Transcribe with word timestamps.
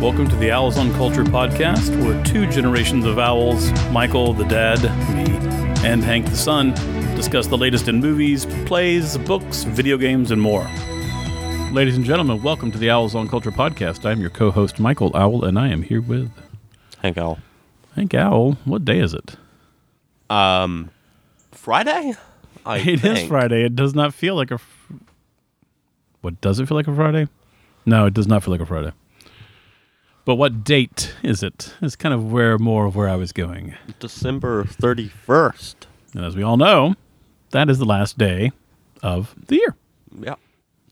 Welcome 0.00 0.28
to 0.30 0.36
the 0.36 0.50
Owls 0.50 0.78
on 0.78 0.92
Culture 0.94 1.24
podcast, 1.24 1.90
where 2.04 2.22
two 2.24 2.46
generations 2.50 3.04
of 3.04 3.18
owls, 3.18 3.70
Michael 3.90 4.32
the 4.32 4.44
dad, 4.44 4.82
me, 5.14 5.24
and 5.86 6.02
Hank 6.02 6.26
the 6.26 6.36
son, 6.36 6.72
discuss 7.16 7.46
the 7.48 7.58
latest 7.58 7.86
in 7.88 8.00
movies, 8.00 8.46
plays, 8.64 9.18
books, 9.18 9.64
video 9.64 9.98
games, 9.98 10.30
and 10.30 10.40
more. 10.40 10.66
Ladies 11.72 11.96
and 11.96 12.04
gentlemen, 12.04 12.42
welcome 12.42 12.70
to 12.72 12.78
the 12.78 12.88
Owls 12.90 13.14
on 13.14 13.28
Culture 13.28 13.50
podcast. 13.50 14.06
I'm 14.06 14.20
your 14.20 14.30
co 14.30 14.50
host, 14.50 14.80
Michael 14.80 15.10
Owl, 15.14 15.44
and 15.44 15.58
I 15.58 15.68
am 15.68 15.82
here 15.82 16.00
with 16.00 16.30
Hank 17.02 17.18
Owl. 17.18 17.38
Hank 17.94 18.14
Owl. 18.14 18.52
What 18.64 18.84
day 18.84 19.00
is 19.00 19.12
it? 19.14 19.36
Um, 20.30 20.90
Friday? 21.52 22.14
I 22.64 22.78
It 22.78 22.88
is 22.88 23.00
think. 23.02 23.28
Friday. 23.28 23.64
It 23.64 23.76
does 23.76 23.94
not 23.94 24.14
feel 24.14 24.34
like 24.34 24.50
a. 24.50 24.58
Fr- 24.58 24.94
what 26.22 26.40
does 26.40 26.58
it 26.58 26.68
feel 26.68 26.76
like 26.76 26.88
a 26.88 26.94
Friday? 26.94 27.28
No, 27.86 28.06
it 28.06 28.14
does 28.14 28.26
not 28.26 28.42
feel 28.42 28.52
like 28.52 28.60
a 28.60 28.66
Friday. 28.66 28.92
But 30.24 30.36
what 30.36 30.64
date 30.64 31.14
is 31.22 31.42
it? 31.42 31.74
Is 31.80 31.96
kind 31.96 32.14
of 32.14 32.30
where 32.30 32.58
more 32.58 32.86
of 32.86 32.94
where 32.94 33.08
I 33.08 33.16
was 33.16 33.32
going. 33.32 33.74
December 33.98 34.64
31st. 34.64 35.74
And 36.14 36.24
as 36.24 36.36
we 36.36 36.42
all 36.42 36.56
know, 36.56 36.94
that 37.50 37.68
is 37.70 37.78
the 37.78 37.84
last 37.84 38.18
day 38.18 38.52
of 39.02 39.34
the 39.46 39.56
year, 39.56 39.76
Yeah. 40.20 40.34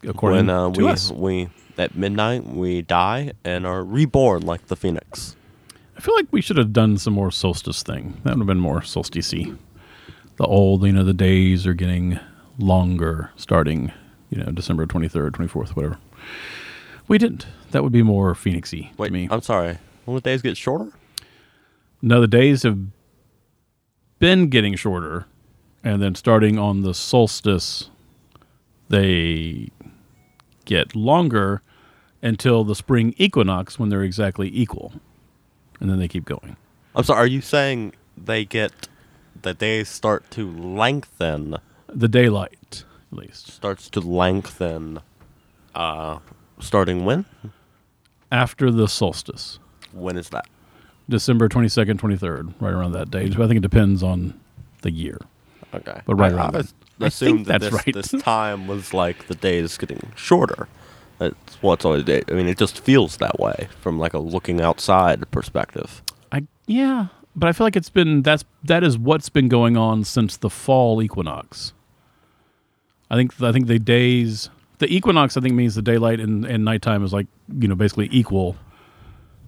according 0.03 0.47
when 0.47 0.51
uh, 0.51 0.71
to 0.73 0.85
we, 0.85 0.91
us. 0.91 1.11
we, 1.13 1.49
at 1.77 1.95
midnight, 1.95 2.45
we 2.47 2.83
die 2.83 3.33
and 3.45 3.67
are 3.67 3.85
reborn 3.85 4.43
like 4.43 4.67
the 4.69 4.77
phoenix. 4.77 5.37
I 5.97 6.01
feel 6.01 6.15
like 6.15 6.29
we 6.31 6.41
should 6.41 6.57
have 6.57 6.73
done 6.73 6.97
some 6.97 7.13
more 7.13 7.31
solstice 7.31 7.83
thing. 7.83 8.21
That 8.25 8.31
would 8.35 8.39
have 8.41 8.47
been 8.47 8.61
more 8.61 8.81
solsticey. 8.81 9.57
The 10.37 10.45
old, 10.47 10.85
you 10.85 10.93
know, 10.93 11.05
the 11.05 11.13
days 11.13 11.67
are 11.67 11.75
getting 11.75 12.19
longer, 12.59 13.31
starting, 13.37 13.93
you 14.31 14.39
know, 14.43 14.51
December 14.53 14.87
twenty 14.87 15.09
third, 15.09 15.35
twenty 15.35 15.49
fourth, 15.49 15.75
whatever. 15.75 15.99
We 17.09 17.19
didn't. 17.19 17.47
That 17.71 17.83
would 17.83 17.93
be 17.93 18.03
more 18.03 18.35
phoenixy 18.35 18.97
Wait, 18.97 19.09
to 19.09 19.13
me. 19.13 19.29
I'm 19.31 19.43
sorry. 19.43 19.79
Will 20.07 20.15
the 20.15 20.21
days 20.21 20.43
get 20.43 20.57
shorter? 20.57 20.91
No, 22.01 22.21
the 22.21 22.29
days 22.29 22.63
have 22.63 22.79
been 24.19 24.49
getting 24.49 24.75
shorter, 24.75 25.27
and 25.85 26.01
then 26.03 26.15
starting 26.15 26.59
on 26.59 26.83
the 26.83 26.95
solstice, 26.95 27.91
they 28.89 29.69
get 30.65 30.95
longer 30.97 31.63
until 32.23 32.65
the 32.65 32.75
spring 32.75 33.15
equinox 33.17 33.79
when 33.79 33.89
they're 33.89 34.03
exactly 34.03 34.51
equal, 34.53 34.95
and 35.81 35.91
then 35.91 35.99
they 35.99 36.09
keep 36.09 36.25
going. 36.25 36.57
I'm 36.95 37.05
sorry. 37.05 37.21
Are 37.21 37.27
you 37.27 37.41
saying 37.41 37.93
they 38.17 38.45
get 38.45 38.89
the 39.43 39.55
days 39.55 39.89
start 39.89 40.31
to 40.33 40.51
lengthen? 40.51 41.57
The 41.89 42.09
daylight, 42.09 42.85
at 43.13 43.19
least, 43.19 43.51
Starts 43.51 43.89
to 43.91 44.01
lengthen. 44.01 45.01
Uh, 45.75 46.19
starting 46.61 47.05
when? 47.05 47.25
After 48.31 48.71
the 48.71 48.89
solstice, 48.89 49.59
When 49.93 50.17
is 50.17 50.29
that? 50.31 50.47
December 51.09 51.49
twenty 51.49 51.69
second, 51.69 51.99
twenty 51.99 52.17
third, 52.17 52.53
right 52.61 52.73
around 52.73 52.93
that 52.93 53.11
date. 53.11 53.33
I 53.33 53.47
think 53.47 53.57
it 53.57 53.61
depends 53.61 54.03
on 54.03 54.39
the 54.83 54.91
year. 54.91 55.19
Okay, 55.75 56.01
But 56.07 56.17
right 56.17 56.33
I, 56.33 56.37
around 56.37 56.57
I. 56.57 56.63
I 57.01 57.07
assumed 57.07 57.47
think 57.47 57.49
that 57.49 57.61
this, 57.61 57.73
right. 57.73 57.95
this 57.95 58.11
time 58.23 58.67
was 58.67 58.93
like 58.93 59.27
the 59.29 59.35
days 59.35 59.77
getting 59.79 60.13
shorter. 60.17 60.69
That's 61.19 61.35
what's 61.63 61.85
always 61.85 62.05
day. 62.05 62.23
I 62.29 62.33
mean, 62.33 62.47
it 62.49 62.59
just 62.59 62.81
feels 62.81 63.17
that 63.19 63.39
way 63.39 63.69
from 63.81 63.99
like 63.99 64.15
a 64.15 64.19
looking 64.19 64.61
outside 64.61 65.31
perspective. 65.31 66.03
I 66.33 66.47
yeah, 66.67 67.09
but 67.37 67.49
I 67.49 67.53
feel 67.53 67.67
like 67.67 67.77
it's 67.77 67.91
been 67.91 68.23
that's 68.23 68.45
that 68.65 68.83
is 68.85 68.97
what's 68.99 69.29
been 69.29 69.49
going 69.49 69.77
on 69.77 70.05
since 70.05 70.37
the 70.37 70.51
fall 70.51 71.03
equinox. 71.03 71.73
I 73.11 73.17
think 73.17 73.41
I 73.43 73.53
think 73.53 73.67
the 73.67 73.79
days 73.79 74.51
the 74.79 74.93
equinox 74.93 75.37
I 75.37 75.41
think 75.41 75.55
means 75.55 75.75
the 75.75 75.83
daylight 75.83 76.21
and, 76.21 76.45
and 76.45 76.65
nighttime 76.65 77.05
is 77.05 77.13
like 77.13 77.27
you 77.59 77.69
know 77.69 77.75
basically 77.75 78.09
equal, 78.11 78.57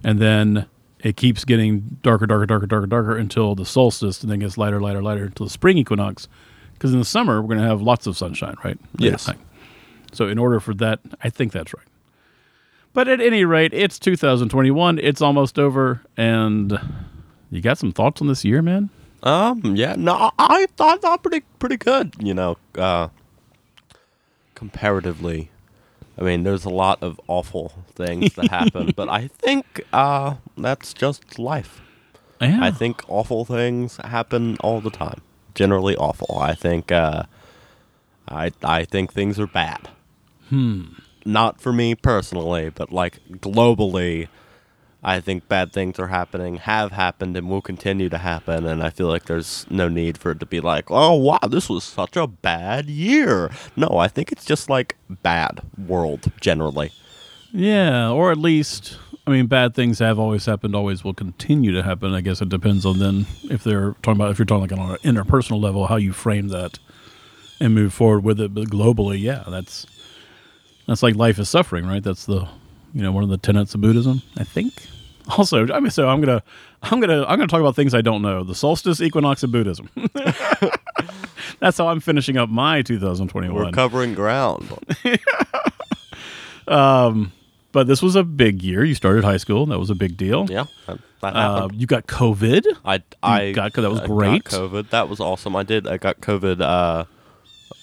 and 0.04 0.18
then 0.18 0.66
it 1.00 1.16
keeps 1.16 1.44
getting 1.44 1.98
darker, 2.02 2.26
darker, 2.26 2.46
darker, 2.46 2.66
darker, 2.66 2.86
darker 2.86 3.16
until 3.16 3.54
the 3.54 3.64
solstice, 3.64 4.22
and 4.22 4.30
then 4.30 4.40
gets 4.40 4.58
lighter, 4.58 4.80
lighter, 4.80 5.02
lighter 5.02 5.24
until 5.24 5.46
the 5.46 5.50
spring 5.50 5.78
equinox. 5.78 6.28
Because 6.74 6.92
in 6.92 6.98
the 6.98 7.04
summer 7.04 7.40
we're 7.40 7.48
going 7.48 7.60
to 7.60 7.66
have 7.66 7.82
lots 7.82 8.06
of 8.06 8.16
sunshine, 8.16 8.56
right? 8.64 8.78
Yes. 8.98 9.26
Nighttime. 9.26 9.44
So 10.12 10.28
in 10.28 10.38
order 10.38 10.60
for 10.60 10.74
that, 10.74 11.00
I 11.22 11.30
think 11.30 11.52
that's 11.52 11.72
right. 11.74 11.86
But 12.92 13.06
at 13.06 13.20
any 13.20 13.44
rate, 13.44 13.72
it's 13.72 13.98
2021. 13.98 14.98
It's 14.98 15.22
almost 15.22 15.58
over, 15.58 16.02
and 16.16 16.78
you 17.50 17.60
got 17.60 17.78
some 17.78 17.92
thoughts 17.92 18.20
on 18.20 18.26
this 18.26 18.44
year, 18.44 18.62
man? 18.62 18.90
Um, 19.22 19.76
yeah, 19.76 19.94
no, 19.96 20.32
I 20.38 20.66
thought 20.76 21.02
that 21.02 21.22
pretty 21.22 21.40
pretty 21.58 21.76
good. 21.76 22.14
You 22.19 22.34
know, 22.34 22.56
uh, 22.76 23.08
comparatively. 24.60 25.50
I 26.19 26.22
mean, 26.22 26.43
there's 26.43 26.66
a 26.66 26.71
lot 26.84 27.03
of 27.03 27.19
awful 27.28 27.72
things 27.94 28.34
that 28.34 28.50
happen, 28.50 28.93
but 28.97 29.09
I 29.09 29.28
think 29.28 29.81
uh, 29.91 30.34
that's 30.59 30.93
just 30.93 31.38
life. 31.38 31.81
Yeah. 32.43 32.59
I 32.62 32.70
think 32.70 33.03
awful 33.09 33.47
things 33.47 33.97
happen 33.97 34.59
all 34.60 34.82
the 34.82 34.91
time. 34.91 35.22
Generally 35.54 35.97
awful. 35.97 36.38
I 36.38 36.54
think 36.54 36.93
uh 36.93 37.25
I 38.28 38.53
I 38.62 38.84
think 38.84 39.12
things 39.12 39.41
are 39.41 39.47
bad. 39.47 39.88
Hmm. 40.50 40.82
Not 41.25 41.60
for 41.60 41.72
me 41.72 41.94
personally, 41.94 42.70
but 42.70 42.93
like 42.93 43.19
globally 43.41 44.28
I 45.03 45.21
think 45.21 45.49
bad 45.49 45.72
things 45.72 45.99
are 45.99 46.09
happening, 46.09 46.56
have 46.56 46.93
happened 46.93 47.37
and 47.37 47.49
will 47.49 47.62
continue 47.62 48.09
to 48.11 48.19
happen 48.19 48.66
and 48.66 48.83
I 48.83 48.91
feel 48.91 49.06
like 49.06 49.25
there's 49.25 49.66
no 49.71 49.88
need 49.88 50.19
for 50.19 50.33
it 50.33 50.41
to 50.41 50.47
be 50.47 50.61
like, 50.61 50.91
"Oh, 50.91 51.15
wow, 51.15 51.38
this 51.49 51.69
was 51.71 51.84
such 51.84 52.16
a 52.16 52.27
bad 52.27 52.91
year." 52.91 53.50
No, 53.77 53.97
I 53.99 54.09
think 54.09 54.31
it's 54.33 54.44
just 54.44 54.69
like 54.69 54.97
bad 55.09 55.61
world 55.78 56.31
generally. 56.41 56.93
yeah, 57.53 58.11
or 58.11 58.31
at 58.31 58.38
least, 58.38 58.99
I 59.27 59.31
mean, 59.31 59.47
bad 59.47 59.75
things 59.75 59.99
have 60.00 60.19
always 60.19 60.44
happened, 60.47 60.75
always 60.77 61.03
will 61.03 61.15
continue 61.15 61.72
to 61.72 61.82
happen. 61.82 62.15
I 62.15 62.21
guess 62.21 62.41
it 62.43 62.49
depends 62.49 62.84
on 62.87 62.99
then 62.99 63.27
if 63.44 63.65
they're 63.65 63.93
talking 64.03 64.21
about 64.21 64.31
if 64.32 64.38
you're 64.38 64.47
talking 64.47 64.69
like 64.77 64.78
on 64.78 64.91
an 64.93 64.97
interpersonal 65.15 65.61
level, 65.62 65.87
how 65.87 65.97
you 65.97 66.12
frame 66.12 66.49
that 66.49 66.78
and 67.59 67.75
move 67.75 67.93
forward 67.94 68.22
with 68.25 68.41
it. 68.41 68.55
But 68.55 68.69
globally, 68.69 69.21
yeah, 69.21 69.44
that's 69.49 69.87
that's 70.87 71.03
like 71.03 71.17
life 71.17 71.38
is 71.38 71.49
suffering, 71.49 71.87
right? 71.87 72.03
That's 72.03 72.27
the 72.27 72.49
you 72.94 73.02
know 73.02 73.12
one 73.12 73.22
of 73.24 73.30
the 73.30 73.38
tenets 73.38 73.74
of 73.74 73.80
Buddhism, 73.80 74.22
I 74.38 74.44
think. 74.44 74.72
Also, 75.38 75.64
I 75.72 75.78
mean, 75.78 75.90
so 75.92 76.08
I'm 76.08 76.20
gonna 76.20 76.42
I'm 76.82 76.98
gonna 76.98 77.20
I'm 77.22 77.38
gonna 77.38 77.46
talk 77.46 77.60
about 77.60 77.76
things 77.76 77.94
I 77.94 78.00
don't 78.00 78.20
know. 78.20 78.42
The 78.42 78.54
solstice, 78.54 79.00
equinox, 79.00 79.44
of 79.44 79.52
Buddhism. 79.52 79.88
That's 81.60 81.78
how 81.78 81.86
I'm 81.86 82.00
finishing 82.00 82.36
up 82.36 82.48
my 82.48 82.82
2021. 82.82 83.54
We're 83.54 83.70
covering 83.70 84.14
ground. 84.14 84.68
um, 86.68 87.32
but 87.72 87.86
this 87.86 88.02
was 88.02 88.16
a 88.16 88.24
big 88.24 88.62
year. 88.62 88.84
You 88.84 88.94
started 88.94 89.22
high 89.22 89.36
school. 89.36 89.66
That 89.66 89.78
was 89.78 89.90
a 89.90 89.94
big 89.94 90.16
deal. 90.16 90.46
yeah, 90.50 90.64
Uh, 90.88 90.96
happened. 91.22 91.80
you 91.80 91.86
got 91.86 92.06
COVID. 92.08 92.64
I 92.84 93.02
I 93.22 93.52
got- 93.52 93.72
that 93.74 93.90
was 93.90 94.00
great. 94.00 94.44
Got 94.44 94.60
COVID. 94.60 94.90
That 94.90 95.08
was 95.08 95.20
awesome. 95.20 95.54
I 95.54 95.62
did. 95.62 95.86
I 95.86 95.96
got 95.96 96.20
COVID 96.20 96.60
uh, 96.60 97.04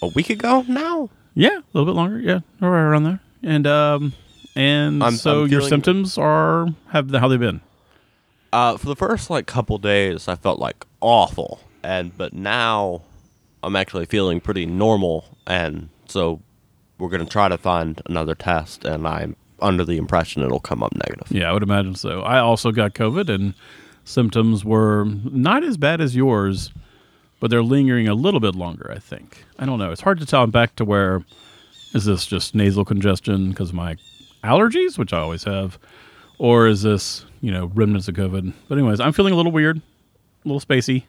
a 0.02 0.06
week 0.08 0.28
ago 0.28 0.64
now. 0.68 1.08
Yeah, 1.34 1.58
a 1.58 1.64
little 1.72 1.86
bit 1.86 1.96
longer. 1.96 2.18
Yeah, 2.18 2.40
right 2.60 2.68
around 2.80 3.04
there. 3.04 3.20
And 3.42 3.66
um, 3.66 4.12
and 4.58 5.02
I'm- 5.02 5.14
so 5.16 5.44
I'm 5.44 5.48
your 5.50 5.60
symptoms 5.62 6.18
are 6.18 6.66
have 6.90 7.10
how 7.12 7.28
they 7.28 7.36
been? 7.36 7.60
Uh, 8.52 8.76
for 8.76 8.86
the 8.86 8.96
first 8.96 9.30
like 9.30 9.46
couple 9.46 9.78
days, 9.78 10.26
I 10.28 10.34
felt 10.34 10.58
like 10.58 10.84
awful, 11.00 11.60
and 11.82 12.16
but 12.16 12.32
now 12.32 13.02
I'm 13.62 13.76
actually 13.76 14.06
feeling 14.06 14.40
pretty 14.40 14.66
normal, 14.66 15.24
and 15.46 15.88
so 16.08 16.40
we're 16.98 17.10
gonna 17.10 17.24
try 17.26 17.48
to 17.48 17.58
find 17.58 18.00
another 18.06 18.34
test, 18.34 18.84
and 18.84 19.06
I'm 19.06 19.36
under 19.60 19.84
the 19.84 19.96
impression 19.96 20.42
it'll 20.42 20.60
come 20.60 20.82
up 20.82 20.94
negative. 20.94 21.26
Yeah, 21.30 21.50
I 21.50 21.52
would 21.52 21.62
imagine 21.62 21.94
so. 21.94 22.22
I 22.22 22.38
also 22.38 22.72
got 22.72 22.94
COVID, 22.94 23.28
and 23.28 23.54
symptoms 24.04 24.64
were 24.64 25.04
not 25.04 25.62
as 25.62 25.76
bad 25.76 26.00
as 26.00 26.16
yours, 26.16 26.72
but 27.40 27.50
they're 27.50 27.62
lingering 27.62 28.08
a 28.08 28.14
little 28.14 28.40
bit 28.40 28.54
longer. 28.54 28.90
I 28.94 28.98
think. 28.98 29.44
I 29.58 29.66
don't 29.66 29.78
know. 29.78 29.92
It's 29.92 30.00
hard 30.02 30.18
to 30.20 30.26
tell. 30.26 30.42
I'm 30.42 30.50
back 30.50 30.74
to 30.76 30.84
where 30.84 31.22
is 31.94 32.04
this 32.06 32.24
just 32.26 32.54
nasal 32.54 32.84
congestion 32.84 33.50
because 33.50 33.72
my 33.72 33.96
allergies, 34.48 34.98
which 34.98 35.12
I 35.12 35.18
always 35.18 35.44
have, 35.44 35.78
or 36.38 36.66
is 36.66 36.82
this 36.82 37.24
you 37.40 37.50
know 37.52 37.66
remnants 37.74 38.08
of 38.08 38.14
COVID? 38.14 38.52
But 38.68 38.78
anyways, 38.78 39.00
I'm 39.00 39.12
feeling 39.12 39.32
a 39.32 39.36
little 39.36 39.52
weird, 39.52 39.78
a 39.78 40.48
little 40.48 40.60
spacey. 40.60 41.04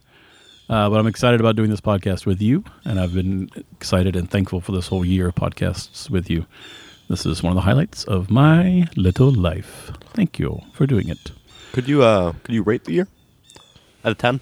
Uh, 0.70 0.88
but 0.88 1.00
I'm 1.00 1.08
excited 1.08 1.40
about 1.40 1.56
doing 1.56 1.72
this 1.72 1.82
podcast 1.82 2.28
with 2.28 2.42
you, 2.42 2.64
and 2.86 3.00
I've 3.00 3.14
been 3.14 3.50
excited 3.72 4.16
and 4.16 4.30
thankful 4.30 4.62
for 4.62 4.72
this 4.72 4.88
whole 4.88 5.04
year 5.04 5.30
of 5.30 5.36
podcasts 5.36 6.12
with 6.12 6.30
you. 6.30 6.46
This 7.10 7.26
is 7.26 7.42
one 7.42 7.50
of 7.52 7.56
the 7.56 7.62
highlights 7.62 8.04
of 8.04 8.30
my 8.30 8.88
little 8.96 9.32
life. 9.32 9.90
Thank 10.14 10.38
you 10.38 10.62
for 10.74 10.86
doing 10.86 11.10
it. 11.10 11.32
Could 11.72 11.88
you 11.88 12.04
uh 12.04 12.34
could 12.44 12.54
you 12.54 12.62
rate 12.62 12.84
the 12.86 12.94
year 12.94 13.08
out 14.06 14.12
of 14.12 14.18
ten 14.20 14.40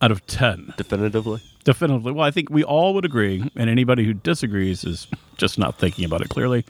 Out 0.00 0.12
of 0.12 0.24
10, 0.26 0.74
definitively? 0.76 1.40
definitively. 1.64 2.12
Well, 2.12 2.24
I 2.26 2.30
think 2.30 2.48
we 2.50 2.62
all 2.64 2.94
would 2.94 3.04
agree, 3.04 3.50
and 3.56 3.68
anybody 3.68 4.04
who 4.04 4.14
disagrees 4.14 4.84
is 4.84 5.08
just 5.38 5.58
not 5.58 5.76
thinking 5.78 6.04
about 6.04 6.20
it 6.20 6.28
clearly. 6.28 6.64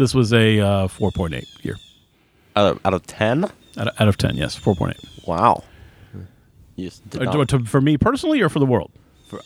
This 0.00 0.14
was 0.14 0.32
a 0.32 0.58
uh, 0.60 0.88
4.8 0.88 1.62
year. 1.62 1.76
Out 2.56 2.72
of 2.72 2.80
out 2.86 2.94
of 2.94 3.06
ten? 3.06 3.44
Out 3.44 3.88
of, 3.88 4.00
out 4.00 4.08
of 4.08 4.16
10, 4.16 4.34
yes, 4.34 4.58
4.8. 4.58 5.28
Wow. 5.28 5.62
You 6.74 6.86
just 6.88 7.08
did 7.10 7.20
Uh, 7.20 7.32
not- 7.32 7.48
to- 7.50 7.66
for 7.66 7.82
me 7.82 7.98
personally 7.98 8.40
or 8.40 8.48
for 8.48 8.60
the 8.60 8.64
world? 8.66 8.90
for, 9.28 9.40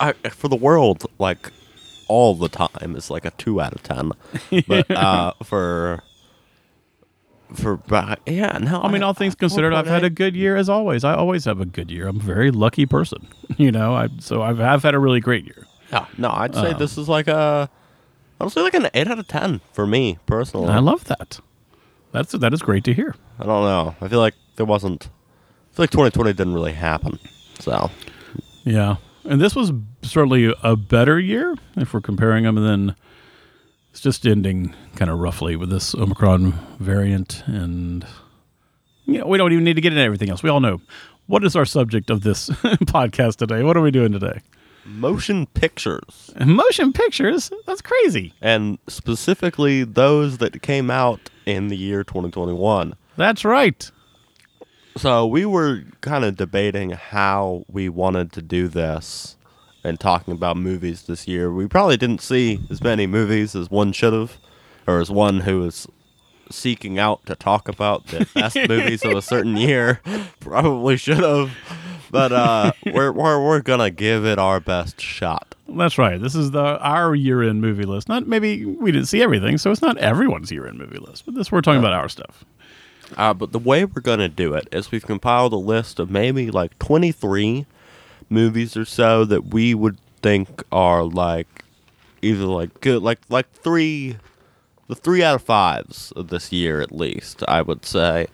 I, 0.00 0.14
I, 0.24 0.28
for 0.30 0.48
the 0.48 0.56
world, 0.56 1.04
like 1.18 1.52
all 2.08 2.34
the 2.34 2.48
time 2.48 2.96
is 2.96 3.10
like 3.10 3.26
a 3.26 3.30
two 3.32 3.60
out 3.60 3.74
of 3.74 3.82
ten. 3.82 4.12
but 4.66 4.90
uh, 4.90 5.34
for 5.42 6.02
for 7.52 7.78
yeah, 8.26 8.56
no. 8.58 8.80
I 8.82 8.90
mean, 8.90 9.02
all 9.02 9.12
things 9.12 9.34
considered, 9.34 9.74
I've 9.74 9.86
had 9.86 10.02
a 10.02 10.10
good 10.10 10.34
year 10.34 10.56
as 10.56 10.70
always. 10.70 11.04
I 11.04 11.14
always 11.14 11.44
have 11.44 11.60
a 11.60 11.66
good 11.66 11.90
year. 11.90 12.08
I'm 12.08 12.16
a 12.16 12.22
very 12.22 12.50
lucky 12.50 12.86
person, 12.86 13.28
you 13.58 13.70
know. 13.70 13.94
I 13.94 14.08
so 14.18 14.40
I've, 14.40 14.60
I've 14.60 14.82
had 14.82 14.94
a 14.94 14.98
really 14.98 15.20
great 15.20 15.44
year. 15.44 15.66
Yeah, 15.92 16.06
no, 16.16 16.30
I'd 16.30 16.54
say 16.54 16.72
Um, 16.72 16.78
this 16.78 16.96
is 16.96 17.06
like 17.08 17.28
a 17.28 17.68
honestly 18.40 18.62
like 18.62 18.74
an 18.74 18.88
eight 18.94 19.08
out 19.08 19.18
of 19.18 19.28
ten 19.28 19.60
for 19.72 19.86
me 19.86 20.18
personally. 20.26 20.68
I 20.68 20.78
love 20.78 21.04
that. 21.04 21.40
That's 22.12 22.32
that 22.32 22.52
is 22.52 22.62
great 22.62 22.84
to 22.84 22.94
hear. 22.94 23.14
I 23.38 23.44
don't 23.44 23.64
know. 23.64 23.96
I 24.00 24.08
feel 24.08 24.20
like 24.20 24.34
there 24.56 24.66
wasn't. 24.66 25.08
I 25.72 25.76
feel 25.76 25.82
like 25.84 25.90
2020 25.90 26.32
didn't 26.34 26.54
really 26.54 26.72
happen. 26.72 27.18
So 27.58 27.90
Yeah, 28.64 28.96
and 29.24 29.40
this 29.40 29.56
was 29.56 29.72
certainly 30.02 30.54
a 30.62 30.76
better 30.76 31.18
year 31.18 31.56
if 31.76 31.92
we're 31.92 32.00
comparing 32.00 32.44
them, 32.44 32.56
and 32.56 32.66
then 32.66 32.96
it's 33.90 34.00
just 34.00 34.26
ending 34.26 34.74
kind 34.96 35.10
of 35.10 35.18
roughly 35.18 35.56
with 35.56 35.70
this 35.70 35.94
Omicron 35.94 36.52
variant, 36.78 37.42
and 37.46 38.06
you 39.06 39.18
know 39.18 39.26
we 39.26 39.38
don't 39.38 39.52
even 39.52 39.64
need 39.64 39.74
to 39.74 39.80
get 39.80 39.92
into 39.92 40.04
everything 40.04 40.30
else. 40.30 40.42
We 40.42 40.50
all 40.50 40.60
know 40.60 40.80
what 41.26 41.44
is 41.44 41.56
our 41.56 41.64
subject 41.64 42.10
of 42.10 42.22
this 42.22 42.48
podcast 42.50 43.36
today. 43.36 43.62
What 43.62 43.76
are 43.76 43.82
we 43.82 43.90
doing 43.90 44.12
today? 44.12 44.40
Motion 44.84 45.46
pictures 45.46 46.30
Motion 46.44 46.92
pictures. 46.92 47.50
That's 47.66 47.80
crazy. 47.82 48.34
and 48.42 48.78
specifically 48.88 49.84
those 49.84 50.38
that 50.38 50.62
came 50.62 50.90
out 50.90 51.30
in 51.46 51.68
the 51.68 51.76
year 51.76 52.04
2021. 52.04 52.94
That's 53.16 53.44
right. 53.44 53.90
So 54.96 55.26
we 55.26 55.44
were 55.44 55.82
kind 56.00 56.24
of 56.24 56.36
debating 56.36 56.90
how 56.90 57.64
we 57.68 57.88
wanted 57.88 58.32
to 58.32 58.42
do 58.42 58.68
this 58.68 59.36
and 59.82 59.98
talking 59.98 60.32
about 60.32 60.56
movies 60.56 61.02
this 61.02 61.26
year. 61.28 61.52
We 61.52 61.66
probably 61.66 61.96
didn't 61.96 62.20
see 62.20 62.60
as 62.70 62.82
many 62.82 63.06
movies 63.06 63.54
as 63.54 63.70
one 63.70 63.92
should 63.92 64.12
have, 64.12 64.38
or 64.86 65.00
as 65.00 65.10
one 65.10 65.40
who 65.40 65.64
is 65.64 65.86
seeking 66.50 66.98
out 66.98 67.24
to 67.26 67.34
talk 67.34 67.68
about 67.68 68.06
the 68.08 68.26
best 68.34 68.56
movies 68.68 69.04
of 69.04 69.12
a 69.12 69.22
certain 69.22 69.56
year 69.56 70.00
probably 70.40 70.96
should 70.96 71.18
have. 71.18 71.50
But 72.14 72.30
uh, 72.30 72.72
we're, 72.94 73.10
we're 73.10 73.44
we're 73.44 73.60
gonna 73.60 73.90
give 73.90 74.24
it 74.24 74.38
our 74.38 74.60
best 74.60 75.00
shot. 75.00 75.56
That's 75.68 75.98
right. 75.98 76.20
This 76.20 76.36
is 76.36 76.52
the 76.52 76.78
our 76.78 77.12
year-end 77.12 77.60
movie 77.60 77.82
list. 77.82 78.08
Not 78.08 78.28
maybe 78.28 78.64
we 78.64 78.92
didn't 78.92 79.08
see 79.08 79.20
everything, 79.20 79.58
so 79.58 79.72
it's 79.72 79.82
not 79.82 79.98
everyone's 79.98 80.52
year-end 80.52 80.78
movie 80.78 80.98
list. 80.98 81.26
But 81.26 81.34
this 81.34 81.50
we're 81.50 81.60
talking 81.60 81.80
about 81.80 81.92
our 81.92 82.08
stuff. 82.08 82.44
Uh, 83.16 83.34
but 83.34 83.50
the 83.50 83.58
way 83.58 83.84
we're 83.84 84.00
gonna 84.00 84.28
do 84.28 84.54
it 84.54 84.68
is 84.70 84.92
we've 84.92 85.04
compiled 85.04 85.52
a 85.52 85.56
list 85.56 85.98
of 85.98 86.08
maybe 86.08 86.52
like 86.52 86.78
23 86.78 87.66
movies 88.30 88.76
or 88.76 88.84
so 88.84 89.24
that 89.24 89.46
we 89.46 89.74
would 89.74 89.98
think 90.22 90.62
are 90.70 91.02
like 91.02 91.64
either 92.22 92.44
like 92.44 92.80
good, 92.80 93.02
like 93.02 93.18
like 93.28 93.50
three, 93.50 94.18
the 94.86 94.94
three 94.94 95.24
out 95.24 95.34
of 95.34 95.42
fives 95.42 96.12
of 96.12 96.28
this 96.28 96.52
year 96.52 96.80
at 96.80 96.92
least, 96.92 97.42
I 97.48 97.60
would 97.60 97.84
say, 97.84 98.28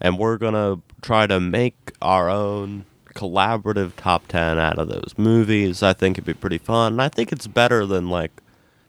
and 0.00 0.18
we're 0.18 0.38
gonna 0.38 0.80
try 1.02 1.26
to 1.26 1.38
make 1.38 1.92
our 2.00 2.30
own 2.30 2.86
collaborative 3.18 3.92
top 3.96 4.28
10 4.28 4.58
out 4.58 4.78
of 4.78 4.88
those 4.88 5.12
movies. 5.16 5.82
I 5.82 5.92
think 5.92 6.14
it'd 6.16 6.24
be 6.24 6.34
pretty 6.34 6.58
fun. 6.58 6.92
And 6.94 7.02
I 7.02 7.08
think 7.08 7.32
it's 7.32 7.48
better 7.48 7.84
than 7.84 8.08
like 8.08 8.30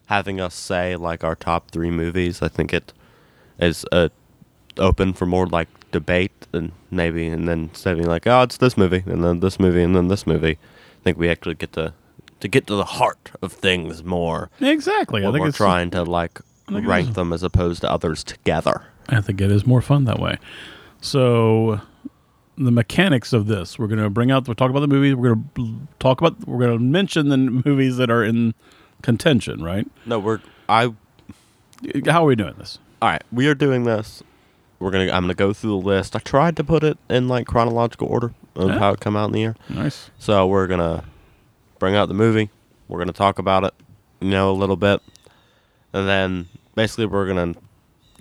having 0.05 0.39
us 0.39 0.53
say 0.53 0.95
like 0.95 1.23
our 1.23 1.35
top 1.35 1.71
three 1.71 1.89
movies. 1.89 2.41
I 2.41 2.47
think 2.47 2.71
it 2.73 2.93
is 3.59 3.85
a 3.91 4.11
open 4.77 5.13
for 5.13 5.25
more 5.25 5.47
like 5.47 5.67
debate 5.91 6.47
and 6.53 6.71
maybe 6.91 7.27
and 7.27 7.47
then 7.47 7.73
saying 7.73 8.03
like 8.05 8.25
oh 8.27 8.43
it's 8.43 8.57
this 8.57 8.77
movie 8.77 9.03
and 9.07 9.23
then 9.23 9.39
this 9.41 9.59
movie 9.59 9.81
and 9.81 9.93
then 9.95 10.07
this 10.07 10.25
movie 10.25 10.57
i 11.01 11.03
think 11.03 11.17
we 11.17 11.27
actually 11.27 11.55
get 11.55 11.73
to 11.73 11.91
to 12.39 12.47
get 12.47 12.67
to 12.67 12.75
the 12.75 12.85
heart 12.85 13.31
of 13.41 13.51
things 13.51 14.03
more 14.03 14.49
Exactly. 14.61 15.25
I 15.25 15.31
think 15.31 15.43
we're 15.43 15.51
trying 15.51 15.89
to 15.91 16.03
like 16.03 16.39
rank 16.69 17.15
them 17.15 17.33
as 17.33 17.43
opposed 17.43 17.81
to 17.81 17.91
others 17.91 18.23
together 18.23 18.83
I 19.09 19.19
think 19.21 19.41
it 19.41 19.51
is 19.51 19.65
more 19.65 19.81
fun 19.81 20.05
that 20.05 20.19
way. 20.19 20.37
So 21.01 21.81
the 22.65 22.71
mechanics 22.71 23.31
of 23.33 23.47
this, 23.47 23.79
we're 23.79 23.87
going 23.87 24.01
to 24.03 24.09
bring 24.09 24.31
out, 24.31 24.47
we'll 24.47 24.53
talk 24.55 24.69
about 24.69 24.81
the 24.81 24.87
movies. 24.87 25.15
We're 25.15 25.35
going 25.35 25.49
to 25.55 25.77
talk 25.99 26.19
about, 26.21 26.45
we're 26.47 26.59
going 26.59 26.77
to 26.77 26.83
mention 26.83 27.29
the 27.29 27.37
movies 27.37 27.97
that 27.97 28.09
are 28.11 28.23
in 28.23 28.53
contention, 29.01 29.63
right? 29.63 29.87
no 30.05 30.19
we're 30.19 30.41
i 30.67 30.93
How 32.05 32.23
are 32.23 32.25
we 32.27 32.35
doing 32.35 32.55
this? 32.57 32.77
all 33.01 33.09
right 33.09 33.23
we 33.31 33.47
are 33.47 33.55
doing 33.55 33.85
this 33.85 34.21
we're 34.79 34.91
gonna 34.91 35.05
i'm 35.05 35.23
gonna 35.23 35.33
go 35.33 35.53
through 35.53 35.69
the 35.79 35.85
list 35.87 36.15
i 36.17 36.19
tried 36.19 36.57
to 36.57 36.63
put 36.65 36.83
it 36.83 36.97
in 37.09 37.29
like 37.29 37.47
chronological 37.47 38.07
order 38.09 38.33
of 38.57 38.67
Yeah. 38.69 38.79
how 38.79 38.91
it 38.91 38.99
come 38.99 39.15
out 39.15 39.27
in 39.27 39.31
the 39.31 39.39
year 39.39 39.55
Nice. 39.69 40.09
So 40.19 40.45
we're 40.47 40.67
gonna 40.67 41.05
bring 41.79 41.95
out 41.95 42.09
the 42.09 42.13
movie. 42.13 42.49
We're 42.89 42.99
gonna 42.99 43.13
talk 43.13 43.39
about 43.39 43.63
it, 43.63 43.73
you 44.19 44.29
know, 44.31 44.51
a 44.51 44.57
little 44.57 44.75
bit, 44.75 45.01
and 45.93 46.05
then 46.09 46.47
basically 46.75 47.05
we're 47.05 47.25
gonna 47.27 47.53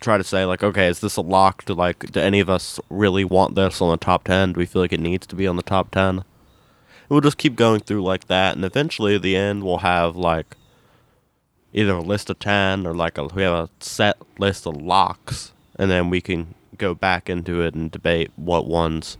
try 0.01 0.19
to 0.19 0.25
say 0.25 0.45
like, 0.45 0.63
okay, 0.63 0.89
is 0.89 1.01
this 1.01 1.17
a 1.17 1.21
lock? 1.21 1.65
Do 1.65 1.75
like, 1.75 2.11
do 2.13 2.21
any 2.21 2.41
of 2.41 2.49
us 2.49 2.81
really 2.91 3.25
want 3.25 3.55
this 3.55 3.81
on 3.81 3.91
the 3.91 3.97
top 3.97 4.25
ten? 4.25 4.53
Do 4.53 4.59
we 4.59 4.67
feel 4.67 4.83
like 4.83 4.93
it 4.93 5.01
needs 5.01 5.27
to 5.29 5.37
be 5.37 5.47
on 5.47 5.57
the 5.57 5.63
top 5.63 5.91
ten? 5.91 6.25
We'll 7.09 7.21
just 7.21 7.39
keep 7.39 7.57
going 7.57 7.81
through 7.81 8.03
like 8.03 8.27
that, 8.27 8.55
and 8.57 8.65
eventually 8.65 9.15
at 9.15 9.23
the 9.23 9.35
end 9.37 9.65
we'll 9.65 9.79
have 9.79 10.17
like 10.17 10.57
either 11.73 11.95
a 11.95 12.03
list 12.03 12.31
of 12.31 12.39
ten 12.39 12.87
or 12.87 12.95
like 12.95 13.17
a 13.19 13.25
we 13.27 13.43
have 13.43 13.55
a 13.55 13.71
set 13.81 14.17
list 14.39 14.67
of 14.67 14.77
locks, 14.77 15.53
and 15.79 15.91
then 15.91 16.11
we 16.11 16.21
can 16.21 16.55
go 16.77 16.95
back 16.95 17.29
into 17.29 17.61
it 17.61 17.75
and 17.75 17.91
debate 17.91 18.31
what 18.37 18.67
ones 18.67 19.19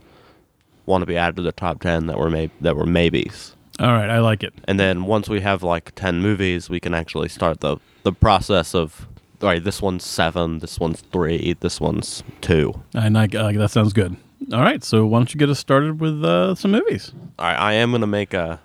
want 0.85 1.01
to 1.01 1.05
be 1.05 1.17
added 1.17 1.35
to 1.35 1.41
the 1.41 1.51
top 1.51 1.81
10 1.81 2.07
that 2.07 2.17
were 2.17 2.29
may- 2.29 2.49
that 2.61 2.75
were 2.75 2.85
maybes. 2.85 3.55
All 3.79 3.91
right. 3.91 4.09
I 4.09 4.19
like 4.19 4.43
it. 4.43 4.53
And 4.65 4.79
then 4.79 5.05
once 5.05 5.29
we 5.29 5.41
have 5.41 5.61
like 5.63 5.93
10 5.95 6.21
movies, 6.21 6.69
we 6.69 6.79
can 6.79 6.93
actually 6.93 7.29
start 7.29 7.59
the 7.61 7.77
the 8.03 8.11
process 8.11 8.73
of 8.73 9.07
all 9.41 9.49
right, 9.49 9.63
this 9.63 9.81
one's 9.81 10.05
7, 10.05 10.59
this 10.59 10.79
one's 10.79 11.01
3, 11.01 11.55
this 11.59 11.79
one's 11.79 12.23
2. 12.41 12.73
And 12.93 13.17
I, 13.17 13.23
I, 13.23 13.53
that 13.53 13.71
sounds 13.71 13.93
good. 13.93 14.17
All 14.53 14.61
right. 14.61 14.83
So 14.83 15.05
why 15.05 15.19
don't 15.19 15.33
you 15.33 15.37
get 15.37 15.49
us 15.49 15.59
started 15.59 15.99
with 15.99 16.23
uh, 16.23 16.55
some 16.55 16.71
movies? 16.71 17.11
All 17.37 17.45
right, 17.45 17.59
I 17.59 17.73
am 17.73 17.91
going 17.91 18.01
to 18.01 18.07
make 18.07 18.33
a 18.33 18.59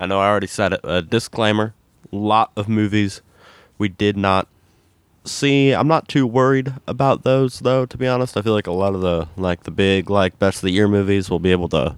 I 0.00 0.06
know 0.06 0.18
I 0.18 0.28
already 0.28 0.46
said 0.46 0.72
it, 0.72 0.80
a 0.82 1.02
disclaimer. 1.02 1.74
Lot 2.10 2.50
of 2.56 2.68
movies 2.68 3.20
we 3.76 3.88
did 3.90 4.16
not 4.16 4.48
see. 5.24 5.72
I'm 5.72 5.86
not 5.86 6.08
too 6.08 6.26
worried 6.26 6.72
about 6.86 7.22
those 7.22 7.60
though, 7.60 7.84
to 7.84 7.98
be 7.98 8.06
honest. 8.08 8.36
I 8.36 8.42
feel 8.42 8.54
like 8.54 8.66
a 8.66 8.72
lot 8.72 8.94
of 8.94 9.02
the 9.02 9.28
like 9.36 9.64
the 9.64 9.70
big 9.70 10.08
like 10.08 10.38
best 10.38 10.58
of 10.58 10.62
the 10.62 10.72
year 10.72 10.88
movies 10.88 11.28
will 11.28 11.38
be 11.38 11.52
able 11.52 11.68
to 11.68 11.96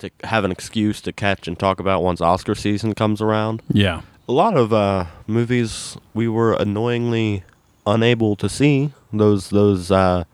to 0.00 0.10
have 0.24 0.44
an 0.44 0.50
excuse 0.50 1.00
to 1.02 1.12
catch 1.12 1.46
and 1.46 1.56
talk 1.58 1.78
about 1.78 2.02
once 2.02 2.20
Oscar 2.20 2.56
season 2.56 2.94
comes 2.94 3.22
around. 3.22 3.62
Yeah. 3.68 4.02
A 4.28 4.32
lot 4.32 4.56
of 4.56 4.72
uh, 4.72 5.06
movies 5.26 5.96
we 6.14 6.28
were 6.28 6.54
annoyingly 6.54 7.44
unable 7.86 8.36
to 8.36 8.48
see. 8.48 8.92
Those 9.12 9.50
those 9.50 9.90
uh, 9.90 10.24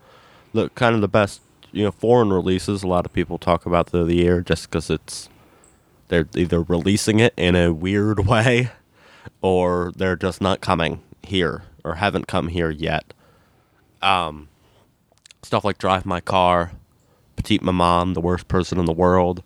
the 0.53 0.69
kind 0.69 0.95
of 0.95 1.01
the 1.01 1.07
best 1.07 1.41
you 1.71 1.83
know 1.83 1.91
foreign 1.91 2.31
releases. 2.31 2.83
A 2.83 2.87
lot 2.87 3.05
of 3.05 3.13
people 3.13 3.37
talk 3.37 3.65
about 3.65 3.87
the, 3.87 4.03
the 4.03 4.15
year 4.15 4.41
just 4.41 4.69
because 4.69 4.89
it's 4.89 5.29
they're 6.09 6.27
either 6.35 6.61
releasing 6.61 7.19
it 7.19 7.33
in 7.37 7.55
a 7.55 7.73
weird 7.73 8.27
way 8.27 8.69
or 9.41 9.91
they're 9.95 10.15
just 10.15 10.41
not 10.41 10.61
coming 10.61 11.01
here 11.23 11.63
or 11.83 11.95
haven't 11.95 12.27
come 12.27 12.49
here 12.49 12.69
yet. 12.69 13.13
Um, 14.01 14.47
stuff 15.43 15.63
like 15.63 15.77
Drive 15.77 16.05
My 16.05 16.19
Car, 16.19 16.71
Petite 17.35 17.63
Maman, 17.63 18.13
The 18.13 18.21
Worst 18.21 18.47
Person 18.47 18.79
in 18.79 18.85
the 18.85 18.93
World. 18.93 19.43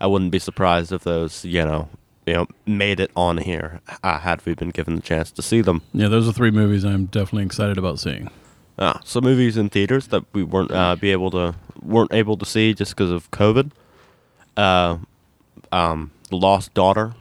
I 0.00 0.06
wouldn't 0.06 0.30
be 0.30 0.38
surprised 0.38 0.92
if 0.92 1.02
those, 1.04 1.44
you 1.44 1.64
know, 1.64 1.88
you 2.26 2.34
know, 2.34 2.46
made 2.66 2.98
it 3.00 3.10
on 3.16 3.38
here 3.38 3.80
uh, 4.02 4.18
had 4.18 4.44
we 4.44 4.54
been 4.54 4.70
given 4.70 4.96
the 4.96 5.02
chance 5.02 5.30
to 5.30 5.42
see 5.42 5.60
them. 5.60 5.82
Yeah. 5.94 6.08
Those 6.08 6.28
are 6.28 6.32
three 6.32 6.50
movies 6.50 6.84
I'm 6.84 7.06
definitely 7.06 7.44
excited 7.44 7.78
about 7.78 8.00
seeing. 8.00 8.28
Uh, 8.78 8.98
some 9.04 9.24
movies 9.24 9.56
in 9.56 9.70
theaters 9.70 10.08
that 10.08 10.24
we 10.34 10.42
weren't 10.42 10.70
uh, 10.70 10.96
be 10.96 11.10
able 11.12 11.30
to 11.30 11.54
weren't 11.80 12.12
able 12.12 12.36
to 12.36 12.44
see 12.44 12.74
just 12.74 12.94
because 12.94 13.10
of 13.10 13.30
COVID. 13.30 13.70
Uh, 14.56 14.98
um, 15.72 16.10
The 16.28 16.36
Lost 16.36 16.74
Daughter. 16.74 17.14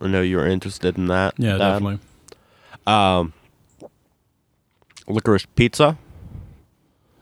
I 0.00 0.08
know 0.08 0.20
you 0.20 0.36
were 0.36 0.46
interested 0.46 0.98
in 0.98 1.06
that. 1.06 1.34
Yeah, 1.38 1.56
Dad. 1.56 1.80
definitely. 1.80 1.98
Um, 2.86 3.32
Licorice 5.06 5.46
Pizza. 5.54 5.96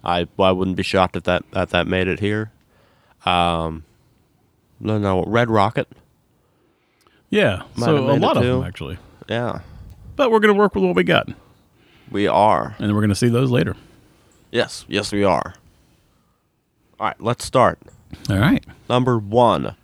I 0.02 0.26
I 0.38 0.52
wouldn't 0.52 0.76
be 0.76 0.82
shocked 0.82 1.14
if 1.14 1.24
that 1.24 1.44
if 1.54 1.70
that 1.70 1.86
made 1.86 2.08
it 2.08 2.20
here. 2.20 2.50
Um, 3.24 3.84
no, 4.80 4.98
no, 4.98 5.22
Red 5.24 5.50
Rocket. 5.50 5.86
Yeah. 7.30 7.62
Might 7.76 7.84
so 7.86 7.94
have 7.96 8.04
a 8.04 8.08
made 8.08 8.16
it 8.16 8.20
lot 8.20 8.36
of 8.36 8.42
too. 8.42 8.48
them 8.58 8.62
actually. 8.64 8.98
Yeah, 9.28 9.60
But 10.16 10.30
we're 10.32 10.40
going 10.40 10.52
to 10.52 10.58
work 10.58 10.74
with 10.74 10.82
what 10.84 10.96
we 10.96 11.04
got, 11.04 11.28
we 12.10 12.26
are. 12.26 12.74
and 12.80 12.92
we're 12.92 13.00
going 13.00 13.10
to 13.10 13.14
see 13.14 13.28
those 13.28 13.50
later. 13.50 13.76
Yes, 14.50 14.84
yes, 14.88 15.12
we 15.12 15.22
are. 15.22 15.54
All 16.98 17.06
right, 17.06 17.20
let's 17.20 17.44
start. 17.44 17.78
All 18.28 18.36
right. 18.38 18.64
Number 18.88 19.18
one, 19.18 19.76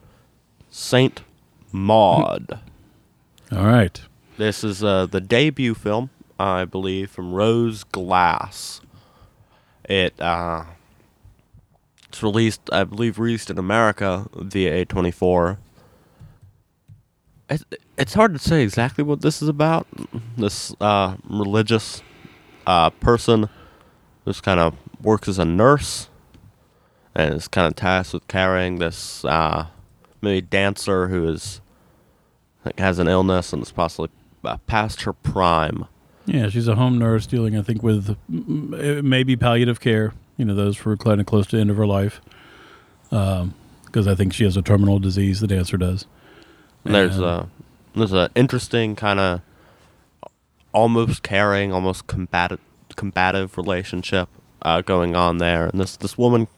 Saint 0.68 1.22
Maud. 1.70 2.58
All 3.52 3.64
right. 3.64 4.00
this 4.36 4.64
is 4.64 4.82
uh, 4.82 5.06
the 5.06 5.20
debut 5.20 5.74
film, 5.74 6.10
I 6.40 6.64
believe, 6.64 7.08
from 7.12 7.32
Rose 7.32 7.84
Glass. 7.84 8.80
It 9.88 10.20
uh, 10.20 10.64
it's 12.08 12.20
released, 12.24 12.62
I 12.72 12.82
believe, 12.82 13.20
released 13.20 13.48
in 13.50 13.58
America 13.58 14.26
via 14.34 14.84
A24. 14.84 15.58
It's 17.48 17.64
it's 17.96 18.14
hard 18.14 18.32
to 18.32 18.38
say 18.38 18.62
exactly 18.62 19.04
what 19.04 19.20
this 19.20 19.40
is 19.40 19.48
about. 19.48 19.86
This 20.36 20.74
uh, 20.80 21.16
religious 21.28 22.02
uh, 22.66 22.90
person 22.90 23.48
just 24.26 24.42
kind 24.42 24.58
of 24.58 24.74
works 25.00 25.28
as 25.28 25.38
a 25.38 25.44
nurse 25.44 26.08
and 27.14 27.34
is 27.34 27.48
kind 27.48 27.68
of 27.68 27.76
tasked 27.76 28.12
with 28.12 28.26
carrying 28.28 28.78
this 28.78 29.24
uh, 29.24 29.66
maybe 30.20 30.40
dancer 30.40 31.08
who 31.08 31.28
is 31.28 31.60
like 32.64 32.78
has 32.80 32.98
an 32.98 33.06
illness 33.06 33.52
and 33.52 33.62
is 33.62 33.70
possibly 33.70 34.10
uh, 34.44 34.56
past 34.66 35.02
her 35.02 35.12
prime. 35.12 35.86
Yeah, 36.26 36.48
she's 36.48 36.66
a 36.66 36.74
home 36.74 36.98
nurse 36.98 37.24
dealing, 37.26 37.56
I 37.56 37.62
think, 37.62 37.84
with 37.84 38.16
maybe 38.28 39.36
palliative 39.36 39.78
care. 39.78 40.12
You 40.36 40.44
know, 40.44 40.56
those 40.56 40.76
for 40.76 40.96
kind 40.96 41.20
of 41.20 41.26
close 41.26 41.46
to 41.46 41.56
the 41.56 41.60
end 41.60 41.70
of 41.70 41.76
her 41.76 41.86
life. 41.86 42.20
Because 43.08 44.08
I 44.08 44.16
think 44.16 44.32
she 44.32 44.42
has 44.42 44.56
a 44.56 44.62
terminal 44.62 44.98
disease. 44.98 45.38
The 45.38 45.46
dancer 45.46 45.76
does. 45.76 46.06
There's 46.92 47.18
a 47.18 47.48
there's 47.94 48.12
an 48.12 48.28
interesting 48.34 48.96
kind 48.96 49.18
of 49.20 49.40
almost 50.72 51.22
caring, 51.22 51.72
almost 51.72 52.06
combative 52.06 52.60
combative 52.96 53.56
relationship 53.56 54.28
uh, 54.62 54.80
going 54.80 55.14
on 55.16 55.38
there, 55.38 55.66
and 55.66 55.80
this 55.80 55.96
this 55.96 56.16
woman, 56.18 56.48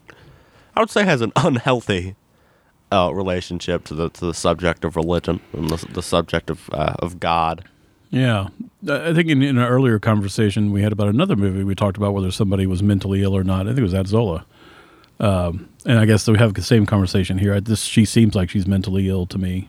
I 0.77 0.81
would 0.81 0.91
say, 0.91 1.05
has 1.05 1.21
an 1.21 1.33
unhealthy 1.37 2.15
uh, 2.93 3.11
relationship 3.13 3.85
to 3.85 3.95
the 3.95 4.09
to 4.11 4.27
the 4.27 4.35
subject 4.35 4.85
of 4.85 4.97
religion 4.97 5.41
and 5.53 5.71
the, 5.71 5.87
the 5.93 6.03
subject 6.03 6.51
of 6.51 6.69
uh, 6.73 6.95
of 6.99 7.21
God. 7.21 7.65
Yeah, 8.11 8.49
I 8.89 9.13
think 9.13 9.29
in, 9.29 9.43
in 9.43 9.59
an 9.59 9.65
earlier 9.65 9.99
conversation 9.99 10.73
we 10.73 10.81
had 10.83 10.93
about 10.93 11.09
another 11.09 11.37
movie, 11.37 11.63
we 11.63 11.75
talked 11.75 11.99
about 11.99 12.15
whether 12.15 12.31
somebody 12.31 12.67
was 12.67 12.83
mentally 12.83 13.23
ill 13.23 13.37
or 13.37 13.45
not. 13.45 13.67
I 13.67 13.71
think 13.71 13.81
it 13.81 13.83
was 13.83 13.93
at 13.93 14.07
Zola, 14.07 14.47
um, 15.21 15.69
and 15.85 15.99
I 15.99 16.07
guess 16.07 16.27
we 16.27 16.39
have 16.39 16.55
the 16.55 16.63
same 16.63 16.87
conversation 16.87 17.37
here. 17.37 17.55
I- 17.55 17.61
This 17.61 17.83
she 17.83 18.05
seems 18.07 18.35
like 18.35 18.49
she's 18.49 18.67
mentally 18.67 19.09
ill 19.11 19.27
to 19.27 19.37
me. 19.39 19.69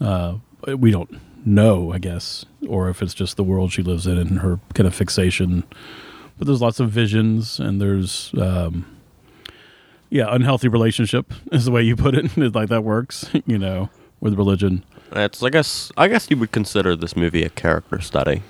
Uh, 0.00 0.36
we 0.66 0.90
don't 0.90 1.20
know, 1.46 1.92
I 1.92 1.98
guess, 1.98 2.44
or 2.68 2.88
if 2.88 3.02
it's 3.02 3.14
just 3.14 3.36
the 3.36 3.44
world 3.44 3.72
she 3.72 3.82
lives 3.82 4.06
in 4.06 4.18
and 4.18 4.40
her 4.40 4.58
kind 4.74 4.86
of 4.86 4.94
fixation. 4.94 5.64
But 6.38 6.46
there's 6.46 6.60
lots 6.60 6.80
of 6.80 6.90
visions, 6.90 7.58
and 7.58 7.80
there's 7.80 8.32
um, 8.38 8.84
yeah, 10.10 10.26
unhealthy 10.28 10.68
relationship 10.68 11.32
is 11.52 11.64
the 11.64 11.70
way 11.70 11.82
you 11.82 11.96
put 11.96 12.14
it. 12.14 12.24
It's 12.36 12.54
like 12.54 12.68
that 12.68 12.84
works, 12.84 13.28
you 13.46 13.58
know, 13.58 13.90
with 14.20 14.34
religion. 14.34 14.84
It's 15.12 15.42
I 15.42 15.50
guess 15.50 15.92
I 15.96 16.08
guess 16.08 16.28
you 16.30 16.36
would 16.38 16.52
consider 16.52 16.96
this 16.96 17.16
movie 17.16 17.44
a 17.44 17.50
character 17.50 18.00
study 18.00 18.42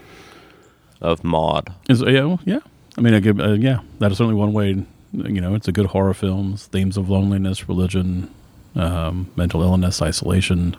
of 1.00 1.22
Maud. 1.22 1.72
Is 1.88 2.02
yeah, 2.02 2.24
well, 2.24 2.40
yeah. 2.44 2.60
I 2.98 3.02
mean, 3.02 3.12
I 3.12 3.20
give, 3.20 3.38
uh, 3.38 3.52
yeah, 3.52 3.80
that 3.98 4.10
is 4.10 4.16
certainly 4.16 4.38
one 4.38 4.54
way. 4.54 4.82
You 5.12 5.40
know, 5.40 5.54
it's 5.54 5.68
a 5.68 5.72
good 5.72 5.86
horror 5.86 6.14
film. 6.14 6.56
Themes 6.56 6.96
of 6.96 7.10
loneliness, 7.10 7.68
religion, 7.68 8.32
um, 8.74 9.30
mental 9.36 9.62
illness, 9.62 10.00
isolation. 10.00 10.76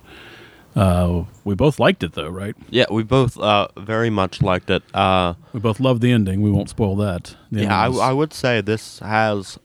Uh, 0.78 1.24
we 1.44 1.56
both 1.56 1.80
liked 1.80 2.04
it, 2.04 2.14
though, 2.14 2.30
right? 2.30 2.56
Yeah, 2.70 2.86
we 2.92 3.02
both 3.04 3.38
uh, 3.40 3.68
very 3.78 4.10
much 4.12 4.42
liked 4.42 4.70
it. 4.70 4.84
Uh, 4.94 5.34
We 5.54 5.60
both 5.60 5.80
loved 5.80 6.02
the 6.02 6.12
ending. 6.12 6.42
We 6.42 6.52
won't 6.52 6.70
spoil 6.70 6.96
that. 6.98 7.36
The 7.52 7.64
Yeah, 7.64 7.78
I, 7.80 7.88
was- 7.88 8.00
I 8.00 8.12
would 8.14 8.32
say 8.34 8.62
this 8.62 9.00
has 9.00 9.58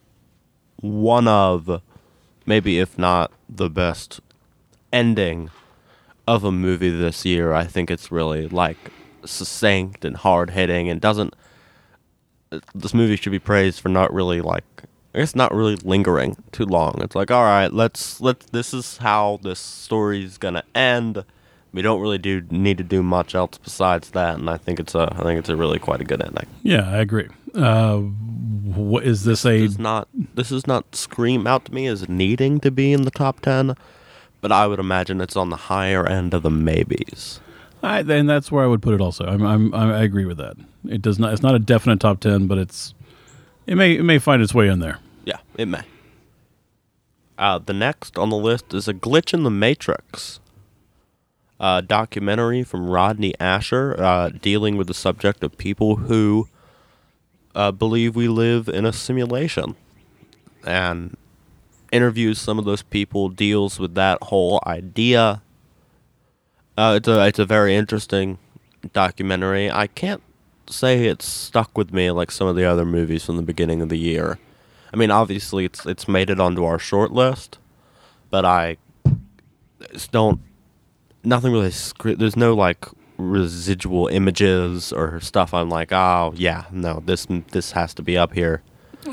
one 0.80 1.28
of, 1.28 1.82
maybe 2.46 2.78
if 2.78 2.98
not 2.98 3.30
the 3.48 3.68
best 3.68 4.20
ending 4.92 5.50
of 6.26 6.44
a 6.44 6.52
movie 6.52 6.90
this 6.90 7.24
year. 7.26 7.52
I 7.52 7.64
think 7.64 7.90
it's 7.90 8.10
really 8.10 8.48
like 8.48 8.78
succinct 9.24 10.04
and 10.04 10.16
hard 10.16 10.50
hitting 10.50 10.88
and 10.88 11.00
doesn't. 11.00 11.34
uh, 12.50 12.60
This 12.74 12.94
movie 12.94 13.16
should 13.16 13.32
be 13.32 13.38
praised 13.38 13.80
for 13.80 13.88
not 13.90 14.12
really 14.14 14.40
like. 14.40 14.64
I 15.14 15.18
guess 15.18 15.34
not 15.34 15.54
really 15.54 15.76
lingering 15.76 16.36
too 16.52 16.64
long. 16.64 16.98
It's 17.02 17.14
like, 17.14 17.30
all 17.30 17.44
right, 17.44 17.72
let's 17.72 18.20
let 18.20 18.40
this 18.52 18.72
is 18.72 18.98
how 18.98 19.40
this 19.42 19.58
story's 19.58 20.38
gonna 20.38 20.64
end. 20.74 21.24
We 21.72 21.82
don't 21.82 22.00
really 22.00 22.18
do 22.18 22.42
need 22.50 22.78
to 22.78 22.84
do 22.84 23.02
much 23.02 23.34
else 23.34 23.58
besides 23.58 24.10
that, 24.10 24.38
and 24.38 24.48
I 24.48 24.56
think 24.56 24.80
it's 24.80 24.94
a 24.94 25.12
I 25.12 25.22
think 25.22 25.38
it's 25.38 25.48
a 25.48 25.56
really 25.56 25.78
quite 25.78 26.00
a 26.00 26.04
good 26.04 26.22
ending. 26.22 26.46
yeah, 26.62 26.88
I 26.88 26.98
agree. 26.98 27.28
Uh, 27.54 27.98
what 27.98 29.04
is 29.04 29.24
this 29.24 29.44
a? 29.44 29.58
does 29.58 29.78
not 29.78 30.08
this 30.12 30.50
is 30.50 30.66
not 30.66 30.94
scream 30.94 31.46
out 31.46 31.66
to 31.66 31.74
me 31.74 31.86
as 31.86 32.08
needing 32.08 32.60
to 32.60 32.70
be 32.70 32.92
in 32.92 33.02
the 33.02 33.10
top 33.10 33.40
10 33.40 33.76
but 34.40 34.50
i 34.50 34.66
would 34.66 34.78
imagine 34.78 35.20
it's 35.20 35.36
on 35.36 35.50
the 35.50 35.56
higher 35.56 36.06
end 36.06 36.32
of 36.32 36.42
the 36.42 36.50
maybes 36.50 37.40
I, 37.82 38.00
and 38.00 38.28
that's 38.28 38.52
where 38.52 38.62
I 38.62 38.68
would 38.68 38.80
put 38.80 38.94
it. 38.94 39.00
Also, 39.00 39.24
I'm, 39.26 39.42
I'm, 39.42 39.74
I 39.74 40.02
agree 40.02 40.24
with 40.24 40.36
that. 40.38 40.56
It 40.88 41.02
does 41.02 41.18
not. 41.18 41.32
It's 41.32 41.42
not 41.42 41.54
a 41.54 41.58
definite 41.58 42.00
top 42.00 42.20
ten, 42.20 42.46
but 42.46 42.58
it's. 42.58 42.94
It 43.66 43.74
may, 43.76 43.96
it 43.96 44.02
may 44.02 44.18
find 44.18 44.42
its 44.42 44.54
way 44.54 44.68
in 44.68 44.80
there. 44.80 44.98
Yeah 45.24 45.38
it 45.56 45.66
may 45.66 45.82
uh, 47.38 47.58
the 47.58 47.72
next 47.72 48.18
on 48.18 48.30
the 48.30 48.36
list 48.36 48.74
is 48.74 48.88
a 48.88 48.94
glitch 48.94 49.32
in 49.34 49.42
the 49.42 49.50
matrix 49.50 50.40
a 51.60 51.82
documentary 51.82 52.62
from 52.62 52.88
rodney 52.88 53.34
ascher 53.40 53.98
uh, 53.98 54.28
dealing 54.30 54.76
with 54.76 54.86
the 54.86 54.94
subject 54.94 55.42
of 55.44 55.56
people 55.58 55.96
who 55.96 56.48
uh, 57.54 57.70
believe 57.70 58.16
we 58.16 58.28
live 58.28 58.68
in 58.68 58.84
a 58.86 58.92
simulation 58.92 59.76
and 60.66 61.16
interviews 61.90 62.38
some 62.38 62.58
of 62.58 62.64
those 62.64 62.82
people 62.82 63.28
deals 63.28 63.78
with 63.78 63.94
that 63.94 64.18
whole 64.24 64.60
idea 64.66 65.42
Uh, 66.76 66.94
it's 66.96 67.08
a 67.08 67.26
it's 67.26 67.38
a 67.38 67.44
very 67.44 67.74
interesting 67.76 68.38
documentary. 68.92 69.70
I 69.70 69.86
can't 69.88 70.22
say 70.66 71.04
it's 71.06 71.26
stuck 71.26 71.76
with 71.76 71.92
me 71.92 72.10
like 72.10 72.30
some 72.30 72.48
of 72.48 72.56
the 72.56 72.64
other 72.64 72.86
movies 72.86 73.24
from 73.24 73.36
the 73.36 73.42
beginning 73.42 73.82
of 73.82 73.88
the 73.90 73.98
year. 73.98 74.38
I 74.92 74.96
mean, 74.96 75.10
obviously 75.10 75.64
it's 75.64 75.86
it's 75.86 76.06
made 76.06 76.30
it 76.30 76.40
onto 76.40 76.64
our 76.64 76.78
short 76.78 77.12
list, 77.12 77.58
but 78.30 78.44
I 78.44 78.76
don't. 80.10 80.40
Nothing 81.24 81.52
really. 81.52 81.72
There's 82.16 82.36
no 82.36 82.54
like 82.54 82.86
residual 83.16 84.08
images 84.08 84.92
or 84.92 85.20
stuff. 85.20 85.54
I'm 85.54 85.68
like, 85.68 85.92
oh 85.92 86.34
yeah, 86.36 86.64
no, 86.70 87.02
this 87.04 87.26
this 87.52 87.72
has 87.72 87.94
to 87.94 88.02
be 88.02 88.18
up 88.18 88.34
here. 88.34 88.62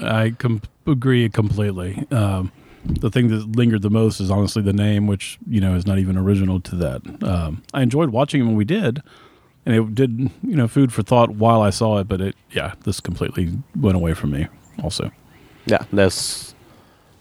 I 0.03 0.31
com- 0.37 0.61
agree 0.85 1.29
completely. 1.29 2.05
Um, 2.11 2.51
the 2.85 3.09
thing 3.09 3.27
that 3.29 3.55
lingered 3.55 3.81
the 3.81 3.89
most 3.89 4.19
is 4.19 4.31
honestly 4.31 4.61
the 4.61 4.73
name, 4.73 5.07
which 5.07 5.37
you 5.47 5.61
know 5.61 5.75
is 5.75 5.85
not 5.85 5.99
even 5.99 6.17
original 6.17 6.59
to 6.61 6.75
that. 6.75 7.23
Um, 7.23 7.63
I 7.73 7.81
enjoyed 7.81 8.09
watching 8.09 8.41
it 8.41 8.45
when 8.45 8.55
we 8.55 8.65
did, 8.65 9.01
and 9.65 9.75
it 9.75 9.95
did 9.95 10.31
you 10.43 10.55
know 10.55 10.67
food 10.67 10.91
for 10.91 11.03
thought 11.03 11.31
while 11.31 11.61
I 11.61 11.69
saw 11.69 11.99
it. 11.99 12.07
But 12.07 12.21
it, 12.21 12.35
yeah, 12.51 12.73
this 12.83 12.99
completely 12.99 13.53
went 13.75 13.95
away 13.95 14.13
from 14.13 14.31
me. 14.31 14.47
Also, 14.83 15.11
Yeah, 15.69 15.83
this 15.91 16.53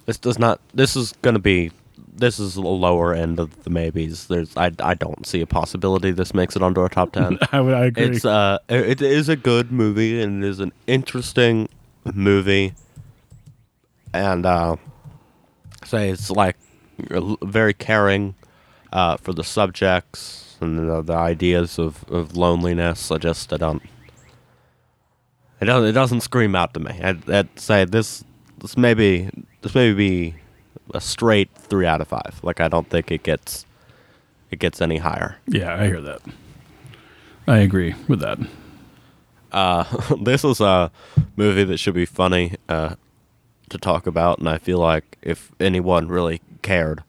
this 0.07 0.19
does 0.19 0.39
not. 0.39 0.61
This 0.75 0.97
is 0.97 1.13
gonna 1.23 1.39
be. 1.39 1.71
This 2.15 2.41
is 2.41 2.55
the 2.55 2.63
lower 2.63 3.15
end 3.15 3.39
of 3.39 3.63
the 3.63 3.71
maybes. 3.71 4.27
There's 4.27 4.57
I, 4.57 4.73
I 4.81 4.95
don't 4.95 5.25
see 5.25 5.41
a 5.41 5.47
possibility 5.47 6.11
this 6.11 6.35
makes 6.35 6.57
it 6.57 6.63
onto 6.63 6.81
our 6.81 6.89
top 6.89 7.13
ten. 7.13 7.39
I 7.53 7.61
would 7.61 7.75
I 7.75 7.87
agree. 7.87 8.05
it's 8.05 8.25
uh 8.25 8.59
it 8.69 9.01
is 9.01 9.29
a 9.29 9.37
good 9.37 9.71
movie 9.71 10.21
and 10.21 10.43
it 10.43 10.49
is 10.49 10.59
an 10.59 10.73
interesting 10.89 11.69
movie, 12.15 12.75
and 14.13 14.45
uh, 14.45 14.77
say 15.85 16.11
it's 16.11 16.31
like 16.31 16.57
very 17.43 17.75
caring 17.75 18.35
uh, 18.93 19.17
for 19.17 19.33
the 19.33 19.45
subjects 19.45 20.57
and 20.61 20.79
the, 20.79 21.03
the 21.03 21.13
ideas 21.15 21.79
of, 21.79 22.05
of 22.11 22.37
loneliness. 22.37 23.11
I 23.11 23.19
just 23.19 23.53
I 23.53 23.57
don't. 23.57 23.83
It 25.61 25.65
doesn't. 25.67 25.89
It 25.89 25.93
doesn't 25.93 26.21
scream 26.21 26.55
out 26.55 26.75
to 26.75 26.81
me. 26.81 26.99
I'd, 27.03 27.29
I'd 27.31 27.59
say 27.59 27.85
this. 27.85 28.25
This 28.61 28.77
may 28.77 28.95
be. 28.95 29.31
This 29.63 29.75
may 29.75 29.93
be 29.93 30.35
a 30.95 31.01
straight 31.01 31.51
three 31.55 31.87
out 31.87 32.01
of 32.01 32.09
five. 32.09 32.41
Like 32.43 32.61
I 32.61 32.69
don't 32.69 32.89
think 32.89 33.11
it 33.11 33.23
gets. 33.23 33.67
It 34.51 34.59
gets 34.59 34.81
any 34.81 34.97
higher. 34.99 35.37
yeah, 35.47 35.75
I 35.75 35.87
hear 35.87 36.01
that. 36.01 36.23
I 37.47 37.59
agree 37.59 37.95
with 38.09 38.21
that. 38.21 38.39
Uh, 39.53 39.85
this 40.23 40.45
is 40.45 40.61
a 40.61 40.91
movie 41.37 41.65
that 41.65 41.79
should 41.79 41.95
be 41.95 42.07
funny 42.07 42.55
uh, 42.69 42.95
to 43.69 43.79
talk 43.79 44.07
about, 44.07 44.39
and 44.39 44.49
I 44.49 44.59
feel 44.59 44.79
like 44.79 45.19
if 45.23 45.53
anyone 45.61 46.09
really 46.09 46.41
cared 46.63 47.03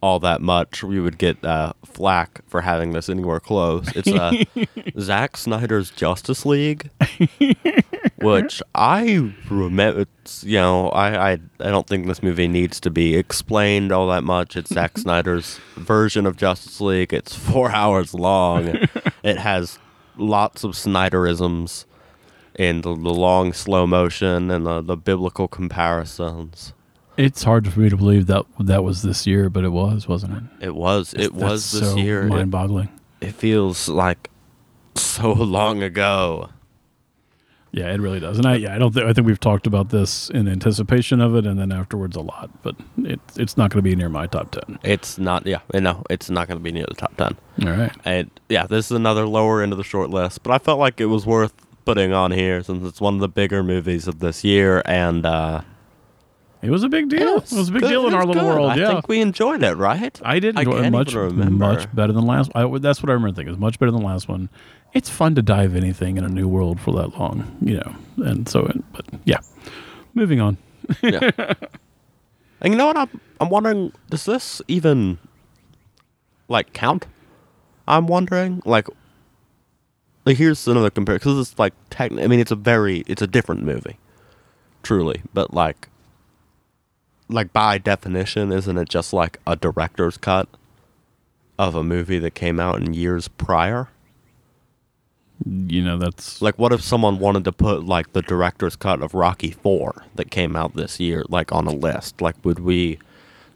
all 0.00 0.20
that 0.20 0.40
much, 0.40 0.84
we 0.84 1.00
would 1.00 1.18
get 1.18 1.44
uh, 1.44 1.72
flack 1.84 2.40
for 2.46 2.60
having 2.60 2.92
this 2.92 3.08
anywhere 3.08 3.40
close. 3.40 3.88
It's 3.96 4.08
uh, 4.08 4.32
Zack 5.00 5.36
Snyder's 5.36 5.90
Justice 5.90 6.46
League, 6.46 6.90
which 8.20 8.62
I 8.74 9.32
remember. 9.50 10.02
It's, 10.02 10.44
you 10.44 10.58
know, 10.58 10.90
I, 10.90 11.32
I 11.32 11.32
I 11.32 11.70
don't 11.70 11.86
think 11.86 12.06
this 12.06 12.22
movie 12.22 12.48
needs 12.48 12.78
to 12.80 12.90
be 12.90 13.16
explained 13.16 13.90
all 13.90 14.08
that 14.08 14.24
much. 14.24 14.56
It's 14.56 14.72
Zack 14.72 14.98
Snyder's 14.98 15.58
version 15.76 16.26
of 16.26 16.36
Justice 16.36 16.80
League. 16.80 17.12
It's 17.12 17.34
four 17.34 17.70
hours 17.74 18.14
long. 18.14 18.68
it 19.22 19.38
has 19.38 19.78
lots 20.16 20.64
of 20.64 20.72
Snyderisms 20.72 21.86
in 22.54 22.82
the, 22.82 22.94
the 22.94 23.14
long 23.14 23.52
slow 23.52 23.86
motion 23.86 24.50
and 24.50 24.66
the, 24.66 24.80
the 24.80 24.96
biblical 24.96 25.48
comparisons. 25.48 26.72
It's 27.18 27.42
hard 27.42 27.70
for 27.70 27.80
me 27.80 27.88
to 27.90 27.96
believe 27.96 28.26
that 28.28 28.46
that 28.60 28.84
was 28.84 29.02
this 29.02 29.26
year, 29.26 29.50
but 29.50 29.64
it 29.64 29.70
was, 29.70 30.06
wasn't 30.06 30.36
it? 30.36 30.66
It 30.66 30.74
was 30.74 31.12
it 31.14 31.34
was 31.34 31.72
this 31.72 31.96
year. 31.96 32.22
Mind-boggling. 32.22 32.88
it 33.20 33.32
feels 33.34 33.88
like 33.88 34.30
so 34.94 35.32
long 35.32 35.82
ago. 35.82 36.50
Yeah, 37.70 37.92
it 37.92 38.00
really 38.00 38.18
does. 38.20 38.38
And 38.38 38.46
I, 38.46 38.54
yeah, 38.54 38.74
I 38.74 38.78
don't 38.78 38.94
think 38.94 39.04
I 39.06 39.12
think 39.12 39.26
we've 39.26 39.38
talked 39.38 39.66
about 39.66 39.90
this 39.90 40.30
in 40.30 40.48
anticipation 40.48 41.20
of 41.20 41.34
it, 41.34 41.44
and 41.44 41.58
then 41.58 41.70
afterwards 41.70 42.16
a 42.16 42.20
lot. 42.20 42.50
But 42.62 42.76
it, 42.98 43.20
it's 43.36 43.56
not 43.56 43.70
going 43.70 43.78
to 43.78 43.90
be 43.90 43.94
near 43.94 44.08
my 44.08 44.26
top 44.26 44.52
ten. 44.52 44.78
It's 44.82 45.18
not 45.18 45.44
yeah, 45.44 45.60
no, 45.74 46.04
it's 46.08 46.30
not 46.30 46.48
going 46.48 46.58
to 46.58 46.62
be 46.62 46.72
near 46.72 46.86
the 46.88 46.94
top 46.94 47.16
10. 47.16 47.36
All 47.68 47.76
right. 47.76 47.92
And 48.04 48.30
yeah, 48.48 48.66
this 48.66 48.86
is 48.86 48.92
another 48.92 49.26
lower 49.26 49.60
end 49.60 49.72
of 49.72 49.78
the 49.78 49.84
short 49.84 50.08
list, 50.08 50.42
but 50.44 50.52
I 50.52 50.58
felt 50.58 50.78
like 50.78 51.00
it 51.00 51.06
was 51.06 51.26
worth 51.26 51.52
putting 51.84 52.12
on 52.12 52.30
here 52.30 52.62
since 52.62 52.86
it's 52.86 53.00
one 53.00 53.14
of 53.14 53.20
the 53.20 53.28
bigger 53.28 53.62
movies 53.62 54.06
of 54.08 54.20
this 54.20 54.44
year, 54.44 54.82
and 54.86 55.26
uh, 55.26 55.60
It 56.60 56.70
was 56.70 56.82
a 56.82 56.88
big 56.88 57.08
deal. 57.08 57.36
It 57.36 57.52
was 57.52 57.68
a 57.68 57.72
big 57.72 57.82
good. 57.82 57.88
deal 57.88 58.06
in 58.08 58.14
our 58.14 58.26
little 58.26 58.42
good. 58.42 58.48
world. 58.48 58.70
I 58.70 58.76
yeah. 58.76 58.88
think 58.88 59.08
we 59.08 59.20
enjoyed 59.20 59.62
it, 59.62 59.76
right? 59.76 60.20
I 60.24 60.40
did 60.40 60.56
I 60.56 60.62
enjoy 60.62 60.78
it 60.78 60.82
can't 60.82 60.92
much, 60.92 61.14
much 61.14 61.94
better 61.94 62.12
than 62.12 62.26
last. 62.26 62.50
I, 62.54 62.66
that's 62.78 63.02
what 63.02 63.10
I 63.10 63.12
remember 63.12 63.36
thinking. 63.36 63.48
It 63.48 63.56
was 63.56 63.60
much 63.60 63.78
better 63.78 63.92
than 63.92 64.00
the 64.00 64.06
last 64.06 64.28
one. 64.28 64.48
It's 64.92 65.08
fun 65.08 65.34
to 65.36 65.42
dive 65.42 65.76
anything 65.76 66.16
in 66.16 66.24
a 66.24 66.28
new 66.28 66.48
world 66.48 66.80
for 66.80 66.92
that 66.96 67.18
long, 67.18 67.56
you 67.60 67.76
know. 67.76 67.94
And 68.24 68.48
so, 68.48 68.66
it, 68.66 68.92
but 68.92 69.04
yeah, 69.24 69.38
moving 70.14 70.40
on. 70.40 70.56
yeah. 71.02 71.30
And 72.60 72.72
you 72.72 72.78
know 72.78 72.86
what? 72.86 72.96
I'm 72.96 73.20
I'm 73.40 73.50
wondering, 73.50 73.92
does 74.10 74.24
this 74.24 74.60
even 74.68 75.18
like 76.48 76.72
count? 76.72 77.06
I'm 77.86 78.06
wondering, 78.06 78.62
like, 78.64 78.88
like 80.26 80.36
here's 80.36 80.66
another 80.66 80.90
comparison 80.90 81.30
because 81.30 81.50
it's 81.50 81.58
like 81.58 81.72
tech. 81.90 82.12
I 82.12 82.26
mean, 82.26 82.40
it's 82.40 82.50
a 82.50 82.56
very, 82.56 83.04
it's 83.06 83.22
a 83.22 83.26
different 83.26 83.62
movie, 83.62 83.98
truly. 84.82 85.22
But 85.32 85.54
like, 85.54 85.88
like 87.28 87.52
by 87.52 87.78
definition, 87.78 88.52
isn't 88.52 88.78
it 88.78 88.88
just 88.88 89.12
like 89.12 89.38
a 89.46 89.56
director's 89.56 90.16
cut 90.16 90.48
of 91.58 91.74
a 91.74 91.82
movie 91.82 92.18
that 92.18 92.34
came 92.34 92.60
out 92.60 92.80
in 92.80 92.94
years 92.94 93.28
prior? 93.28 93.88
You 95.44 95.82
know, 95.82 95.98
that's 95.98 96.42
Like, 96.42 96.58
what 96.58 96.72
if 96.72 96.82
someone 96.82 97.18
wanted 97.18 97.44
to 97.44 97.52
put 97.52 97.84
like 97.84 98.12
the 98.12 98.22
director's 98.22 98.76
cut 98.76 99.02
of 99.02 99.14
Rocky 99.14 99.52
Four 99.52 100.04
that 100.16 100.30
came 100.30 100.56
out 100.56 100.74
this 100.74 100.98
year, 100.98 101.24
like 101.28 101.52
on 101.52 101.66
a 101.66 101.72
list? 101.72 102.20
Like, 102.20 102.34
would 102.44 102.58
we 102.58 102.98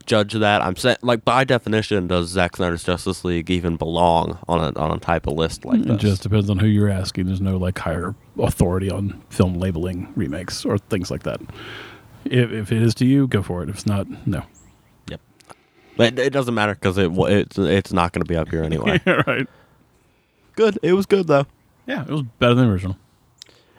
judge 0.05 0.33
that? 0.33 0.61
I'm 0.61 0.77
saying, 0.77 0.97
like, 1.01 1.25
by 1.25 1.43
definition, 1.43 2.07
does 2.07 2.29
Zack 2.29 2.55
Snyder's 2.55 2.83
Justice 2.83 3.25
League 3.25 3.49
even 3.49 3.75
belong 3.75 4.39
on 4.47 4.59
a 4.59 4.79
on 4.79 4.91
a 4.95 4.99
type 4.99 5.27
of 5.27 5.33
list 5.33 5.65
like 5.65 5.81
this? 5.83 5.95
it 5.95 5.99
just 5.99 6.23
depends 6.23 6.49
on 6.49 6.59
who 6.59 6.67
you're 6.67 6.89
asking. 6.89 7.25
There's 7.25 7.41
no 7.41 7.57
like 7.57 7.77
higher 7.79 8.15
authority 8.39 8.89
on 8.89 9.21
film 9.29 9.55
labeling 9.55 10.11
remakes 10.15 10.63
or 10.63 10.77
things 10.77 11.11
like 11.11 11.23
that. 11.23 11.41
If, 12.25 12.51
if 12.51 12.71
it 12.71 12.81
is 12.81 12.95
to 12.95 13.05
you, 13.05 13.27
go 13.27 13.41
for 13.41 13.63
it. 13.63 13.69
If 13.69 13.75
it's 13.75 13.85
not, 13.85 14.07
no. 14.27 14.43
Yep. 15.09 15.21
But 15.97 16.13
it, 16.13 16.19
it 16.19 16.33
doesn't 16.33 16.53
matter 16.53 16.75
because 16.75 16.97
it 16.97 17.11
it's 17.11 17.57
it's 17.57 17.93
not 17.93 18.11
going 18.13 18.23
to 18.23 18.27
be 18.27 18.35
up 18.35 18.49
here 18.49 18.63
anyway. 18.63 19.01
right. 19.27 19.47
good. 20.55 20.79
It 20.81 20.93
was 20.93 21.05
good 21.05 21.27
though. 21.27 21.45
Yeah, 21.85 22.03
it 22.03 22.09
was 22.09 22.21
better 22.39 22.53
than 22.53 22.67
the 22.67 22.73
original. 22.73 22.97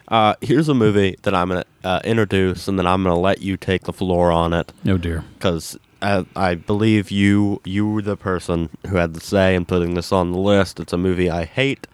Uh, 0.07 0.35
here's 0.41 0.69
a 0.69 0.75
movie 0.75 1.17
that 1.23 1.33
I'm 1.33 1.49
going 1.49 1.63
to 1.63 1.87
uh, 1.87 1.99
introduce, 2.03 2.67
and 2.67 2.77
then 2.77 2.85
I'm 2.85 3.01
going 3.03 3.15
to 3.15 3.19
let 3.19 3.41
you 3.41 3.57
take 3.57 3.85
the 3.85 3.93
floor 3.93 4.31
on 4.31 4.53
it. 4.53 4.71
Oh 4.85 4.97
dear. 4.97 5.23
because 5.33 5.79
I, 6.01 6.25
I 6.35 6.53
believe 6.55 7.09
you 7.09 7.61
you 7.65 7.89
were 7.89 8.03
the 8.03 8.15
person 8.15 8.69
who 8.87 8.97
had 8.97 9.15
the 9.15 9.19
say 9.19 9.55
in 9.55 9.65
putting 9.65 9.95
this 9.95 10.11
on 10.11 10.31
the 10.31 10.37
list. 10.37 10.79
It's 10.79 10.93
a 10.93 10.97
movie 10.97 11.29
I 11.29 11.45
hate 11.45 11.87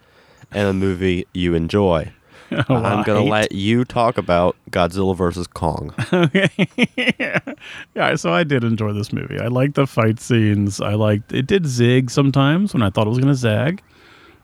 and 0.50 0.68
a 0.68 0.74
movie 0.74 1.26
you 1.32 1.54
enjoy. 1.54 2.12
I'm 2.68 3.02
gonna 3.04 3.22
let 3.22 3.52
you 3.52 3.84
talk 3.84 4.18
about 4.18 4.56
Godzilla 4.70 5.16
versus 5.16 5.46
Kong. 5.46 5.94
okay. 6.12 6.50
yeah, 7.94 8.14
so 8.16 8.32
I 8.32 8.44
did 8.44 8.64
enjoy 8.64 8.92
this 8.92 9.12
movie. 9.12 9.38
I 9.38 9.48
liked 9.48 9.74
the 9.74 9.86
fight 9.86 10.20
scenes. 10.20 10.80
I 10.80 10.94
liked 10.94 11.32
it 11.32 11.46
did 11.46 11.66
zig 11.66 12.10
sometimes 12.10 12.74
when 12.74 12.82
I 12.82 12.90
thought 12.90 13.06
it 13.06 13.10
was 13.10 13.18
going 13.18 13.32
to 13.32 13.34
zag, 13.34 13.82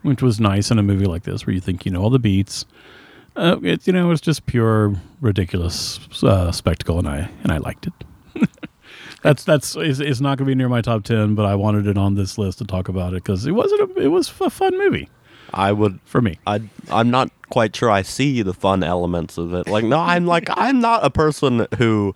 which 0.02 0.22
was 0.22 0.40
nice 0.40 0.70
in 0.70 0.78
a 0.78 0.82
movie 0.82 1.06
like 1.06 1.24
this 1.24 1.46
where 1.46 1.54
you 1.54 1.60
think 1.60 1.84
you 1.84 1.92
know 1.92 2.02
all 2.02 2.10
the 2.10 2.18
beats. 2.18 2.64
Uh, 3.36 3.56
it 3.62 3.86
you 3.86 3.92
know 3.92 4.10
it's 4.10 4.20
just 4.20 4.46
pure 4.46 4.94
ridiculous 5.20 6.00
uh, 6.22 6.50
spectacle, 6.50 6.98
and 6.98 7.08
I 7.08 7.30
and 7.42 7.52
I 7.52 7.58
liked 7.58 7.86
it. 7.86 8.48
that's 9.22 9.44
that's 9.44 9.76
it's, 9.76 10.00
it's 10.00 10.20
not 10.20 10.38
going 10.38 10.46
to 10.46 10.50
be 10.50 10.54
near 10.54 10.68
my 10.68 10.80
top 10.80 11.04
ten, 11.04 11.34
but 11.34 11.46
I 11.46 11.54
wanted 11.54 11.86
it 11.86 11.98
on 11.98 12.14
this 12.14 12.38
list 12.38 12.58
to 12.58 12.64
talk 12.64 12.88
about 12.88 13.12
it 13.12 13.22
because 13.22 13.46
it 13.46 13.52
wasn't 13.52 13.96
a, 13.96 14.00
it 14.02 14.08
was 14.08 14.32
a 14.40 14.50
fun 14.50 14.76
movie 14.78 15.08
I 15.52 15.72
would. 15.72 15.98
for 16.04 16.20
me. 16.20 16.38
I 16.46 16.60
I'm 16.90 17.10
not 17.10 17.30
quite 17.50 17.74
sure 17.74 17.90
I 17.90 18.02
see 18.02 18.42
the 18.42 18.52
fun 18.54 18.82
elements 18.82 19.38
of 19.38 19.54
it. 19.54 19.66
Like 19.68 19.84
no, 19.84 19.98
I'm 19.98 20.26
like 20.26 20.48
I'm 20.50 20.80
not 20.80 21.04
a 21.04 21.10
person 21.10 21.66
who 21.78 22.14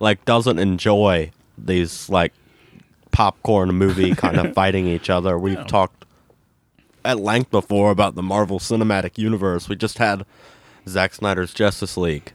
like 0.00 0.24
doesn't 0.24 0.58
enjoy 0.58 1.30
these 1.56 2.08
like 2.08 2.32
popcorn 3.12 3.70
movie 3.74 4.14
kind 4.14 4.38
of 4.38 4.52
fighting 4.54 4.86
each 4.86 5.10
other. 5.10 5.38
We've 5.38 5.58
No. 5.58 5.64
talked 5.64 6.04
at 7.04 7.18
length 7.20 7.50
before 7.50 7.90
about 7.90 8.14
the 8.14 8.22
Marvel 8.22 8.58
Cinematic 8.58 9.18
Universe. 9.18 9.68
We 9.68 9.76
just 9.76 9.98
had 9.98 10.24
Zack 10.88 11.14
Snyder's 11.14 11.52
Justice 11.54 11.96
League 11.96 12.32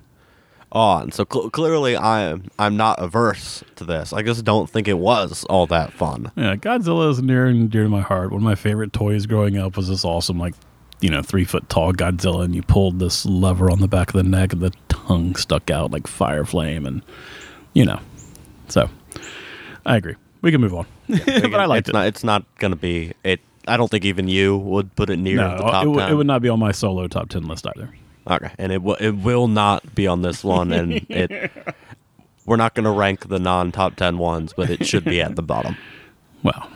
on, 0.78 1.12
so 1.12 1.26
cl- 1.32 1.50
clearly 1.50 1.98
I'm 1.98 2.50
I'm 2.58 2.78
not 2.78 3.02
averse 3.02 3.63
to 3.76 3.84
this. 3.84 4.13
I 4.13 4.22
just 4.22 4.46
don't 4.46 4.70
think 4.70 4.88
it 4.88 4.98
was 4.98 5.44
all 5.46 5.68
that 5.68 5.92
fun. 5.94 6.32
Yeah, 6.36 6.56
Godzilla 6.56 7.10
is 7.10 7.22
near 7.22 7.46
and 7.46 7.70
dear 7.70 7.84
to 7.84 7.90
my 7.90 8.02
heart. 8.02 8.32
One 8.32 8.40
of 8.42 8.44
my 8.44 8.56
favorite 8.56 8.94
toys 8.94 9.26
growing 9.26 9.58
up 9.58 9.76
was 9.76 9.88
this 9.90 10.06
awesome, 10.06 10.38
like, 10.40 10.54
you 11.02 11.10
know, 11.10 11.22
three 11.22 11.44
foot 11.44 11.68
tall 11.70 11.94
Godzilla, 11.94 12.46
and 12.46 12.56
you 12.56 12.62
pulled 12.62 13.00
this 13.00 13.26
lever 13.26 13.70
on 13.70 13.82
the 13.82 13.88
back 13.88 14.10
of 14.10 14.13
the 14.13 14.24
neck, 14.24 14.54
and 14.54 14.62
the 14.62 14.72
tongue 14.88 15.36
stuck 15.36 15.70
out 15.70 15.92
like 15.92 16.08
fire 16.08 16.46
flame, 16.46 16.86
and 16.86 17.02
you 17.74 17.86
know. 17.86 18.00
So, 18.70 18.90
I 19.86 19.98
agree. 19.98 20.16
We 20.42 20.52
can 20.52 20.62
move 20.62 20.74
on. 20.74 20.86
but 21.08 21.56
I 21.56 21.66
liked 21.66 21.88
it's 21.88 21.90
it. 21.90 21.94
Not, 21.94 22.08
it's 22.08 22.24
not 22.24 22.46
gonna 22.60 22.76
be 22.76 23.13
it. 23.24 23.40
I 23.68 23.76
don't 23.78 23.90
think 23.90 24.06
even 24.06 24.28
you 24.28 24.58
would 24.58 24.96
put 24.96 25.10
it 25.10 25.18
near 25.18 25.38
no, 25.38 25.58
the 25.58 25.63
top 25.63 25.84
it, 25.84 25.88
w- 25.88 26.00
10. 26.00 26.12
it 26.12 26.16
would 26.16 26.28
not 26.28 26.42
be 26.42 26.50
on 26.50 26.60
my 26.60 26.72
solo 26.72 27.08
top 27.08 27.30
ten 27.30 27.48
list 27.48 27.66
either. 27.68 27.90
Okay, 28.30 28.52
and 28.58 28.72
it 28.72 28.84
will 28.84 28.96
it 28.96 29.12
will 29.12 29.48
not 29.48 29.96
be 29.96 30.06
on 30.06 30.22
this 30.22 30.44
one, 30.44 30.74
and 30.74 30.94
it 31.10 31.52
we're 32.46 32.58
not 32.58 32.74
going 32.74 32.84
to 32.84 32.92
rank 32.92 33.30
the 33.30 33.40
non 33.40 33.72
top 33.72 33.96
10 33.96 34.18
ones, 34.18 34.54
but 34.54 34.70
it 34.70 34.86
should 34.86 35.06
be 35.06 35.22
at 35.22 35.36
the 35.36 35.42
bottom. 35.42 35.78
Well, 36.44 36.70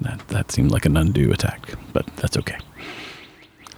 that 0.00 0.26
that 0.28 0.50
seemed 0.50 0.70
like 0.70 0.86
an 0.86 0.96
undue 0.96 1.30
attack, 1.30 1.68
but 1.92 2.06
that's 2.16 2.36
okay. 2.38 2.58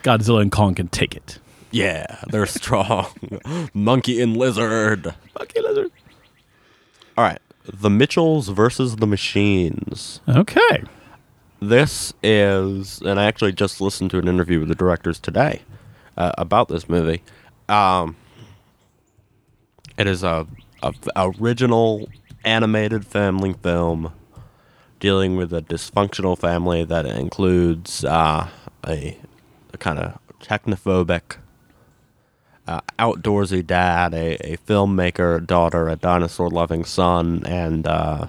Godzilla 0.03 0.41
and 0.41 0.53
Kong 0.53 0.75
can 0.75 0.89
take 0.89 1.15
it. 1.15 1.39
Yeah, 1.73 2.21
they're 2.29 2.47
strong. 2.47 3.07
Monkey 3.75 4.21
and 4.21 4.37
lizard. 4.37 5.15
Okay, 5.41 5.61
lizard. 5.61 5.91
All 7.19 7.25
right, 7.25 7.41
the 7.65 7.91
Mitchells 7.91 8.49
versus 8.49 8.97
the 8.97 9.07
Machines. 9.07 10.21
Okay. 10.29 10.85
This 11.63 12.15
is, 12.23 13.03
and 13.03 13.21
I 13.21 13.27
actually 13.27 13.53
just 13.53 13.83
listened 13.83 14.11
to 14.13 14.19
an 14.19 14.27
interview 14.29 14.61
with 14.61 14.69
the 14.69 14.75
directors 14.75 15.19
today 15.19 15.61
uh, 16.21 16.33
about 16.37 16.69
this 16.69 16.87
movie. 16.87 17.23
Um, 17.69 18.15
it 19.97 20.07
is 20.07 20.23
a, 20.23 20.47
a 20.83 20.93
original 21.17 22.09
animated 22.45 23.07
family 23.07 23.55
film 23.55 24.13
dealing 24.99 25.37
with 25.37 25.53
a 25.55 25.63
dysfunctional 25.63 26.37
family 26.37 26.85
that 26.85 27.07
includes 27.07 28.05
uh, 28.05 28.49
a, 28.87 29.17
a 29.73 29.79
kind 29.79 29.99
of 29.99 30.19
technophobic, 30.41 31.39
uh, 32.67 32.83
outdoorsy 32.99 33.67
dad, 33.67 34.13
a, 34.13 34.35
a 34.47 34.59
filmmaker 34.59 35.45
daughter, 35.47 35.89
a 35.89 35.97
dinosaur 35.97 36.51
loving 36.51 36.85
son, 36.85 37.43
and 37.47 37.87
uh, 37.87 38.27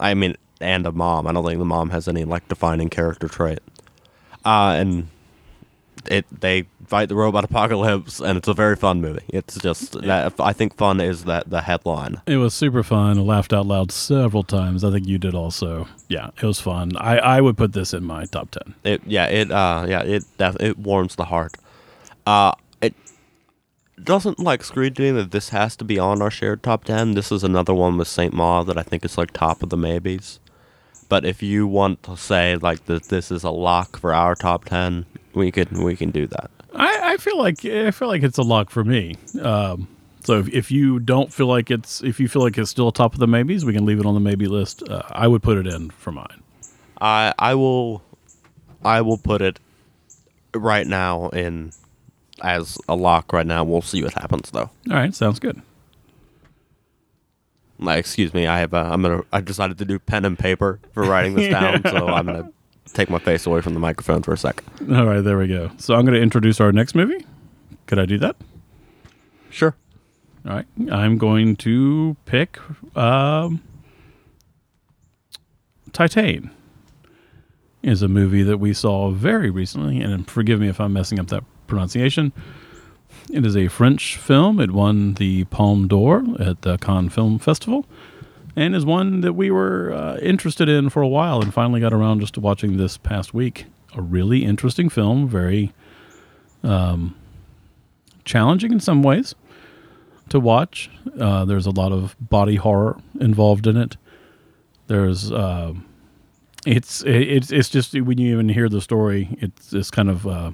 I 0.00 0.14
mean, 0.14 0.34
and 0.62 0.86
a 0.86 0.92
mom. 0.92 1.26
I 1.26 1.32
don't 1.32 1.44
think 1.44 1.58
the 1.58 1.66
mom 1.66 1.90
has 1.90 2.08
any 2.08 2.24
like 2.24 2.48
defining 2.48 2.88
character 2.88 3.28
trait. 3.28 3.60
Uh, 4.46 4.76
and 4.78 5.08
it 6.10 6.26
they 6.40 6.66
fight 6.86 7.08
the 7.08 7.14
robot 7.14 7.44
apocalypse, 7.44 8.20
and 8.20 8.38
it's 8.38 8.48
a 8.48 8.54
very 8.54 8.76
fun 8.76 9.00
movie. 9.00 9.24
It's 9.28 9.56
just 9.58 9.92
that 10.02 10.32
I 10.38 10.52
think 10.52 10.76
fun 10.76 11.00
is 11.00 11.24
that 11.24 11.50
the 11.50 11.62
headline. 11.62 12.20
It 12.26 12.36
was 12.36 12.54
super 12.54 12.82
fun. 12.82 13.18
I 13.18 13.22
laughed 13.22 13.52
out 13.52 13.66
loud 13.66 13.92
several 13.92 14.42
times. 14.42 14.84
I 14.84 14.90
think 14.90 15.06
you 15.06 15.18
did 15.18 15.34
also. 15.34 15.86
Yeah, 16.08 16.30
it 16.36 16.42
was 16.42 16.60
fun. 16.60 16.96
I, 16.96 17.18
I 17.18 17.40
would 17.40 17.56
put 17.56 17.72
this 17.72 17.92
in 17.94 18.04
my 18.04 18.24
top 18.24 18.50
ten. 18.50 18.74
It 18.84 19.02
yeah 19.06 19.26
it 19.26 19.50
uh 19.50 19.86
yeah 19.88 20.02
it 20.02 20.24
def- 20.38 20.60
it 20.60 20.78
warms 20.78 21.16
the 21.16 21.26
heart. 21.26 21.54
Uh, 22.26 22.52
it 22.82 22.94
doesn't 24.02 24.38
like 24.38 24.62
scream 24.62 24.94
to 24.94 25.02
me 25.02 25.10
that 25.12 25.30
this 25.30 25.48
has 25.50 25.76
to 25.76 25.84
be 25.84 25.98
on 25.98 26.20
our 26.22 26.30
shared 26.30 26.62
top 26.62 26.84
ten. 26.84 27.14
This 27.14 27.32
is 27.32 27.44
another 27.44 27.74
one 27.74 27.96
with 27.96 28.08
Saint 28.08 28.34
Maud 28.34 28.66
that 28.66 28.78
I 28.78 28.82
think 28.82 29.04
is 29.04 29.18
like 29.18 29.32
top 29.32 29.62
of 29.62 29.70
the 29.70 29.76
maybes. 29.76 30.40
But 31.08 31.24
if 31.24 31.42
you 31.42 31.66
want 31.66 32.02
to 32.02 32.16
say 32.16 32.56
like 32.56 32.84
that 32.84 33.04
this 33.04 33.30
is 33.30 33.44
a 33.44 33.50
lock 33.50 33.98
for 33.98 34.12
our 34.12 34.34
top 34.34 34.66
ten, 34.66 35.06
we 35.38 35.50
can 35.50 35.82
we 35.82 35.96
can 35.96 36.10
do 36.10 36.26
that. 36.26 36.50
I, 36.74 37.12
I 37.12 37.16
feel 37.16 37.38
like 37.38 37.64
I 37.64 37.90
feel 37.90 38.08
like 38.08 38.22
it's 38.22 38.38
a 38.38 38.42
lock 38.42 38.70
for 38.70 38.84
me. 38.84 39.16
Um, 39.40 39.88
so 40.24 40.38
if, 40.40 40.48
if 40.48 40.70
you 40.70 40.98
don't 40.98 41.32
feel 41.32 41.46
like 41.46 41.70
it's 41.70 42.02
if 42.02 42.20
you 42.20 42.28
feel 42.28 42.42
like 42.42 42.58
it's 42.58 42.70
still 42.70 42.92
top 42.92 43.14
of 43.14 43.20
the 43.20 43.26
maybes, 43.26 43.64
we 43.64 43.72
can 43.72 43.86
leave 43.86 44.00
it 44.00 44.06
on 44.06 44.14
the 44.14 44.20
maybe 44.20 44.46
list. 44.46 44.86
Uh, 44.86 45.02
I 45.10 45.26
would 45.26 45.42
put 45.42 45.56
it 45.56 45.66
in 45.66 45.90
for 45.90 46.12
mine. 46.12 46.42
I 47.00 47.32
I 47.38 47.54
will 47.54 48.02
I 48.84 49.00
will 49.00 49.18
put 49.18 49.40
it 49.40 49.60
right 50.54 50.86
now 50.86 51.28
in 51.30 51.72
as 52.42 52.76
a 52.88 52.94
lock 52.94 53.32
right 53.32 53.46
now. 53.46 53.64
We'll 53.64 53.82
see 53.82 54.02
what 54.02 54.14
happens 54.14 54.50
though. 54.50 54.70
All 54.90 54.96
right, 54.96 55.14
sounds 55.14 55.38
good. 55.38 55.62
Like, 57.80 58.00
excuse 58.00 58.34
me, 58.34 58.48
I 58.48 58.58
have 58.58 58.74
a, 58.74 58.78
I'm 58.78 59.02
gonna 59.02 59.22
I 59.32 59.40
decided 59.40 59.78
to 59.78 59.84
do 59.84 59.98
pen 59.98 60.24
and 60.24 60.38
paper 60.38 60.80
for 60.92 61.04
writing 61.04 61.34
this 61.34 61.50
down, 61.52 61.82
so 61.84 62.08
I'm 62.08 62.26
gonna 62.26 62.52
take 62.92 63.10
my 63.10 63.18
face 63.18 63.46
away 63.46 63.60
from 63.60 63.74
the 63.74 63.80
microphone 63.80 64.22
for 64.22 64.32
a 64.32 64.38
sec. 64.38 64.62
All 64.90 65.06
right, 65.06 65.20
there 65.20 65.38
we 65.38 65.48
go. 65.48 65.70
So 65.78 65.94
I'm 65.94 66.02
going 66.02 66.14
to 66.14 66.22
introduce 66.22 66.60
our 66.60 66.72
next 66.72 66.94
movie. 66.94 67.24
Could 67.86 67.98
I 67.98 68.06
do 68.06 68.18
that? 68.18 68.36
Sure. 69.50 69.74
All 70.46 70.54
right, 70.54 70.66
I'm 70.90 71.18
going 71.18 71.56
to 71.56 72.16
pick 72.24 72.58
um, 72.96 73.62
Titane. 75.90 76.50
is 77.82 78.02
a 78.02 78.08
movie 78.08 78.42
that 78.42 78.58
we 78.58 78.72
saw 78.72 79.10
very 79.10 79.50
recently, 79.50 80.00
and 80.00 80.28
forgive 80.30 80.60
me 80.60 80.68
if 80.68 80.80
I'm 80.80 80.92
messing 80.92 81.18
up 81.18 81.28
that 81.28 81.44
pronunciation. 81.66 82.32
It 83.30 83.44
is 83.44 83.56
a 83.56 83.68
French 83.68 84.16
film. 84.16 84.60
It 84.60 84.70
won 84.70 85.14
the 85.14 85.44
Palme 85.44 85.86
d'Or 85.88 86.24
at 86.38 86.62
the 86.62 86.78
Cannes 86.78 87.10
Film 87.10 87.38
Festival, 87.38 87.84
and 88.58 88.74
is 88.74 88.84
one 88.84 89.20
that 89.20 89.34
we 89.34 89.52
were 89.52 89.92
uh, 89.92 90.16
interested 90.16 90.68
in 90.68 90.90
for 90.90 91.00
a 91.00 91.06
while, 91.06 91.40
and 91.40 91.54
finally 91.54 91.80
got 91.80 91.92
around 91.92 92.20
just 92.20 92.34
to 92.34 92.40
watching 92.40 92.76
this 92.76 92.96
past 92.96 93.32
week. 93.32 93.66
A 93.94 94.02
really 94.02 94.44
interesting 94.44 94.88
film, 94.88 95.28
very 95.28 95.72
um, 96.64 97.14
challenging 98.24 98.72
in 98.72 98.80
some 98.80 99.04
ways 99.04 99.36
to 100.30 100.40
watch. 100.40 100.90
Uh, 101.18 101.44
there's 101.44 101.66
a 101.66 101.70
lot 101.70 101.92
of 101.92 102.16
body 102.20 102.56
horror 102.56 102.98
involved 103.20 103.68
in 103.68 103.76
it. 103.76 103.96
There's 104.88 105.30
uh, 105.30 105.74
it's 106.66 107.04
it's 107.06 107.52
it's 107.52 107.68
just 107.68 107.94
when 107.94 108.18
you 108.18 108.32
even 108.32 108.48
hear 108.48 108.68
the 108.68 108.80
story, 108.80 109.28
it's 109.40 109.72
it's 109.72 109.90
kind 109.92 110.10
of 110.10 110.26
uh, 110.26 110.50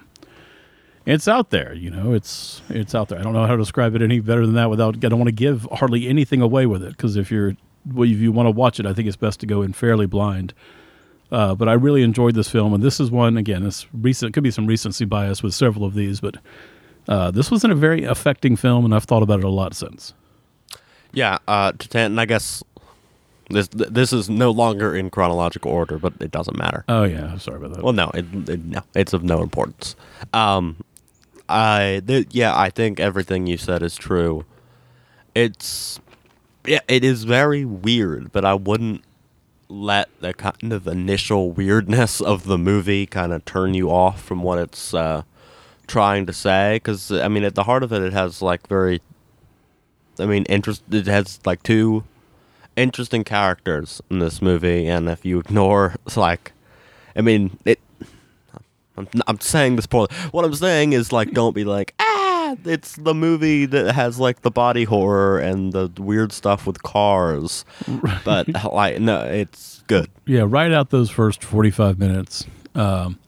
it's 1.07 1.27
out 1.27 1.49
there. 1.49 1.73
You 1.73 1.91
know, 1.91 2.13
it's 2.13 2.61
it's 2.69 2.95
out 2.95 3.09
there. 3.09 3.19
I 3.19 3.23
don't 3.23 3.33
know 3.33 3.47
how 3.47 3.53
to 3.53 3.63
describe 3.63 3.95
it 3.95 4.03
any 4.03 4.21
better 4.21 4.45
than 4.45 4.57
that 4.57 4.69
without. 4.69 4.97
I 4.97 5.09
don't 5.09 5.19
want 5.19 5.29
to 5.29 5.33
give 5.33 5.67
hardly 5.73 6.07
anything 6.07 6.43
away 6.43 6.67
with 6.67 6.83
it 6.83 6.91
because 6.91 7.17
if 7.17 7.31
you're 7.31 7.57
well, 7.87 8.09
if 8.09 8.19
you 8.19 8.33
want 8.33 8.47
to 8.47 8.51
watch 8.51 8.81
it, 8.81 8.87
I 8.87 8.93
think 8.93 9.09
it's 9.09 9.17
best 9.17 9.41
to 9.41 9.47
go 9.47 9.63
in 9.63 9.73
fairly 9.73 10.07
blind. 10.07 10.55
Uh, 11.33 11.55
but 11.55 11.69
I 11.69 11.73
really 11.73 12.03
enjoyed 12.03 12.35
this 12.35 12.49
film, 12.49 12.75
and 12.75 12.83
this 12.83 13.01
is 13.01 13.11
one 13.11 13.37
again. 13.37 13.67
It's 13.67 13.87
recent. 13.93 14.35
Could 14.35 14.45
be 14.45 14.51
some 14.51 14.67
recency 14.67 15.05
bias 15.05 15.43
with 15.43 15.55
several 15.55 15.85
of 15.85 15.95
these, 15.95 16.21
but 16.21 16.37
uh, 17.09 17.31
this 17.31 17.51
was 17.51 17.65
in 17.65 17.71
a 17.71 17.75
very 17.75 18.05
affecting 18.05 18.57
film, 18.57 18.85
and 18.85 18.95
I've 18.95 19.05
thought 19.05 19.23
about 19.23 19.41
it 19.41 19.45
a 19.45 19.51
lot 19.51 19.75
since. 19.75 20.15
Yeah, 21.13 21.39
uh, 21.49 21.73
and 21.93 22.21
I 22.21 22.27
guess 22.27 22.63
this 23.51 23.69
this 23.69 24.13
is 24.13 24.31
no 24.31 24.51
longer 24.51 24.95
in 24.95 25.11
chronological 25.11 25.71
order, 25.71 25.99
but 25.99 26.15
it 26.21 26.31
doesn't 26.31 26.57
matter. 26.57 26.85
Oh 26.89 27.05
yeah, 27.05 27.27
I'm 27.33 27.39
sorry 27.39 27.59
about 27.59 27.75
that. 27.75 27.83
Well, 27.83 27.93
no, 27.93 28.11
it, 28.15 28.27
it, 28.49 28.65
no, 28.65 28.83
it's 28.95 29.13
of 29.13 29.23
no 29.23 29.43
importance. 29.43 29.97
Um, 30.33 30.77
I 31.49 32.03
th- 32.07 32.29
yeah, 32.31 32.57
I 32.59 32.71
think 32.71 33.01
everything 33.01 33.47
you 33.47 33.57
said 33.57 33.83
is 33.83 33.97
true. 33.97 34.45
It's 35.35 36.01
yeah, 36.67 36.81
it 36.89 37.05
is 37.05 37.25
very 37.25 37.65
weird, 37.65 38.33
but 38.33 38.45
I 38.45 38.55
wouldn't 38.55 39.03
let 39.69 40.09
the 40.21 40.35
kind 40.35 40.73
of 40.73 40.87
initial 40.87 41.51
weirdness 41.51 42.21
of 42.21 42.45
the 42.45 42.59
movie 42.59 43.07
kind 43.07 43.33
of 43.33 43.45
turn 43.45 43.75
you 43.75 43.91
off 43.91 44.23
from 44.23 44.43
what 44.43 44.59
it's 44.59 44.95
uh, 44.95 45.23
trying 45.87 46.27
to 46.27 46.33
say. 46.33 46.77
Because 46.77 47.11
I 47.11 47.29
mean, 47.29 47.45
at 47.45 47.55
the 47.55 47.65
heart 47.65 47.83
of 47.83 47.93
it, 47.93 48.03
it 48.03 48.13
has 48.13 48.43
like 48.43 48.67
very, 48.69 49.01
I 50.19 50.27
mean, 50.27 50.45
interest. 50.45 50.83
It 50.91 51.07
has 51.07 51.41
like 51.45 51.63
two 51.63 52.05
interesting 52.77 53.25
characters 53.25 54.01
in 54.11 54.19
this 54.19 54.41
movie, 54.41 54.87
and 54.87 55.09
if 55.09 55.25
you 55.25 55.39
ignore, 55.39 55.97
like, 56.17 56.53
I 57.17 57.21
mean, 57.21 57.59
it. 57.65 57.81
I'm, 58.97 59.09
I'm 59.27 59.41
saying 59.41 59.75
this 59.75 59.87
poorly. 59.87 60.15
What 60.31 60.45
I'm 60.45 60.55
saying 60.55 60.93
is 60.93 61.11
like, 61.11 61.33
don't 61.33 61.53
be 61.53 61.65
like, 61.65 61.95
ah, 62.53 62.57
it's 62.65 62.97
the 62.97 63.15
movie 63.15 63.67
that 63.67 63.95
has 63.95 64.19
like 64.19 64.43
the 64.43 64.51
body 64.51 64.85
horror 64.85 65.39
and 65.39 65.73
the 65.73 65.91
weird 65.99 66.33
stuff 66.33 66.67
with 66.67 66.83
cars, 66.83 67.65
but 68.25 68.49
like, 68.73 69.01
no, 69.01 69.23
it's 69.25 69.83
good. 69.87 70.11
yeah, 70.27 70.45
right 70.47 70.73
out 70.73 70.91
those 70.91 71.11
first 71.11 71.43
45 71.45 71.99
minutes. 71.99 72.45
Um, 72.75 73.19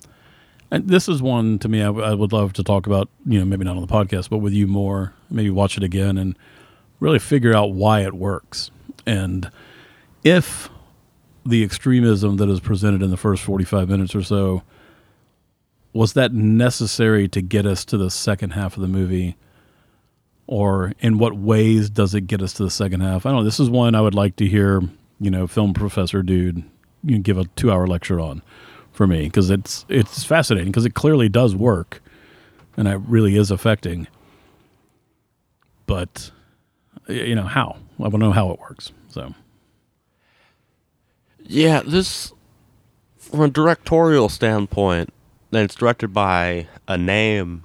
and 0.71 0.89
this 0.89 1.09
is 1.09 1.23
one 1.23 1.59
to 1.61 1.69
me 1.69 1.81
I, 1.81 1.87
w- 1.87 2.05
I 2.05 2.15
would 2.15 2.33
love 2.33 2.53
to 2.55 2.65
talk 2.65 2.87
about, 2.87 3.09
you 3.25 3.39
know, 3.39 3.45
maybe 3.45 3.65
not 3.65 3.77
on 3.77 3.83
the 3.83 3.93
podcast, 3.93 4.29
but 4.31 4.39
with 4.39 4.53
you 4.53 4.67
more, 4.67 5.13
maybe 5.31 5.51
watch 5.51 5.77
it 5.77 5.85
again 5.85 6.19
and 6.19 6.37
really 6.99 7.19
figure 7.19 7.55
out 7.55 7.73
why 7.73 8.01
it 8.01 8.15
works. 8.15 8.71
And 9.07 9.51
if 10.25 10.69
the 11.45 11.63
extremism 11.63 12.39
that 12.39 12.49
is 12.49 12.59
presented 12.59 13.03
in 13.03 13.11
the 13.11 13.17
first 13.17 13.43
45 13.45 13.89
minutes 13.89 14.15
or 14.17 14.23
so 14.23 14.63
was 15.97 16.13
that 16.13 16.33
necessary 16.33 17.29
to 17.29 17.41
get 17.41 17.67
us 17.67 17.85
to 17.87 17.97
the 17.97 18.11
second 18.11 18.51
half 18.51 18.77
of 18.77 18.83
the 18.83 18.89
movie? 18.89 19.37
Or 20.47 20.93
in 21.01 21.19
what 21.19 21.37
ways 21.37 21.91
does 21.91 22.15
it 22.15 22.23
get 22.23 22.43
us 22.43 22.53
to 22.55 22.65
the 22.65 22.71
second 22.71 23.01
half? 23.01 23.27
I 23.27 23.31
don't 23.31 23.39
know 23.39 23.45
this 23.45 23.59
is 23.59 23.69
one 23.69 23.95
i 23.97 24.01
would 24.01 24.15
like 24.15 24.37
to 24.37 24.47
hear 24.47 24.83
you 25.19 25.31
know 25.31 25.47
film 25.47 25.75
professor 25.75 26.23
dude 26.23 26.63
you 27.03 27.19
give 27.19 27.39
a 27.39 27.45
two 27.57 27.73
hour 27.73 27.87
lecture 27.87 28.21
on 28.21 28.43
for 28.93 29.07
me 29.07 29.25
because 29.25 29.51
it's 29.51 29.85
it's 29.89 30.25
fascinating 30.25 30.71
because 30.71 30.85
it 30.85 30.95
clearly 30.95 31.29
does 31.29 31.55
work 31.55 32.03
and 32.77 32.89
it 32.89 33.01
really 33.07 33.37
is 33.37 33.51
affecting. 33.51 34.07
But 35.87 36.31
you 37.09 37.35
know 37.35 37.45
how? 37.45 37.77
I 37.99 38.03
want 38.03 38.15
to 38.15 38.19
know 38.19 38.33
how 38.33 38.51
it 38.51 38.61
works 38.61 38.93
so. 39.09 39.35
Yeah, 41.49 41.83
this 41.87 42.33
from 43.19 43.41
a 43.41 43.49
directorial 43.49 44.29
standpoint, 44.29 45.13
and 45.13 45.16
it's 45.65 45.75
directed 45.75 46.13
by 46.13 46.67
a 46.89 46.99
name, 46.99 47.65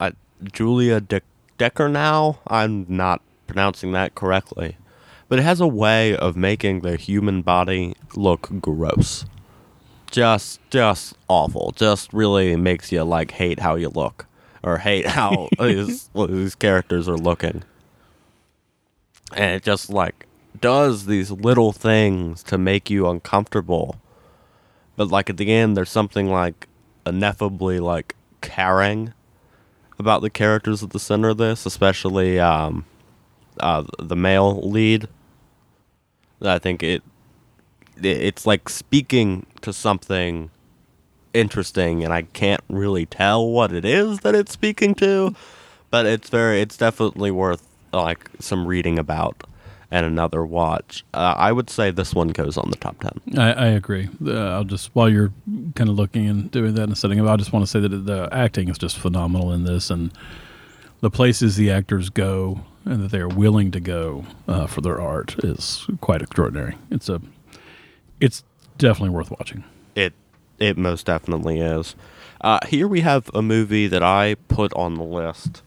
uh, 0.00 0.12
Julia 0.52 1.00
De- 1.00 1.20
Decker. 1.58 1.88
Now 1.88 2.38
I'm 2.46 2.86
not 2.88 3.20
pronouncing 3.46 3.92
that 3.92 4.14
correctly, 4.14 4.76
but 5.28 5.38
it 5.38 5.42
has 5.42 5.60
a 5.60 5.66
way 5.66 6.16
of 6.16 6.36
making 6.36 6.80
the 6.80 6.96
human 6.96 7.42
body 7.42 7.94
look 8.14 8.48
gross. 8.60 9.26
Just, 10.10 10.60
just 10.70 11.16
awful. 11.28 11.72
Just 11.74 12.12
really 12.12 12.54
makes 12.56 12.92
you 12.92 13.02
like 13.02 13.32
hate 13.32 13.58
how 13.58 13.74
you 13.74 13.88
look 13.88 14.26
or 14.64 14.78
hate 14.78 15.06
how 15.06 15.48
these 15.60 16.10
these 16.14 16.54
characters 16.54 17.08
are 17.08 17.16
looking 17.16 17.62
and 19.34 19.54
it 19.54 19.62
just 19.62 19.90
like 19.90 20.26
does 20.60 21.06
these 21.06 21.30
little 21.30 21.72
things 21.72 22.42
to 22.42 22.56
make 22.56 22.88
you 22.88 23.08
uncomfortable 23.08 23.96
but 24.96 25.08
like 25.08 25.28
at 25.28 25.36
the 25.36 25.52
end 25.52 25.76
there's 25.76 25.90
something 25.90 26.30
like 26.30 26.66
ineffably 27.06 27.80
like 27.80 28.14
caring 28.40 29.12
about 29.98 30.22
the 30.22 30.30
characters 30.30 30.82
at 30.82 30.90
the 30.90 30.98
center 30.98 31.30
of 31.30 31.38
this 31.38 31.66
especially 31.66 32.38
um 32.40 32.84
uh 33.60 33.84
the 33.98 34.16
male 34.16 34.60
lead. 34.68 35.08
I 36.42 36.58
think 36.58 36.82
it 36.82 37.02
it- 37.96 38.06
it's 38.06 38.46
like 38.46 38.68
speaking 38.68 39.46
to 39.62 39.72
something 39.72 40.50
interesting 41.32 42.04
and 42.04 42.12
i 42.12 42.22
can't 42.22 42.60
really 42.68 43.06
tell 43.06 43.48
what 43.48 43.72
it 43.72 43.84
is 43.84 44.20
that 44.20 44.34
it's 44.36 44.52
speaking 44.52 44.94
to 44.94 45.34
but 45.90 46.06
it's 46.06 46.28
very 46.30 46.60
it's 46.60 46.76
definitely 46.76 47.30
worth 47.30 47.66
like 47.92 48.30
some 48.38 48.66
reading 48.66 48.98
about 49.00 49.42
and 49.90 50.04
another 50.06 50.44
watch 50.44 51.04
uh, 51.14 51.34
i 51.36 51.52
would 51.52 51.68
say 51.70 51.90
this 51.90 52.14
one 52.14 52.28
goes 52.28 52.56
on 52.56 52.70
the 52.70 52.76
top 52.76 52.96
10 53.00 53.38
I, 53.38 53.52
I 53.52 53.66
agree. 53.68 54.08
Uh, 54.24 54.32
I'll 54.50 54.64
just 54.64 54.90
while 54.94 55.08
you're 55.08 55.32
kind 55.74 55.88
of 55.90 55.96
looking 55.96 56.26
and 56.28 56.50
doing 56.50 56.74
that 56.74 56.84
and 56.84 56.96
setting 56.98 57.20
up, 57.20 57.26
I 57.28 57.36
just 57.36 57.52
want 57.52 57.64
to 57.64 57.70
say 57.70 57.80
that 57.80 57.88
the 57.88 58.28
acting 58.32 58.68
is 58.68 58.78
just 58.78 58.96
phenomenal 58.98 59.52
in 59.52 59.64
this, 59.64 59.90
and 59.90 60.12
the 61.00 61.10
places 61.10 61.56
the 61.56 61.70
actors 61.70 62.10
go 62.10 62.60
and 62.84 63.02
that 63.02 63.10
they 63.10 63.18
are 63.18 63.28
willing 63.28 63.70
to 63.72 63.80
go 63.80 64.24
uh, 64.46 64.66
for 64.66 64.80
their 64.82 65.00
art 65.00 65.34
is 65.44 65.86
quite 66.00 66.22
extraordinary. 66.22 66.76
It's 66.90 67.08
a, 67.08 67.20
it's 68.20 68.44
definitely 68.78 69.10
worth 69.10 69.30
watching. 69.30 69.64
it 69.94 70.12
it 70.58 70.76
most 70.78 71.06
definitely 71.06 71.60
is 71.60 71.96
uh, 72.42 72.58
here 72.68 72.86
we 72.86 73.00
have 73.00 73.30
a 73.34 73.42
movie 73.42 73.86
that 73.88 74.02
i 74.02 74.34
put 74.48 74.72
on 74.74 74.94
the 74.94 75.02
list 75.02 75.62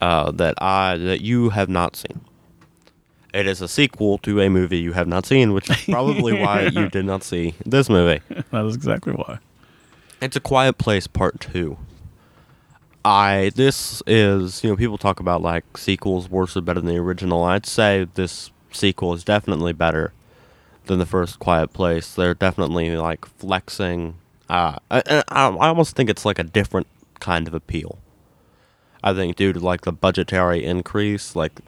uh, 0.00 0.30
that 0.30 0.54
i 0.60 0.96
that 0.96 1.20
you 1.22 1.50
have 1.50 1.68
not 1.68 1.96
seen 1.96 2.20
it 3.32 3.46
is 3.46 3.60
a 3.60 3.68
sequel 3.68 4.18
to 4.18 4.40
a 4.40 4.48
movie 4.48 4.78
you 4.78 4.92
have 4.92 5.08
not 5.08 5.26
seen 5.26 5.52
which 5.52 5.70
is 5.70 5.84
probably 5.88 6.32
why 6.38 6.62
you 6.62 6.88
did 6.88 7.04
not 7.04 7.22
see 7.22 7.54
this 7.64 7.88
movie 7.88 8.20
that 8.50 8.64
is 8.64 8.74
exactly 8.74 9.12
why. 9.12 9.38
It's 10.20 10.36
a 10.36 10.40
Quiet 10.40 10.78
Place 10.78 11.08
Part 11.08 11.40
Two. 11.40 11.78
I 13.04 13.50
this 13.56 14.04
is 14.06 14.62
you 14.62 14.70
know 14.70 14.76
people 14.76 14.96
talk 14.96 15.18
about 15.18 15.42
like 15.42 15.76
sequels 15.76 16.30
worse 16.30 16.56
or 16.56 16.60
better 16.60 16.80
than 16.80 16.88
the 16.94 16.98
original. 16.98 17.42
I'd 17.42 17.66
say 17.66 18.06
this 18.14 18.52
sequel 18.70 19.14
is 19.14 19.24
definitely 19.24 19.72
better 19.72 20.12
than 20.86 21.00
the 21.00 21.06
first 21.06 21.40
Quiet 21.40 21.72
Place. 21.72 22.14
They're 22.14 22.34
definitely 22.34 22.96
like 22.96 23.26
flexing. 23.26 24.14
Uh, 24.48 24.76
I, 24.92 25.02
I, 25.08 25.48
I 25.48 25.68
almost 25.68 25.96
think 25.96 26.08
it's 26.08 26.24
like 26.24 26.38
a 26.38 26.44
different 26.44 26.86
kind 27.18 27.48
of 27.48 27.54
appeal. 27.54 27.98
I 29.02 29.14
think 29.14 29.34
due 29.34 29.52
to 29.52 29.58
like 29.58 29.80
the 29.80 29.92
budgetary 29.92 30.64
increase, 30.64 31.34
like 31.34 31.58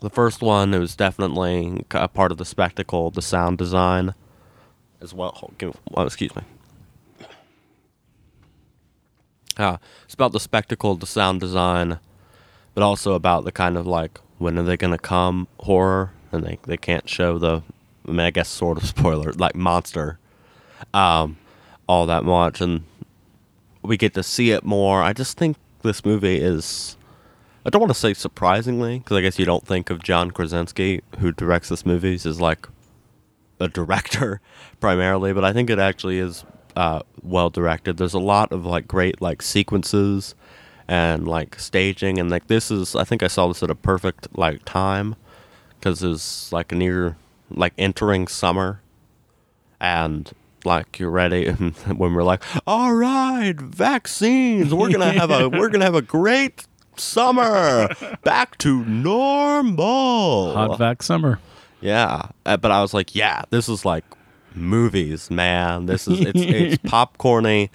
the 0.00 0.10
first 0.10 0.42
one, 0.42 0.74
it 0.74 0.78
was 0.78 0.94
definitely 0.94 1.84
a 1.90 2.08
part 2.08 2.32
of 2.32 2.38
the 2.38 2.44
spectacle, 2.44 3.10
the 3.10 3.22
sound 3.22 3.58
design, 3.58 4.14
as 5.00 5.12
well. 5.14 5.52
Give- 5.58 5.76
oh, 5.94 6.02
excuse 6.02 6.34
me. 6.34 6.42
Uh, 9.56 9.78
it's 10.04 10.14
about 10.14 10.32
the 10.32 10.40
spectacle, 10.40 10.94
the 10.94 11.06
sound 11.06 11.40
design, 11.40 11.98
but 12.74 12.82
also 12.84 13.14
about 13.14 13.44
the 13.44 13.50
kind 13.50 13.76
of 13.76 13.86
like 13.86 14.20
when 14.38 14.56
are 14.56 14.62
they 14.62 14.76
gonna 14.76 14.98
come 14.98 15.48
horror, 15.60 16.12
and 16.30 16.44
they 16.44 16.58
they 16.64 16.76
can't 16.76 17.08
show 17.08 17.38
the, 17.38 17.62
I 18.06 18.10
mean 18.10 18.20
I 18.20 18.30
guess 18.30 18.48
sort 18.48 18.78
of 18.78 18.84
spoiler 18.96 19.32
like 19.32 19.56
monster, 19.56 20.18
um, 20.94 21.38
all 21.88 22.06
that 22.06 22.22
much, 22.24 22.60
and 22.60 22.84
we 23.82 23.96
get 23.96 24.14
to 24.14 24.22
see 24.22 24.52
it 24.52 24.64
more. 24.64 25.02
I 25.02 25.12
just 25.12 25.36
think 25.36 25.56
this 25.82 26.04
movie 26.04 26.36
is, 26.36 26.96
I 27.68 27.70
don't 27.70 27.82
want 27.82 27.92
to 27.92 28.00
say 28.00 28.14
surprisingly, 28.14 28.98
because 28.98 29.18
I 29.18 29.20
guess 29.20 29.38
you 29.38 29.44
don't 29.44 29.66
think 29.66 29.90
of 29.90 30.02
John 30.02 30.30
Krasinski, 30.30 31.02
who 31.18 31.32
directs 31.32 31.68
this 31.68 31.84
movies, 31.84 32.24
as 32.24 32.40
like 32.40 32.66
a 33.60 33.68
director 33.68 34.40
primarily, 34.80 35.34
but 35.34 35.44
I 35.44 35.52
think 35.52 35.68
it 35.68 35.78
actually 35.78 36.18
is 36.18 36.46
uh, 36.76 37.02
well 37.22 37.50
directed. 37.50 37.98
There's 37.98 38.14
a 38.14 38.18
lot 38.18 38.52
of 38.52 38.64
like 38.64 38.88
great 38.88 39.20
like 39.20 39.42
sequences 39.42 40.34
and 40.88 41.28
like 41.28 41.58
staging, 41.58 42.18
and 42.18 42.30
like 42.30 42.46
this 42.46 42.70
is 42.70 42.96
I 42.96 43.04
think 43.04 43.22
I 43.22 43.26
saw 43.26 43.48
this 43.48 43.62
at 43.62 43.68
a 43.68 43.74
perfect 43.74 44.28
like 44.34 44.64
time 44.64 45.14
because 45.78 46.02
it's 46.02 46.50
like 46.50 46.72
near 46.72 47.18
like 47.50 47.74
entering 47.76 48.28
summer, 48.28 48.80
and 49.78 50.32
like 50.64 50.98
you're 50.98 51.10
ready 51.10 51.50
when 51.50 52.14
we're 52.14 52.22
like, 52.22 52.42
all 52.66 52.94
right, 52.94 53.60
vaccines, 53.60 54.72
we're 54.72 54.90
gonna 54.90 55.12
have 55.12 55.30
a 55.30 55.50
we're 55.50 55.68
gonna 55.68 55.84
have 55.84 55.94
a 55.94 56.00
great 56.00 56.66
summer, 57.00 57.88
back 58.24 58.58
to 58.58 58.84
normal. 58.84 60.52
Hot 60.54 60.78
vac 60.78 61.02
summer. 61.02 61.40
Yeah, 61.80 62.30
uh, 62.44 62.56
but 62.56 62.70
I 62.70 62.82
was 62.82 62.92
like, 62.92 63.14
yeah, 63.14 63.42
this 63.50 63.68
is 63.68 63.84
like 63.84 64.04
movies, 64.54 65.30
man. 65.30 65.86
This 65.86 66.08
is 66.08 66.20
it's 66.20 66.32
it's 66.40 66.76
popcorny, 66.84 67.70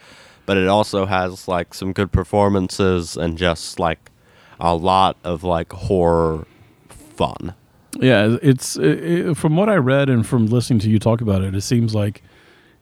but 0.45 0.57
it 0.57 0.67
also 0.67 1.05
has 1.05 1.47
like 1.47 1.73
some 1.73 1.93
good 1.93 2.11
performances 2.11 3.15
and 3.15 3.37
just 3.37 3.79
like 3.79 4.11
a 4.59 4.75
lot 4.75 5.17
of 5.23 5.43
like 5.43 5.71
horror 5.71 6.45
fun. 6.89 7.53
Yeah, 7.99 8.37
it's 8.41 8.75
it, 8.77 9.37
from 9.37 9.55
what 9.55 9.69
I 9.69 9.75
read 9.75 10.09
and 10.09 10.25
from 10.25 10.47
listening 10.47 10.79
to 10.79 10.89
you 10.89 10.99
talk 10.99 11.21
about 11.21 11.43
it, 11.43 11.55
it 11.55 11.61
seems 11.61 11.93
like 11.93 12.23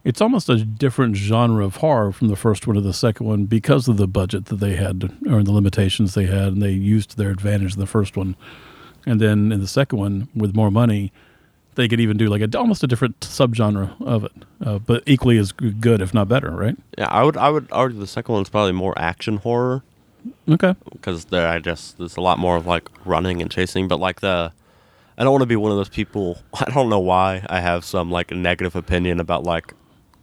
it's 0.03 0.21
almost 0.21 0.49
a 0.49 0.57
different 0.63 1.15
genre 1.15 1.63
of 1.65 1.77
horror 1.77 2.11
from 2.11 2.27
the 2.27 2.35
first 2.35 2.65
one 2.67 2.75
to 2.75 2.81
the 2.81 2.93
second 2.93 3.25
one 3.25 3.45
because 3.45 3.87
of 3.87 3.97
the 3.97 4.07
budget 4.07 4.45
that 4.45 4.55
they 4.59 4.75
had 4.75 5.03
or 5.29 5.43
the 5.43 5.51
limitations 5.51 6.13
they 6.13 6.25
had, 6.25 6.53
and 6.53 6.61
they 6.61 6.71
used 6.71 7.11
to 7.11 7.17
their 7.17 7.29
advantage 7.29 7.73
in 7.73 7.79
the 7.79 7.85
first 7.87 8.17
one. 8.17 8.35
And 9.05 9.19
then 9.19 9.51
in 9.51 9.59
the 9.61 9.67
second 9.67 9.99
one, 9.99 10.27
with 10.35 10.55
more 10.55 10.71
money, 10.71 11.11
they 11.75 11.87
could 11.87 11.99
even 11.99 12.17
do 12.17 12.27
like 12.27 12.41
a, 12.41 12.57
almost 12.57 12.83
a 12.83 12.87
different 12.87 13.19
subgenre 13.21 13.99
of 14.01 14.25
it, 14.25 14.31
uh, 14.65 14.77
but 14.79 15.03
equally 15.05 15.37
as 15.37 15.51
good, 15.51 16.01
if 16.01 16.13
not 16.13 16.27
better, 16.27 16.51
right? 16.51 16.75
Yeah, 16.97 17.07
I 17.07 17.23
would 17.23 17.37
I 17.37 17.49
would 17.49 17.67
argue 17.71 17.99
the 17.99 18.07
second 18.07 18.33
one's 18.33 18.49
probably 18.49 18.73
more 18.73 18.93
action 18.97 19.37
horror 19.37 19.81
Okay. 20.49 20.75
because 20.91 21.25
there 21.25 21.47
I 21.47 21.59
just 21.59 21.97
there's 21.97 22.17
a 22.17 22.21
lot 22.21 22.37
more 22.39 22.57
of 22.57 22.65
like 22.67 22.89
running 23.05 23.41
and 23.41 23.49
chasing, 23.49 23.87
but 23.87 23.99
like 23.99 24.19
the 24.21 24.51
I 25.17 25.23
don't 25.23 25.31
want 25.31 25.41
to 25.43 25.47
be 25.47 25.55
one 25.55 25.71
of 25.71 25.77
those 25.77 25.89
people. 25.89 26.39
I 26.53 26.65
don't 26.71 26.89
know 26.89 26.99
why 26.99 27.45
I 27.49 27.59
have 27.61 27.85
some 27.85 28.11
like 28.11 28.31
negative 28.31 28.75
opinion 28.75 29.19
about 29.19 29.43
like 29.43 29.73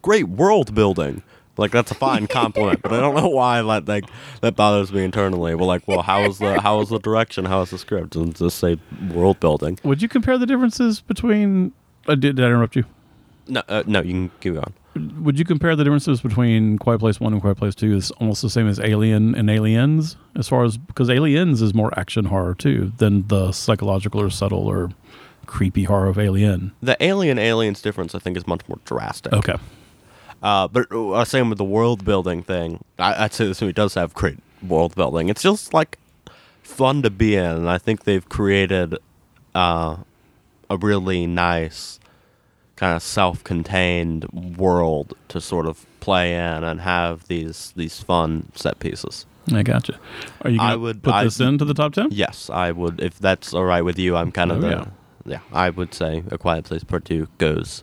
great 0.03 0.29
world 0.29 0.75
building. 0.75 1.23
Like 1.57 1.73
that's 1.73 1.91
a 1.91 1.95
fine 1.95 2.27
compliment, 2.29 2.83
but 2.83 2.93
I 2.93 3.01
don't 3.01 3.17
know 3.17 3.29
why 3.29 3.61
like 3.61 3.89
like 3.89 4.05
that 4.43 4.55
bothers 4.55 4.93
me 4.93 5.03
internally. 5.05 5.57
Well, 5.57 5.67
like, 5.67 5.87
well, 5.89 6.03
how 6.03 6.23
is 6.23 6.39
the 6.39 6.61
how 6.61 6.81
is 6.81 6.89
the 6.89 7.01
direction? 7.01 7.45
How 7.45 7.63
is 7.63 7.71
the 7.71 7.79
script? 7.79 8.15
And 8.15 8.35
just 8.35 8.59
say 8.59 8.79
world 9.13 9.41
building. 9.41 9.79
Would 9.83 10.01
you 10.01 10.09
compare 10.09 10.39
the 10.39 10.47
differences 10.47 11.01
between? 11.01 11.73
Uh, 12.07 12.15
did, 12.15 12.37
did 12.37 12.45
I 12.45 12.47
interrupt 12.47 12.77
you? 12.77 12.85
No, 13.49 13.63
uh, 13.69 13.83
no, 13.87 14.01
you 14.03 14.13
can 14.13 14.31
keep 14.41 14.55
going. 14.55 14.73
Would 15.21 15.39
you 15.39 15.45
compare 15.45 15.75
the 15.75 15.85
differences 15.85 16.21
between 16.21 16.79
Quiet 16.79 16.99
Place 16.99 17.21
One 17.21 17.33
and 17.33 17.43
Quiet 17.43 17.57
Place 17.57 17.75
Two 17.75 17.95
is 17.97 18.11
almost 18.13 18.43
the 18.43 18.51
same 18.51 18.69
as 18.69 18.79
Alien 18.79 19.35
and 19.35 19.51
Aliens, 19.51 20.17
as 20.37 20.49
far 20.49 20.65
as 20.65 20.77
because 20.77 21.11
Aliens 21.11 21.61
is 21.61 21.75
more 21.75 21.97
action 21.99 22.27
horror 22.27 22.55
too 22.55 22.93
than 22.99 23.27
the 23.29 23.51
psychological 23.51 24.21
or 24.21 24.31
subtle 24.31 24.67
or 24.67 24.91
creepy 25.47 25.85
horror 25.85 26.09
of 26.09 26.19
Alien. 26.19 26.73
The 26.83 26.97
alien 27.01 27.39
aliens 27.39 27.83
difference, 27.83 28.15
I 28.15 28.19
think, 28.19 28.37
is 28.37 28.47
much 28.47 28.61
more 28.69 28.79
drastic. 28.85 29.33
Okay. 29.33 29.57
Uh, 30.43 30.69
but 30.69 30.91
uh, 30.93 31.25
same 31.25 31.49
with 31.49 31.59
the 31.59 31.65
world 31.65 32.05
building 32.05 32.43
thing. 32.43 32.83
I, 32.99 33.25
I'd 33.25 33.33
say 33.33 33.47
this 33.47 33.61
movie 33.61 33.73
does 33.73 33.95
have 33.95 34.15
great 34.15 34.39
world 34.67 34.95
building. 34.95 35.29
It's 35.29 35.43
just 35.43 35.75
like 35.75 35.99
fun 36.63 37.03
to 37.03 37.11
be 37.11 37.35
in, 37.37 37.45
and 37.45 37.69
I 37.69 37.79
think 37.79 38.05
they've 38.05 38.29
created 38.29 38.97
uh, 39.55 39.97
a 40.71 40.77
really 40.77 41.27
nice 41.27 41.99
kind 42.77 42.95
of 42.95 43.03
self-contained 43.03 44.57
world 44.57 45.15
to 45.29 45.41
sort 45.41 45.67
of 45.67 45.85
play 46.01 46.33
in 46.35 46.63
and 46.65 46.81
have 46.83 47.27
these 47.27 47.73
these 47.77 48.01
fun 48.01 48.51
set 48.55 48.79
pieces. 48.79 49.27
I 49.53 49.63
gotcha. 49.63 49.99
Are 50.43 50.51
you 50.51 50.61
I 50.61 50.69
going 50.69 50.73
to 50.75 50.79
would- 50.81 51.03
put 51.03 51.15
I- 51.15 51.25
this 51.25 51.41
into 51.41 51.65
the 51.65 51.75
top 51.75 51.95
ten? 51.95 52.09
Yes, 52.13 52.49
I 52.51 52.71
would. 52.71 53.01
If 53.01 53.19
that's 53.19 53.55
all 53.55 53.65
right 53.65 53.83
with 53.83 53.99
you, 53.99 54.15
I'm 54.15 54.31
kind 54.31 54.53
of 54.53 54.59
Oh, 54.59 54.61
the 54.61 54.69
yeah. 54.69 54.85
yeah. 55.25 55.41
I 55.53 55.71
would 55.71 55.95
say 55.95 56.23
A 56.31 56.39
Quiet 56.39 56.65
Place 56.67 56.85
Part 56.85 57.05
Two 57.07 57.27
goes 57.39 57.83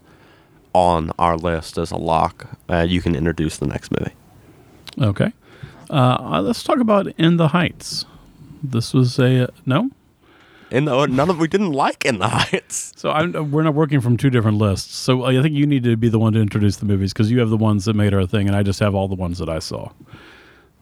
on 0.75 1.09
our 1.17 1.37
list 1.37 1.77
as 1.77 1.89
a 1.89 1.95
lock. 1.95 2.47
Uh, 2.69 2.85
you 2.87 3.01
can 3.01 3.15
introduce 3.15 3.57
the 3.57 3.65
next 3.65 3.91
movie. 3.97 4.11
Okay. 4.99 5.31
Uh, 5.89 6.41
let's 6.43 6.63
talk 6.63 6.79
about 6.79 7.07
In 7.17 7.37
the 7.37 7.47
Heights. 7.49 8.05
This 8.61 8.93
was 8.93 9.17
a 9.17 9.49
no. 9.65 9.89
In 10.71 10.83
the 10.83 11.05
none 11.05 11.29
of 11.29 11.37
we 11.37 11.47
didn't 11.47 11.71
like 11.71 12.03
In 12.03 12.19
the 12.19 12.27
Heights. 12.27 12.91
So 12.97 13.11
I'm, 13.11 13.51
we're 13.51 13.63
not 13.63 13.75
working 13.75 14.01
from 14.01 14.17
two 14.17 14.29
different 14.29 14.57
lists. 14.57 14.95
So 14.95 15.23
I 15.23 15.41
think 15.41 15.53
you 15.53 15.65
need 15.65 15.83
to 15.83 15.95
be 15.95 16.09
the 16.09 16.19
one 16.19 16.33
to 16.33 16.41
introduce 16.41 16.77
the 16.77 16.85
movies 16.85 17.13
because 17.13 17.31
you 17.31 17.39
have 17.39 17.49
the 17.49 17.57
ones 17.57 17.85
that 17.85 17.95
made 17.95 18.13
our 18.13 18.25
thing, 18.25 18.47
and 18.47 18.55
I 18.55 18.63
just 18.63 18.79
have 18.79 18.95
all 18.95 19.07
the 19.07 19.15
ones 19.15 19.37
that 19.37 19.47
I 19.47 19.59
saw. 19.59 19.91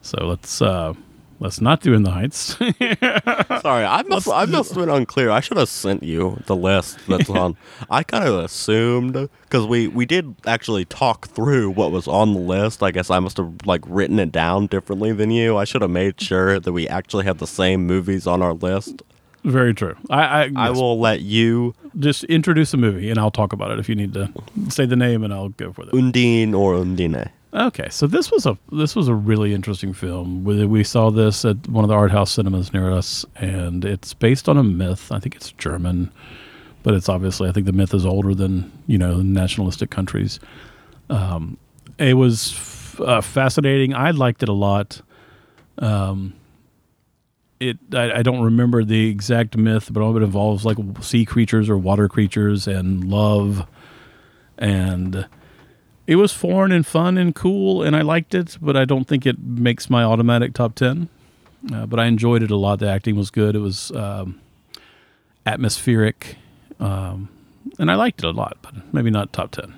So 0.00 0.26
let's 0.26 0.60
uh, 0.60 0.94
let's 1.40 1.60
not 1.60 1.80
do 1.80 1.94
In 1.94 2.02
the 2.02 2.10
Heights. 2.10 2.56
Sorry, 3.62 3.84
I 3.84 4.02
must 4.06 4.28
I 4.28 4.44
must 4.46 4.70
have 4.74 4.78
been 4.78 4.94
unclear. 4.94 5.30
I 5.30 5.40
should 5.40 5.56
have 5.56 5.68
sent 5.68 6.02
you 6.02 6.42
the 6.46 6.56
list 6.56 6.98
that's 7.08 7.30
on. 7.42 7.56
I 7.90 8.02
kind 8.02 8.24
of 8.24 8.34
assumed 8.36 9.28
because 9.42 9.66
we 9.66 9.88
we 9.88 10.06
did 10.06 10.34
actually 10.46 10.84
talk 10.84 11.28
through 11.28 11.70
what 11.70 11.92
was 11.92 12.06
on 12.08 12.34
the 12.34 12.40
list. 12.40 12.82
I 12.82 12.90
guess 12.90 13.10
I 13.10 13.18
must 13.18 13.36
have 13.36 13.52
like 13.64 13.82
written 13.86 14.18
it 14.18 14.32
down 14.32 14.66
differently 14.66 15.12
than 15.12 15.30
you. 15.30 15.56
I 15.56 15.64
should 15.64 15.82
have 15.82 15.90
made 15.90 16.20
sure 16.20 16.60
that 16.60 16.72
we 16.72 16.88
actually 16.88 17.24
have 17.24 17.38
the 17.38 17.46
same 17.46 17.86
movies 17.86 18.26
on 18.26 18.42
our 18.42 18.54
list. 18.54 19.02
Very 19.44 19.74
true. 19.74 19.96
I 20.08 20.44
I, 20.44 20.50
I 20.56 20.70
will 20.70 20.98
let 20.98 21.20
you 21.20 21.74
just 21.98 22.24
introduce 22.24 22.72
a 22.72 22.78
movie, 22.78 23.10
and 23.10 23.18
I'll 23.18 23.30
talk 23.30 23.52
about 23.52 23.70
it 23.70 23.78
if 23.78 23.88
you 23.88 23.94
need 23.94 24.14
to 24.14 24.32
say 24.68 24.86
the 24.86 24.96
name, 24.96 25.22
and 25.22 25.32
I'll 25.34 25.50
go 25.50 25.72
for 25.72 25.82
it. 25.82 25.92
Undine 25.92 26.54
or 26.54 26.74
Undine. 26.74 27.30
Okay, 27.54 27.88
so 27.88 28.08
this 28.08 28.32
was 28.32 28.46
a 28.46 28.58
this 28.72 28.96
was 28.96 29.06
a 29.06 29.14
really 29.14 29.54
interesting 29.54 29.92
film. 29.92 30.42
We, 30.42 30.66
we 30.66 30.82
saw 30.82 31.10
this 31.10 31.44
at 31.44 31.68
one 31.68 31.84
of 31.84 31.88
the 31.88 31.94
art 31.94 32.10
house 32.10 32.32
cinemas 32.32 32.72
near 32.72 32.90
us, 32.90 33.24
and 33.36 33.84
it's 33.84 34.12
based 34.12 34.48
on 34.48 34.56
a 34.58 34.64
myth. 34.64 35.12
I 35.12 35.20
think 35.20 35.36
it's 35.36 35.52
German, 35.52 36.10
but 36.82 36.94
it's 36.94 37.08
obviously 37.08 37.48
I 37.48 37.52
think 37.52 37.66
the 37.66 37.72
myth 37.72 37.94
is 37.94 38.04
older 38.04 38.34
than 38.34 38.72
you 38.88 38.98
know 38.98 39.22
nationalistic 39.22 39.90
countries. 39.90 40.40
Um, 41.08 41.56
it 41.96 42.14
was 42.14 42.54
f- 42.54 43.00
uh, 43.00 43.20
fascinating. 43.20 43.94
I 43.94 44.10
liked 44.10 44.42
it 44.42 44.48
a 44.48 44.52
lot. 44.52 45.00
Um, 45.78 46.34
it 47.60 47.78
I, 47.92 48.14
I 48.18 48.22
don't 48.22 48.42
remember 48.42 48.82
the 48.82 49.08
exact 49.08 49.56
myth, 49.56 49.92
but 49.92 50.02
all 50.02 50.16
it 50.16 50.24
involves 50.24 50.64
like 50.64 50.78
sea 51.02 51.24
creatures 51.24 51.70
or 51.70 51.78
water 51.78 52.08
creatures 52.08 52.66
and 52.66 53.04
love, 53.04 53.64
and 54.58 55.28
it 56.06 56.16
was 56.16 56.32
foreign 56.32 56.72
and 56.72 56.86
fun 56.86 57.16
and 57.16 57.34
cool, 57.34 57.82
and 57.82 57.96
I 57.96 58.02
liked 58.02 58.34
it, 58.34 58.58
but 58.60 58.76
I 58.76 58.84
don't 58.84 59.06
think 59.06 59.26
it 59.26 59.38
makes 59.38 59.88
my 59.88 60.02
automatic 60.02 60.54
top 60.54 60.74
10. 60.74 61.08
Uh, 61.72 61.86
but 61.86 61.98
I 61.98 62.06
enjoyed 62.06 62.42
it 62.42 62.50
a 62.50 62.56
lot. 62.56 62.78
The 62.78 62.88
acting 62.88 63.16
was 63.16 63.30
good. 63.30 63.56
It 63.56 63.60
was 63.60 63.90
um, 63.92 64.38
atmospheric, 65.46 66.36
um, 66.78 67.30
and 67.78 67.90
I 67.90 67.94
liked 67.94 68.22
it 68.22 68.26
a 68.26 68.30
lot, 68.32 68.58
but 68.60 68.74
maybe 68.92 69.10
not 69.10 69.32
top 69.32 69.52
10. 69.52 69.74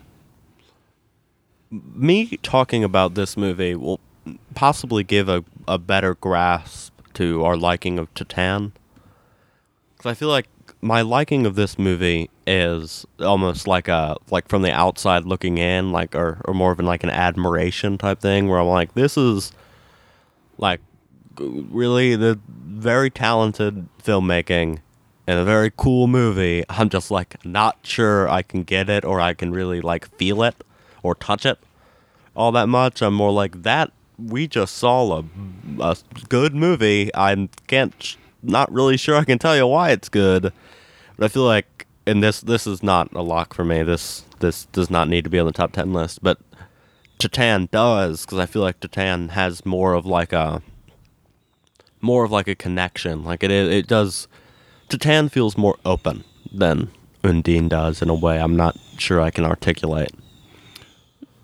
Me 1.71 2.37
talking 2.43 2.83
about 2.83 3.15
this 3.15 3.37
movie 3.37 3.77
will 3.77 4.01
possibly 4.55 5.05
give 5.05 5.29
a, 5.29 5.45
a 5.69 5.79
better 5.79 6.15
grasp 6.15 6.93
to 7.15 7.45
our 7.45 7.57
liking 7.57 7.99
of 7.99 8.13
Titane. 8.15 8.73
Because 9.97 10.11
I 10.11 10.15
feel 10.15 10.29
like 10.29 10.49
my 10.87 11.03
liking 11.03 11.47
of 11.47 11.55
this 11.55 11.79
movie 11.79 12.31
is 12.47 13.05
almost 13.21 13.67
like 13.67 13.89
a 13.89 14.17
like 14.31 14.49
from 14.49 14.63
the 14.63 14.73
outside 14.73 15.25
looking 15.25 15.59
in, 15.59 15.93
like 15.93 16.15
or, 16.15 16.41
or 16.45 16.55
more 16.55 16.73
of 16.73 16.79
an 16.79 16.87
like 16.87 17.05
an 17.05 17.11
admiration 17.11 17.99
type 17.99 18.21
thing, 18.21 18.49
where 18.49 18.61
I'm 18.61 18.69
like, 18.69 18.95
this 18.95 19.17
is 19.17 19.53
like 20.59 20.81
really 21.39 22.17
the 22.17 22.39
very 22.49 23.11
talented 23.11 23.89
filmmaking 24.03 24.79
and 25.27 25.39
a 25.39 25.45
very 25.45 25.73
cool 25.77 26.07
movie. 26.07 26.65
I'm 26.69 26.89
just 26.89 27.11
like 27.11 27.45
not 27.45 27.79
sure 27.83 28.29
I 28.29 28.43
can 28.43 28.63
get 28.63 28.89
it 28.89 29.05
or 29.05 29.21
I 29.21 29.35
can 29.35 29.53
really 29.53 29.81
like 29.81 30.15
feel 30.17 30.43
it 30.43 30.55
or 31.03 31.15
touch 31.15 31.45
it 31.45 31.59
all 32.37 32.53
that 32.53 32.69
much. 32.69 33.03
I'm 33.03 33.15
more 33.15 33.33
like 33.33 33.63
that. 33.63 33.93
We 34.19 34.47
just 34.47 34.77
saw 34.77 35.19
a, 35.19 35.25
a 35.81 35.97
good 36.29 36.55
movie. 36.55 37.11
I 37.15 37.49
can't, 37.67 38.17
not 38.43 38.71
really 38.73 38.97
sure 38.97 39.17
I 39.17 39.25
can 39.25 39.39
tell 39.39 39.57
you 39.57 39.67
why 39.67 39.91
it's 39.91 40.09
good, 40.09 40.53
but 41.17 41.27
I 41.27 41.29
feel 41.29 41.45
like, 41.45 41.87
and 42.07 42.23
this 42.23 42.41
this 42.41 42.67
is 42.67 42.83
not 42.83 43.13
a 43.15 43.23
lock 43.23 43.55
for 43.55 43.65
me. 43.65 43.83
This 43.83 44.25
this 44.41 44.67
does 44.67 44.91
not 44.91 45.09
need 45.09 45.25
to 45.25 45.31
be 45.31 45.39
on 45.39 45.47
the 45.47 45.53
top 45.53 45.73
ten 45.73 45.93
list, 45.93 46.23
but 46.23 46.39
Titane 47.19 47.71
does 47.71 48.25
because 48.25 48.39
I 48.39 48.47
feel 48.47 48.63
like 48.63 48.81
Titane 48.81 49.31
has 49.31 49.65
more 49.65 49.95
of 49.95 50.05
like 50.07 50.33
a 50.33 50.63
more 52.01 52.25
of 52.25 52.31
like 52.31 52.49
a 52.49 52.55
connection. 52.55 53.25
Like 53.25 53.43
it 53.43 53.51
it 53.51 53.87
does. 53.87 54.29
Titane 54.89 55.31
feels 55.31 55.57
more 55.57 55.77
open 55.85 56.25
than 56.53 56.91
Undine 57.25 57.69
does 57.69 58.03
in 58.03 58.09
a 58.09 58.15
way 58.15 58.39
I'm 58.39 58.57
not 58.57 58.77
sure 58.99 59.21
I 59.21 59.31
can 59.31 59.45
articulate. 59.45 60.13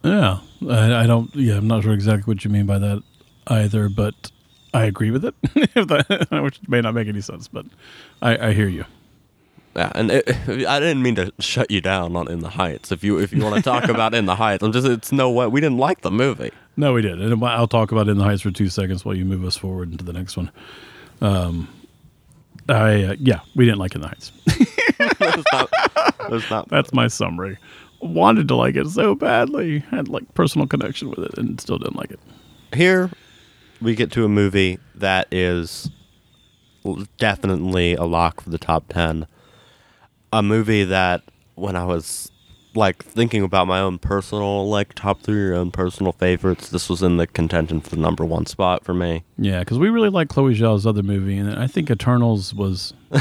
Yeah, 0.05 0.41
I, 0.69 1.03
I 1.03 1.07
don't. 1.07 1.35
Yeah, 1.35 1.57
I'm 1.57 1.69
not 1.69 1.83
sure 1.83 1.93
exactly 1.93 2.31
what 2.33 2.45
you 2.45 2.51
mean 2.51 2.67
by 2.67 2.79
that 2.79 3.03
either, 3.47 3.89
but 3.89 4.31
I 4.75 4.85
agree 4.85 5.11
with 5.11 5.25
it, 5.25 5.35
which 6.43 6.61
may 6.69 6.81
not 6.81 6.95
make 6.95 7.09
any 7.09 7.21
sense, 7.21 7.49
but 7.49 7.67
I, 8.21 8.49
I 8.49 8.53
hear 8.53 8.69
you. 8.69 8.85
Yeah, 9.75 9.91
and 9.95 10.11
it, 10.11 10.29
I 10.49 10.81
didn't 10.81 11.03
mean 11.03 11.15
to 11.17 11.33
shut 11.39 11.71
you 11.71 11.81
down 11.81 12.15
on 12.17 12.31
In 12.31 12.41
the 12.41 12.51
Heights. 12.51 12.93
If 12.93 13.03
you 13.03 13.19
if 13.19 13.33
you 13.33 13.43
want 13.43 13.57
to 13.57 13.63
talk 13.63 13.85
about 13.89 14.15
In 14.15 14.27
the 14.27 14.37
Heights, 14.37 14.63
I'm 14.63 14.73
just 14.73 14.87
it's 14.87 15.13
no 15.13 15.31
way 15.31 15.47
we 15.47 15.61
didn't 15.61 15.79
like 15.79 16.03
the 16.03 16.11
movie. 16.11 16.51
No, 16.77 16.93
we 16.95 17.03
did. 17.03 17.21
And 17.21 17.45
I'll 17.45 17.69
talk 17.69 17.93
about 17.93 18.09
in 18.09 18.17
the 18.17 18.25
heights 18.25 18.41
for 18.41 18.51
two 18.51 18.71
seconds 18.71 19.05
while 19.05 19.15
you 19.15 19.27
move 19.27 19.45
us 19.45 19.59
forward 19.59 19.93
into 19.93 20.05
the 20.05 20.13
next 20.13 20.39
one. 20.39 20.51
Um, 21.21 21.69
I 22.69 23.05
uh, 23.05 23.17
yeah, 23.19 23.41
we 23.55 23.67
didn't 23.67 23.79
like 23.79 23.95
in 23.95 24.01
the 24.01 24.09
heights. 24.09 24.33
It's 25.25 25.53
not, 25.53 25.71
it's 26.33 26.51
not 26.51 26.69
That's 26.69 26.93
my 26.93 27.07
summary. 27.09 27.59
Wanted 28.01 28.49
to 28.49 28.57
like 28.57 28.77
it 28.77 28.89
so 28.89 29.15
badly, 29.15 29.81
had 29.81 30.09
like 30.09 30.35
personal 30.35 30.67
connection 30.67 31.11
with 31.11 31.21
it, 31.21 31.39
and 31.39 31.61
still 31.61 31.79
didn't 31.79 31.97
like 31.97 32.11
it. 32.11 32.21
here 32.75 33.11
we 33.81 33.95
get 33.95 34.13
to 34.13 34.25
a 34.25 34.29
movie 34.29 34.79
that 34.95 35.29
is 35.31 35.91
definitely 37.19 37.95
a 37.95 38.05
lock 38.05 38.41
for 38.41 38.51
the 38.51 38.59
top 38.59 38.85
10 38.89 39.27
a 40.33 40.43
movie 40.43 40.85
that 40.85 41.23
when 41.55 41.77
i 41.77 41.85
was 41.85 42.31
like 42.75 43.05
thinking 43.05 43.43
about 43.43 43.67
my 43.67 43.79
own 43.81 43.99
personal 43.99 44.67
like 44.71 44.95
top 44.95 45.21
three 45.21 45.43
or 45.51 45.55
own 45.55 45.71
personal 45.71 46.13
favorites 46.13 46.71
this 46.71 46.89
was 46.89 47.03
in 47.03 47.19
the 47.19 47.27
contention 47.27 47.81
for 47.83 47.91
the 47.91 47.97
number 47.99 48.25
one 48.25 48.47
spot 48.47 48.83
for 48.83 48.95
me 48.95 49.23
Yeah, 49.37 49.59
because 49.59 49.79
we 49.79 49.91
really 49.91 50.09
like 50.09 50.31
Chloe 50.31 50.55
Zhao's 50.55 50.87
other 50.87 51.03
movie, 51.03 51.37
and 51.37 51.55
I 51.55 51.67
think 51.67 51.91
Eternals 51.91 52.55
was. 52.55 52.95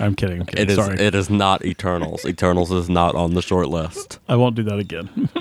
I'm 0.00 0.14
kidding. 0.14 0.40
I'm 0.40 0.46
kidding. 0.46 0.62
it 0.62 0.70
is 0.70 0.76
Sorry, 0.76 0.98
it 0.98 1.14
is 1.14 1.28
not 1.28 1.62
eternals 1.64 2.24
eternals 2.24 2.72
is 2.72 2.88
not 2.88 3.14
on 3.14 3.34
the 3.34 3.42
short 3.42 3.68
list 3.68 4.18
I 4.28 4.36
won't 4.36 4.56
do 4.56 4.62
that 4.62 4.78
again. 4.78 5.28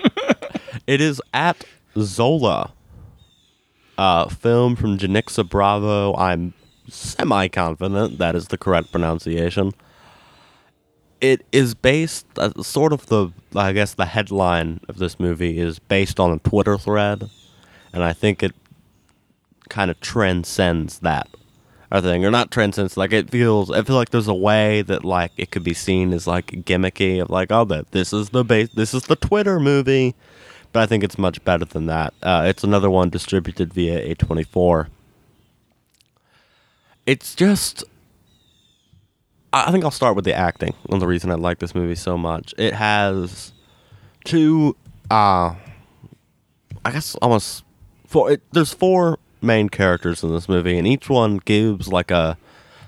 It 0.86 1.00
is 1.02 1.22
at 1.34 1.64
Zola. 1.98 2.72
Uh, 3.98 4.28
film 4.30 4.76
from 4.76 4.98
Janicza 4.98 5.48
Bravo. 5.50 6.14
I'm 6.16 6.54
semi 6.90 7.48
confident 7.48 8.20
that 8.20 8.36
is 8.36 8.48
the 8.50 8.58
correct 8.58 8.92
pronunciation. 8.92 9.72
It 11.20 11.46
is 11.52 11.74
based, 11.74 12.28
uh, 12.38 12.62
sort 12.62 12.94
of 12.94 13.08
the, 13.08 13.30
I 13.56 13.72
guess, 13.74 13.94
the 13.94 14.06
headline 14.06 14.82
of 14.88 14.98
this 14.98 15.20
movie 15.20 15.58
is 15.60 15.80
based 15.80 16.20
on 16.20 16.32
a 16.32 16.40
Twitter 16.40 16.78
thread, 16.78 17.30
and 17.92 18.04
I 18.04 18.14
think 18.14 18.44
it 18.44 18.54
kind 19.70 19.90
of 19.90 20.00
transcends 20.00 21.00
that. 21.00 21.28
I 21.90 22.02
think, 22.02 22.26
or 22.26 22.32
not 22.32 22.52
transcends. 22.52 22.98
Like 22.98 23.14
it 23.14 23.30
feels, 23.30 23.72
I 23.72 23.82
feel 23.82 23.96
like 23.96 24.10
there's 24.10 24.28
a 24.28 24.34
way 24.34 24.82
that 24.82 25.06
like 25.06 25.32
it 25.38 25.52
could 25.52 25.64
be 25.64 25.74
seen 25.74 26.12
as 26.12 26.28
like 26.28 26.48
gimmicky 26.48 27.22
of 27.22 27.30
like, 27.30 27.50
oh, 27.52 27.64
that 27.66 27.92
this 27.92 28.12
is 28.12 28.30
the 28.30 28.44
base, 28.44 28.70
this 28.74 28.94
is 28.94 29.04
the 29.04 29.16
Twitter 29.16 29.58
movie, 29.60 30.14
but 30.74 30.82
I 30.82 30.86
think 30.86 31.04
it's 31.04 31.18
much 31.18 31.44
better 31.46 31.64
than 31.64 31.86
that. 31.86 32.14
Uh, 32.22 32.44
it's 32.46 32.64
another 32.64 32.90
one 32.90 33.10
distributed 33.10 33.74
via 33.74 34.16
A24. 34.16 34.88
It's 37.06 37.34
just, 37.36 37.86
I 39.66 39.72
think 39.72 39.84
I'll 39.84 39.92
start 39.92 40.16
with 40.16 40.26
the 40.26 40.34
acting 40.34 40.74
and 40.90 41.02
the 41.02 41.08
reason 41.08 41.32
I 41.32 41.36
like 41.36 41.60
this 41.60 41.74
movie 41.74 41.96
so 41.96 42.18
much. 42.18 42.54
It 42.58 42.74
has 42.74 43.54
two, 44.26 44.76
uh, 45.10 45.56
I 46.86 46.92
guess 46.92 47.16
almost 47.16 47.64
four. 48.08 48.32
It, 48.32 48.42
there's 48.52 48.74
four 48.74 49.20
main 49.42 49.70
characters 49.70 50.24
in 50.24 50.32
this 50.34 50.50
movie, 50.50 50.78
and 50.78 50.88
each 50.88 51.10
one 51.10 51.38
gives 51.38 51.88
like 51.88 52.12
a 52.12 52.38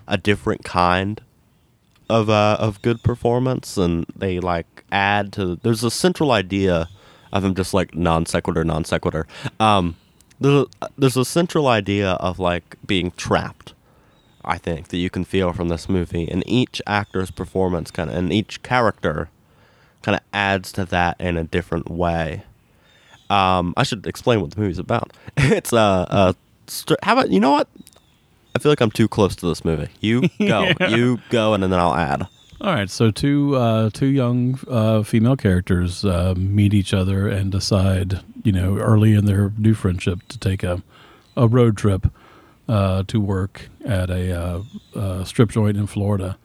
a 0.08 0.18
different 0.18 0.64
kind 0.64 1.22
of 2.10 2.30
uh, 2.30 2.58
of 2.60 2.82
good 2.82 3.04
performance, 3.04 3.78
and 3.78 4.06
they 4.16 4.40
like 4.40 4.84
add 4.92 5.32
to. 5.34 5.56
There's 5.62 5.84
a 5.84 5.92
central 5.92 6.32
idea 6.32 6.90
of 7.32 7.44
them 7.44 7.56
just 7.56 7.74
like 7.74 7.96
non 7.96 8.26
sequitur, 8.26 8.64
non 8.64 8.84
sequitur. 8.86 9.28
Um, 9.60 9.96
there's 10.40 10.66
a, 10.82 10.90
there's 10.98 11.18
a 11.18 11.26
central 11.26 11.68
idea 11.68 12.12
of 12.14 12.40
like 12.40 12.76
being 12.86 13.12
trapped. 13.12 13.74
I 14.50 14.58
think 14.58 14.88
that 14.90 14.98
you 14.98 15.10
can 15.10 15.24
feel 15.24 15.54
from 15.54 15.70
this 15.70 15.88
movie, 15.88 16.28
and 16.30 16.44
each 16.48 16.82
actor's 16.88 17.32
performance 17.32 17.92
kind 17.92 18.10
of, 18.10 18.16
and 18.16 18.34
each 18.34 18.64
character 18.64 19.30
kind 20.02 20.16
of 20.16 20.22
adds 20.34 20.72
to 20.74 20.86
that 20.86 21.20
in 21.22 21.38
a 21.38 21.44
different 21.44 21.90
way. 21.90 22.44
Um, 23.30 23.74
I 23.78 23.84
should 23.84 24.08
explain 24.08 24.42
what 24.42 24.52
the 24.52 24.60
movie's 24.60 24.80
about. 24.80 25.14
it's 25.38 25.72
a, 25.72 25.78
uh, 25.78 26.34
str- 26.68 26.96
how 27.04 27.14
about 27.14 27.30
you 27.30 27.40
know 27.40 27.52
what? 27.52 27.68
I 28.56 28.60
feel 28.60 28.72
like 28.72 28.82
I'm 28.82 28.90
too 28.92 29.08
close 29.08 29.36
to 29.38 29.46
this 29.48 29.64
movie. 29.64 29.90
You 30.02 30.22
go, 30.40 30.72
Yeah. 30.80 30.88
you 30.90 31.20
go, 31.30 31.54
and 31.54 31.62
then 31.64 31.74
I'll 31.74 31.94
add. 31.96 32.28
All 32.62 32.74
right, 32.74 32.90
so 32.90 33.10
two 33.12 33.56
uh, 33.56 33.90
two 33.94 34.08
young 34.08 34.60
uh, 34.68 35.04
female 35.04 35.38
characters 35.38 36.04
uh, 36.04 36.34
meet 36.36 36.74
each 36.74 36.94
other 36.94 37.28
and 37.28 37.52
decide, 37.52 38.20
you 38.44 38.52
know, 38.52 38.78
early 38.78 39.14
in 39.14 39.26
their 39.26 39.54
new 39.58 39.74
friendship 39.74 40.28
to 40.30 40.38
take 40.40 40.64
a 40.64 40.82
a 41.38 41.48
road 41.48 41.78
trip 41.78 42.08
uh, 42.70 43.04
to 43.08 43.20
work 43.20 43.70
at 43.84 44.10
a 44.10 44.32
uh, 44.32 44.62
uh, 44.96 45.24
strip 45.24 45.50
joint 45.50 45.76
in 45.76 45.88
Florida, 45.88 46.38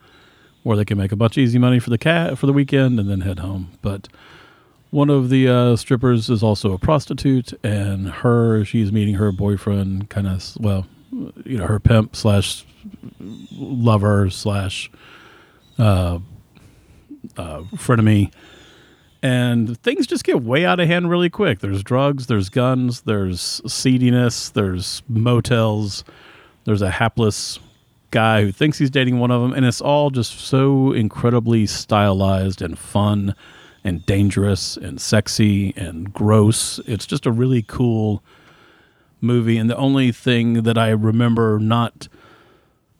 where 0.62 0.76
they 0.76 0.84
can 0.84 0.96
make 0.96 1.12
a 1.12 1.16
bunch 1.16 1.36
of 1.36 1.42
easy 1.42 1.58
money 1.58 1.78
for 1.78 1.90
the 1.90 1.98
cat 1.98 2.38
for 2.38 2.46
the 2.46 2.52
weekend 2.52 2.98
and 2.98 3.08
then 3.08 3.20
head 3.20 3.40
home. 3.40 3.70
But 3.82 4.08
one 4.90 5.10
of 5.10 5.28
the 5.28 5.48
uh, 5.48 5.76
strippers 5.76 6.30
is 6.30 6.42
also 6.42 6.72
a 6.72 6.78
prostitute, 6.78 7.52
and 7.62 8.08
her 8.08 8.64
she's 8.64 8.90
meeting 8.90 9.16
her 9.16 9.30
boyfriend, 9.32 10.08
kind 10.08 10.26
of 10.26 10.56
well, 10.58 10.86
you 11.44 11.58
know, 11.58 11.66
her 11.66 11.78
pimp 11.78 12.16
slash 12.16 12.64
lover 13.52 14.30
slash 14.30 14.90
uh, 15.78 16.20
uh, 17.36 17.62
frenemy, 17.74 18.32
and 19.24 19.80
things 19.80 20.06
just 20.06 20.22
get 20.22 20.42
way 20.42 20.66
out 20.66 20.80
of 20.80 20.86
hand 20.86 21.08
really 21.08 21.30
quick. 21.30 21.60
There's 21.60 21.82
drugs, 21.82 22.26
there's 22.26 22.50
guns, 22.50 23.00
there's 23.00 23.62
seediness, 23.66 24.50
there's 24.50 25.02
motels, 25.08 26.04
there's 26.66 26.82
a 26.82 26.90
hapless 26.90 27.58
guy 28.10 28.42
who 28.42 28.52
thinks 28.52 28.76
he's 28.76 28.90
dating 28.90 29.18
one 29.18 29.30
of 29.30 29.40
them, 29.40 29.54
and 29.54 29.64
it's 29.64 29.80
all 29.80 30.10
just 30.10 30.38
so 30.38 30.92
incredibly 30.92 31.64
stylized 31.64 32.60
and 32.60 32.78
fun 32.78 33.34
and 33.82 34.04
dangerous 34.04 34.76
and 34.76 35.00
sexy 35.00 35.72
and 35.74 36.12
gross. 36.12 36.78
It's 36.86 37.06
just 37.06 37.24
a 37.24 37.32
really 37.32 37.62
cool 37.62 38.22
movie, 39.22 39.56
and 39.56 39.70
the 39.70 39.76
only 39.78 40.12
thing 40.12 40.64
that 40.64 40.76
I 40.76 40.90
remember 40.90 41.58
not 41.58 42.08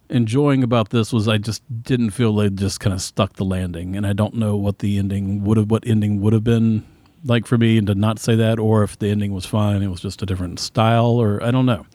enjoying 0.08 0.62
about 0.62 0.90
this 0.90 1.12
was 1.12 1.28
I 1.28 1.38
just 1.38 1.62
didn't 1.82 2.10
feel 2.10 2.34
they 2.34 2.50
just 2.50 2.80
kind 2.80 2.92
of 2.92 3.02
stuck 3.02 3.34
the 3.34 3.44
landing, 3.44 3.96
and 3.96 4.06
I 4.06 4.12
don't 4.12 4.34
know 4.34 4.56
what 4.56 4.78
the 4.78 4.98
ending 4.98 5.44
would 5.44 5.56
have, 5.56 5.70
what 5.70 5.86
ending 5.86 6.20
would 6.20 6.32
have 6.32 6.44
been 6.44 6.84
like 7.24 7.46
for 7.46 7.56
me, 7.58 7.78
and 7.78 7.86
to 7.86 7.94
not 7.94 8.18
say 8.18 8.34
that, 8.36 8.58
or 8.58 8.82
if 8.82 8.98
the 8.98 9.08
ending 9.08 9.32
was 9.32 9.46
fine, 9.46 9.82
it 9.82 9.88
was 9.88 10.00
just 10.00 10.22
a 10.22 10.26
different 10.26 10.60
style, 10.60 11.06
or 11.06 11.42
I 11.42 11.50
don't 11.50 11.66
know. 11.66 11.86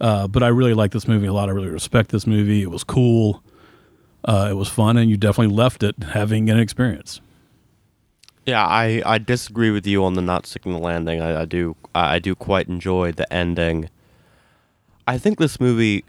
Uh, 0.00 0.26
but 0.26 0.42
I 0.42 0.48
really 0.48 0.74
like 0.74 0.90
this 0.90 1.06
movie 1.06 1.26
a 1.26 1.32
lot. 1.32 1.48
I 1.48 1.52
really 1.52 1.68
respect 1.68 2.10
this 2.10 2.26
movie. 2.26 2.62
It 2.62 2.70
was 2.70 2.84
cool. 2.84 3.42
Uh, 4.24 4.48
it 4.50 4.54
was 4.54 4.68
fun, 4.68 4.96
and 4.96 5.08
you 5.10 5.16
definitely 5.16 5.54
left 5.54 5.82
it 5.82 5.94
having 6.12 6.50
an 6.50 6.58
experience. 6.58 7.20
Yeah, 8.44 8.64
I, 8.64 9.02
I 9.06 9.18
disagree 9.18 9.70
with 9.70 9.86
you 9.86 10.04
on 10.04 10.14
the 10.14 10.22
not 10.22 10.46
sticking 10.46 10.72
the 10.72 10.78
landing. 10.78 11.20
I, 11.20 11.42
I 11.42 11.44
do 11.44 11.76
I 11.94 12.18
do 12.18 12.34
quite 12.34 12.68
enjoy 12.68 13.12
the 13.12 13.32
ending. 13.32 13.88
I 15.06 15.18
think 15.18 15.38
this 15.38 15.60
movie. 15.60 16.04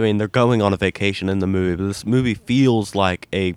I 0.00 0.02
mean, 0.02 0.16
they're 0.16 0.28
going 0.28 0.62
on 0.62 0.72
a 0.72 0.78
vacation 0.78 1.28
in 1.28 1.40
the 1.40 1.46
movie, 1.46 1.76
but 1.76 1.86
this 1.86 2.06
movie 2.06 2.32
feels 2.32 2.94
like 2.94 3.28
a 3.34 3.54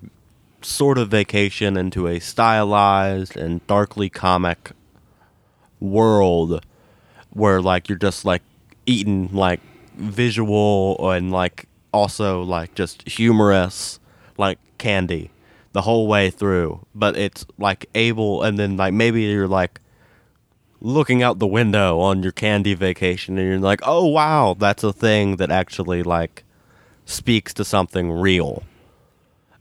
sort 0.62 0.98
of 0.98 1.08
vacation 1.08 1.78
into 1.78 2.06
a 2.06 2.20
stylized 2.20 3.38
and 3.38 3.66
darkly 3.66 4.10
comic 4.10 4.72
world 5.80 6.66
where 7.30 7.62
like 7.62 7.88
you're 7.88 7.98
just 7.98 8.26
like 8.26 8.42
eating 8.86 9.30
like 9.32 9.62
visual 9.96 10.98
and 11.12 11.32
like 11.32 11.70
also 11.94 12.42
like 12.42 12.76
just 12.76 13.08
humorous 13.08 14.02
like 14.38 14.60
candy 14.78 15.32
the 15.72 15.84
whole 15.84 16.08
way 16.08 16.30
through. 16.30 16.86
But 16.94 17.16
it's 17.16 17.46
like 17.58 17.86
able 17.96 18.44
and 18.44 18.60
then 18.60 18.76
like 18.76 18.94
maybe 18.94 19.22
you're 19.22 19.48
like 19.48 19.80
looking 20.84 21.24
out 21.24 21.40
the 21.40 21.48
window 21.48 22.00
on 22.00 22.22
your 22.22 22.32
candy 22.32 22.76
vacation 22.76 23.38
and 23.40 23.48
you're 23.48 23.58
like 23.58 23.80
oh 23.84 24.06
wow 24.06 24.54
that's 24.60 24.84
a 24.84 24.94
thing 24.94 25.38
that 25.38 25.50
actually 25.50 26.04
like 26.04 26.44
speaks 27.06 27.54
to 27.54 27.66
something 27.66 28.12
real 28.12 28.62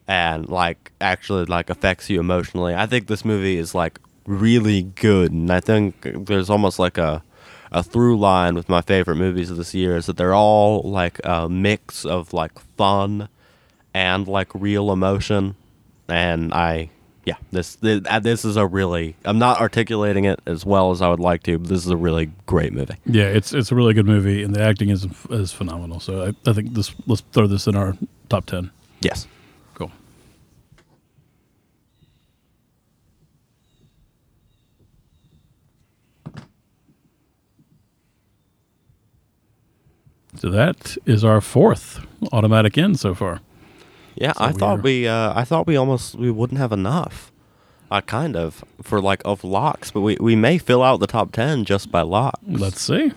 and 0.08 0.48
like 0.48 0.92
actually 1.00 1.44
like 1.44 1.70
affects 1.70 2.10
you 2.10 2.20
emotionally. 2.20 2.74
I 2.74 2.86
think 2.86 3.06
this 3.06 3.24
movie 3.24 3.56
is 3.56 3.74
like 3.74 3.98
really 4.26 4.82
good, 4.82 5.32
and 5.32 5.50
I 5.50 5.60
think 5.60 6.26
there's 6.26 6.50
almost 6.50 6.78
like 6.78 6.98
a 6.98 7.22
a 7.70 7.82
through 7.82 8.18
line 8.18 8.54
with 8.54 8.68
my 8.68 8.82
favorite 8.82 9.16
movies 9.16 9.50
of 9.50 9.56
this 9.56 9.72
year 9.72 9.96
is 9.96 10.04
that 10.04 10.18
they're 10.18 10.34
all 10.34 10.82
like 10.82 11.18
a 11.24 11.48
mix 11.48 12.04
of 12.04 12.34
like 12.34 12.58
fun 12.76 13.30
and 13.94 14.28
like 14.28 14.54
real 14.54 14.92
emotion, 14.92 15.56
and 16.08 16.52
I. 16.52 16.90
Yeah, 17.24 17.34
this 17.52 17.76
this, 17.76 18.00
uh, 18.08 18.18
this 18.18 18.44
is 18.44 18.56
a 18.56 18.66
really. 18.66 19.14
I'm 19.24 19.38
not 19.38 19.60
articulating 19.60 20.24
it 20.24 20.40
as 20.44 20.66
well 20.66 20.90
as 20.90 21.00
I 21.00 21.08
would 21.08 21.20
like 21.20 21.44
to, 21.44 21.56
but 21.58 21.68
this 21.68 21.84
is 21.84 21.90
a 21.90 21.96
really 21.96 22.32
great 22.46 22.72
movie. 22.72 22.96
Yeah, 23.06 23.26
it's 23.26 23.52
it's 23.52 23.70
a 23.70 23.76
really 23.76 23.94
good 23.94 24.06
movie, 24.06 24.42
and 24.42 24.52
the 24.54 24.60
acting 24.60 24.88
is 24.88 25.06
is 25.30 25.52
phenomenal. 25.52 26.00
So 26.00 26.24
I, 26.26 26.50
I 26.50 26.52
think 26.52 26.74
this 26.74 26.92
let's 27.06 27.22
throw 27.32 27.46
this 27.46 27.68
in 27.68 27.76
our 27.76 27.96
top 28.28 28.46
ten. 28.46 28.72
Yes. 29.02 29.28
Cool. 29.74 29.92
So 40.38 40.50
that 40.50 40.96
is 41.06 41.24
our 41.24 41.40
fourth 41.40 42.04
automatic 42.32 42.76
in 42.76 42.96
so 42.96 43.14
far. 43.14 43.40
Yeah, 44.14 44.32
So 44.32 44.44
I 44.44 44.52
thought 44.52 44.82
we're- 44.82 45.06
uh, 45.08 45.32
I 45.34 45.44
thought 45.44 45.66
we 45.66 45.76
almost 45.76 46.14
we 46.14 46.30
wouldn't 46.30 46.58
have 46.58 46.72
enough. 46.72 47.30
Uh, 47.90 48.00
kind 48.00 48.36
of 48.36 48.64
for 48.82 49.02
like 49.02 49.20
of 49.26 49.44
locks, 49.44 49.90
but 49.90 50.00
we, 50.00 50.16
we 50.18 50.34
may 50.34 50.56
fill 50.56 50.82
out 50.82 50.98
the 51.00 51.06
top 51.06 51.30
ten 51.32 51.64
just 51.66 51.90
by 51.92 52.00
locks. 52.00 52.38
Let's 52.46 52.80
see. 52.80 53.12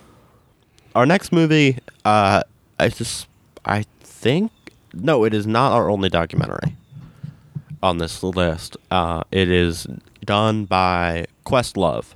our 0.93 1.05
next 1.05 1.31
movie, 1.31 1.79
uh, 2.03 2.43
I 2.77 2.89
just 2.89 3.27
I 3.63 3.85
think 4.01 4.51
no, 4.93 5.23
it 5.23 5.33
is 5.33 5.47
not 5.47 5.71
our 5.71 5.89
only 5.89 6.09
documentary 6.09 6.75
on 7.81 7.99
this 7.99 8.21
list. 8.21 8.75
Uh, 8.91 9.23
it 9.31 9.49
is 9.49 9.87
done 10.25 10.65
by 10.65 11.25
Questlove 11.45 12.13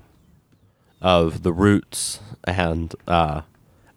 of 1.02 1.44
The 1.44 1.54
Roots 1.54 2.20
and 2.44 2.94
uh, 3.08 3.42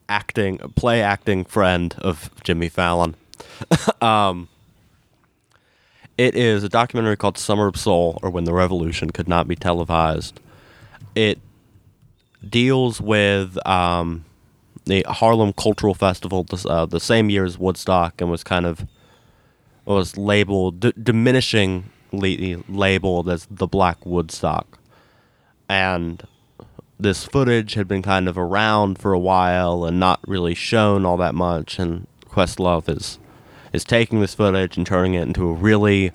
acting 0.08 0.58
play 0.76 1.02
acting 1.02 1.44
friend 1.44 1.94
of 1.98 2.30
Jimmy 2.44 2.68
Fallon. 2.68 3.16
um, 4.00 4.48
it 6.18 6.34
is 6.34 6.62
a 6.62 6.68
documentary 6.68 7.16
called 7.16 7.38
Summer 7.38 7.66
of 7.66 7.76
Soul, 7.76 8.18
or 8.22 8.30
When 8.30 8.44
the 8.44 8.52
Revolution 8.52 9.10
Could 9.10 9.28
Not 9.28 9.48
Be 9.48 9.56
Televised. 9.56 10.40
It 11.14 11.38
deals 12.48 13.00
with 13.00 13.64
um, 13.66 14.24
the 14.84 15.04
Harlem 15.08 15.52
Cultural 15.52 15.94
Festival 15.94 16.46
uh, 16.66 16.86
the 16.86 17.00
same 17.00 17.30
year 17.30 17.44
as 17.44 17.58
Woodstock 17.58 18.20
and 18.20 18.30
was 18.30 18.44
kind 18.44 18.66
of 18.66 18.86
was 19.84 20.16
labeled 20.16 20.80
d- 20.80 20.92
diminishingly 20.92 22.62
labeled 22.68 23.28
as 23.28 23.46
the 23.50 23.66
Black 23.66 24.04
Woodstock, 24.06 24.78
and 25.68 26.26
this 27.00 27.24
footage 27.24 27.74
had 27.74 27.88
been 27.88 28.02
kind 28.02 28.28
of 28.28 28.38
around 28.38 28.98
for 28.98 29.12
a 29.12 29.18
while 29.18 29.84
and 29.84 29.98
not 29.98 30.20
really 30.26 30.54
shown 30.54 31.04
all 31.04 31.16
that 31.16 31.34
much. 31.34 31.78
And 31.78 32.06
Questlove 32.26 32.88
is 32.88 33.18
is 33.72 33.84
taking 33.84 34.20
this 34.20 34.34
footage 34.34 34.76
and 34.76 34.86
turning 34.86 35.14
it 35.14 35.22
into 35.22 35.48
a 35.48 35.52
really 35.52 36.12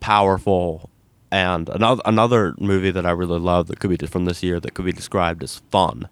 powerful 0.00 0.90
and 1.30 1.68
another 1.68 2.02
another 2.04 2.54
movie 2.58 2.90
that 2.90 3.04
I 3.04 3.10
really 3.10 3.38
love 3.38 3.66
that 3.68 3.80
could 3.80 3.90
be 3.90 4.06
from 4.06 4.24
this 4.24 4.42
year 4.42 4.60
that 4.60 4.74
could 4.74 4.84
be 4.84 4.92
described 4.92 5.42
as 5.42 5.58
fun. 5.70 6.08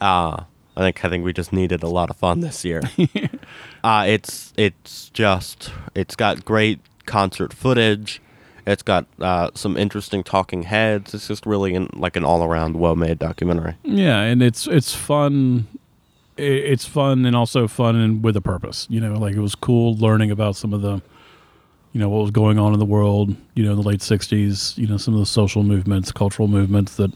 Uh, 0.00 0.44
I 0.76 0.80
think 0.80 1.04
I 1.04 1.08
think 1.08 1.24
we 1.24 1.32
just 1.32 1.52
needed 1.52 1.82
a 1.82 1.88
lot 1.88 2.10
of 2.10 2.16
fun 2.16 2.40
this 2.40 2.64
year. 2.64 2.82
uh, 3.84 4.04
it's 4.08 4.52
it's 4.56 5.10
just 5.10 5.70
it's 5.94 6.16
got 6.16 6.44
great 6.44 6.80
concert 7.04 7.52
footage. 7.52 8.22
It's 8.66 8.82
got 8.82 9.06
uh, 9.20 9.50
some 9.54 9.76
interesting 9.76 10.22
talking 10.22 10.62
heads. 10.62 11.14
It's 11.14 11.26
just 11.26 11.46
really 11.46 11.74
an, 11.74 11.90
like 11.94 12.16
an 12.16 12.24
all 12.24 12.44
around 12.44 12.76
well 12.76 12.94
made 12.94 13.18
documentary. 13.18 13.74
Yeah, 13.82 14.20
and 14.20 14.42
it's 14.42 14.66
it's 14.66 14.94
fun. 14.94 15.66
It's 16.42 16.84
fun 16.84 17.24
and 17.24 17.36
also 17.36 17.68
fun 17.68 17.96
and 17.96 18.22
with 18.22 18.36
a 18.36 18.40
purpose. 18.40 18.86
You 18.90 19.00
know, 19.00 19.14
like 19.14 19.34
it 19.34 19.40
was 19.40 19.54
cool 19.54 19.96
learning 19.96 20.30
about 20.30 20.56
some 20.56 20.72
of 20.74 20.82
the, 20.82 21.00
you 21.92 22.00
know, 22.00 22.08
what 22.08 22.22
was 22.22 22.30
going 22.30 22.58
on 22.58 22.72
in 22.72 22.78
the 22.78 22.84
world. 22.84 23.36
You 23.54 23.64
know, 23.64 23.70
in 23.70 23.76
the 23.76 23.82
late 23.82 24.00
'60s. 24.00 24.76
You 24.76 24.86
know, 24.86 24.96
some 24.96 25.14
of 25.14 25.20
the 25.20 25.26
social 25.26 25.62
movements, 25.62 26.10
cultural 26.10 26.48
movements 26.48 26.96
that, 26.96 27.12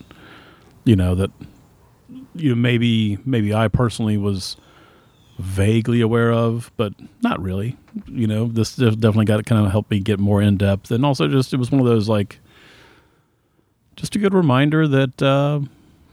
you 0.84 0.94
know, 0.94 1.14
that, 1.16 1.30
you 2.34 2.50
know, 2.50 2.54
maybe 2.54 3.18
maybe 3.24 3.52
I 3.52 3.68
personally 3.68 4.16
was 4.16 4.56
vaguely 5.38 6.00
aware 6.00 6.32
of, 6.32 6.70
but 6.76 6.92
not 7.22 7.42
really. 7.42 7.76
You 8.06 8.26
know, 8.26 8.46
this 8.46 8.76
definitely 8.76 9.24
got 9.26 9.44
kind 9.46 9.64
of 9.66 9.72
helped 9.72 9.90
me 9.90 10.00
get 10.00 10.18
more 10.20 10.40
in 10.40 10.56
depth, 10.56 10.90
and 10.90 11.04
also 11.04 11.28
just 11.28 11.52
it 11.52 11.56
was 11.56 11.70
one 11.70 11.80
of 11.80 11.86
those 11.86 12.08
like, 12.08 12.38
just 13.96 14.14
a 14.14 14.18
good 14.18 14.34
reminder 14.34 14.86
that. 14.86 15.20
uh 15.22 15.60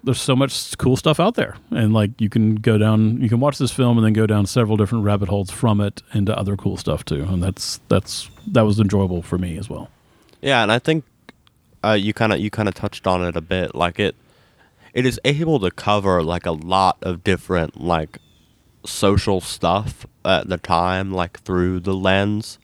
there's 0.03 0.21
so 0.21 0.35
much 0.35 0.77
cool 0.77 0.97
stuff 0.97 1.19
out 1.19 1.35
there 1.35 1.55
and 1.71 1.93
like 1.93 2.11
you 2.19 2.29
can 2.29 2.55
go 2.55 2.77
down 2.77 3.21
you 3.21 3.29
can 3.29 3.39
watch 3.39 3.57
this 3.57 3.71
film 3.71 3.97
and 3.97 4.05
then 4.05 4.13
go 4.13 4.27
down 4.27 4.45
several 4.45 4.75
different 4.75 5.03
rabbit 5.03 5.29
holes 5.29 5.49
from 5.49 5.79
it 5.79 6.01
into 6.13 6.37
other 6.37 6.57
cool 6.57 6.75
stuff 6.77 7.05
too 7.05 7.23
and 7.23 7.41
that's 7.41 7.79
that's 7.87 8.29
that 8.45 8.63
was 8.63 8.79
enjoyable 8.79 9.21
for 9.21 9.37
me 9.37 9.57
as 9.57 9.69
well 9.69 9.89
Yeah, 10.41 10.61
and 10.61 10.73
I 10.73 10.79
think 10.79 11.05
uh, 11.83 11.93
you 11.93 12.13
kind 12.13 12.33
of 12.33 12.39
you 12.39 12.49
kind 12.49 12.67
of 12.67 12.75
touched 12.75 13.07
on 13.07 13.23
it 13.23 13.37
a 13.37 13.41
bit. 13.41 13.73
Like 13.73 13.97
it, 13.97 14.15
it 14.93 15.05
is 15.05 15.19
able 15.23 15.59
to 15.61 15.71
cover 15.71 16.21
like 16.21 16.45
a 16.45 16.51
lot 16.51 16.97
of 17.01 17.23
different 17.23 17.79
like 17.79 18.17
social 18.85 19.39
stuff 19.39 20.05
at 20.25 20.49
the 20.49 20.57
time, 20.57 21.13
like 21.13 21.39
through 21.41 21.79
the 21.79 21.93
lens 21.93 22.59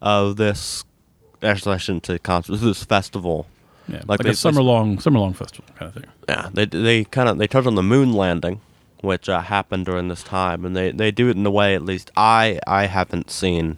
of 0.00 0.36
this. 0.36 0.84
Shouldn't 1.42 2.06
say 2.06 2.18
concert. 2.18 2.56
This 2.58 2.84
festival. 2.84 3.46
Yeah 3.90 3.98
Like 3.98 4.08
like, 4.08 4.20
they- 4.20 4.30
a 4.30 4.34
summer 4.34 4.62
long 4.62 4.98
summer 5.00 5.18
long 5.18 5.32
festival 5.34 5.64
kind 5.78 5.88
of 5.88 5.94
thing 6.02 6.10
Yeah, 6.28 6.48
they 6.52 6.64
they 6.66 7.04
kind 7.04 7.28
of 7.28 7.38
they 7.38 7.46
touch 7.46 7.66
on 7.66 7.74
the 7.74 7.82
moon 7.82 8.12
landing, 8.12 8.60
which 9.02 9.28
uh, 9.28 9.40
happened 9.40 9.86
during 9.86 10.08
this 10.08 10.22
time, 10.22 10.64
and 10.64 10.76
they, 10.76 10.90
they 10.92 11.10
do 11.10 11.28
it 11.28 11.36
in 11.36 11.44
a 11.46 11.50
way 11.50 11.74
at 11.74 11.82
least 11.82 12.10
I 12.16 12.58
I 12.66 12.86
haven't 12.86 13.30
seen 13.30 13.76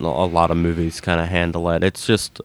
a 0.00 0.04
a 0.04 0.26
lot 0.38 0.50
of 0.50 0.56
movies 0.56 1.00
kind 1.00 1.20
of 1.20 1.28
handle 1.28 1.68
it. 1.70 1.82
It's 1.82 2.06
just 2.06 2.40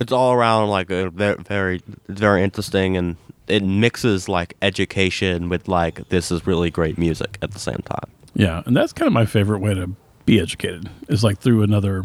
it's 0.00 0.12
all 0.12 0.32
around 0.32 0.68
like 0.68 0.90
a 0.90 1.10
very 1.10 1.36
very 1.42 1.80
very 2.08 2.42
interesting, 2.42 2.96
and 2.96 3.16
it 3.48 3.62
mixes 3.64 4.28
like 4.28 4.54
education 4.62 5.48
with 5.48 5.66
like 5.68 6.08
this 6.08 6.30
is 6.30 6.46
really 6.46 6.70
great 6.70 6.96
music 6.98 7.38
at 7.42 7.50
the 7.50 7.58
same 7.58 7.82
time. 7.84 8.08
yeah 8.34 8.62
and 8.66 8.76
that's 8.76 8.92
kind 8.92 9.06
of 9.08 9.12
my 9.12 9.26
favorite 9.26 9.58
way 9.58 9.74
to 9.74 9.90
be 10.24 10.38
educated 10.40 10.88
is 11.08 11.22
like 11.24 11.38
through 11.40 11.62
another 11.62 12.04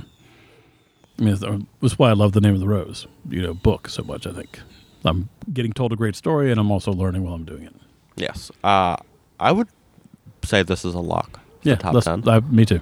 i 1.20 1.22
mean 1.24 1.68
that's 1.82 1.98
why 2.00 2.10
i 2.10 2.14
love 2.14 2.32
the 2.34 2.42
name 2.42 2.54
of 2.54 2.60
the 2.60 2.68
rose 2.68 3.08
you 3.30 3.42
know 3.42 3.54
book 3.54 3.88
so 3.90 4.04
much 4.04 4.26
i 4.28 4.32
think 4.32 4.60
i'm 5.06 5.30
getting 5.54 5.74
told 5.74 5.92
a 5.92 5.96
great 5.96 6.16
story 6.16 6.52
and 6.52 6.60
i'm 6.60 6.72
also 6.72 6.92
learning 6.92 7.24
while 7.24 7.34
i'm 7.34 7.46
doing 7.46 7.64
it 7.64 7.74
Yes, 8.20 8.50
uh, 8.64 8.96
I 9.40 9.52
would 9.52 9.68
say 10.44 10.64
this 10.64 10.84
is 10.84 10.96
a 10.96 11.00
lock. 11.00 11.40
Yeah, 11.62 11.76
top 11.76 12.04
ten. 12.04 12.28
uh, 12.28 12.42
me 12.50 12.66
too. 12.66 12.82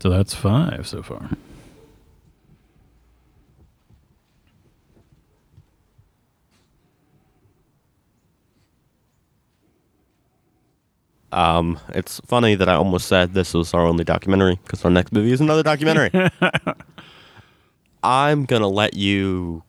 So 0.00 0.10
that's 0.10 0.34
five 0.34 0.86
so 0.86 1.02
far. 1.02 1.30
Um, 11.32 11.80
it's 11.88 12.20
funny 12.26 12.54
that 12.54 12.68
I 12.68 12.74
almost 12.74 13.08
said 13.08 13.32
this 13.32 13.54
was 13.54 13.72
our 13.74 13.86
only 13.86 14.04
documentary 14.04 14.58
because 14.62 14.84
our 14.84 14.90
next 14.90 15.12
movie 15.12 15.32
is 15.32 15.40
another 15.40 15.62
documentary. 15.62 16.10
I'm 18.02 18.44
gonna 18.44 18.68
let 18.68 18.94
you 18.94 19.62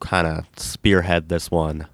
kind 0.00 0.26
of 0.26 0.46
spearhead 0.56 1.28
this 1.28 1.50
one. 1.50 1.86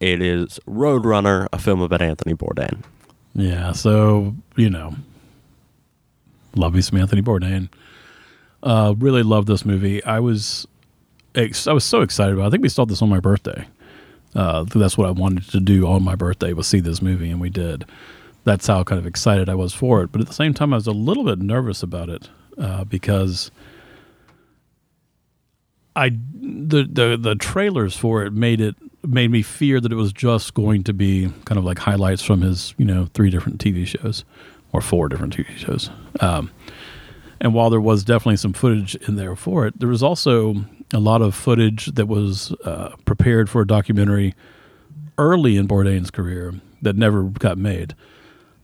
It 0.00 0.20
is 0.20 0.58
Roadrunner, 0.66 1.46
a 1.52 1.58
film 1.58 1.80
about 1.80 2.02
Anthony 2.02 2.34
Bourdain. 2.34 2.82
Yeah, 3.34 3.72
so 3.72 4.34
you 4.56 4.70
know, 4.70 4.94
love 6.54 6.74
me 6.74 6.80
some 6.80 6.98
Anthony 6.98 7.22
Bourdain. 7.22 7.68
Uh, 8.62 8.94
really 8.98 9.22
love 9.22 9.46
this 9.46 9.64
movie. 9.64 10.02
I 10.04 10.18
was, 10.18 10.66
ex- 11.34 11.66
I 11.66 11.72
was 11.72 11.84
so 11.84 12.00
excited 12.00 12.34
about. 12.34 12.44
It. 12.44 12.46
I 12.46 12.50
think 12.50 12.62
we 12.62 12.68
saw 12.68 12.84
this 12.84 13.00
on 13.00 13.08
my 13.08 13.20
birthday. 13.20 13.66
Uh, 14.34 14.64
that's 14.64 14.98
what 14.98 15.06
I 15.06 15.12
wanted 15.12 15.48
to 15.50 15.60
do 15.60 15.86
on 15.86 16.02
my 16.02 16.14
birthday 16.14 16.52
was 16.52 16.66
see 16.66 16.80
this 16.80 17.00
movie, 17.00 17.30
and 17.30 17.40
we 17.40 17.48
did. 17.48 17.86
That's 18.46 18.68
how 18.68 18.84
kind 18.84 19.00
of 19.00 19.06
excited 19.08 19.48
I 19.48 19.56
was 19.56 19.74
for 19.74 20.02
it. 20.02 20.12
But 20.12 20.20
at 20.20 20.28
the 20.28 20.32
same 20.32 20.54
time, 20.54 20.72
I 20.72 20.76
was 20.76 20.86
a 20.86 20.92
little 20.92 21.24
bit 21.24 21.40
nervous 21.40 21.82
about 21.82 22.08
it 22.08 22.30
uh, 22.56 22.84
because 22.84 23.50
I 25.96 26.10
the 26.10 26.88
the 26.88 27.18
the 27.20 27.34
trailers 27.34 27.96
for 27.96 28.22
it 28.22 28.32
made 28.32 28.60
it 28.60 28.76
made 29.02 29.32
me 29.32 29.42
fear 29.42 29.80
that 29.80 29.90
it 29.90 29.96
was 29.96 30.12
just 30.12 30.54
going 30.54 30.84
to 30.84 30.92
be 30.92 31.32
kind 31.44 31.58
of 31.58 31.64
like 31.64 31.80
highlights 31.80 32.22
from 32.22 32.42
his 32.42 32.72
you 32.78 32.84
know 32.84 33.08
three 33.14 33.30
different 33.30 33.58
TV 33.58 33.84
shows 33.84 34.24
or 34.72 34.80
four 34.80 35.08
different 35.08 35.36
TV 35.36 35.48
shows. 35.56 35.90
Um, 36.20 36.52
and 37.40 37.52
while 37.52 37.68
there 37.68 37.80
was 37.80 38.04
definitely 38.04 38.36
some 38.36 38.52
footage 38.52 38.94
in 39.08 39.16
there 39.16 39.34
for 39.34 39.66
it, 39.66 39.80
there 39.80 39.88
was 39.88 40.04
also 40.04 40.54
a 40.94 41.00
lot 41.00 41.20
of 41.20 41.34
footage 41.34 41.86
that 41.86 42.06
was 42.06 42.52
uh, 42.64 42.94
prepared 43.04 43.50
for 43.50 43.62
a 43.62 43.66
documentary 43.66 44.34
early 45.18 45.56
in 45.56 45.66
Bourdain's 45.66 46.12
career 46.12 46.54
that 46.82 46.94
never 46.94 47.24
got 47.24 47.58
made, 47.58 47.94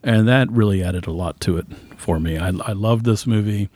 and 0.03 0.27
that 0.29 0.51
really 0.51 0.83
added 0.83 1.07
a 1.07 1.13
lot 1.13 1.41
to 1.41 1.57
it 1.57 1.67
for 1.97 2.19
me. 2.19 2.39
I, 2.39 2.49
I 2.49 2.73
loved 2.73 3.05
this 3.05 3.27
movie. 3.27 3.69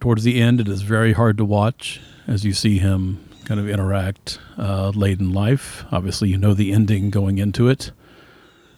Towards 0.00 0.22
the 0.22 0.40
end, 0.40 0.60
it 0.60 0.68
is 0.68 0.82
very 0.82 1.12
hard 1.12 1.36
to 1.38 1.44
watch 1.44 2.00
as 2.26 2.44
you 2.44 2.52
see 2.52 2.78
him 2.78 3.24
kind 3.46 3.58
of 3.58 3.68
interact 3.68 4.38
uh, 4.58 4.90
late 4.90 5.18
in 5.18 5.32
life. 5.32 5.84
Obviously, 5.90 6.28
you 6.28 6.36
know 6.36 6.54
the 6.54 6.72
ending 6.72 7.10
going 7.10 7.38
into 7.38 7.68
it, 7.68 7.90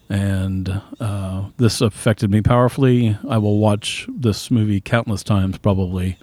and 0.09 0.81
uh, 1.01 1.47
this 1.57 1.81
affected 1.81 2.31
me 2.31 2.41
powerfully. 2.41 3.19
I 3.29 3.39
will 3.39 3.59
watch 3.59 4.07
this 4.09 4.51
movie 4.51 4.81
countless 4.81 5.25
times, 5.25 5.59
probably 5.59 6.17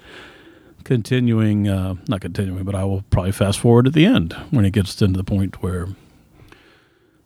continuing, 0.85 1.67
uh, 1.67 1.95
not 2.07 2.21
continuing, 2.21 2.63
but 2.63 2.73
I 2.73 2.85
will 2.85 3.03
probably 3.09 3.33
fast 3.33 3.59
forward 3.59 3.87
at 3.87 3.93
the 3.93 4.05
end 4.05 4.33
when 4.51 4.63
it 4.63 4.71
gets 4.71 4.99
into 5.01 5.17
the 5.17 5.23
point 5.25 5.61
where, 5.61 5.89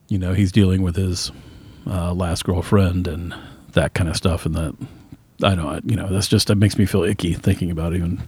you 0.09 0.17
know, 0.17 0.33
he's 0.33 0.51
dealing 0.51 0.81
with 0.81 0.95
his 0.95 1.31
uh, 1.87 2.13
last 2.13 2.45
girlfriend 2.45 3.07
and 3.07 3.33
that 3.73 3.93
kind 3.93 4.09
of 4.09 4.15
stuff, 4.15 4.45
and 4.45 4.55
that 4.55 4.75
I 5.43 5.55
don't, 5.55 5.89
you 5.89 5.95
know, 5.95 6.07
that's 6.07 6.27
just 6.27 6.47
that 6.47 6.55
makes 6.55 6.77
me 6.77 6.85
feel 6.85 7.03
icky 7.03 7.33
thinking 7.33 7.71
about 7.71 7.93
it 7.93 7.97
even. 7.97 8.21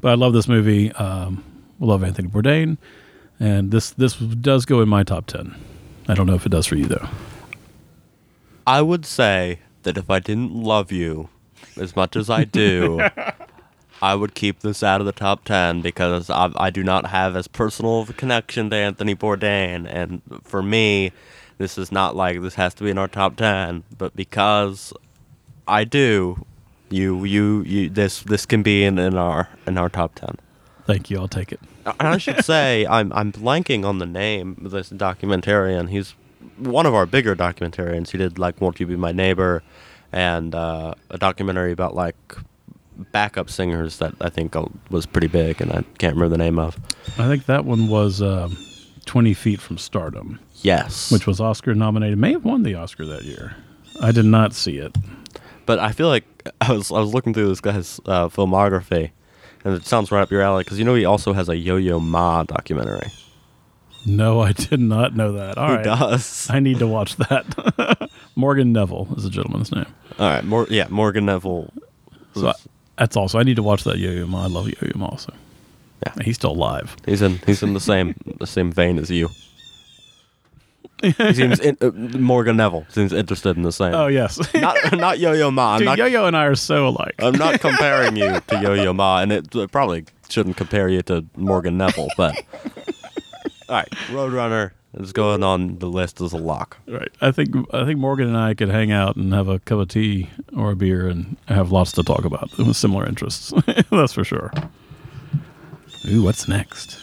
But 0.00 0.12
I 0.12 0.14
love 0.14 0.32
this 0.32 0.48
movie. 0.48 0.92
Um, 0.92 1.44
I 1.80 1.84
love 1.84 2.02
Anthony 2.02 2.28
Bourdain, 2.28 2.78
and 3.38 3.70
this 3.70 3.90
this 3.90 4.16
does 4.16 4.64
go 4.64 4.80
in 4.80 4.88
my 4.88 5.02
top 5.02 5.26
ten. 5.26 5.54
I 6.08 6.14
don't 6.14 6.26
know 6.26 6.34
if 6.34 6.46
it 6.46 6.50
does 6.50 6.66
for 6.66 6.76
you 6.76 6.86
though. 6.86 7.08
I 8.66 8.82
would 8.82 9.06
say 9.06 9.60
that 9.82 9.96
if 9.96 10.10
I 10.10 10.18
didn't 10.18 10.54
love 10.54 10.92
you 10.92 11.28
as 11.76 11.96
much 11.96 12.16
as 12.16 12.28
I 12.28 12.44
do, 12.44 13.00
I 14.02 14.14
would 14.14 14.34
keep 14.34 14.60
this 14.60 14.82
out 14.82 15.00
of 15.00 15.06
the 15.06 15.12
top 15.12 15.44
10 15.44 15.82
because 15.82 16.30
I, 16.30 16.50
I 16.56 16.70
do 16.70 16.82
not 16.82 17.06
have 17.06 17.36
as 17.36 17.48
personal 17.48 18.00
of 18.00 18.10
a 18.10 18.12
connection 18.12 18.70
to 18.70 18.76
Anthony 18.76 19.14
Bourdain. 19.14 19.86
And 19.88 20.22
for 20.42 20.62
me, 20.62 21.12
this 21.60 21.76
is 21.76 21.92
not 21.92 22.16
like 22.16 22.40
this 22.40 22.54
has 22.54 22.72
to 22.72 22.84
be 22.84 22.90
in 22.90 22.96
our 22.96 23.06
top 23.06 23.36
10, 23.36 23.84
but 23.98 24.16
because 24.16 24.94
I 25.68 25.84
do, 25.84 26.46
you, 26.88 27.22
you, 27.24 27.60
you, 27.64 27.90
this, 27.90 28.22
this 28.22 28.46
can 28.46 28.62
be 28.62 28.82
in, 28.82 28.98
in 28.98 29.14
our, 29.14 29.46
in 29.66 29.76
our 29.76 29.90
top 29.90 30.14
10. 30.14 30.36
Thank 30.86 31.10
you. 31.10 31.18
I'll 31.18 31.28
take 31.28 31.52
it. 31.52 31.60
And 31.84 32.08
I 32.08 32.16
should 32.16 32.42
say, 32.44 32.86
I'm 32.86 33.12
I'm 33.12 33.30
blanking 33.30 33.84
on 33.84 33.98
the 33.98 34.06
name 34.06 34.62
of 34.64 34.70
this 34.70 34.88
documentarian. 34.88 35.90
He's 35.90 36.14
one 36.56 36.86
of 36.86 36.94
our 36.94 37.04
bigger 37.04 37.36
documentarians. 37.36 38.10
He 38.10 38.18
did 38.18 38.38
like 38.38 38.60
"Won't 38.60 38.80
You 38.80 38.86
Be 38.86 38.96
My 38.96 39.12
Neighbor," 39.12 39.62
and 40.12 40.54
uh, 40.54 40.94
a 41.10 41.18
documentary 41.18 41.72
about 41.72 41.94
like 41.94 42.16
backup 43.12 43.50
singers 43.50 43.98
that 43.98 44.14
I 44.20 44.30
think 44.30 44.56
uh, 44.56 44.64
was 44.90 45.06
pretty 45.06 45.28
big, 45.28 45.60
and 45.60 45.70
I 45.70 45.84
can't 45.98 46.14
remember 46.16 46.30
the 46.36 46.42
name 46.42 46.58
of. 46.58 46.76
I 47.18 47.28
think 47.28 47.46
that 47.46 47.64
one 47.64 47.88
was 47.88 48.20
um, 48.20 48.56
20 49.06 49.34
Feet 49.34 49.60
from 49.60 49.78
Stardom, 49.78 50.40
Yes, 50.62 51.10
which 51.10 51.26
was 51.26 51.40
Oscar 51.40 51.74
nominated. 51.74 52.18
May 52.18 52.32
have 52.32 52.44
won 52.44 52.62
the 52.62 52.74
Oscar 52.74 53.06
that 53.06 53.24
year. 53.24 53.56
I 54.00 54.12
did 54.12 54.24
not 54.26 54.54
see 54.54 54.76
it. 54.78 54.96
but 55.66 55.78
I 55.78 55.92
feel 55.92 56.08
like 56.08 56.24
I 56.60 56.72
was 56.72 56.90
I 56.92 56.98
was 57.00 57.12
looking 57.14 57.32
through 57.34 57.48
this 57.48 57.60
guy's 57.60 58.00
uh, 58.06 58.28
filmography, 58.28 59.10
and 59.64 59.74
it 59.74 59.86
sounds 59.86 60.10
right 60.10 60.20
up 60.22 60.30
your 60.30 60.42
alley 60.42 60.64
because 60.64 60.78
you 60.78 60.84
know 60.84 60.94
he 60.94 61.04
also 61.04 61.32
has 61.32 61.48
a 61.48 61.56
Yo-Yo 61.56 61.98
Ma 62.00 62.42
documentary. 62.44 63.08
No, 64.06 64.40
I 64.40 64.52
did 64.52 64.80
not 64.80 65.14
know 65.14 65.32
that. 65.32 65.58
All 65.58 65.68
He 65.68 65.74
right. 65.76 65.84
does. 65.84 66.48
I 66.50 66.58
need 66.60 66.78
to 66.78 66.86
watch 66.86 67.16
that. 67.16 68.10
Morgan 68.34 68.72
Neville 68.72 69.08
is 69.16 69.24
the 69.24 69.30
gentleman's 69.30 69.70
name. 69.72 69.84
All 70.18 70.30
right, 70.30 70.42
Mor- 70.44 70.66
yeah, 70.70 70.86
Morgan 70.88 71.26
Neville. 71.26 71.70
So 72.34 72.48
I, 72.48 72.52
that's 72.96 73.16
also, 73.16 73.38
I 73.38 73.42
need 73.42 73.56
to 73.56 73.62
watch 73.62 73.84
that 73.84 73.98
Yo 73.98 74.10
Yo 74.10 74.26
Ma. 74.26 74.44
I 74.44 74.46
love 74.46 74.68
Yo 74.68 74.74
Yo 74.82 74.92
Ma 74.96 75.06
also. 75.08 75.34
Yeah. 76.06 76.14
He's 76.24 76.36
still 76.36 76.52
alive. 76.52 76.96
He's 77.04 77.20
in 77.20 77.40
he's 77.44 77.62
in 77.62 77.74
the 77.74 77.80
same 77.80 78.14
the 78.38 78.46
same 78.46 78.72
vein 78.72 78.98
as 78.98 79.10
you. 79.10 79.28
He 81.02 81.12
seems 81.34 81.60
in, 81.60 81.76
uh, 81.80 81.90
Morgan 82.18 82.56
Neville 82.56 82.86
seems 82.88 83.12
interested 83.12 83.56
in 83.56 83.62
the 83.62 83.72
same. 83.72 83.94
Oh, 83.94 84.06
yes. 84.08 84.38
Not 84.54 84.76
not 84.92 85.18
Yo 85.18 85.32
Yo 85.32 85.50
Ma. 85.50 85.74
I'm 85.74 85.78
Dude, 85.78 85.86
not 85.86 85.98
Yo 85.98 86.06
Yo 86.06 86.26
and 86.26 86.36
I 86.36 86.44
are 86.44 86.54
so 86.54 86.88
alike. 86.88 87.14
I'm 87.18 87.34
not 87.34 87.60
comparing 87.60 88.16
you 88.16 88.40
to 88.40 88.60
Yo 88.60 88.74
Yo 88.74 88.92
Ma, 88.92 89.20
and 89.20 89.32
it, 89.32 89.54
it 89.54 89.72
probably 89.72 90.04
shouldn't 90.28 90.56
compare 90.56 90.88
you 90.88 91.02
to 91.02 91.24
Morgan 91.36 91.76
Neville. 91.78 92.08
But 92.16 92.36
all 93.68 93.76
right, 93.76 93.90
Roadrunner 94.08 94.72
is 94.94 95.12
going 95.12 95.42
on 95.42 95.78
the 95.78 95.86
list 95.86 96.20
as 96.20 96.32
a 96.32 96.36
lock. 96.36 96.78
Right. 96.86 97.10
I 97.20 97.30
think 97.30 97.54
I 97.72 97.84
think 97.84 97.98
Morgan 97.98 98.28
and 98.28 98.36
I 98.36 98.54
could 98.54 98.68
hang 98.70 98.90
out 98.92 99.16
and 99.16 99.32
have 99.32 99.48
a 99.48 99.58
cup 99.60 99.78
of 99.78 99.88
tea 99.88 100.30
or 100.56 100.72
a 100.72 100.76
beer 100.76 101.08
and 101.08 101.36
have 101.48 101.70
lots 101.72 101.92
to 101.92 102.02
talk 102.02 102.24
about 102.24 102.56
with 102.58 102.76
similar 102.76 103.06
interests. 103.06 103.52
That's 103.90 104.12
for 104.12 104.24
sure. 104.24 104.52
Ooh, 106.08 106.22
what's 106.22 106.48
next? 106.48 106.98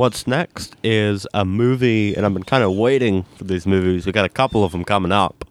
What's 0.00 0.26
next 0.26 0.76
is 0.82 1.26
a 1.34 1.44
movie, 1.44 2.14
and 2.14 2.24
I've 2.24 2.32
been 2.32 2.42
kind 2.42 2.64
of 2.64 2.74
waiting 2.74 3.24
for 3.36 3.44
these 3.44 3.66
movies. 3.66 4.06
We 4.06 4.12
got 4.12 4.24
a 4.24 4.30
couple 4.30 4.64
of 4.64 4.72
them 4.72 4.82
coming 4.82 5.12
up, 5.12 5.44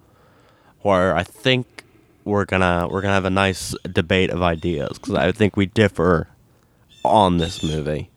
where 0.82 1.16
I 1.16 1.22
think 1.22 1.84
we're 2.26 2.46
gonna 2.46 2.88
we're 2.90 3.02
gonna 3.02 3.14
have 3.14 3.26
a 3.26 3.30
nice 3.30 3.76
debate 3.92 4.32
of 4.32 4.42
ideas 4.42 4.98
because 4.98 5.14
I 5.14 5.32
think 5.34 5.56
we 5.56 5.68
differ 5.68 6.30
on 7.06 7.38
this 7.38 7.62
movie. 7.62 8.10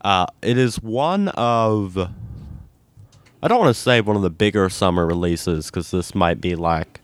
Uh, 0.00 0.24
it 0.40 0.56
is 0.56 0.80
one 0.80 1.28
of 1.28 1.98
I 1.98 3.46
don't 3.46 3.60
want 3.60 3.76
to 3.76 3.78
say 3.78 4.00
one 4.00 4.16
of 4.16 4.22
the 4.22 4.30
bigger 4.30 4.70
summer 4.70 5.04
releases 5.04 5.66
because 5.66 5.90
this 5.90 6.14
might 6.14 6.40
be 6.40 6.54
like 6.54 7.02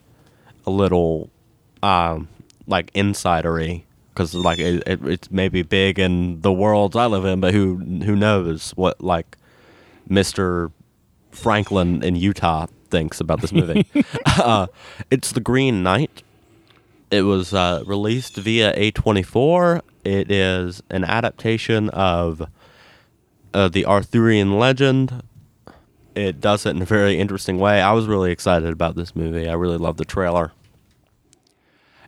a 0.67 0.71
little 0.71 1.29
um, 1.83 2.27
like 2.67 2.91
insidery 2.95 3.83
because 4.13 4.35
like 4.35 4.59
it, 4.59 4.83
it, 4.87 5.05
it's 5.07 5.31
maybe 5.31 5.63
big 5.63 5.99
in 5.99 6.41
the 6.41 6.53
worlds 6.53 6.97
I 6.97 7.07
live 7.07 7.25
in, 7.25 7.41
but 7.41 7.55
who 7.55 7.77
who 7.77 8.15
knows 8.17 8.73
what 8.73 9.01
like 9.01 9.37
Mister 10.09 10.71
Franklin 11.31 12.03
in 12.03 12.17
Utah 12.17 12.67
thinks 12.91 13.21
about 13.21 13.41
this 13.41 13.53
movie? 13.53 13.87
uh, 14.27 14.67
it's 15.11 15.33
The 15.33 15.41
Green 15.41 15.83
Knight. 15.83 16.23
It 17.11 17.23
was 17.23 17.53
uh, 17.53 17.83
released 17.87 18.37
via 18.37 18.75
A24. 18.75 19.83
It 20.05 20.31
is 20.31 20.83
an 20.91 21.05
adaptation 21.05 21.91
of 21.91 22.49
uh, 23.53 23.69
the 23.69 23.85
Arthurian 23.85 24.59
legend. 24.59 25.23
It 26.15 26.41
does 26.41 26.67
it 26.67 26.71
in 26.71 26.83
a 26.83 26.87
very 26.87 27.19
interesting 27.19 27.59
way. 27.59 27.81
I 27.81 27.93
was 27.93 28.07
really 28.07 28.33
excited 28.33 28.71
about 28.71 28.97
this 28.97 29.15
movie. 29.15 29.49
I 29.49 29.55
really 29.55 29.79
love 29.79 29.97
the 29.97 30.05
trailer. 30.05 30.53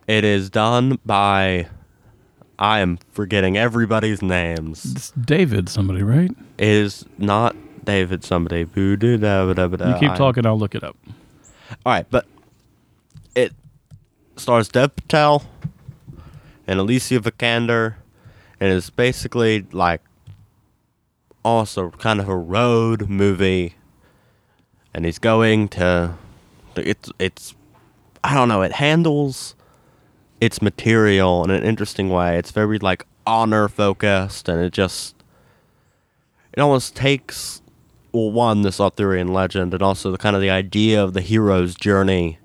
It 0.06 0.24
is 0.24 0.50
done 0.50 0.98
by. 1.04 1.68
I 2.58 2.80
am 2.80 2.98
forgetting 3.12 3.56
everybody's 3.56 4.22
names. 4.22 4.84
It's 4.84 5.10
David, 5.12 5.68
somebody, 5.68 6.02
right? 6.02 6.30
It 6.58 6.68
is 6.68 7.04
not 7.18 7.56
David 7.84 8.24
somebody. 8.24 8.60
You 8.60 8.96
keep 8.96 10.14
talking, 10.14 10.46
I'll 10.46 10.58
look 10.58 10.74
it 10.74 10.84
up. 10.84 10.96
All 11.84 11.92
right, 11.92 12.06
but 12.10 12.26
it 13.34 13.52
stars 14.36 14.68
Dev 14.68 14.94
Patel 14.96 15.44
and 16.66 16.78
Alicia 16.78 17.20
Vikander, 17.20 17.94
and 18.60 18.72
it's 18.72 18.90
basically 18.90 19.66
like 19.72 20.00
also 21.44 21.90
kind 21.90 22.20
of 22.20 22.28
a 22.28 22.36
road 22.36 23.08
movie. 23.08 23.74
And 24.94 25.04
he's 25.04 25.18
going 25.18 25.68
to 25.70 26.14
it's 26.76 27.10
it's 27.18 27.54
I 28.22 28.34
don't 28.34 28.48
know. 28.48 28.62
It 28.62 28.72
handles 28.72 29.53
its 30.44 30.60
material 30.60 31.42
in 31.44 31.50
an 31.50 31.64
interesting 31.64 32.10
way. 32.10 32.38
It's 32.38 32.50
very 32.50 32.78
like 32.78 33.06
honor 33.26 33.68
focused, 33.68 34.48
and 34.48 34.60
it 34.60 34.72
just 34.72 35.14
it 36.52 36.60
almost 36.60 36.94
takes 36.94 37.62
well, 38.12 38.30
one 38.30 38.62
this 38.62 38.78
Arthurian 38.78 39.28
legend, 39.28 39.74
and 39.74 39.82
also 39.82 40.10
the 40.10 40.18
kind 40.18 40.36
of 40.36 40.42
the 40.42 40.50
idea 40.50 41.02
of 41.02 41.14
the 41.14 41.20
hero's 41.20 41.74
journey 41.74 42.38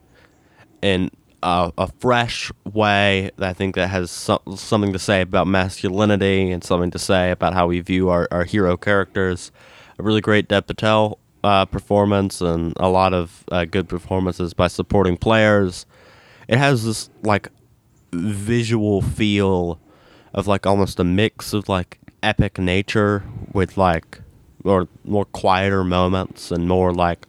in 0.81 1.11
a, 1.43 1.71
a 1.77 1.87
fresh 1.99 2.51
way. 2.63 3.31
That 3.37 3.49
I 3.49 3.53
think 3.53 3.75
that 3.75 3.89
has 3.89 4.09
so, 4.09 4.41
something 4.55 4.93
to 4.93 4.99
say 4.99 5.21
about 5.21 5.47
masculinity 5.47 6.51
and 6.51 6.63
something 6.63 6.91
to 6.91 6.99
say 6.99 7.31
about 7.31 7.53
how 7.53 7.67
we 7.67 7.81
view 7.81 8.09
our, 8.09 8.27
our 8.31 8.45
hero 8.45 8.77
characters. 8.77 9.51
A 9.97 10.03
really 10.03 10.21
great 10.21 10.47
Dev 10.47 10.65
Patel 10.65 11.19
uh, 11.43 11.65
performance 11.65 12.39
and 12.39 12.73
a 12.77 12.89
lot 12.89 13.13
of 13.13 13.43
uh, 13.51 13.65
good 13.65 13.89
performances 13.89 14.53
by 14.53 14.67
supporting 14.67 15.17
players. 15.17 15.85
It 16.47 16.57
has 16.57 16.85
this 16.85 17.09
like 17.23 17.49
visual 18.11 19.01
feel 19.01 19.79
of 20.33 20.47
like 20.47 20.65
almost 20.65 20.99
a 20.99 21.03
mix 21.03 21.53
of 21.53 21.69
like 21.69 21.99
epic 22.21 22.57
nature 22.57 23.23
with 23.53 23.77
like 23.77 24.21
or 24.63 24.87
more 25.05 25.25
quieter 25.25 25.83
moments 25.83 26.51
and 26.51 26.67
more 26.67 26.93
like 26.93 27.25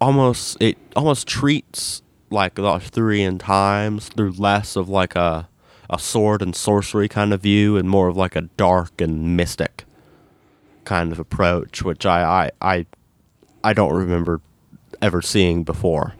almost 0.00 0.60
it 0.60 0.76
almost 0.96 1.26
treats 1.26 2.02
like 2.30 2.54
the 2.54 2.64
Arthurian 2.64 3.38
times 3.38 4.08
through 4.08 4.32
less 4.32 4.76
of 4.76 4.88
like 4.88 5.14
a 5.16 5.48
a 5.88 5.98
sword 5.98 6.40
and 6.40 6.54
sorcery 6.54 7.08
kind 7.08 7.32
of 7.32 7.42
view 7.42 7.76
and 7.76 7.90
more 7.90 8.08
of 8.08 8.16
like 8.16 8.36
a 8.36 8.42
dark 8.42 9.00
and 9.00 9.36
mystic 9.36 9.84
kind 10.84 11.12
of 11.12 11.18
approach, 11.18 11.82
which 11.82 12.06
I 12.06 12.22
I 12.22 12.50
I, 12.76 12.86
I 13.64 13.72
don't 13.72 13.92
remember 13.92 14.40
ever 15.02 15.20
seeing 15.20 15.64
before. 15.64 16.14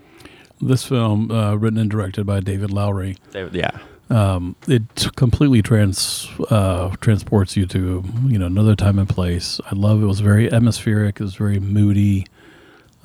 This 0.61 0.85
film, 0.85 1.31
uh, 1.31 1.55
written 1.55 1.79
and 1.79 1.91
directed 1.91 2.27
by 2.27 2.41
David 2.41 2.71
Lowery, 2.71 3.17
They, 3.31 3.49
yeah. 3.51 3.79
um, 4.11 4.57
it 4.69 5.09
completely 5.17 5.63
trans 5.63 6.29
uh, 6.51 6.95
transports 7.01 7.57
you 7.57 7.65
to 7.67 8.05
you 8.27 8.39
know 8.39 8.47
another 8.47 8.77
time 8.77 8.99
and 8.99 9.09
place. 9.09 9.59
I 9.71 9.75
love 9.75 10.03
it. 10.03 10.07
was 10.07 10.21
very 10.21 10.53
atmospheric. 10.53 11.19
It 11.19 11.23
was 11.25 11.35
very 11.35 11.59
moody, 11.61 12.27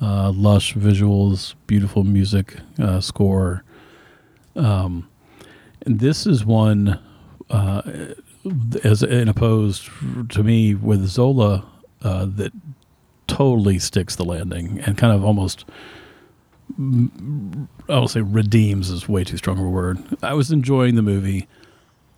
uh, 0.02 0.32
lush 0.32 0.74
visuals, 0.74 1.54
beautiful 1.66 2.04
music 2.04 2.56
uh, 2.78 3.00
score. 3.00 3.64
Um, 4.54 5.08
and 5.86 6.00
this 6.00 6.26
is 6.26 6.44
one 6.44 6.98
uh, 7.48 7.82
as 8.84 9.02
in 9.02 9.28
opposed 9.28 9.88
to 10.30 10.42
me 10.42 10.74
with 10.74 11.06
Zola 11.06 11.64
uh, 12.02 12.26
that 12.36 12.52
totally 13.26 13.78
sticks 13.78 14.16
the 14.16 14.24
landing 14.24 14.80
and 14.80 14.96
kind 14.98 15.12
of 15.12 15.24
almost 15.24 15.64
I 16.78 17.98
will 17.98 18.08
say 18.08 18.20
redeems 18.20 18.90
is 18.90 19.08
way 19.08 19.24
too 19.24 19.36
strong 19.36 19.58
of 19.58 19.64
a 19.64 19.68
word. 19.68 19.98
I 20.22 20.34
was 20.34 20.50
enjoying 20.50 20.96
the 20.96 21.02
movie, 21.02 21.46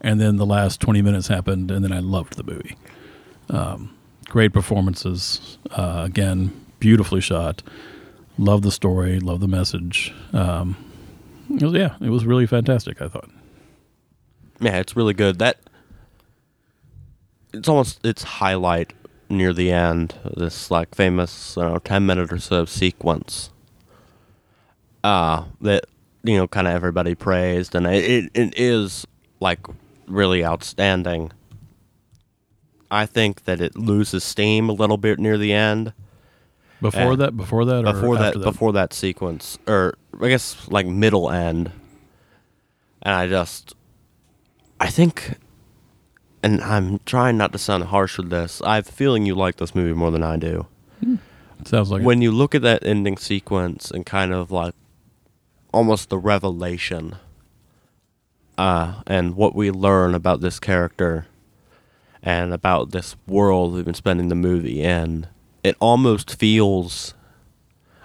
and 0.00 0.20
then 0.20 0.36
the 0.36 0.46
last 0.46 0.80
twenty 0.80 1.02
minutes 1.02 1.28
happened, 1.28 1.70
and 1.70 1.84
then 1.84 1.92
I 1.92 2.00
loved 2.00 2.36
the 2.36 2.44
movie. 2.44 2.76
Um, 3.50 3.94
great 4.26 4.52
performances, 4.52 5.58
uh, 5.72 6.02
again, 6.04 6.64
beautifully 6.80 7.20
shot. 7.20 7.62
Love 8.38 8.62
the 8.62 8.72
story, 8.72 9.20
love 9.20 9.40
the 9.40 9.48
message. 9.48 10.14
Um, 10.32 10.76
it 11.50 11.62
was, 11.62 11.72
yeah, 11.74 11.96
it 12.00 12.10
was 12.10 12.24
really 12.24 12.46
fantastic. 12.46 13.02
I 13.02 13.08
thought. 13.08 13.30
Yeah, 14.60 14.78
it's 14.78 14.96
really 14.96 15.14
good. 15.14 15.38
That 15.38 15.58
it's 17.52 17.68
almost 17.68 18.04
its 18.04 18.22
highlight 18.22 18.92
near 19.28 19.52
the 19.52 19.70
end. 19.70 20.14
This 20.36 20.70
like 20.70 20.94
famous, 20.94 21.54
don't 21.54 21.72
know, 21.72 21.78
ten 21.78 22.06
minute 22.06 22.32
or 22.32 22.38
so 22.38 22.64
sequence. 22.64 23.50
Uh 25.04 25.44
that 25.60 25.84
you 26.24 26.36
know, 26.36 26.48
kind 26.48 26.66
of 26.66 26.74
everybody 26.74 27.14
praised, 27.14 27.74
and 27.74 27.86
it, 27.86 28.04
it 28.04 28.30
it 28.34 28.54
is 28.58 29.06
like 29.40 29.60
really 30.06 30.44
outstanding. 30.44 31.30
I 32.90 33.06
think 33.06 33.44
that 33.44 33.60
it 33.60 33.76
loses 33.76 34.24
steam 34.24 34.68
a 34.68 34.72
little 34.72 34.96
bit 34.96 35.18
near 35.18 35.38
the 35.38 35.52
end. 35.52 35.92
Before 36.80 37.12
Uh, 37.12 37.16
that, 37.16 37.36
before 37.36 37.64
that, 37.66 37.84
or 37.86 37.92
before 37.92 38.16
that, 38.18 38.26
after 38.36 38.38
before 38.40 38.72
that 38.72 38.92
sequence 38.92 39.58
or 39.66 39.94
i 40.22 40.28
guess 40.28 40.68
like 40.70 40.86
middle 40.86 41.28
end 41.28 41.72
and 43.02 43.14
i 43.16 43.26
just 43.26 43.74
i 44.78 44.86
think 44.88 45.34
and 46.40 46.60
i'm 46.62 47.00
trying 47.04 47.36
not 47.36 47.50
to 47.50 47.58
sound 47.58 47.82
harsh 47.84 48.16
with 48.16 48.30
this 48.30 48.62
i 48.62 48.76
have 48.76 48.88
a 48.88 48.92
feeling 48.92 49.26
you 49.26 49.34
like 49.34 49.56
this 49.56 49.74
movie 49.74 49.92
more 49.92 50.12
than 50.12 50.22
i 50.22 50.36
do 50.36 50.66
Sounds 51.64 51.90
like 51.90 52.02
it. 52.02 52.04
when 52.04 52.22
you 52.22 52.30
look 52.30 52.54
at 52.54 52.62
that 52.62 52.86
ending 52.86 53.16
sequence 53.16 53.90
and 53.90 54.06
kind 54.06 54.32
of 54.32 54.52
like 54.52 54.74
almost 55.72 56.08
the 56.08 56.18
revelation 56.18 57.16
uh, 58.56 59.02
and 59.06 59.36
what 59.36 59.54
we 59.54 59.70
learn 59.70 60.14
about 60.14 60.40
this 60.40 60.58
character 60.58 61.26
and 62.22 62.52
about 62.52 62.90
this 62.90 63.16
world 63.26 63.72
we've 63.72 63.84
been 63.84 63.94
spending 63.94 64.28
the 64.28 64.34
movie 64.34 64.82
in, 64.82 65.26
it 65.62 65.76
almost 65.80 66.36
feels, 66.38 67.14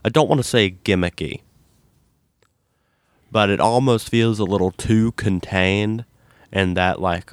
I 0.06 0.10
don't 0.10 0.30
want 0.30 0.40
to 0.40 0.48
say 0.48 0.78
gimmicky, 0.84 1.42
but 3.32 3.50
it 3.50 3.60
almost 3.60 4.10
feels 4.10 4.40
a 4.40 4.44
little 4.44 4.72
too 4.72 5.12
contained 5.14 6.06
and 6.52 6.78
that 6.78 7.02
like 7.02 7.32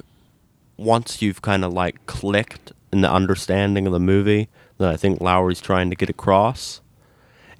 once 0.77 1.21
you've 1.21 1.43
kind 1.43 1.63
of 1.63 1.71
like 1.71 2.03
clicked 2.07 2.71
in 2.91 3.01
the 3.01 3.11
understanding 3.11 3.85
of 3.85 3.93
the 3.93 3.99
movie 3.99 4.49
that 4.79 4.89
I 4.89 4.97
think 4.97 5.21
Lowery's 5.21 5.61
trying 5.61 5.91
to 5.91 5.95
get 5.95 6.09
across, 6.09 6.81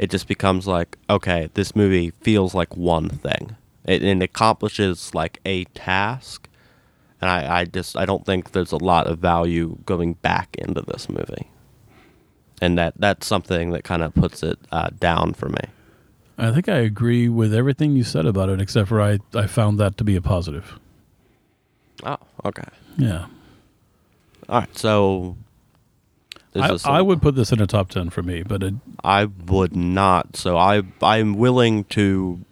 it 0.01 0.09
just 0.09 0.27
becomes 0.27 0.65
like, 0.65 0.97
okay, 1.11 1.49
this 1.53 1.75
movie 1.75 2.11
feels 2.21 2.55
like 2.55 2.75
one 2.75 3.07
thing. 3.07 3.55
It, 3.85 4.01
and 4.01 4.23
accomplishes 4.23 5.13
like 5.13 5.39
a 5.45 5.65
task. 5.65 6.49
And 7.21 7.29
I, 7.29 7.59
I 7.59 7.65
just 7.65 7.95
I 7.95 8.05
don't 8.05 8.25
think 8.25 8.51
there's 8.51 8.71
a 8.71 8.77
lot 8.77 9.05
of 9.05 9.19
value 9.19 9.77
going 9.85 10.13
back 10.13 10.55
into 10.57 10.81
this 10.81 11.07
movie. 11.07 11.51
And 12.63 12.79
that 12.79 12.95
that's 12.97 13.27
something 13.27 13.71
that 13.71 13.83
kind 13.83 14.01
of 14.01 14.15
puts 14.15 14.41
it 14.41 14.57
uh, 14.71 14.89
down 14.99 15.35
for 15.35 15.49
me. 15.49 15.61
I 16.35 16.51
think 16.51 16.67
I 16.67 16.77
agree 16.77 17.29
with 17.29 17.53
everything 17.53 17.95
you 17.95 18.03
said 18.03 18.25
about 18.25 18.49
it, 18.49 18.59
except 18.59 18.89
for 18.89 18.99
I, 18.99 19.19
I 19.35 19.45
found 19.45 19.79
that 19.79 19.97
to 19.97 20.03
be 20.03 20.15
a 20.15 20.21
positive. 20.21 20.79
Oh, 22.03 22.17
okay. 22.43 22.67
Yeah. 22.97 23.27
All 24.49 24.61
right. 24.61 24.77
So 24.77 25.37
I, 26.55 26.77
I 26.85 27.01
would 27.01 27.21
put 27.21 27.35
this 27.35 27.51
in 27.51 27.61
a 27.61 27.67
top 27.67 27.89
10 27.89 28.09
for 28.09 28.21
me, 28.23 28.43
but 28.43 28.61
it, 28.61 28.73
I 29.03 29.25
would 29.25 29.75
not. 29.75 30.35
So 30.35 30.57
I 30.57 30.83
I'm 31.01 31.35
willing 31.35 31.85
to 31.85 32.43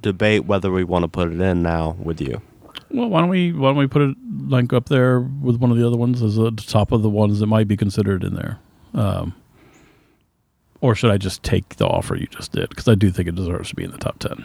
debate 0.00 0.44
whether 0.44 0.70
we 0.70 0.84
want 0.84 1.04
to 1.04 1.08
put 1.08 1.32
it 1.32 1.40
in 1.40 1.62
now 1.62 1.96
with 1.98 2.20
you. 2.20 2.42
well, 2.90 3.08
why 3.08 3.20
don't 3.20 3.30
we 3.30 3.52
why 3.52 3.70
don't 3.70 3.78
we 3.78 3.86
put 3.86 4.02
it 4.02 4.16
like 4.46 4.72
up 4.72 4.88
there 4.88 5.20
with 5.20 5.56
one 5.56 5.70
of 5.70 5.78
the 5.78 5.86
other 5.86 5.96
ones 5.96 6.22
as 6.22 6.36
the 6.36 6.50
top 6.52 6.92
of 6.92 7.02
the 7.02 7.08
ones 7.08 7.40
that 7.40 7.46
might 7.46 7.66
be 7.68 7.76
considered 7.76 8.24
in 8.24 8.34
there? 8.34 8.58
Um, 8.94 9.34
or 10.80 10.94
should 10.94 11.10
I 11.10 11.16
just 11.16 11.42
take 11.42 11.76
the 11.76 11.86
offer 11.86 12.14
you 12.14 12.26
just 12.26 12.52
did? 12.52 12.68
Because 12.68 12.88
I 12.88 12.94
do 12.94 13.10
think 13.10 13.28
it 13.28 13.34
deserves 13.34 13.70
to 13.70 13.74
be 13.74 13.84
in 13.84 13.90
the 13.90 13.98
top 13.98 14.18
10. 14.18 14.44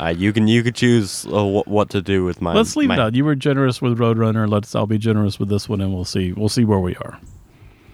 Uh, 0.00 0.14
you 0.16 0.32
can 0.32 0.48
you 0.48 0.62
could 0.62 0.74
choose 0.74 1.26
uh, 1.26 1.44
wh- 1.44 1.68
what 1.68 1.90
to 1.90 2.00
do 2.00 2.24
with 2.24 2.40
my. 2.40 2.54
Let's 2.54 2.76
leave 2.76 2.88
my, 2.88 2.94
it 2.94 3.00
out. 3.00 3.14
You 3.14 3.24
were 3.24 3.34
generous 3.34 3.82
with 3.82 3.98
Roadrunner. 3.98 4.48
Let's. 4.48 4.74
I'll 4.74 4.86
be 4.86 4.96
generous 4.96 5.38
with 5.38 5.50
this 5.50 5.68
one, 5.68 5.80
and 5.80 5.92
we'll 5.92 6.06
see. 6.06 6.32
We'll 6.32 6.48
see 6.48 6.64
where 6.64 6.78
we 6.78 6.96
are. 6.96 7.20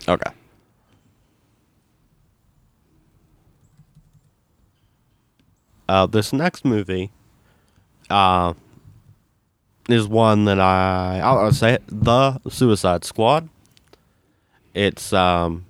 Okay. 0.07 0.31
Uh, 5.89 6.07
this 6.07 6.33
next 6.33 6.65
movie, 6.65 7.11
uh, 8.11 8.53
is 9.89 10.07
one 10.07 10.45
that 10.45 10.61
I 10.61 11.21
I'll, 11.23 11.39
I'll 11.39 11.53
say 11.53 11.75
it, 11.75 11.83
the 11.89 12.39
Suicide 12.49 13.05
Squad. 13.05 13.49
It's 14.75 15.13
um 15.13 15.65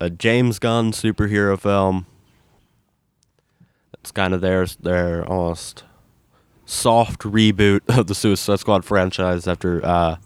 a 0.00 0.08
James 0.08 0.58
Gunn 0.58 0.92
superhero 0.92 1.58
film. 1.58 2.06
It's 3.94 4.10
kind 4.10 4.34
of 4.34 4.40
their 4.40 4.66
their 4.80 5.24
almost 5.26 5.84
soft 6.64 7.20
reboot 7.20 7.80
of 7.88 8.06
the 8.06 8.14
Suicide 8.14 8.60
Squad 8.60 8.84
franchise 8.84 9.46
after 9.46 9.84
uh, 9.84 10.16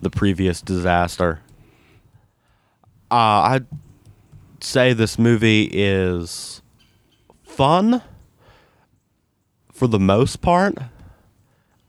the 0.00 0.10
previous 0.10 0.60
disaster. 0.60 1.40
Uh, 3.10 3.60
I'd 3.60 3.66
say 4.60 4.92
this 4.92 5.18
movie 5.18 5.68
is 5.72 6.61
fun 7.52 8.02
for 9.72 9.86
the 9.86 9.98
most 9.98 10.40
part. 10.40 10.76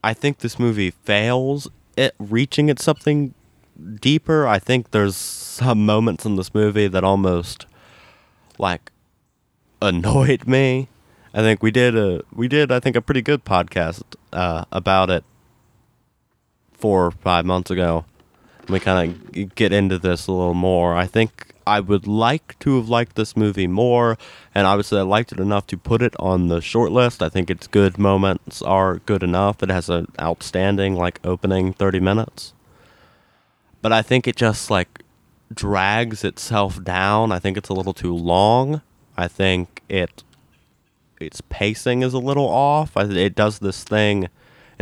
I 0.04 0.14
think 0.14 0.40
this 0.40 0.60
movie 0.60 0.92
fails 0.92 1.70
at 1.98 2.14
reaching 2.20 2.70
at 2.70 2.80
something 2.80 3.34
deeper. 4.02 4.46
I 4.48 4.60
think 4.60 4.92
there's 4.92 5.16
some 5.16 5.86
moments 5.86 6.26
in 6.26 6.36
this 6.36 6.54
movie 6.54 6.88
that 6.88 7.04
almost 7.04 7.66
like 8.58 8.92
annoyed 9.82 10.48
me. 10.48 10.90
I 11.34 11.42
think 11.42 11.64
we 11.64 11.72
did 11.72 11.98
a 11.98 12.22
we 12.34 12.48
did 12.48 12.72
I 12.72 12.80
think 12.80 12.96
a 12.96 13.02
pretty 13.02 13.22
good 13.22 13.44
podcast 13.44 14.04
uh, 14.32 14.66
about 14.72 15.10
it 15.10 15.24
four 16.74 17.06
or 17.06 17.12
five 17.12 17.46
months 17.46 17.72
ago. 17.72 18.06
We 18.70 18.80
kind 18.80 19.12
of 19.12 19.56
get 19.56 19.74
into 19.74 20.00
this 20.00 20.28
a 20.28 20.32
little 20.32 20.54
more. 20.54 20.96
I 20.96 21.06
think 21.06 21.54
I 21.68 21.80
would 21.80 22.08
like 22.08 22.58
to 22.60 22.78
have 22.78 22.90
liked 22.90 23.16
this 23.16 23.36
movie 23.36 23.68
more, 23.68 24.18
and 24.56 24.66
obviously 24.66 25.00
I 25.00 25.04
liked 25.04 25.32
it 25.32 25.40
enough 25.40 25.68
to 25.68 25.78
put 25.78 26.02
it 26.02 26.14
on 26.20 26.48
the 26.48 26.62
short 26.62 26.92
list. 26.92 27.22
I 27.22 27.30
think 27.30 27.50
its 27.50 27.68
good 27.68 27.98
moments 27.98 28.62
are 28.62 29.00
good 29.00 29.24
enough. 29.24 29.62
It 29.64 29.70
has 29.70 29.90
an 29.90 30.08
outstanding 30.20 30.96
like 30.96 31.20
opening 31.24 31.74
thirty 31.74 32.00
minutes, 32.00 32.54
but 33.82 33.92
I 33.92 34.02
think 34.02 34.28
it 34.28 34.36
just 34.36 34.70
like 34.70 35.04
drags 35.54 36.24
itself 36.24 36.84
down. 36.84 37.32
I 37.32 37.40
think 37.40 37.58
it's 37.58 37.70
a 37.70 37.74
little 37.74 37.94
too 37.94 38.16
long. 38.16 38.82
I 39.18 39.28
think 39.28 39.82
it 39.90 40.24
its 41.20 41.42
pacing 41.42 42.02
is 42.02 42.14
a 42.14 42.20
little 42.20 42.48
off. 42.48 42.98
It 42.98 43.36
does 43.36 43.60
this 43.60 43.84
thing 43.84 44.30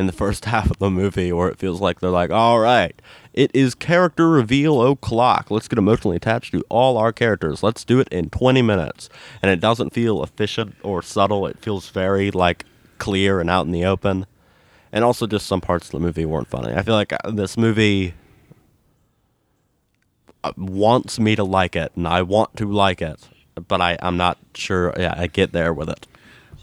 in 0.02 0.08
the 0.08 0.14
first 0.14 0.46
half 0.54 0.70
of 0.70 0.80
the 0.80 0.90
movie 0.90 1.32
where 1.32 1.48
it 1.48 1.58
feels 1.58 1.80
like 1.80 2.02
they're 2.02 2.10
like, 2.10 2.32
all 2.32 2.60
right, 2.60 3.00
it 3.34 3.50
is 3.54 3.74
character 3.74 4.30
reveal 4.30 4.86
o'clock. 4.86 5.50
Let's 5.50 5.70
get 5.70 5.80
emotionally 5.80 6.18
attached 6.18 6.52
to 6.52 6.64
all 6.68 6.98
our 6.98 7.14
characters. 7.14 7.64
Let's 7.64 7.86
do 7.86 8.00
it 8.02 8.10
in 8.10 8.30
20 8.30 8.62
minutes. 8.62 9.10
And 9.42 9.50
it 9.50 9.62
doesn't 9.62 9.94
feel 9.94 10.22
efficient 10.22 10.76
or 10.84 11.02
subtle. 11.02 11.48
It 11.48 11.60
feels 11.60 11.90
very 11.90 12.32
like 12.32 12.66
clear 12.98 13.40
and 13.40 13.50
out 13.50 13.66
in 13.66 13.72
the 13.72 13.86
open. 13.86 14.26
And 14.92 15.06
also, 15.06 15.26
just 15.26 15.48
some 15.48 15.62
parts 15.62 15.88
of 15.88 15.92
the 15.94 16.00
movie 16.00 16.26
weren't 16.26 16.50
funny. 16.50 16.74
I 16.74 16.82
feel 16.82 16.96
like 16.96 17.14
uh, 17.14 17.32
this 17.32 17.56
movie 17.56 18.14
uh, 20.44 20.52
wants 20.58 21.18
me 21.18 21.34
to 21.38 21.46
like 21.46 21.78
it, 21.78 21.94
and 21.96 22.06
I 22.06 22.24
want 22.24 22.58
to 22.58 22.66
like 22.70 23.02
it, 23.02 23.30
but 23.70 23.80
I, 23.80 23.98
I'm 24.02 24.18
not 24.18 24.38
sure 24.54 24.94
yeah, 24.98 25.14
I 25.16 25.28
get 25.28 25.54
there 25.54 25.74
with 25.74 25.88
it. 25.88 26.08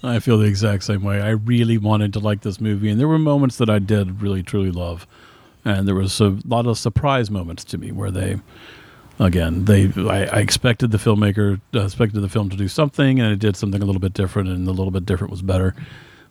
I 0.02 0.20
feel 0.20 0.38
the 0.38 0.46
exact 0.46 0.84
same 0.84 1.02
way. 1.02 1.20
I 1.20 1.30
really 1.30 1.76
wanted 1.76 2.12
to 2.12 2.20
like 2.20 2.42
this 2.42 2.60
movie, 2.60 2.88
and 2.88 3.00
there 3.00 3.08
were 3.08 3.18
moments 3.18 3.56
that 3.56 3.68
I 3.68 3.78
did 3.78 4.22
really 4.22 4.42
truly 4.42 4.70
love, 4.70 5.06
and 5.64 5.88
there 5.88 5.94
was 5.94 6.20
a 6.20 6.38
lot 6.46 6.66
of 6.66 6.78
surprise 6.78 7.30
moments 7.30 7.64
to 7.64 7.78
me 7.78 7.90
where 7.90 8.10
they, 8.10 8.40
again, 9.18 9.64
they 9.64 9.92
I, 9.96 10.26
I 10.26 10.40
expected 10.40 10.92
the 10.92 10.98
filmmaker 10.98 11.60
uh, 11.74 11.80
expected 11.80 12.20
the 12.20 12.28
film 12.28 12.48
to 12.50 12.56
do 12.56 12.68
something, 12.68 13.18
and 13.18 13.32
it 13.32 13.40
did 13.40 13.56
something 13.56 13.82
a 13.82 13.84
little 13.84 14.00
bit 14.00 14.12
different, 14.12 14.48
and 14.48 14.68
a 14.68 14.72
little 14.72 14.92
bit 14.92 15.04
different 15.04 15.32
was 15.32 15.42
better, 15.42 15.74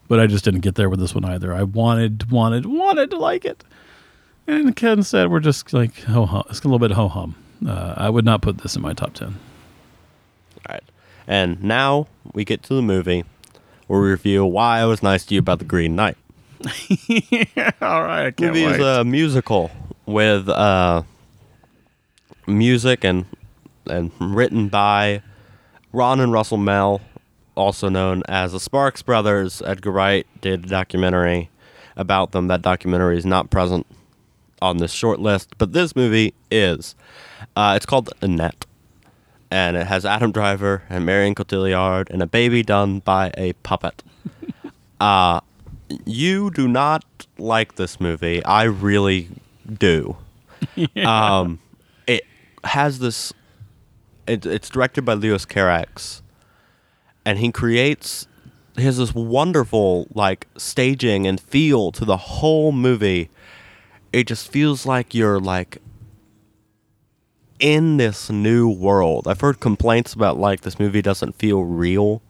but 0.07 0.19
I 0.19 0.27
just 0.27 0.45
didn't 0.45 0.61
get 0.61 0.75
there 0.75 0.89
with 0.89 0.99
this 0.99 1.13
one 1.13 1.25
either. 1.25 1.53
I 1.53 1.63
wanted 1.63 2.31
wanted 2.31 2.65
wanted 2.65 3.09
to 3.11 3.17
like 3.17 3.43
it, 3.43 3.65
and 4.47 4.75
Ken 4.77 5.03
said 5.03 5.29
we're 5.29 5.41
just 5.41 5.73
like 5.73 6.03
ho 6.03 6.25
hum. 6.25 6.43
It's 6.49 6.61
a 6.61 6.63
little 6.63 6.79
bit 6.79 6.91
ho 6.91 7.09
hum. 7.09 7.35
Uh, 7.67 7.95
I 7.97 8.09
would 8.09 8.23
not 8.23 8.41
put 8.41 8.59
this 8.59 8.77
in 8.77 8.81
my 8.81 8.93
top 8.93 9.13
ten. 9.13 9.39
All 10.55 10.73
right. 10.73 10.83
And 11.27 11.61
now 11.61 12.07
we 12.31 12.45
get 12.45 12.63
to 12.63 12.73
the 12.73 12.81
movie 12.81 13.25
where 13.87 14.01
we 14.01 14.09
review 14.09 14.45
why 14.45 14.79
I 14.79 14.85
was 14.85 15.01
nice 15.01 15.25
to 15.25 15.33
you 15.33 15.39
about 15.39 15.59
the 15.59 15.65
Green 15.65 15.95
Knight. 15.95 16.17
All 17.81 18.03
right, 18.03 18.33
I 18.37 18.45
movie 18.45 18.63
is 18.63 18.79
a 18.79 19.03
musical 19.03 19.71
with 20.05 20.49
uh, 20.49 21.03
music 22.47 23.03
and 23.03 23.25
and 23.85 24.11
written 24.19 24.67
by 24.67 25.21
Ron 25.93 26.19
and 26.19 26.31
Russell 26.31 26.57
Mael, 26.57 27.01
also 27.55 27.89
known 27.89 28.23
as 28.27 28.51
the 28.51 28.59
Sparks 28.59 29.01
Brothers. 29.01 29.61
Edgar 29.65 29.91
Wright 29.91 30.27
did 30.41 30.65
a 30.65 30.67
documentary 30.67 31.49
about 31.95 32.31
them. 32.31 32.47
That 32.47 32.61
documentary 32.61 33.17
is 33.17 33.25
not 33.25 33.49
present 33.49 33.85
on 34.61 34.77
this 34.77 34.91
short 34.91 35.19
list, 35.19 35.57
but 35.57 35.73
this 35.73 35.95
movie 35.95 36.33
is. 36.51 36.95
Uh, 37.55 37.73
it's 37.75 37.85
called 37.85 38.11
Annette, 38.21 38.65
and 39.49 39.77
it 39.77 39.87
has 39.87 40.05
Adam 40.05 40.31
Driver 40.31 40.83
and 40.89 41.05
Marion 41.05 41.35
Cotillard 41.35 42.09
and 42.09 42.21
a 42.21 42.27
baby 42.27 42.63
done 42.63 42.99
by 42.99 43.31
a 43.37 43.53
puppet. 43.53 44.03
uh, 44.99 45.39
you 46.05 46.51
do 46.51 46.67
not 46.67 47.05
like 47.37 47.75
this 47.75 47.99
movie. 47.99 48.43
I 48.43 48.63
really 48.63 49.29
do. 49.71 50.17
Um, 51.05 51.59
it 52.07 52.23
has 52.63 52.97
this. 52.97 53.31
It, 54.27 54.43
it's 54.45 54.69
directed 54.69 55.05
by 55.05 55.13
Leos 55.13 55.45
Carax, 55.45 56.21
and 57.25 57.37
he 57.37 57.51
creates. 57.51 58.27
He 58.75 58.83
has 58.83 58.97
this 58.97 59.13
wonderful 59.13 60.07
like 60.15 60.47
staging 60.57 61.27
and 61.27 61.39
feel 61.39 61.91
to 61.91 62.05
the 62.05 62.17
whole 62.17 62.71
movie. 62.71 63.29
It 64.11 64.25
just 64.25 64.51
feels 64.51 64.85
like 64.85 65.13
you're 65.13 65.39
like 65.39 65.77
in 67.59 67.97
this 67.97 68.29
new 68.29 68.69
world. 68.69 69.27
I've 69.27 69.41
heard 69.41 69.59
complaints 69.59 70.13
about 70.13 70.37
like 70.37 70.61
this 70.61 70.79
movie 70.79 71.01
doesn't 71.01 71.33
feel 71.33 71.63
real 71.63 72.21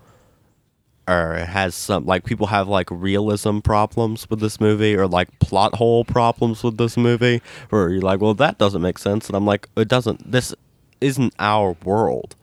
or 1.07 1.36
it 1.36 1.47
has 1.47 1.73
some 1.73 2.05
like 2.05 2.25
people 2.25 2.47
have 2.47 2.67
like 2.67 2.89
realism 2.91 3.59
problems 3.59 4.30
with 4.30 4.39
this 4.39 4.59
movie 4.59 4.95
or 4.95 5.07
like 5.07 5.39
plot 5.39 5.75
hole 5.75 6.03
problems 6.03 6.63
with 6.63 6.78
this 6.78 6.97
movie 6.97 7.41
where 7.69 7.89
you're 7.89 8.01
like 8.01 8.19
well 8.19 8.34
that 8.34 8.57
doesn't 8.57 8.82
make 8.82 8.97
sense 8.97 9.28
and 9.28 9.36
i'm 9.36 9.45
like 9.45 9.69
it 9.78 9.88
doesn't 9.88 10.30
this 10.30 10.53
isn't 10.99 11.34
our 11.39 11.78
world 11.84 12.36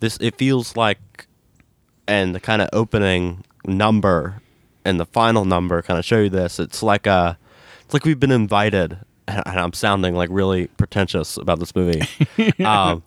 this 0.00 0.16
it 0.20 0.36
feels 0.36 0.76
like 0.76 1.26
and 2.06 2.34
the 2.34 2.40
kind 2.40 2.62
of 2.62 2.68
opening 2.72 3.44
number 3.64 4.40
and 4.84 5.00
the 5.00 5.06
final 5.06 5.44
number 5.44 5.82
kind 5.82 5.98
of 5.98 6.04
show 6.04 6.20
you 6.20 6.30
this 6.30 6.58
it's 6.60 6.82
like 6.82 7.06
a 7.06 7.36
it's 7.84 7.94
like 7.94 8.04
we've 8.04 8.20
been 8.20 8.32
invited 8.32 8.98
and 9.28 9.58
i'm 9.60 9.72
sounding 9.72 10.14
like 10.14 10.28
really 10.32 10.66
pretentious 10.66 11.36
about 11.36 11.58
this 11.58 11.74
movie 11.74 12.02
um 12.64 13.02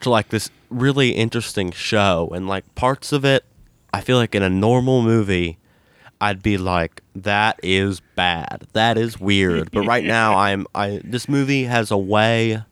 to 0.00 0.10
like 0.10 0.28
this 0.28 0.50
really 0.70 1.10
interesting 1.10 1.70
show 1.70 2.30
and 2.32 2.46
like 2.46 2.74
parts 2.74 3.12
of 3.12 3.24
it 3.24 3.44
I 3.92 4.00
feel 4.00 4.16
like 4.16 4.34
in 4.34 4.42
a 4.42 4.50
normal 4.50 5.02
movie, 5.02 5.58
I'd 6.20 6.42
be 6.42 6.58
like, 6.58 7.02
that 7.14 7.58
is 7.62 8.00
bad. 8.16 8.66
That 8.72 8.98
is 8.98 9.18
weird. 9.18 9.70
But 9.70 9.86
right 9.86 10.04
now, 10.18 10.36
I'm 10.36 10.66
I. 10.74 11.00
This 11.04 11.28
movie 11.28 11.64
has 11.64 11.90
a 11.90 11.98
way 11.98 12.62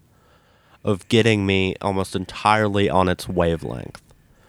of 0.84 1.08
getting 1.08 1.46
me 1.46 1.74
almost 1.80 2.14
entirely 2.14 2.88
on 2.88 3.08
its 3.08 3.28
wavelength, 3.28 4.02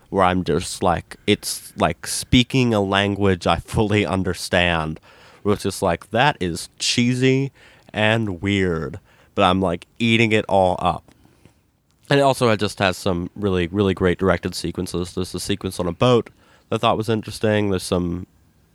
where 0.10 0.24
I'm 0.24 0.44
just 0.44 0.84
like, 0.84 1.16
it's 1.26 1.74
like 1.78 2.06
speaking 2.06 2.74
a 2.74 2.82
language 2.82 3.48
I 3.48 3.58
fully 3.58 4.06
understand. 4.06 5.00
Where 5.44 5.54
it's 5.54 5.64
just 5.64 5.82
like 5.82 6.10
that 6.10 6.36
is 6.42 6.70
cheesy 6.78 7.52
and 7.94 8.42
weird, 8.42 9.00
but 9.36 9.44
I'm 9.44 9.62
like 9.62 9.86
eating 10.00 10.32
it 10.32 10.46
all 10.48 10.76
up. 10.80 11.04
And 12.10 12.20
it 12.20 12.24
also 12.24 12.56
just 12.56 12.80
has 12.80 12.96
some 12.96 13.30
really, 13.36 13.68
really 13.68 13.94
great 13.94 14.18
directed 14.18 14.56
sequences. 14.56 15.14
There's 15.14 15.36
a 15.36 15.40
sequence 15.40 15.80
on 15.80 15.88
a 15.88 15.92
boat 15.92 16.30
that 16.70 16.76
I 16.76 16.78
thought 16.80 16.98
was 16.98 17.10
interesting. 17.10 17.70
There's 17.70 17.84
some, 17.84 18.28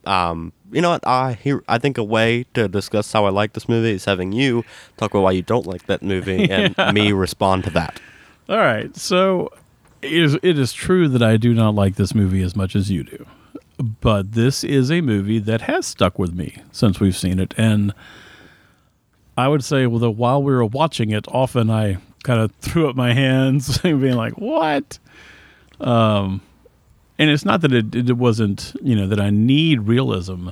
um, 0.04 0.52
you 0.70 0.82
know 0.82 0.90
what? 0.90 1.06
I 1.06 1.34
here 1.34 1.62
I 1.68 1.78
think 1.78 1.96
a 1.96 2.04
way 2.04 2.44
to 2.54 2.68
discuss 2.68 3.10
how 3.12 3.24
I 3.24 3.30
like 3.30 3.54
this 3.54 3.68
movie 3.68 3.92
is 3.92 4.04
having 4.04 4.32
you 4.32 4.64
talk 4.98 5.12
about 5.12 5.22
why 5.22 5.32
you 5.32 5.42
don't 5.42 5.66
like 5.66 5.86
that 5.86 6.02
movie 6.02 6.50
and 6.50 6.74
Yeah. 6.76 6.92
me 6.92 7.12
respond 7.12 7.64
to 7.64 7.70
that. 7.70 8.00
All 8.48 8.58
right. 8.58 8.94
So 8.96 9.50
it 10.02 10.12
is, 10.12 10.34
it 10.42 10.58
is 10.58 10.72
true 10.72 11.08
that 11.08 11.22
I 11.22 11.36
do 11.36 11.54
not 11.54 11.74
like 11.74 11.94
this 11.96 12.14
movie 12.14 12.42
as 12.42 12.54
much 12.56 12.74
as 12.76 12.90
you 12.90 13.02
do. 13.04 13.24
But 14.00 14.32
this 14.32 14.62
is 14.62 14.90
a 14.90 15.00
movie 15.00 15.38
that 15.38 15.62
has 15.62 15.86
stuck 15.86 16.18
with 16.18 16.34
me 16.34 16.58
since 16.70 17.00
we've 17.00 17.16
seen 17.16 17.38
it. 17.38 17.54
And 17.56 17.94
I 19.36 19.48
would 19.48 19.64
say 19.64 19.86
well, 19.86 20.00
that 20.00 20.10
while 20.10 20.42
we 20.42 20.52
were 20.52 20.64
watching 20.64 21.10
it, 21.10 21.26
often 21.28 21.70
I 21.70 21.98
kind 22.22 22.40
of 22.40 22.52
threw 22.56 22.88
up 22.88 22.96
my 22.96 23.12
hands 23.12 23.80
and 23.84 24.00
being 24.00 24.16
like, 24.16 24.34
what? 24.34 24.98
Um, 25.80 26.42
and 27.18 27.30
it's 27.30 27.44
not 27.44 27.60
that 27.62 27.72
it, 27.72 27.94
it 27.94 28.16
wasn't, 28.16 28.74
you 28.82 28.94
know, 28.94 29.06
that 29.06 29.20
I 29.20 29.30
need 29.30 29.82
realism, 29.82 30.50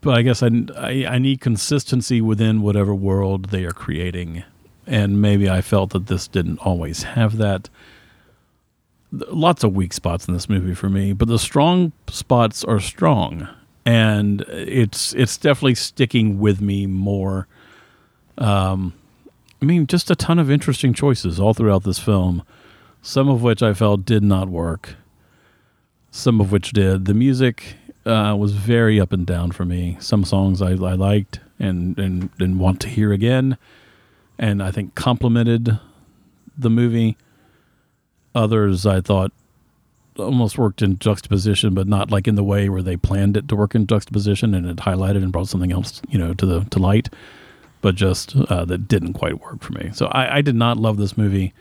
but 0.00 0.16
I 0.16 0.22
guess 0.22 0.42
I, 0.42 0.50
I, 0.76 1.06
I 1.06 1.18
need 1.18 1.40
consistency 1.40 2.20
within 2.20 2.62
whatever 2.62 2.94
world 2.94 3.46
they 3.46 3.64
are 3.64 3.72
creating 3.72 4.44
and 4.86 5.20
maybe 5.20 5.48
I 5.48 5.60
felt 5.60 5.90
that 5.90 6.06
this 6.06 6.28
didn't 6.28 6.58
always 6.58 7.02
have 7.02 7.36
that. 7.38 7.68
Lots 9.12 9.62
of 9.62 9.74
weak 9.74 9.92
spots 9.92 10.26
in 10.26 10.34
this 10.34 10.48
movie 10.48 10.74
for 10.74 10.88
me, 10.88 11.12
but 11.12 11.28
the 11.28 11.38
strong 11.38 11.92
spots 12.08 12.64
are 12.64 12.80
strong, 12.80 13.48
and 13.84 14.42
it's 14.48 15.12
it's 15.14 15.36
definitely 15.36 15.74
sticking 15.74 16.38
with 16.38 16.60
me 16.60 16.86
more. 16.86 17.46
Um, 18.38 18.94
I 19.60 19.64
mean, 19.64 19.86
just 19.86 20.10
a 20.10 20.16
ton 20.16 20.38
of 20.38 20.50
interesting 20.50 20.92
choices 20.94 21.38
all 21.38 21.54
throughout 21.54 21.84
this 21.84 21.98
film, 21.98 22.42
some 23.00 23.28
of 23.28 23.42
which 23.42 23.62
I 23.62 23.74
felt 23.74 24.04
did 24.04 24.22
not 24.22 24.48
work, 24.48 24.96
some 26.10 26.40
of 26.40 26.50
which 26.50 26.72
did. 26.72 27.04
The 27.04 27.14
music 27.14 27.76
uh, 28.04 28.34
was 28.38 28.52
very 28.52 29.00
up 29.00 29.12
and 29.12 29.26
down 29.26 29.52
for 29.52 29.64
me. 29.64 29.96
Some 30.00 30.24
songs 30.24 30.60
I, 30.60 30.70
I 30.70 30.94
liked 30.94 31.40
and, 31.58 31.98
and 31.98 32.30
and 32.38 32.58
want 32.58 32.80
to 32.80 32.88
hear 32.88 33.12
again 33.12 33.56
and 34.38 34.62
I 34.62 34.70
think 34.70 34.94
complemented 34.94 35.78
the 36.58 36.70
movie. 36.70 37.16
Others 38.34 38.84
I 38.86 39.00
thought 39.00 39.32
almost 40.18 40.58
worked 40.58 40.82
in 40.82 40.98
juxtaposition, 40.98 41.74
but 41.74 41.88
not 41.88 42.10
like 42.10 42.28
in 42.28 42.34
the 42.34 42.44
way 42.44 42.68
where 42.68 42.82
they 42.82 42.96
planned 42.96 43.36
it 43.36 43.48
to 43.48 43.56
work 43.56 43.74
in 43.74 43.86
juxtaposition 43.86 44.54
and 44.54 44.66
it 44.66 44.76
highlighted 44.76 45.22
and 45.22 45.32
brought 45.32 45.48
something 45.48 45.72
else, 45.72 46.02
you 46.08 46.18
know, 46.18 46.34
to 46.34 46.46
the 46.46 46.60
to 46.70 46.78
light. 46.78 47.08
But 47.80 47.96
just 47.96 48.36
uh, 48.36 48.64
that 48.66 48.86
didn't 48.86 49.14
quite 49.14 49.40
work 49.40 49.62
for 49.62 49.72
me. 49.72 49.90
So 49.92 50.06
I, 50.06 50.36
I 50.36 50.40
did 50.40 50.54
not 50.54 50.76
love 50.76 50.98
this 50.98 51.16
movie, 51.16 51.52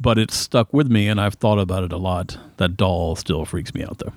but 0.00 0.16
it 0.18 0.30
stuck 0.30 0.72
with 0.72 0.90
me, 0.90 1.08
and 1.08 1.20
I've 1.20 1.34
thought 1.34 1.58
about 1.58 1.84
it 1.84 1.92
a 1.92 1.98
lot. 1.98 2.38
That 2.56 2.76
doll 2.76 3.16
still 3.16 3.44
freaks 3.44 3.74
me 3.74 3.84
out, 3.84 3.98
though. 3.98 4.14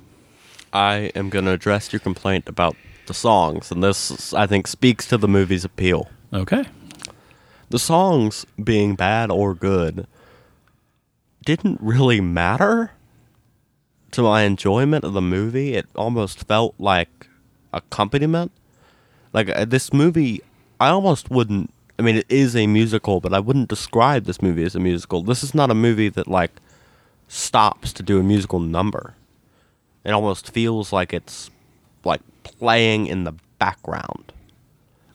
I 0.71 1.11
am 1.13 1.29
going 1.29 1.45
to 1.45 1.51
address 1.51 1.91
your 1.91 1.99
complaint 1.99 2.47
about 2.47 2.75
the 3.07 3.13
songs, 3.13 3.69
and 3.69 3.83
this 3.83 4.33
I 4.33 4.47
think 4.47 4.65
speaks 4.67 5.07
to 5.07 5.17
the 5.17 5.27
movie's 5.27 5.65
appeal. 5.65 6.09
Okay, 6.33 6.65
The 7.69 7.79
songs 7.79 8.45
being 8.61 8.95
bad 8.95 9.29
or 9.29 9.53
good 9.53 10.07
didn't 11.45 11.79
really 11.81 12.19
matter 12.19 12.91
to 14.15 14.23
my 14.23 14.43
enjoyment 14.43 15.03
of 15.03 15.13
the 15.13 15.21
movie. 15.21 15.75
It 15.75 15.87
almost 15.95 16.47
felt 16.47 16.73
like 16.79 17.27
accompaniment. 17.73 18.51
Like 19.33 19.49
uh, 19.49 19.65
this 19.65 19.93
movie, 19.93 20.41
I 20.79 20.87
almost 20.89 21.29
wouldn't. 21.29 21.71
I 21.99 22.01
mean, 22.01 22.17
it 22.17 22.25
is 22.29 22.55
a 22.55 22.67
musical, 22.67 23.21
but 23.21 23.33
I 23.33 23.39
wouldn't 23.39 23.69
describe 23.69 24.25
this 24.25 24.41
movie 24.41 24.63
as 24.63 24.75
a 24.75 24.79
musical. 24.79 25.21
This 25.21 25.43
is 25.43 25.53
not 25.53 25.71
a 25.71 25.75
movie 25.75 26.09
that 26.09 26.27
like 26.27 26.51
stops 27.27 27.93
to 27.93 28.03
do 28.03 28.19
a 28.19 28.23
musical 28.23 28.59
number. 28.59 29.15
It 30.03 30.11
almost 30.11 30.51
feels 30.51 30.93
like 30.93 31.13
it's 31.13 31.49
like 32.03 32.21
playing 32.43 33.07
in 33.07 33.23
the 33.23 33.33
background 33.59 34.31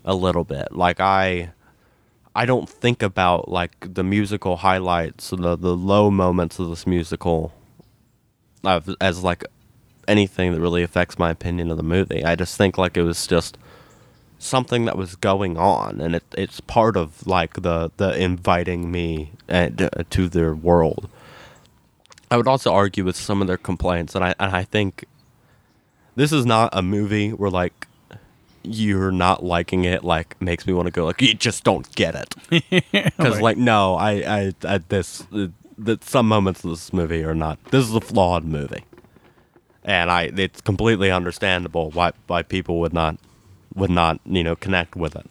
a 0.04 0.14
little 0.14 0.44
bit. 0.44 0.72
Like 0.72 1.00
I 1.00 1.52
I 2.34 2.44
don't 2.44 2.68
think 2.68 3.02
about 3.02 3.48
like 3.48 3.94
the 3.94 4.04
musical 4.04 4.58
highlights, 4.58 5.30
the 5.30 5.56
the 5.56 5.76
low 5.76 6.10
moments 6.10 6.58
of 6.58 6.68
this 6.70 6.86
musical, 6.86 7.52
as 8.64 9.22
like 9.22 9.44
anything 10.08 10.52
that 10.52 10.60
really 10.60 10.82
affects 10.82 11.18
my 11.18 11.30
opinion 11.30 11.70
of 11.70 11.76
the 11.76 11.82
movie. 11.82 12.24
I 12.24 12.34
just 12.34 12.56
think 12.56 12.76
like 12.78 12.96
it 12.96 13.02
was 13.02 13.26
just 13.26 13.56
something 14.38 14.86
that 14.86 14.96
was 14.96 15.14
going 15.16 15.56
on, 15.56 16.00
and 16.00 16.16
it 16.16 16.24
it's 16.36 16.60
part 16.60 16.96
of 16.96 17.26
like 17.26 17.62
the 17.62 17.90
the 17.96 18.20
inviting 18.20 18.90
me 18.90 19.32
uh, 19.48 19.70
to 20.10 20.28
their 20.28 20.54
world. 20.54 21.08
I 22.30 22.36
would 22.36 22.48
also 22.48 22.72
argue 22.72 23.04
with 23.04 23.16
some 23.16 23.40
of 23.40 23.48
their 23.48 23.58
complaints, 23.58 24.14
and 24.14 24.24
I 24.24 24.34
and 24.38 24.54
I 24.54 24.64
think 24.64 25.04
this 26.16 26.32
is 26.32 26.44
not 26.44 26.70
a 26.72 26.82
movie 26.82 27.30
where 27.30 27.50
like 27.50 27.86
you're 28.62 29.10
not 29.10 29.42
liking 29.42 29.84
it 29.84 30.04
like 30.04 30.38
makes 30.40 30.66
me 30.66 30.72
want 30.74 30.84
to 30.86 30.90
go 30.90 31.06
like 31.06 31.22
you 31.22 31.32
just 31.32 31.64
don't 31.64 31.94
get 31.94 32.14
it 32.14 32.34
because 32.92 33.40
like 33.40 33.56
no 33.56 33.94
I 33.94 34.10
I, 34.10 34.52
I 34.64 34.78
this 34.78 35.26
uh, 35.32 35.46
that 35.84 36.04
some 36.04 36.28
moments 36.28 36.64
of 36.64 36.70
this 36.70 36.92
movie 36.92 37.24
are 37.24 37.34
not. 37.34 37.62
This 37.66 37.88
is 37.88 37.94
a 37.94 38.00
flawed 38.00 38.44
movie. 38.44 38.84
And 39.82 40.10
I 40.10 40.24
it's 40.36 40.60
completely 40.60 41.10
understandable 41.10 41.90
why 41.90 42.12
why 42.26 42.42
people 42.42 42.80
would 42.80 42.92
not 42.92 43.16
would 43.74 43.90
not 43.90 44.20
you 44.24 44.44
know 44.44 44.56
connect 44.56 44.94
with 44.94 45.16
it. 45.16 45.26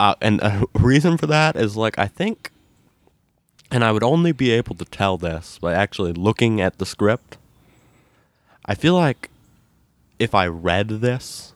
Uh, 0.00 0.14
and 0.20 0.40
a 0.40 0.64
reason 0.74 1.16
for 1.16 1.26
that 1.26 1.56
is 1.56 1.76
like 1.76 1.98
I 1.98 2.06
think 2.06 2.50
and 3.70 3.84
I 3.84 3.92
would 3.92 4.02
only 4.02 4.32
be 4.32 4.50
able 4.50 4.74
to 4.74 4.84
tell 4.84 5.16
this 5.16 5.58
by 5.58 5.72
actually 5.72 6.12
looking 6.12 6.60
at 6.60 6.78
the 6.78 6.84
script. 6.84 7.38
I 8.66 8.74
feel 8.74 8.94
like 8.94 9.30
if 10.18 10.34
I 10.34 10.46
read 10.46 10.88
this 10.88 11.52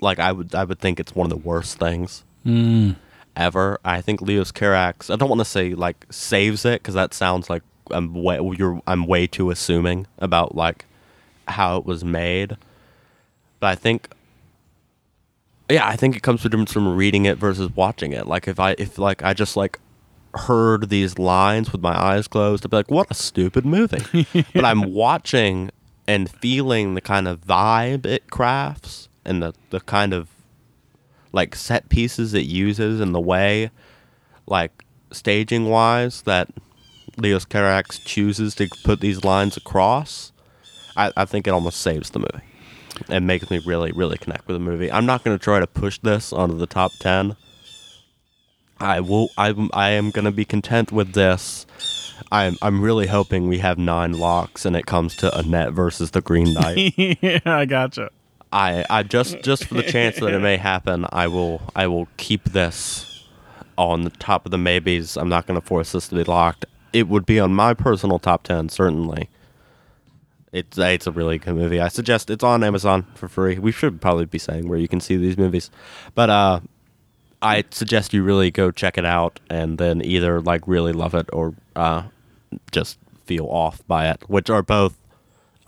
like 0.00 0.18
I 0.18 0.32
would 0.32 0.54
I 0.54 0.64
would 0.64 0.78
think 0.78 1.00
it's 1.00 1.14
one 1.14 1.26
of 1.26 1.30
the 1.30 1.48
worst 1.48 1.78
things. 1.78 2.24
Mm, 2.44 2.96
ever. 3.36 3.78
I 3.84 4.00
think 4.00 4.20
Leos 4.20 4.52
Carax. 4.52 5.12
I 5.12 5.16
don't 5.16 5.28
want 5.28 5.40
to 5.40 5.44
say 5.44 5.74
like 5.74 6.06
saves 6.10 6.64
it 6.64 6.82
because 6.82 6.94
that 6.94 7.14
sounds 7.14 7.48
like 7.50 7.62
I'm 7.90 8.14
way 8.14 8.40
you're 8.56 8.80
I'm 8.86 9.06
way 9.06 9.26
too 9.26 9.50
assuming 9.50 10.06
about 10.18 10.54
like 10.54 10.86
how 11.48 11.76
it 11.76 11.86
was 11.86 12.04
made. 12.04 12.56
But 13.60 13.68
I 13.68 13.74
think, 13.74 14.08
yeah, 15.70 15.86
I 15.86 15.96
think 15.96 16.16
it 16.16 16.22
comes 16.22 16.42
to 16.42 16.48
difference 16.48 16.72
from 16.72 16.96
reading 16.96 17.24
it 17.24 17.38
versus 17.38 17.70
watching 17.74 18.12
it. 18.12 18.26
Like 18.26 18.48
if 18.48 18.58
I 18.58 18.74
if 18.78 18.98
like 18.98 19.22
I 19.22 19.34
just 19.34 19.56
like 19.56 19.78
heard 20.34 20.90
these 20.90 21.18
lines 21.18 21.72
with 21.72 21.80
my 21.80 21.98
eyes 21.98 22.28
closed, 22.28 22.64
I'd 22.64 22.70
be 22.70 22.76
like, 22.76 22.90
what 22.90 23.10
a 23.10 23.14
stupid 23.14 23.64
movie. 23.64 24.26
But 24.54 24.64
I'm 24.64 24.92
watching 24.92 25.70
and 26.06 26.30
feeling 26.30 26.94
the 26.94 27.00
kind 27.00 27.26
of 27.26 27.40
vibe 27.40 28.06
it 28.06 28.30
crafts 28.30 29.08
and 29.24 29.42
the 29.42 29.54
the 29.70 29.80
kind 29.80 30.12
of 30.12 30.28
like 31.36 31.54
set 31.54 31.88
pieces 31.90 32.34
it 32.34 32.46
uses 32.46 33.00
and 33.00 33.14
the 33.14 33.20
way 33.20 33.70
like 34.46 34.84
staging 35.12 35.68
wise 35.68 36.22
that 36.22 36.48
Leos 37.18 37.44
Carax 37.44 38.02
chooses 38.04 38.54
to 38.56 38.68
put 38.84 39.00
these 39.00 39.24
lines 39.24 39.56
across, 39.56 40.32
I, 40.96 41.12
I 41.16 41.24
think 41.24 41.46
it 41.46 41.50
almost 41.50 41.80
saves 41.80 42.10
the 42.10 42.20
movie 42.20 42.44
and 43.08 43.26
makes 43.26 43.50
me 43.50 43.58
really, 43.66 43.92
really 43.92 44.18
connect 44.18 44.46
with 44.46 44.56
the 44.56 44.60
movie. 44.60 44.90
I'm 44.90 45.06
not 45.06 45.24
going 45.24 45.36
to 45.36 45.42
try 45.42 45.60
to 45.60 45.66
push 45.66 45.98
this 45.98 46.32
onto 46.32 46.56
the 46.56 46.66
top 46.66 46.92
10. 47.00 47.36
I 48.78 49.00
will. 49.00 49.30
I'm. 49.38 49.70
I 49.72 49.90
am 49.90 50.10
going 50.10 50.26
to 50.26 50.30
be 50.30 50.44
content 50.44 50.92
with 50.92 51.14
this. 51.14 51.64
I'm. 52.30 52.58
I'm 52.60 52.82
really 52.82 53.06
hoping 53.06 53.48
we 53.48 53.56
have 53.58 53.78
nine 53.78 54.12
locks 54.12 54.66
and 54.66 54.76
it 54.76 54.84
comes 54.84 55.16
to 55.16 55.34
Annette 55.34 55.72
versus 55.72 56.10
the 56.10 56.20
Green 56.20 56.52
Knight. 56.52 56.92
yeah, 56.98 57.40
I 57.46 57.64
gotcha. 57.64 58.10
I. 58.56 58.86
I 58.88 59.02
just. 59.02 59.42
Just 59.42 59.66
for 59.66 59.74
the 59.74 59.82
chance 59.82 60.16
that 60.16 60.32
it 60.32 60.40
may 60.40 60.56
happen, 60.72 61.06
I 61.12 61.26
will. 61.28 61.60
I 61.74 61.86
will 61.86 62.08
keep 62.16 62.44
this 62.44 63.26
on 63.78 64.02
the 64.02 64.10
top 64.10 64.46
of 64.46 64.50
the 64.50 64.58
maybes. 64.58 65.16
I'm 65.16 65.28
not 65.28 65.46
going 65.46 65.60
to 65.60 65.66
force 65.66 65.92
this 65.92 66.08
to 66.08 66.14
be 66.14 66.24
locked. 66.24 66.64
It 66.92 67.08
would 67.08 67.26
be 67.26 67.38
on 67.38 67.54
my 67.54 67.74
personal 67.74 68.18
top 68.18 68.44
ten, 68.44 68.68
certainly. 68.68 69.28
It's 70.52 70.78
it's 70.78 71.06
a 71.06 71.12
really 71.12 71.38
good 71.38 71.54
movie. 71.54 71.80
I 71.80 71.88
suggest 71.88 72.30
it's 72.30 72.44
on 72.44 72.64
Amazon 72.64 73.06
for 73.14 73.28
free. 73.28 73.58
We 73.58 73.72
should 73.72 74.00
probably 74.00 74.24
be 74.24 74.38
saying 74.38 74.68
where 74.68 74.78
you 74.78 74.88
can 74.88 75.00
see 75.00 75.16
these 75.16 75.36
movies, 75.36 75.70
but 76.14 76.30
uh, 76.30 76.60
I 77.42 77.64
suggest 77.70 78.14
you 78.14 78.22
really 78.22 78.50
go 78.50 78.70
check 78.70 78.96
it 78.96 79.04
out 79.04 79.38
and 79.50 79.76
then 79.76 80.02
either 80.02 80.40
like 80.40 80.66
really 80.66 80.92
love 80.92 81.14
it 81.14 81.28
or 81.32 81.54
uh, 81.74 82.04
just 82.72 82.98
feel 83.26 83.46
off 83.46 83.86
by 83.86 84.08
it, 84.08 84.22
which 84.28 84.48
are 84.48 84.62
both 84.62 84.96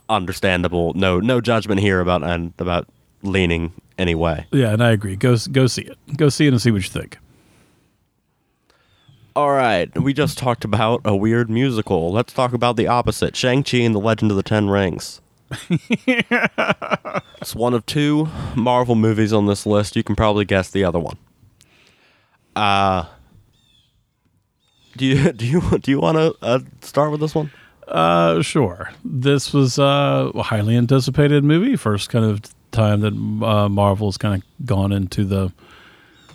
understandable. 0.09 0.93
No 0.95 1.19
no 1.19 1.39
judgment 1.39 1.79
here 1.79 1.99
about 1.99 2.23
and 2.23 2.53
about 2.59 2.87
leaning 3.21 3.71
any 3.97 4.15
way. 4.15 4.47
Yeah, 4.51 4.73
and 4.73 4.83
I 4.83 4.91
agree. 4.91 5.15
Go 5.15 5.37
go 5.51 5.67
see 5.67 5.83
it. 5.83 5.97
Go 6.17 6.29
see 6.29 6.47
it 6.47 6.53
and 6.53 6.61
see 6.61 6.71
what 6.71 6.83
you 6.83 6.89
think. 6.89 7.17
All 9.35 9.51
right, 9.51 9.95
we 9.97 10.13
just 10.13 10.37
talked 10.37 10.65
about 10.65 11.01
a 11.05 11.15
weird 11.15 11.49
musical. 11.49 12.11
Let's 12.11 12.33
talk 12.33 12.51
about 12.51 12.75
the 12.75 12.87
opposite 12.87 13.35
Shang-Chi 13.37 13.77
and 13.77 13.95
the 13.95 13.99
Legend 13.99 14.31
of 14.31 14.37
the 14.37 14.43
Ten 14.43 14.69
Rings. 14.69 15.21
it's 15.69 17.55
one 17.55 17.73
of 17.73 17.85
two 17.85 18.27
Marvel 18.55 18.95
movies 18.95 19.31
on 19.31 19.45
this 19.45 19.65
list. 19.65 19.95
You 19.95 20.03
can 20.03 20.15
probably 20.15 20.45
guess 20.45 20.69
the 20.69 20.83
other 20.83 20.99
one. 20.99 21.17
Uh, 22.55 23.05
do 24.97 25.05
you 25.05 25.31
do 25.33 25.45
you 25.45 25.61
do 25.79 25.91
you 25.91 25.99
want 25.99 26.17
to 26.17 26.35
uh, 26.41 26.59
start 26.81 27.11
with 27.11 27.21
this 27.21 27.33
one? 27.33 27.51
Uh, 27.89 28.41
sure. 28.43 28.91
This 29.03 29.51
was 29.51 29.79
uh, 29.79 30.31
a 30.35 30.43
highly 30.43 30.77
anticipated 30.77 31.43
movie. 31.43 31.75
First 31.75 32.09
kind 32.09 32.23
of 32.23 32.41
time 32.71 33.01
that 33.01 33.13
uh, 33.45 33.67
Marvel's 33.67 34.17
kind 34.17 34.43
of 34.43 34.65
gone 34.65 34.91
into 34.91 35.25
the, 35.25 35.51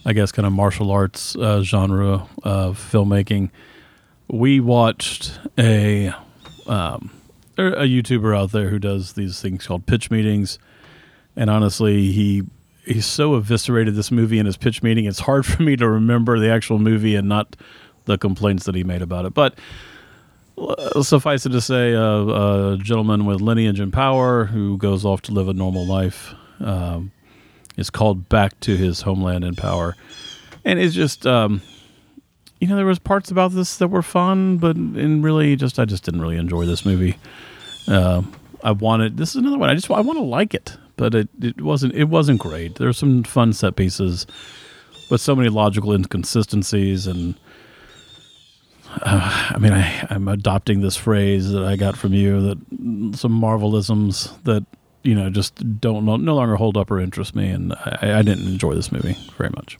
I 0.04 0.12
guess, 0.12 0.32
kind 0.32 0.46
of 0.46 0.52
martial 0.52 0.90
arts 0.90 1.36
uh, 1.36 1.62
genre 1.62 2.26
of 2.42 2.78
filmmaking. 2.78 3.50
We 4.28 4.58
watched 4.58 5.38
a 5.56 6.12
um, 6.66 7.10
a 7.56 7.86
YouTuber 7.86 8.36
out 8.36 8.50
there 8.50 8.68
who 8.68 8.80
does 8.80 9.12
these 9.12 9.40
things 9.40 9.66
called 9.66 9.86
pitch 9.86 10.10
meetings, 10.10 10.58
and 11.36 11.50
honestly, 11.50 12.10
he 12.10 12.42
he's 12.84 13.06
so 13.06 13.34
eviscerated 13.34 13.94
this 13.94 14.10
movie 14.10 14.38
in 14.38 14.46
his 14.46 14.56
pitch 14.56 14.82
meeting. 14.82 15.04
It's 15.04 15.20
hard 15.20 15.46
for 15.46 15.62
me 15.62 15.76
to 15.76 15.88
remember 15.88 16.40
the 16.40 16.50
actual 16.50 16.80
movie 16.80 17.14
and 17.14 17.28
not 17.28 17.54
the 18.06 18.18
complaints 18.18 18.64
that 18.66 18.74
he 18.74 18.82
made 18.82 19.02
about 19.02 19.24
it, 19.24 19.34
but 19.34 19.56
suffice 21.02 21.46
it 21.46 21.50
to 21.50 21.60
say, 21.60 21.94
uh, 21.94 22.02
a 22.02 22.78
gentleman 22.80 23.26
with 23.26 23.40
lineage 23.40 23.80
and 23.80 23.92
power 23.92 24.44
who 24.46 24.78
goes 24.78 25.04
off 25.04 25.22
to 25.22 25.32
live 25.32 25.48
a 25.48 25.52
normal 25.52 25.86
life 25.86 26.34
um, 26.60 27.10
is 27.76 27.90
called 27.90 28.28
back 28.28 28.58
to 28.60 28.76
his 28.76 29.02
homeland 29.02 29.44
and 29.44 29.56
power, 29.56 29.96
and 30.64 30.78
it's 30.78 30.94
just, 30.94 31.26
um, 31.26 31.60
you 32.60 32.68
know, 32.68 32.76
there 32.76 32.86
was 32.86 32.98
parts 32.98 33.30
about 33.30 33.52
this 33.52 33.76
that 33.78 33.88
were 33.88 34.02
fun, 34.02 34.58
but 34.58 34.76
in 34.76 35.22
really, 35.22 35.56
just 35.56 35.78
I 35.78 35.84
just 35.84 36.04
didn't 36.04 36.20
really 36.20 36.36
enjoy 36.36 36.66
this 36.66 36.86
movie. 36.86 37.16
Uh, 37.88 38.22
I 38.62 38.72
wanted 38.72 39.18
this 39.18 39.30
is 39.30 39.36
another 39.36 39.58
one. 39.58 39.68
I 39.68 39.74
just 39.74 39.90
I 39.90 40.00
want 40.00 40.18
to 40.18 40.24
like 40.24 40.54
it, 40.54 40.76
but 40.96 41.14
it, 41.14 41.28
it 41.42 41.60
wasn't 41.60 41.94
it 41.94 42.04
wasn't 42.04 42.40
great. 42.40 42.76
There's 42.76 42.96
some 42.96 43.22
fun 43.22 43.52
set 43.52 43.76
pieces, 43.76 44.26
but 45.10 45.20
so 45.20 45.36
many 45.36 45.50
logical 45.50 45.92
inconsistencies 45.92 47.06
and 47.06 47.34
I 49.02 49.56
mean, 49.58 49.72
I, 49.72 50.06
I'm 50.10 50.28
adopting 50.28 50.80
this 50.80 50.96
phrase 50.96 51.50
that 51.50 51.64
I 51.64 51.76
got 51.76 51.96
from 51.96 52.14
you 52.14 52.40
that 52.42 53.16
some 53.18 53.40
Marvelisms 53.40 54.42
that 54.44 54.64
you 55.02 55.14
know 55.14 55.30
just 55.30 55.80
don't 55.80 56.04
no, 56.04 56.16
no 56.16 56.34
longer 56.34 56.56
hold 56.56 56.76
up 56.76 56.90
or 56.90 57.00
interest 57.00 57.34
me, 57.34 57.48
and 57.48 57.72
I, 57.74 58.18
I 58.18 58.22
didn't 58.22 58.46
enjoy 58.46 58.74
this 58.74 58.92
movie 58.92 59.16
very 59.36 59.50
much. 59.50 59.78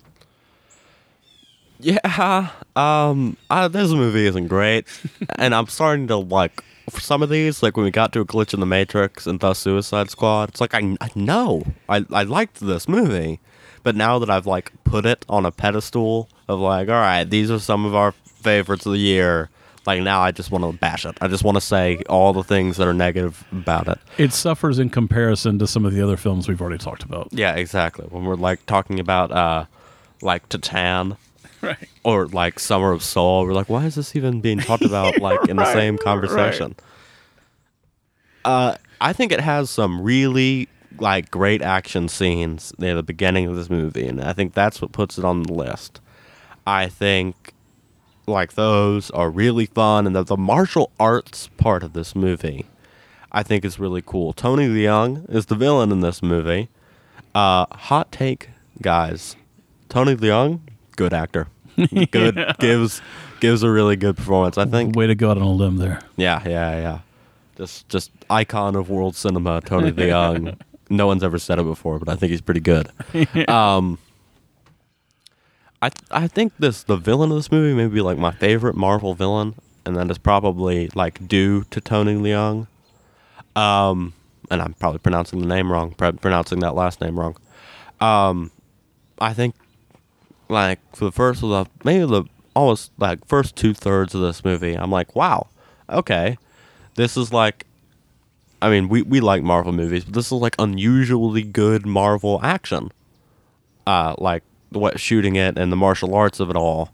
Yeah, 1.81 2.49
um, 2.77 3.37
uh, 3.51 3.69
this 3.69 3.91
movie 3.91 4.27
isn't 4.27 4.49
great, 4.49 4.87
and 5.39 5.55
I'm 5.55 5.67
starting 5.67 6.09
to 6.09 6.17
like 6.17 6.62
for 6.91 7.01
some 7.01 7.23
of 7.23 7.31
these, 7.31 7.62
like 7.62 7.77
when 7.77 7.85
we 7.85 7.91
got 7.91 8.12
to 8.12 8.21
a 8.21 8.25
glitch 8.25 8.55
in 8.55 8.61
the 8.61 8.67
Matrix 8.67 9.27
and 9.27 9.41
thus 9.41 9.59
Suicide 9.59 10.11
Squad. 10.11 10.51
It's 10.51 10.61
like 10.61 10.75
I, 10.75 10.97
I 11.01 11.11
know 11.15 11.62
I 11.89 12.05
I 12.12 12.23
liked 12.25 12.61
this 12.61 12.89
movie, 12.89 13.41
but 13.83 13.97
now 13.97 14.19
that 14.19 14.31
I've 14.31 14.47
like 14.47 14.73
put 14.85 15.07
it 15.07 15.25
on 15.29 15.47
a 15.47 15.51
pedestal 15.51 16.29
of 16.49 16.61
like, 16.61 16.89
all 16.89 16.95
right, 16.95 17.25
these 17.25 17.51
are 17.51 17.59
some 17.59 17.85
of 17.85 17.95
our 17.95 18.15
favorites 18.45 18.87
of 18.87 18.93
the 18.93 18.99
year. 18.99 19.51
Like 19.87 20.01
now, 20.03 20.21
I 20.21 20.31
just 20.31 20.51
want 20.51 20.65
to 20.65 20.73
bash 20.79 21.05
it. 21.05 21.19
I 21.21 21.29
just 21.29 21.45
want 21.45 21.57
to 21.57 21.61
say 21.61 22.03
all 22.09 22.33
the 22.33 22.43
things 22.45 22.79
that 22.79 22.87
are 22.89 22.95
negative 22.95 23.45
about 23.53 23.87
it. 23.89 23.99
It 24.17 24.33
suffers 24.33 24.79
in 24.79 24.89
comparison 24.89 25.59
to 25.59 25.67
some 25.67 25.85
of 25.85 25.93
the 25.93 26.01
other 26.01 26.17
films 26.17 26.49
we've 26.49 26.61
already 26.61 26.79
talked 26.79 27.03
about. 27.03 27.29
Yeah, 27.33 27.55
exactly. 27.55 28.07
When 28.09 28.25
we're 28.25 28.37
like 28.37 28.65
talking 28.65 28.99
about 28.99 29.31
uh, 29.31 29.65
like 30.23 30.49
Titane 30.49 31.17
Right. 31.61 31.89
or 32.03 32.27
like 32.29 32.61
Summer 32.61 32.93
of 32.93 33.03
Soul. 33.03 33.47
We're 33.47 33.53
like, 33.55 33.69
why 33.71 33.85
is 33.87 33.95
this 33.95 34.15
even 34.17 34.41
being 34.43 34.59
talked 34.59 34.85
about 34.85 35.19
like 35.21 35.49
in 35.49 35.57
the 35.57 35.73
same 35.73 35.97
conversation? 35.99 36.77
Uh, 38.45 38.77
I 39.01 39.13
think 39.15 39.33
it 39.33 39.41
has 39.41 39.71
some 39.71 40.03
really 40.03 40.69
like 40.99 41.31
great 41.31 41.63
action 41.63 42.09
scenes 42.09 42.73
near 42.79 42.95
the 42.95 43.03
beginning 43.03 43.47
of 43.47 43.57
this 43.57 43.71
movie, 43.71 44.07
and 44.07 44.21
I 44.23 44.33
think 44.35 44.53
that's 44.53 44.81
what 44.83 44.93
puts 44.93 45.19
it 45.19 45.25
on 45.25 45.43
the 45.43 45.53
list. 45.55 46.01
I 46.67 46.89
think 46.89 47.54
like 48.27 48.55
those 48.55 49.11
are 49.11 49.31
really 49.31 49.66
fun, 49.66 50.07
and 50.07 50.16
the, 50.16 50.22
the 50.22 50.37
martial 50.37 50.91
arts 50.99 51.49
part 51.57 51.83
of 51.83 51.93
this 51.93 52.14
movie, 52.14 52.66
I 53.33 53.43
think 53.43 53.64
is 53.64 53.79
really 53.79 54.03
cool. 54.05 54.33
Tony 54.33 54.66
Leung 54.68 55.29
is 55.31 55.47
the 55.47 55.55
villain 55.55 55.93
in 55.93 56.01
this 56.01 56.22
movie. 56.22 56.68
Uh, 57.35 57.66
hot 57.70 58.12
take, 58.12 58.51
guys. 58.81 59.37
Tony 59.89 60.14
Leung, 60.14 60.61
good 60.97 61.12
actor. 61.12 61.49
Good 62.12 62.55
gives 62.61 63.03
gives 63.41 63.64
a 63.64 63.68
really 63.70 63.97
good 63.97 64.16
performance. 64.16 64.57
I 64.57 64.64
think. 64.64 64.95
Way 64.95 65.09
to 65.09 65.16
go 65.16 65.33
out 65.33 65.39
on 65.39 65.43
a 65.43 65.51
limb 65.51 65.79
there. 65.79 66.01
Yeah, 66.16 66.41
yeah, 66.47 66.79
yeah. 66.79 66.99
Just 67.57 67.89
just 67.89 68.12
icon 68.31 68.77
of 68.77 68.91
world 68.91 69.16
cinema, 69.16 69.61
Tony 69.61 69.91
Leung. 69.91 70.57
no 70.91 71.07
one's 71.09 71.25
ever 71.25 71.39
said 71.39 71.59
it 71.59 71.64
before, 71.64 71.99
but 71.99 72.09
I 72.09 72.14
think 72.16 72.31
he's 72.31 72.41
pretty 72.41 72.61
good. 72.61 72.89
Um, 73.49 73.99
I 75.85 75.91
I 76.11 76.28
think 76.28 76.55
this 76.59 76.82
the 76.82 76.97
villain 76.97 77.30
of 77.30 77.37
this 77.37 77.53
movie 77.53 77.74
may 77.74 77.87
be 77.89 78.01
like 78.01 78.16
my 78.16 78.30
favorite 78.30 78.74
Marvel 78.74 79.14
villain, 79.14 79.55
and 79.85 79.97
that 79.97 80.11
is 80.11 80.16
probably 80.16 80.89
like 80.95 81.28
due 81.28 81.64
to 81.64 81.80
Tony 81.80 82.14
Leung. 82.14 82.66
Um, 83.55 84.14
and 84.51 84.62
I'm 84.62 84.72
probably 84.74 84.99
pronouncing 84.99 85.41
the 85.41 85.47
name 85.47 85.70
wrong, 85.70 85.93
pr- 85.93 86.12
pronouncing 86.12 86.61
that 86.61 86.74
last 86.74 87.03
name 87.03 87.20
wrong. 87.20 87.37
Um, 88.01 88.51
I 89.20 89.35
think 89.35 89.55
like 90.49 90.80
for 90.97 91.05
the 91.05 91.12
first 91.12 91.43
of 91.43 91.51
the 91.51 91.66
maybe 91.85 92.07
the 92.07 92.24
almost 92.57 92.91
like 92.99 93.26
first 93.26 93.55
two 93.55 93.74
thirds 93.74 94.14
of 94.14 94.22
this 94.22 94.43
movie, 94.43 94.74
I'm 94.74 94.91
like, 94.91 95.14
wow, 95.14 95.49
okay, 95.91 96.39
this 96.95 97.16
is 97.16 97.32
like. 97.32 97.66
I 98.62 98.70
mean, 98.70 98.89
we, 98.89 99.03
we 99.03 99.20
like 99.20 99.43
Marvel 99.43 99.72
movies, 99.72 100.07
but 100.07 100.14
this 100.14 100.26
is 100.26 100.32
like 100.32 100.55
unusually 100.59 101.43
good 101.43 101.85
Marvel 101.85 102.41
action. 102.43 102.93
Uh, 103.87 104.14
like 104.16 104.43
what 104.77 105.01
shooting 105.01 105.37
it 105.37 105.59
and 105.59 105.70
the 105.70 105.77
martial 105.77 106.14
arts 106.14 106.41
of 106.41 106.51
it 106.51 106.57
all. 106.57 106.91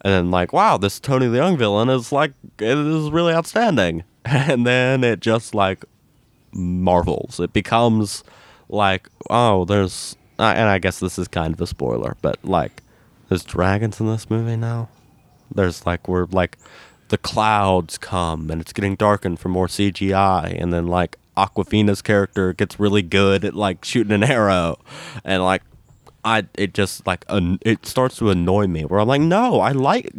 And 0.00 0.12
then 0.12 0.30
like, 0.30 0.52
wow, 0.52 0.76
this 0.76 1.00
Tony 1.00 1.26
Leung 1.26 1.56
villain 1.56 1.88
is 1.88 2.12
like 2.12 2.32
it 2.58 2.78
is 2.78 3.10
really 3.10 3.32
outstanding. 3.32 4.04
And 4.26 4.66
then 4.66 5.04
it 5.04 5.20
just 5.20 5.54
like 5.54 5.84
marvels. 6.50 7.40
It 7.40 7.52
becomes 7.52 8.24
like, 8.70 9.10
oh, 9.28 9.66
there's 9.66 10.16
uh, 10.38 10.54
and 10.56 10.70
I 10.70 10.78
guess 10.78 10.98
this 10.98 11.18
is 11.18 11.28
kind 11.28 11.52
of 11.52 11.60
a 11.60 11.66
spoiler, 11.66 12.16
but 12.22 12.42
like 12.42 12.82
there's 13.28 13.44
dragons 13.44 14.00
in 14.00 14.06
this 14.06 14.30
movie 14.30 14.56
now. 14.56 14.88
There's 15.54 15.84
like 15.84 16.08
we're 16.08 16.24
like 16.26 16.56
the 17.08 17.18
clouds 17.18 17.98
come 17.98 18.50
and 18.50 18.60
it's 18.60 18.72
getting 18.72 18.96
darkened 18.96 19.40
for 19.40 19.48
more 19.48 19.66
CGI 19.66 20.60
and 20.60 20.72
then 20.72 20.86
like 20.86 21.18
Awkwafina's 21.36 22.02
character 22.02 22.52
gets 22.52 22.80
really 22.80 23.02
good 23.02 23.44
at 23.44 23.54
like 23.54 23.84
shooting 23.84 24.12
an 24.12 24.24
arrow 24.24 24.78
and 25.24 25.42
like 25.44 25.62
I 26.24 26.44
it 26.54 26.74
just 26.74 27.06
like 27.06 27.24
an, 27.28 27.58
it 27.62 27.86
starts 27.86 28.16
to 28.18 28.30
annoy 28.30 28.66
me 28.66 28.84
where 28.84 29.00
I'm 29.00 29.08
like 29.08 29.20
no 29.20 29.60
I 29.60 29.72
like 29.72 30.10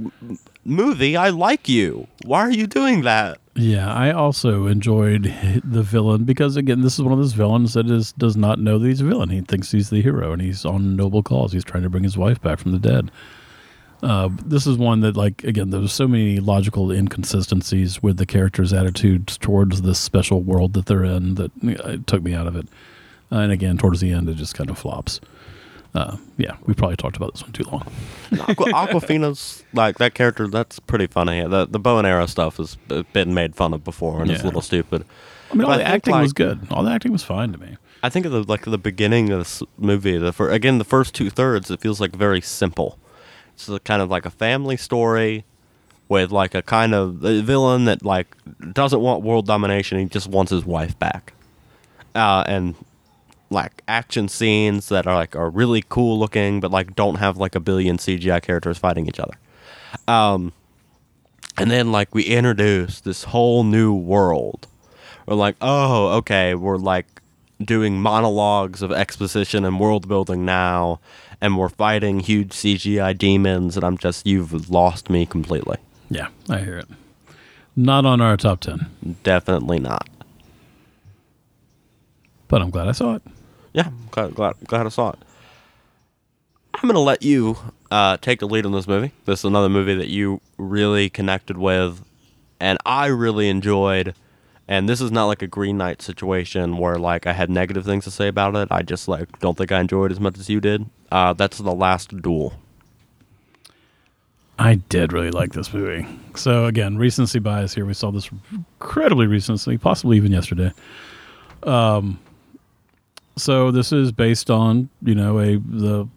movie 0.64 1.16
I 1.18 1.30
like 1.30 1.68
you 1.68 2.08
why 2.26 2.42
are 2.42 2.52
you 2.52 2.68
doing 2.68 3.02
that 3.02 3.40
Yeah, 3.56 3.94
I 3.94 4.12
also 4.12 4.68
enjoyed 4.68 5.24
the 5.64 5.82
villain 5.82 6.26
because 6.26 6.58
again, 6.58 6.82
this 6.82 6.96
is 6.96 7.02
one 7.02 7.14
of 7.14 7.20
those 7.20 7.34
villains 7.34 7.74
that 7.74 7.90
is 7.90 8.12
does 8.14 8.36
not 8.36 8.60
know 8.60 8.78
that 8.78 8.88
he's 8.88 9.02
a 9.02 9.06
villain. 9.06 9.30
He 9.30 9.42
thinks 9.42 9.72
he's 9.72 9.90
the 9.90 10.02
hero 10.02 10.34
and 10.34 10.42
he's 10.42 10.66
on 10.66 10.98
noble 10.98 11.24
cause. 11.24 11.54
He's 11.54 11.64
trying 11.64 11.84
to 11.84 11.90
bring 11.90 12.04
his 12.04 12.18
wife 12.18 12.42
back 12.42 12.60
from 12.60 12.74
the 12.74 12.80
dead. 12.80 13.12
Uh, 14.04 14.30
this 14.46 14.68
is 14.68 14.78
one 14.78 15.00
that, 15.00 15.16
like, 15.16 15.44
again, 15.46 15.70
there 15.70 15.80
was 15.80 15.94
so 15.94 16.08
many 16.08 16.40
logical 16.40 16.92
inconsistencies 16.92 18.04
with 18.04 18.18
the 18.18 18.26
characters' 18.26 18.74
attitudes 18.74 19.38
towards 19.38 19.82
this 19.82 20.00
special 20.00 20.42
world 20.42 20.74
that 20.74 20.86
they're 20.86 21.06
in 21.06 21.36
that 21.36 21.52
uh, 21.64 21.92
it 21.92 22.06
took 22.06 22.22
me 22.22 22.34
out 22.34 22.46
of 22.46 22.56
it. 22.56 22.68
Uh, 23.32 23.38
and 23.38 23.52
again, 23.52 23.78
towards 23.78 24.02
the 24.02 24.12
end, 24.12 24.30
it 24.30 24.36
just 24.36 24.54
kind 24.54 24.70
of 24.70 24.78
flops. 24.78 25.22
Uh, 25.96 26.18
yeah, 26.38 26.58
we 26.66 26.74
probably 26.74 26.98
talked 26.98 27.16
about 27.16 27.34
this 27.34 27.42
one 27.42 27.54
too 27.54 27.64
long. 27.64 27.88
Aqua, 28.50 28.66
Awkwafina's 28.74 29.64
like 29.74 29.98
that 30.00 30.14
character. 30.14 30.46
That's 30.48 30.78
pretty 30.80 31.08
funny. 31.08 31.42
The 31.48 31.66
the 31.66 31.80
bow 31.80 31.98
and 31.98 32.06
arrow 32.06 32.26
stuff 32.26 32.58
has 32.58 32.76
been 33.14 33.34
made 33.34 33.56
fun 33.56 33.74
of 33.74 33.84
before, 33.84 34.22
and 34.22 34.30
it's 34.30 34.42
a 34.42 34.44
Yeah. 34.44 34.48
little 34.48 34.62
stupid. 34.62 35.06
I 35.52 35.56
mean, 35.56 35.64
all 35.64 35.68
But 35.72 35.74
I 35.76 35.78
the 35.78 35.84
think, 35.86 35.94
acting 35.96 36.20
was 36.20 36.30
like- 36.32 36.36
good. 36.36 36.68
All 36.72 36.84
the 36.84 36.92
acting 36.92 37.12
was 37.14 37.24
fine 37.24 37.54
to 37.54 37.58
me. 37.58 37.78
I 38.04 38.10
think 38.10 38.26
of 38.26 38.34
the 38.34 38.44
like 38.44 38.66
the 38.66 38.78
beginning 38.78 39.32
of 39.32 39.40
this 39.40 39.64
movie. 39.78 40.18
The 40.18 40.34
fir- 40.34 40.52
again, 40.52 40.80
the 40.80 40.84
first 40.84 41.16
two 41.16 41.30
thirds, 41.30 41.72
it 41.72 41.80
feels 41.80 42.02
like 42.02 42.14
very 42.16 42.42
simple. 42.42 43.00
It's 43.54 43.70
a 43.70 43.80
kind 43.80 44.02
of 44.02 44.10
like 44.10 44.26
a 44.26 44.30
family 44.32 44.76
story 44.76 45.46
with 46.10 46.30
like 46.32 46.54
a 46.54 46.62
kind 46.62 46.94
of 46.94 47.24
a 47.24 47.42
villain 47.42 47.86
that 47.86 48.04
like 48.04 48.36
doesn't 48.74 49.00
want 49.00 49.24
world 49.24 49.48
domination. 49.48 49.98
He 49.98 50.06
just 50.06 50.28
wants 50.28 50.52
his 50.52 50.66
wife 50.66 51.00
back, 51.00 51.34
uh, 52.14 52.44
and 52.48 52.76
like 53.50 53.84
action 53.88 54.28
scenes 54.28 54.90
that 54.90 55.06
are 55.08 55.16
like 55.16 55.36
are 55.36 55.50
really 55.50 55.84
cool 55.88 56.18
looking, 56.20 56.60
but 56.60 56.72
like 56.72 56.96
don't 56.96 57.16
have 57.16 57.38
like 57.38 57.56
a 57.56 57.60
billion 57.60 57.98
CGI 57.98 58.42
characters 58.42 58.78
fighting 58.78 59.08
each 59.08 59.20
other. 59.20 59.36
Um, 60.08 60.52
and 61.58 61.70
then 61.72 61.92
like 61.92 62.14
we 62.14 62.24
introduce 62.24 63.00
this 63.02 63.26
whole 63.26 63.64
new 63.64 63.94
world. 63.94 64.68
We're 65.28 65.36
like, 65.36 65.56
oh, 65.62 66.08
okay, 66.18 66.54
we're 66.56 66.78
like 66.78 67.08
doing 67.64 68.02
monologues 68.02 68.82
of 68.82 68.92
exposition 68.92 69.64
and 69.64 69.80
world 69.80 70.08
building 70.08 70.44
now, 70.46 71.00
and 71.40 71.58
we're 71.58 71.70
fighting 71.70 72.20
huge 72.20 72.50
CGI 72.52 73.18
demons, 73.18 73.76
and 73.78 73.84
I'm 73.86 73.98
just 73.98 74.28
you've 74.28 74.70
lost 74.70 75.10
me 75.10 75.26
completely. 75.26 75.78
Yeah, 76.10 76.28
I 76.50 76.60
hear 76.60 76.78
it. 76.78 76.88
Not 77.76 78.06
on 78.06 78.22
our 78.22 78.38
top 78.38 78.60
10, 78.62 79.18
Definitely 79.24 79.80
not. 79.80 80.08
but 82.48 82.62
I'm 82.62 82.70
glad 82.70 82.88
I 82.88 82.92
saw 82.94 83.16
it. 83.16 83.22
Yeah, 83.76 83.90
glad, 84.12 84.34
glad, 84.36 84.56
glad 84.68 84.86
I 84.86 84.90
saw 84.90 85.10
it. 85.10 85.20
I'm 86.74 86.88
gonna 86.88 87.02
let 87.02 87.24
you 87.24 87.58
uh, 87.92 88.16
take 88.16 88.40
the 88.40 88.48
lead 88.48 88.66
on 88.66 88.72
this 88.72 88.88
movie. 88.88 89.12
This 89.26 89.40
is 89.40 89.46
another 89.46 89.68
movie 89.68 89.96
that 89.96 90.08
you 90.08 90.40
really 90.58 91.10
connected 91.10 91.58
with, 91.58 92.02
and 92.62 92.80
I 92.86 93.08
really 93.08 93.50
enjoyed. 93.50 94.16
And 94.70 94.88
this 94.88 95.02
is 95.02 95.12
not 95.12 95.26
like 95.26 95.42
a 95.42 95.48
Green 95.48 95.78
Knight 95.78 96.02
situation 96.02 96.78
where 96.78 96.96
like 96.96 97.28
I 97.28 97.34
had 97.34 97.50
negative 97.50 97.84
things 97.84 98.06
to 98.06 98.12
say 98.12 98.30
about 98.30 98.56
it. 98.56 98.70
I 98.72 98.82
just 98.82 99.10
like 99.10 99.40
don't 99.40 99.58
think 99.58 99.74
I 99.74 99.82
enjoyed 99.82 100.10
as 100.10 100.22
much 100.22 100.40
as 100.40 100.50
you 100.50 100.62
did. 100.62 100.86
Uh, 101.12 101.34
that's 101.34 101.58
the 101.58 101.76
last 101.76 102.22
duel. 102.22 102.54
I 104.58 104.76
did 104.76 105.12
really 105.12 105.32
like 105.32 105.52
this 105.52 105.74
movie. 105.74 106.08
So 106.36 106.64
again, 106.64 106.98
recency 106.98 107.40
bias 107.40 107.76
here. 107.76 107.86
We 107.86 107.94
saw 107.94 108.10
this 108.12 108.30
incredibly 108.54 109.28
recently, 109.28 109.78
possibly 109.78 110.16
even 110.16 110.32
yesterday. 110.32 110.72
Um, 111.64 112.20
so 113.38 113.72
this 113.72 113.92
is 113.92 114.12
based 114.12 114.50
on 114.50 114.90
you 115.02 115.16
know 115.16 115.40
a 115.40 115.58
the 115.58 116.08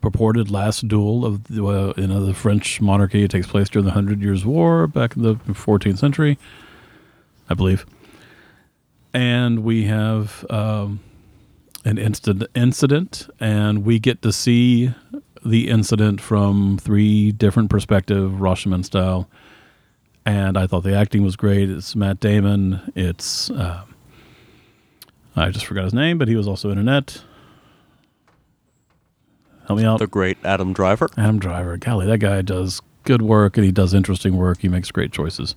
purported 0.00 0.50
last 0.50 0.86
duel 0.86 1.24
of 1.24 1.44
the, 1.44 1.64
uh, 1.64 1.94
you 1.96 2.06
know 2.06 2.24
the 2.24 2.34
French 2.34 2.80
monarchy. 2.80 3.24
It 3.24 3.30
takes 3.30 3.46
place 3.46 3.68
during 3.68 3.86
the 3.86 3.92
Hundred 3.92 4.20
Years' 4.20 4.44
War 4.44 4.86
back 4.86 5.16
in 5.16 5.22
the 5.22 5.34
14th 5.36 5.98
century, 5.98 6.38
I 7.48 7.54
believe. 7.54 7.86
And 9.14 9.64
we 9.64 9.84
have 9.84 10.44
um, 10.50 11.00
an 11.84 11.98
instant 11.98 12.44
incident, 12.54 13.28
and 13.40 13.84
we 13.84 13.98
get 13.98 14.20
to 14.22 14.32
see 14.32 14.92
the 15.44 15.68
incident 15.68 16.20
from 16.20 16.78
three 16.78 17.32
different 17.32 17.70
perspective, 17.70 18.32
Rashomon 18.32 18.84
style. 18.84 19.28
And 20.26 20.56
I 20.56 20.66
thought 20.66 20.84
the 20.84 20.96
acting 20.96 21.22
was 21.22 21.36
great. 21.36 21.68
It's 21.70 21.94
Matt 21.94 22.18
Damon. 22.20 22.92
It's 22.94 23.50
uh, 23.50 23.84
I 25.36 25.50
just 25.50 25.66
forgot 25.66 25.84
his 25.84 25.94
name, 25.94 26.18
but 26.18 26.28
he 26.28 26.36
was 26.36 26.46
also 26.46 26.70
in 26.70 26.78
Annette. 26.78 27.22
Help 29.66 29.78
me 29.78 29.84
out. 29.84 29.98
The 29.98 30.06
great 30.06 30.38
Adam 30.44 30.72
Driver. 30.72 31.08
Adam 31.16 31.38
Driver. 31.38 31.76
Golly, 31.76 32.06
that 32.06 32.18
guy 32.18 32.42
does 32.42 32.80
good 33.04 33.22
work 33.22 33.56
and 33.56 33.64
he 33.64 33.72
does 33.72 33.94
interesting 33.94 34.36
work. 34.36 34.60
He 34.60 34.68
makes 34.68 34.90
great 34.90 35.12
choices. 35.12 35.54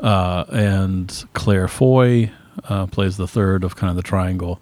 Uh, 0.00 0.44
and 0.50 1.24
Claire 1.32 1.68
Foy 1.68 2.30
uh, 2.68 2.86
plays 2.86 3.16
the 3.16 3.28
third 3.28 3.64
of 3.64 3.76
kind 3.76 3.90
of 3.90 3.96
the 3.96 4.02
triangle. 4.02 4.60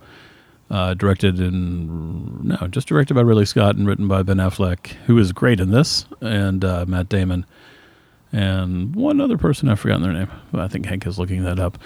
Uh, 0.68 0.94
directed 0.94 1.38
in 1.38 2.48
no, 2.48 2.56
just 2.66 2.88
directed 2.88 3.14
by 3.14 3.20
Ridley 3.20 3.44
Scott 3.44 3.76
and 3.76 3.86
written 3.86 4.08
by 4.08 4.24
Ben 4.24 4.38
Affleck, 4.38 4.88
who 5.06 5.16
is 5.16 5.30
great 5.30 5.60
in 5.60 5.70
this, 5.70 6.06
and 6.20 6.64
uh, 6.64 6.84
Matt 6.88 7.08
Damon, 7.08 7.46
and 8.32 8.96
one 8.96 9.20
other 9.20 9.38
person 9.38 9.68
I've 9.68 9.78
forgotten 9.78 10.02
their 10.02 10.12
name. 10.12 10.28
I 10.52 10.66
think 10.66 10.86
Hank 10.86 11.06
is 11.06 11.20
looking 11.20 11.44
that 11.44 11.60
up. 11.60 11.78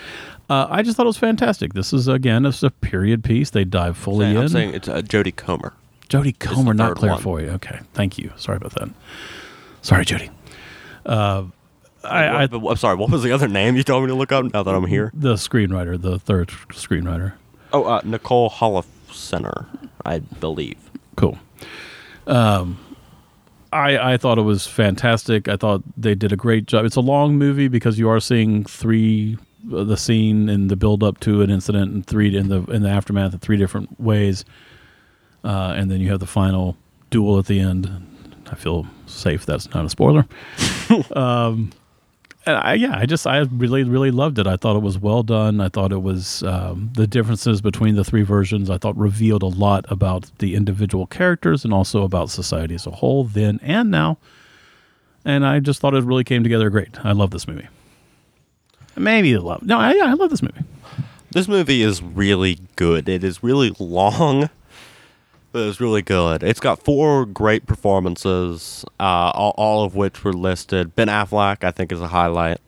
Uh, 0.51 0.66
I 0.68 0.82
just 0.82 0.96
thought 0.96 1.05
it 1.05 1.07
was 1.07 1.16
fantastic. 1.16 1.74
This 1.74 1.92
is 1.92 2.09
again, 2.09 2.44
it's 2.44 2.62
a 2.64 2.70
period 2.70 3.22
piece. 3.22 3.51
They 3.51 3.64
dive 3.64 3.96
fully 3.96 4.24
Saying- 4.26 4.36
in. 4.36 4.42
I'm 4.42 4.48
saying 4.48 4.74
it's 4.74 4.88
uh, 4.88 5.01
Jodie 5.03 5.34
Comer. 5.36 5.72
Jodie 6.09 6.36
Comer, 6.38 6.74
not 6.74 6.96
Claire 6.96 7.12
one. 7.12 7.22
Foy. 7.22 7.48
Okay, 7.51 7.78
thank 7.94 8.18
you. 8.18 8.32
Sorry 8.36 8.57
about 8.57 8.72
that. 8.74 8.88
Sorry, 9.80 10.05
Jodie. 10.05 10.28
Uh, 11.07 11.44
I, 12.03 12.48
I'm 12.53 12.76
sorry. 12.76 12.96
What 12.96 13.11
was 13.11 13.22
the 13.22 13.30
other 13.30 13.46
name 13.46 13.76
you 13.76 13.84
told 13.84 14.03
me 14.03 14.09
to 14.09 14.14
look 14.14 14.32
up? 14.32 14.53
Now 14.53 14.64
that 14.64 14.74
I'm 14.74 14.86
here. 14.86 15.12
the 15.14 15.34
screenwriter, 15.34 16.01
the 16.01 16.18
third 16.18 16.48
screenwriter. 16.70 17.34
Oh, 17.72 17.84
uh, 17.84 18.01
Nicole 18.05 18.51
Holofcener, 18.51 19.66
I 20.05 20.18
believe. 20.18 20.78
Cool. 21.16 21.38
Um, 22.26 22.78
I 23.72 24.14
I 24.14 24.16
thought 24.16 24.38
it 24.38 24.42
was 24.42 24.66
fantastic. 24.66 25.46
I 25.46 25.57
thought 25.57 25.82
they 25.96 26.16
did 26.16 26.32
a 26.32 26.36
great 26.36 26.66
job. 26.66 26.84
It's 26.84 26.96
a 26.96 27.01
long 27.01 27.36
movie 27.36 27.68
because 27.68 27.98
you 28.01 28.09
are 28.09 28.18
seeing 28.18 28.64
three 28.64 29.38
the 29.64 29.96
scene 29.96 30.48
and 30.48 30.70
the 30.70 30.76
build 30.76 31.02
up 31.02 31.20
to 31.20 31.42
an 31.42 31.50
incident 31.50 31.92
and 31.92 32.06
three 32.06 32.34
in 32.36 32.48
the 32.48 32.62
in 32.64 32.82
the 32.82 32.88
aftermath 32.88 33.32
in 33.32 33.38
three 33.38 33.56
different 33.56 34.00
ways, 34.00 34.44
uh, 35.44 35.74
and 35.76 35.90
then 35.90 36.00
you 36.00 36.11
have 36.11 36.20
the 36.20 36.26
final 36.26 36.76
duel 37.11 37.38
at 37.38 37.46
the 37.46 37.61
end. 37.61 38.06
I 38.50 38.54
feel 38.54 38.86
safe. 39.06 39.46
That's 39.46 39.72
not 39.74 39.84
a 39.84 39.88
spoiler. 39.88 40.26
um, 41.12 41.70
and 42.46 42.56
I, 42.56 42.74
yeah, 42.74 42.96
I 42.96 43.06
just 43.06 43.26
I 43.26 43.40
really 43.40 43.84
really 43.84 44.11
loved 44.11 44.38
it. 44.38 44.46
I 44.46 44.56
thought 44.56 44.76
it 44.76 44.82
was 44.82 44.98
well 44.98 45.22
done. 45.22 45.61
I 45.61 45.68
thought 45.68 45.92
it 45.92 46.02
was 46.02 46.42
um, 46.42 46.90
the 46.94 47.06
differences 47.06 47.61
between 47.61 47.96
the 47.96 48.04
three 48.04 48.22
versions. 48.22 48.70
I 48.70 48.78
thought 48.78 48.96
revealed 48.96 49.42
a 49.42 49.46
lot 49.46 49.84
about 49.88 50.30
the 50.38 50.54
individual 50.54 51.06
characters 51.06 51.64
and 51.64 51.74
also 51.74 52.02
about 52.02 52.30
society 52.30 52.74
as 52.74 52.86
a 52.86 52.90
whole 52.90 53.24
then 53.24 53.61
and 53.62 53.90
now. 53.90 54.18
And 55.24 55.44
I 55.44 55.61
just 55.61 55.80
thought 55.80 55.94
it 55.94 56.02
really 56.02 56.24
came 56.24 56.42
together 56.42 56.70
great. 56.70 57.04
I 57.04 57.12
love 57.12 57.30
this 57.30 57.46
movie. 57.46 57.68
Maybe 58.97 59.32
the 59.32 59.41
love. 59.41 59.62
No, 59.62 59.78
I, 59.78 59.93
I 60.03 60.12
love 60.14 60.30
this 60.30 60.43
movie. 60.43 60.64
This 61.30 61.47
movie 61.47 61.82
is 61.82 62.03
really 62.03 62.59
good. 62.76 63.09
It 63.09 63.22
is 63.22 63.43
really 63.43 63.72
long, 63.78 64.51
but 65.53 65.68
it's 65.68 65.80
really 65.80 66.03
good. 66.03 66.43
It's 66.43 66.59
got 66.61 66.82
four 66.82 67.24
great 67.24 67.66
performances, 67.66 68.84
uh, 68.99 69.30
all, 69.34 69.55
all 69.57 69.84
of 69.84 69.95
which 69.95 70.24
were 70.24 70.32
listed. 70.32 70.97
Ben 70.97 71.07
Affleck, 71.07 71.62
I 71.62 71.70
think, 71.70 71.93
is 71.93 72.01
a 72.01 72.09
highlight 72.09 72.59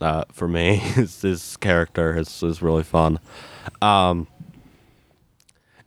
uh, 0.00 0.24
for 0.30 0.46
me. 0.46 0.76
his, 0.76 1.22
his 1.22 1.56
character 1.56 2.18
is, 2.18 2.42
is 2.42 2.60
really 2.60 2.82
fun. 2.82 3.18
Um, 3.80 4.26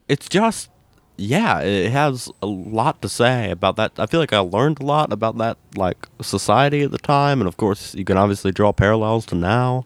it's 0.08 0.28
just, 0.28 0.70
yeah, 1.18 1.62
it 1.62 1.92
has 1.92 2.30
a 2.42 2.46
lot 2.46 3.02
to 3.02 3.10
say 3.10 3.50
about 3.52 3.78
that. 3.78 3.94
I 3.98 4.06
feel 4.06 4.20
like 4.20 4.34
I 4.34 4.40
learned 4.40 4.82
a 4.82 4.86
lot 4.86 5.14
about 5.14 5.38
that, 5.38 5.58
like 5.76 6.08
society 6.22 6.82
at 6.82 6.92
the 6.92 6.98
time, 6.98 7.40
and 7.42 7.48
of 7.48 7.58
course, 7.58 7.96
you 7.96 8.04
can 8.04 8.18
obviously 8.18 8.52
draw 8.52 8.74
parallels 8.74 9.26
to 9.28 9.36
now. 9.36 9.86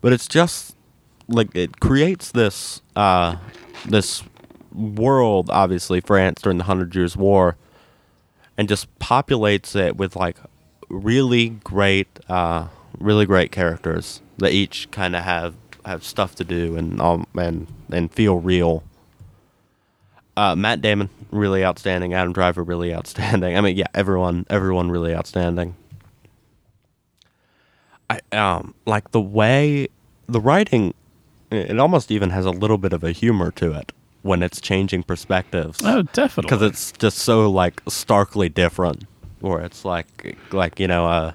But 0.00 0.12
it's 0.12 0.28
just 0.28 0.76
like 1.28 1.54
it 1.54 1.80
creates 1.80 2.32
this 2.32 2.80
uh, 2.96 3.36
this 3.86 4.22
world, 4.72 5.50
obviously 5.50 6.00
France 6.00 6.40
during 6.42 6.58
the 6.58 6.64
Hundred 6.64 6.94
Years' 6.94 7.16
War, 7.16 7.56
and 8.56 8.68
just 8.68 8.86
populates 8.98 9.76
it 9.76 9.96
with 9.96 10.16
like 10.16 10.38
really 10.88 11.50
great, 11.50 12.08
uh, 12.28 12.68
really 12.98 13.26
great 13.26 13.52
characters 13.52 14.22
that 14.38 14.52
each 14.52 14.90
kind 14.90 15.14
of 15.14 15.24
have 15.24 15.54
have 15.84 16.04
stuff 16.04 16.34
to 16.34 16.44
do 16.44 16.76
and 16.76 17.00
um 17.00 17.26
and 17.34 17.66
and 17.90 18.12
feel 18.12 18.38
real. 18.38 18.82
Uh, 20.38 20.54
Matt 20.54 20.80
Damon 20.80 21.08
really 21.32 21.64
outstanding. 21.64 22.14
Adam 22.14 22.32
Driver 22.32 22.62
really 22.62 22.94
outstanding. 22.98 23.56
I 23.56 23.60
mean, 23.60 23.76
yeah, 23.76 23.86
everyone 23.94 24.46
everyone 24.48 24.90
really 24.90 25.14
outstanding. 25.14 25.74
I 28.10 28.20
um 28.32 28.74
like 28.86 29.10
the 29.10 29.20
way 29.20 29.88
the 30.28 30.40
writing 30.40 30.94
it 31.50 31.78
almost 31.78 32.10
even 32.10 32.30
has 32.30 32.44
a 32.46 32.50
little 32.50 32.78
bit 32.78 32.92
of 32.92 33.02
a 33.04 33.12
humor 33.12 33.50
to 33.52 33.72
it 33.72 33.92
when 34.22 34.42
it's 34.42 34.60
changing 34.60 35.02
perspectives 35.02 35.78
Oh, 35.82 36.02
definitely. 36.02 36.48
because 36.48 36.62
it's 36.62 36.92
just 36.92 37.18
so 37.18 37.50
like 37.50 37.80
starkly 37.88 38.48
different 38.48 39.04
where 39.40 39.60
it's 39.60 39.84
like 39.84 40.36
like 40.52 40.78
you 40.80 40.88
know 40.88 41.06
uh 41.06 41.32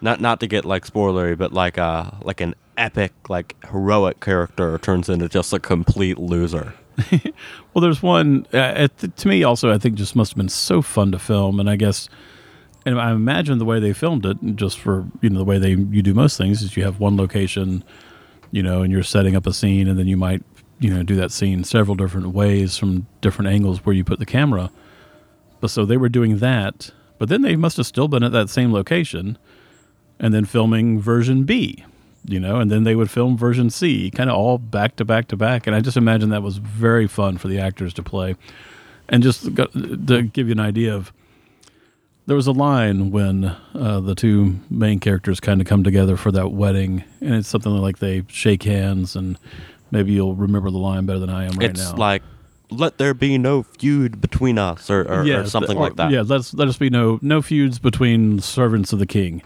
not 0.00 0.20
not 0.20 0.40
to 0.40 0.46
get 0.46 0.64
like 0.64 0.84
spoilery 0.86 1.36
but 1.36 1.52
like 1.52 1.78
uh 1.78 2.10
like 2.22 2.40
an 2.40 2.54
epic 2.76 3.12
like 3.28 3.56
heroic 3.70 4.20
character 4.20 4.78
turns 4.78 5.08
into 5.08 5.28
just 5.28 5.52
a 5.52 5.58
complete 5.60 6.18
loser 6.18 6.74
Well, 7.74 7.80
there's 7.80 8.02
one 8.02 8.46
uh, 8.52 8.88
to 9.16 9.28
me 9.28 9.44
also. 9.44 9.72
I 9.72 9.78
think 9.78 9.94
just 9.94 10.14
must 10.14 10.32
have 10.32 10.36
been 10.36 10.50
so 10.50 10.82
fun 10.82 11.12
to 11.12 11.18
film, 11.18 11.58
and 11.58 11.70
I 11.70 11.76
guess 11.76 12.08
and 12.84 13.00
I 13.00 13.12
imagine 13.12 13.58
the 13.58 13.64
way 13.64 13.80
they 13.80 13.92
filmed 13.92 14.26
it, 14.26 14.36
just 14.56 14.78
for 14.78 15.06
you 15.20 15.30
know 15.30 15.38
the 15.38 15.44
way 15.44 15.58
they 15.58 15.70
you 15.70 16.02
do 16.02 16.14
most 16.14 16.36
things, 16.36 16.62
is 16.62 16.76
you 16.76 16.84
have 16.84 17.00
one 17.00 17.16
location, 17.16 17.84
you 18.50 18.62
know, 18.62 18.82
and 18.82 18.92
you're 18.92 19.02
setting 19.02 19.36
up 19.36 19.46
a 19.46 19.52
scene, 19.52 19.88
and 19.88 19.98
then 19.98 20.06
you 20.06 20.16
might 20.16 20.42
you 20.80 20.92
know 20.92 21.02
do 21.02 21.14
that 21.16 21.30
scene 21.32 21.64
several 21.64 21.94
different 21.94 22.28
ways 22.28 22.76
from 22.76 23.06
different 23.20 23.50
angles 23.50 23.84
where 23.84 23.94
you 23.94 24.04
put 24.04 24.18
the 24.18 24.26
camera. 24.26 24.70
But 25.60 25.70
so 25.70 25.84
they 25.84 25.96
were 25.96 26.08
doing 26.08 26.38
that, 26.38 26.90
but 27.18 27.28
then 27.28 27.42
they 27.42 27.54
must 27.54 27.76
have 27.76 27.86
still 27.86 28.08
been 28.08 28.24
at 28.24 28.32
that 28.32 28.50
same 28.50 28.72
location, 28.72 29.38
and 30.18 30.34
then 30.34 30.44
filming 30.44 31.00
version 31.00 31.44
B, 31.44 31.84
you 32.24 32.38
know, 32.40 32.56
and 32.60 32.70
then 32.70 32.84
they 32.84 32.94
would 32.94 33.10
film 33.10 33.36
version 33.36 33.70
C, 33.70 34.10
kind 34.10 34.30
of 34.30 34.36
all 34.36 34.58
back 34.58 34.96
to 34.96 35.04
back 35.04 35.28
to 35.28 35.36
back. 35.36 35.66
And 35.66 35.74
I 35.76 35.80
just 35.80 35.96
imagine 35.96 36.30
that 36.30 36.42
was 36.42 36.58
very 36.58 37.06
fun 37.06 37.36
for 37.38 37.48
the 37.48 37.58
actors 37.58 37.92
to 37.94 38.02
play. 38.02 38.36
And 39.08 39.22
just 39.22 39.54
got- 39.54 39.72
to 39.72 40.22
give 40.22 40.46
you 40.48 40.52
an 40.52 40.60
idea 40.60 40.94
of, 40.94 41.12
there 42.26 42.36
was 42.36 42.46
a 42.46 42.52
line 42.52 43.10
when 43.10 43.56
uh, 43.74 43.98
the 44.00 44.14
two 44.14 44.60
main 44.70 45.00
characters 45.00 45.40
kind 45.40 45.60
of 45.60 45.66
come 45.66 45.82
together 45.82 46.16
for 46.16 46.30
that 46.30 46.52
wedding, 46.52 47.02
and 47.20 47.34
it's 47.34 47.48
something 47.48 47.72
like 47.72 47.98
they 47.98 48.22
shake 48.28 48.62
hands, 48.62 49.16
and 49.16 49.36
maybe 49.90 50.12
you'll 50.12 50.36
remember 50.36 50.70
the 50.70 50.78
line 50.78 51.04
better 51.04 51.18
than 51.18 51.30
I 51.30 51.46
am 51.46 51.52
right 51.58 51.70
it's 51.70 51.90
now. 51.90 51.96
like, 51.96 52.22
let 52.70 52.96
there 52.98 53.12
be 53.12 53.36
no 53.38 53.64
feud 53.64 54.20
between 54.20 54.56
us, 54.56 54.88
or, 54.88 55.00
or, 55.02 55.22
or 55.28 55.46
something 55.46 55.76
or- 55.76 55.80
like 55.82 55.96
that. 55.96 56.12
Yeah, 56.12 56.22
let's 56.24 56.54
let 56.54 56.68
us 56.68 56.76
be 56.78 56.88
no 56.90 57.18
no 57.22 57.42
feuds 57.42 57.80
between 57.80 58.38
servants 58.40 58.92
of 58.92 59.00
the 59.00 59.06
king. 59.06 59.42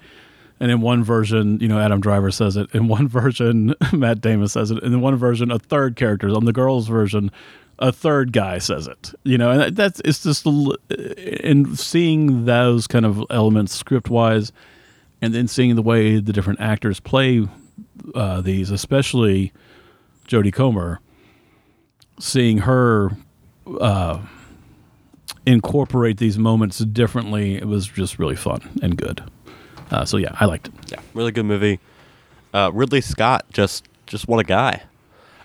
And 0.58 0.70
in 0.70 0.80
one 0.80 1.04
version, 1.04 1.60
you 1.60 1.68
know, 1.68 1.78
Adam 1.78 2.00
Driver 2.00 2.30
says 2.30 2.56
it. 2.56 2.74
In 2.74 2.88
one 2.88 3.08
version, 3.10 3.74
Matt 3.92 4.20
Damon 4.20 4.48
says 4.48 4.70
it. 4.70 4.82
And 4.82 4.94
in 4.94 5.00
one 5.00 5.16
version, 5.16 5.50
a 5.50 5.58
third 5.58 5.96
character. 5.96 6.28
On 6.28 6.44
the 6.44 6.52
girls' 6.52 6.88
version, 6.88 7.30
a 7.78 7.92
third 7.92 8.32
guy 8.32 8.58
says 8.58 8.86
it. 8.86 9.12
You 9.24 9.38
know, 9.38 9.50
and 9.50 9.76
that's 9.76 10.00
it's 10.04 10.22
just 10.22 10.46
a 10.46 10.50
l- 10.50 10.76
in 11.18 11.76
seeing 11.76 12.46
those 12.46 12.86
kind 12.86 13.04
of 13.04 13.22
elements 13.30 13.74
script 13.74 14.08
wise, 14.08 14.52
and 15.20 15.34
then 15.34 15.48
seeing 15.48 15.74
the 15.76 15.82
way 15.82 16.20
the 16.20 16.32
different 16.32 16.60
actors 16.60 17.00
play 17.00 17.46
uh, 18.14 18.40
these, 18.40 18.70
especially 18.70 19.52
Jodie 20.26 20.52
Comer, 20.52 21.00
seeing 22.18 22.58
her 22.58 23.10
incorporate 25.46 26.18
these 26.18 26.38
moments 26.38 26.78
differently. 26.78 27.56
It 27.56 27.66
was 27.66 27.86
just 27.86 28.18
really 28.18 28.36
fun 28.36 28.78
and 28.82 28.96
good. 28.96 29.22
Uh, 29.90 30.04
so 30.04 30.16
yeah, 30.16 30.30
I 30.34 30.46
liked 30.46 30.68
it. 30.68 30.74
Yeah, 30.88 31.00
really 31.14 31.32
good 31.32 31.46
movie. 31.46 31.80
Uh, 32.52 32.70
Ridley 32.72 33.00
Scott, 33.00 33.44
just 33.52 33.84
just 34.06 34.28
what 34.28 34.38
a 34.38 34.44
guy. 34.44 34.82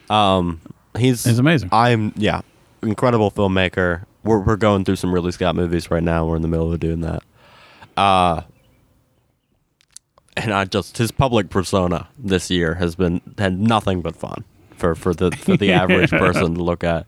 Um, 0.10 0.62
he's 0.98 1.24
He's 1.24 1.40
amazing. 1.40 1.70
I'm 1.72 2.14
yeah, 2.16 2.42
incredible 2.82 3.32
filmmaker. 3.32 4.06
We're 4.24 4.40
we're 4.40 4.56
going 4.58 4.86
through 4.86 4.98
some 4.98 5.14
Ridley 5.14 5.32
Scott 5.32 5.56
movies 5.56 5.90
right 5.92 6.04
now. 6.04 6.26
We're 6.26 6.36
in 6.36 6.42
the 6.42 6.48
middle 6.48 6.72
of 6.72 6.80
doing 6.80 7.02
that. 7.02 7.24
Uh 7.98 8.42
and 10.38 10.54
I 10.54 10.66
just 10.66 10.98
his 10.98 11.12
public 11.12 11.50
persona 11.50 12.08
this 12.18 12.50
year 12.50 12.76
has 12.76 12.96
been 12.96 13.22
had 13.38 13.60
nothing 13.60 14.02
but 14.02 14.16
fun 14.16 14.46
for 14.78 14.96
for 14.96 15.14
the 15.14 15.32
for 15.32 15.58
the 15.58 15.72
average 15.74 16.12
person 16.12 16.56
to 16.56 16.64
look 16.64 16.84
at. 16.84 17.06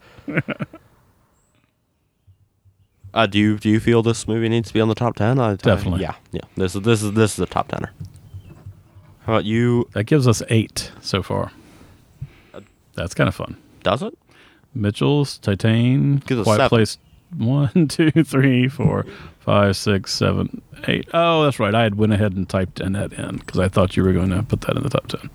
Uh, 3.13 3.27
do 3.27 3.37
you 3.37 3.57
do 3.59 3.69
you 3.69 3.79
feel 3.79 4.01
this 4.01 4.27
movie 4.27 4.49
needs 4.49 4.69
to 4.69 4.73
be 4.73 4.81
on 4.81 4.87
the 4.87 4.95
top 4.95 5.15
ten? 5.15 5.39
I, 5.39 5.55
Definitely. 5.55 6.01
yeah, 6.01 6.15
yeah. 6.31 6.41
This 6.55 6.75
is 6.75 6.81
this 6.81 7.03
is 7.03 7.11
this 7.13 7.33
is 7.33 7.39
a 7.39 7.45
top 7.45 7.67
tenner. 7.67 7.91
How 9.25 9.33
about 9.33 9.45
you? 9.45 9.87
That 9.93 10.05
gives 10.05 10.27
us 10.27 10.41
eight 10.49 10.91
so 11.01 11.21
far. 11.23 11.51
That's 12.95 13.13
kind 13.13 13.27
of 13.27 13.35
fun. 13.35 13.55
Does 13.83 14.01
it? 14.03 14.17
Mitchell's, 14.75 15.39
Titane, 15.39 16.25
Gives 16.25 16.41
us 16.41 16.45
Quiet 16.45 16.57
seven. 16.57 16.69
Place. 16.69 16.97
One, 17.37 17.87
two, 17.87 18.11
three, 18.11 18.67
four, 18.67 19.05
five, 19.39 19.75
six, 19.77 20.13
seven, 20.13 20.61
eight. 20.87 21.07
Oh, 21.13 21.43
that's 21.43 21.59
right. 21.59 21.73
I 21.73 21.83
had 21.83 21.95
went 21.95 22.13
ahead 22.13 22.33
and 22.33 22.47
typed 22.47 22.79
in 22.79 22.93
that 22.93 23.13
in 23.13 23.37
because 23.37 23.59
I 23.59 23.67
thought 23.69 23.95
you 23.97 24.03
were 24.03 24.13
going 24.13 24.29
to 24.29 24.43
put 24.43 24.61
that 24.61 24.75
in 24.75 24.83
the 24.83 24.89
top 24.89 25.07
ten. 25.07 25.29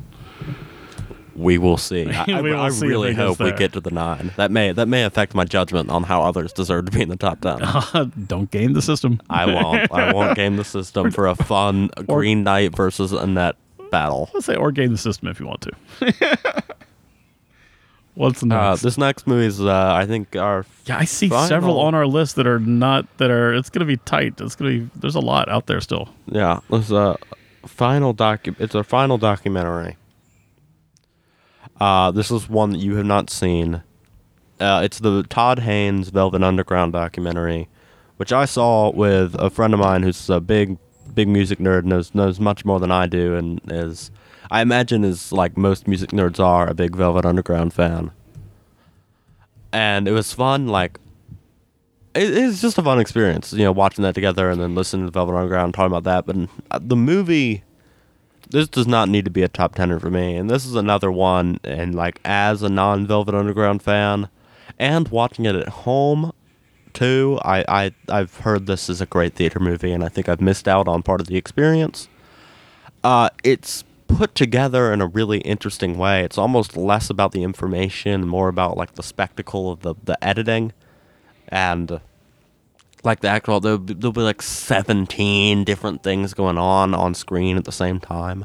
We 1.38 1.56
will 1.56 1.76
see. 1.76 2.06
I, 2.10 2.24
I- 2.28 2.40
will 2.42 2.60
I 2.60 2.68
see 2.70 2.86
really 2.86 3.14
hope 3.14 3.38
we 3.38 3.52
get 3.52 3.72
to 3.74 3.80
the 3.80 3.90
nine. 3.92 4.32
That 4.36 4.50
may 4.50 4.72
that 4.72 4.88
may 4.88 5.04
affect 5.04 5.34
my 5.34 5.44
judgment 5.44 5.88
on 5.90 6.02
how 6.02 6.22
others 6.22 6.52
deserve 6.52 6.86
to 6.86 6.90
be 6.92 7.00
in 7.02 7.08
the 7.08 7.16
top 7.16 7.40
ten. 7.40 8.12
Don't 8.26 8.50
game 8.50 8.72
the 8.72 8.82
system. 8.82 9.20
I 9.30 9.46
won't. 9.46 9.92
I 9.92 10.12
won't 10.12 10.34
game 10.36 10.56
the 10.56 10.64
system 10.64 11.10
for 11.10 11.26
a 11.28 11.34
fun 11.36 11.90
Green 12.08 12.42
Knight 12.42 12.74
versus 12.76 13.12
Annette 13.12 13.56
battle. 13.90 14.28
Let's 14.34 14.46
say 14.46 14.56
or 14.56 14.72
game 14.72 14.90
the 14.92 14.98
system 14.98 15.28
if 15.28 15.38
you 15.40 15.46
want 15.46 15.62
to. 15.62 16.64
What's 18.14 18.42
Uh, 18.42 18.46
next? 18.46 18.82
this 18.82 18.98
next 18.98 19.26
movie 19.28 19.46
is, 19.46 19.60
uh, 19.60 19.92
I 19.94 20.04
think, 20.04 20.34
our 20.34 20.66
Yeah, 20.86 20.98
I 20.98 21.04
see 21.04 21.28
Final- 21.28 21.46
several 21.46 21.78
on 21.78 21.94
our 21.94 22.06
list 22.06 22.34
that 22.36 22.48
are 22.48 22.58
not 22.58 23.06
that 23.18 23.30
are. 23.30 23.54
It's 23.54 23.70
going 23.70 23.80
to 23.80 23.86
be 23.86 23.96
tight. 23.98 24.40
It's 24.40 24.56
to 24.56 24.64
be. 24.64 24.90
There's 24.96 25.14
a 25.14 25.20
lot 25.20 25.48
out 25.48 25.66
there 25.66 25.80
still. 25.80 26.08
yeah. 26.26 26.58
This 26.68 26.86
is 26.86 26.92
a 26.92 27.16
final 27.64 28.12
docu. 28.12 28.56
It's 28.58 28.74
a 28.74 28.82
final 28.82 29.18
documentary. 29.18 29.96
Uh, 31.78 32.10
this 32.10 32.30
is 32.30 32.48
one 32.48 32.70
that 32.70 32.78
you 32.78 32.96
have 32.96 33.06
not 33.06 33.30
seen. 33.30 33.82
Uh, 34.60 34.80
it's 34.84 34.98
the 34.98 35.22
Todd 35.24 35.60
Haynes 35.60 36.08
Velvet 36.08 36.42
Underground 36.42 36.92
documentary, 36.92 37.68
which 38.16 38.32
I 38.32 38.44
saw 38.44 38.90
with 38.90 39.36
a 39.38 39.50
friend 39.50 39.72
of 39.72 39.80
mine 39.80 40.02
who's 40.02 40.28
a 40.28 40.40
big, 40.40 40.78
big 41.14 41.28
music 41.28 41.60
nerd, 41.60 41.84
knows 41.84 42.14
knows 42.14 42.40
much 42.40 42.64
more 42.64 42.80
than 42.80 42.90
I 42.90 43.06
do, 43.06 43.36
and 43.36 43.60
is 43.68 44.10
I 44.50 44.62
imagine 44.62 45.04
is 45.04 45.30
like 45.30 45.56
most 45.56 45.86
music 45.86 46.10
nerds 46.10 46.40
are 46.40 46.68
a 46.68 46.74
big 46.74 46.96
Velvet 46.96 47.24
Underground 47.24 47.72
fan. 47.72 48.10
And 49.72 50.08
it 50.08 50.12
was 50.12 50.32
fun, 50.32 50.66
like 50.66 50.98
it, 52.14 52.36
it's 52.36 52.60
just 52.60 52.78
a 52.78 52.82
fun 52.82 52.98
experience, 52.98 53.52
you 53.52 53.64
know, 53.64 53.72
watching 53.72 54.02
that 54.02 54.14
together 54.14 54.50
and 54.50 54.60
then 54.60 54.74
listening 54.74 55.06
to 55.06 55.12
Velvet 55.12 55.34
Underground 55.34 55.74
talking 55.74 55.94
about 55.94 56.04
that. 56.04 56.26
But 56.26 56.48
uh, 56.70 56.80
the 56.82 56.96
movie, 56.96 57.62
this 58.50 58.68
does 58.68 58.86
not 58.86 59.08
need 59.08 59.24
to 59.24 59.30
be 59.30 59.42
a 59.42 59.48
top 59.48 59.74
tenner 59.74 59.98
for 59.98 60.10
me, 60.10 60.36
and 60.36 60.48
this 60.48 60.64
is 60.64 60.74
another 60.74 61.10
one. 61.10 61.60
And 61.64 61.94
like 61.94 62.20
as 62.24 62.62
a 62.62 62.68
non 62.68 63.06
Velvet 63.06 63.34
Underground 63.34 63.82
fan, 63.82 64.28
and 64.78 65.08
watching 65.08 65.44
it 65.44 65.54
at 65.54 65.68
home 65.68 66.32
too, 66.92 67.38
I, 67.44 67.64
I 67.68 67.94
I've 68.08 68.38
heard 68.38 68.66
this 68.66 68.88
is 68.88 69.00
a 69.00 69.06
great 69.06 69.34
theater 69.34 69.60
movie, 69.60 69.92
and 69.92 70.04
I 70.04 70.08
think 70.08 70.28
I've 70.28 70.40
missed 70.40 70.68
out 70.68 70.88
on 70.88 71.02
part 71.02 71.20
of 71.20 71.26
the 71.26 71.36
experience. 71.36 72.08
Uh, 73.04 73.30
it's 73.44 73.84
put 74.08 74.34
together 74.34 74.92
in 74.92 75.00
a 75.00 75.06
really 75.06 75.38
interesting 75.40 75.98
way. 75.98 76.24
It's 76.24 76.38
almost 76.38 76.76
less 76.76 77.10
about 77.10 77.32
the 77.32 77.42
information, 77.42 78.26
more 78.26 78.48
about 78.48 78.76
like 78.76 78.94
the 78.94 79.02
spectacle 79.02 79.70
of 79.70 79.80
the 79.80 79.94
the 80.02 80.22
editing, 80.24 80.72
and 81.48 82.00
like 83.04 83.20
the 83.20 83.28
actual 83.28 83.60
there'll 83.60 83.78
be, 83.78 83.94
there'll 83.94 84.12
be 84.12 84.20
like 84.20 84.42
17 84.42 85.64
different 85.64 86.02
things 86.02 86.34
going 86.34 86.58
on 86.58 86.94
on 86.94 87.14
screen 87.14 87.56
at 87.56 87.64
the 87.64 87.72
same 87.72 88.00
time. 88.00 88.44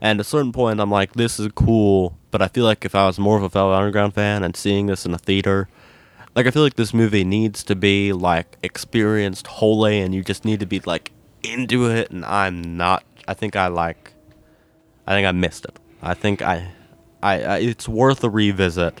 And 0.00 0.20
at 0.20 0.26
a 0.26 0.28
certain 0.28 0.52
point 0.52 0.80
i'm 0.80 0.90
like 0.90 1.14
this 1.14 1.40
is 1.40 1.48
cool 1.54 2.18
but 2.30 2.42
i 2.42 2.48
feel 2.48 2.64
like 2.64 2.84
if 2.84 2.94
i 2.94 3.06
was 3.06 3.18
more 3.18 3.38
of 3.38 3.42
a 3.42 3.48
Velvet 3.48 3.74
Underground 3.74 4.14
fan 4.14 4.44
and 4.44 4.54
seeing 4.54 4.86
this 4.86 5.06
in 5.06 5.14
a 5.14 5.18
theater 5.18 5.68
like 6.34 6.46
i 6.46 6.50
feel 6.50 6.62
like 6.62 6.76
this 6.76 6.92
movie 6.92 7.24
needs 7.24 7.64
to 7.64 7.74
be 7.74 8.12
like 8.12 8.58
experienced 8.62 9.46
wholly 9.46 10.00
and 10.00 10.14
you 10.14 10.22
just 10.22 10.44
need 10.44 10.60
to 10.60 10.66
be 10.66 10.80
like 10.80 11.12
into 11.42 11.86
it 11.90 12.10
and 12.10 12.24
i'm 12.26 12.76
not 12.76 13.04
i 13.26 13.32
think 13.32 13.56
i 13.56 13.66
like 13.66 14.12
i 15.06 15.14
think 15.14 15.26
i 15.26 15.32
missed 15.32 15.64
it. 15.64 15.78
I 16.02 16.12
think 16.12 16.42
i 16.42 16.70
i, 17.22 17.42
I 17.42 17.58
it's 17.58 17.88
worth 17.88 18.22
a 18.22 18.28
revisit 18.28 19.00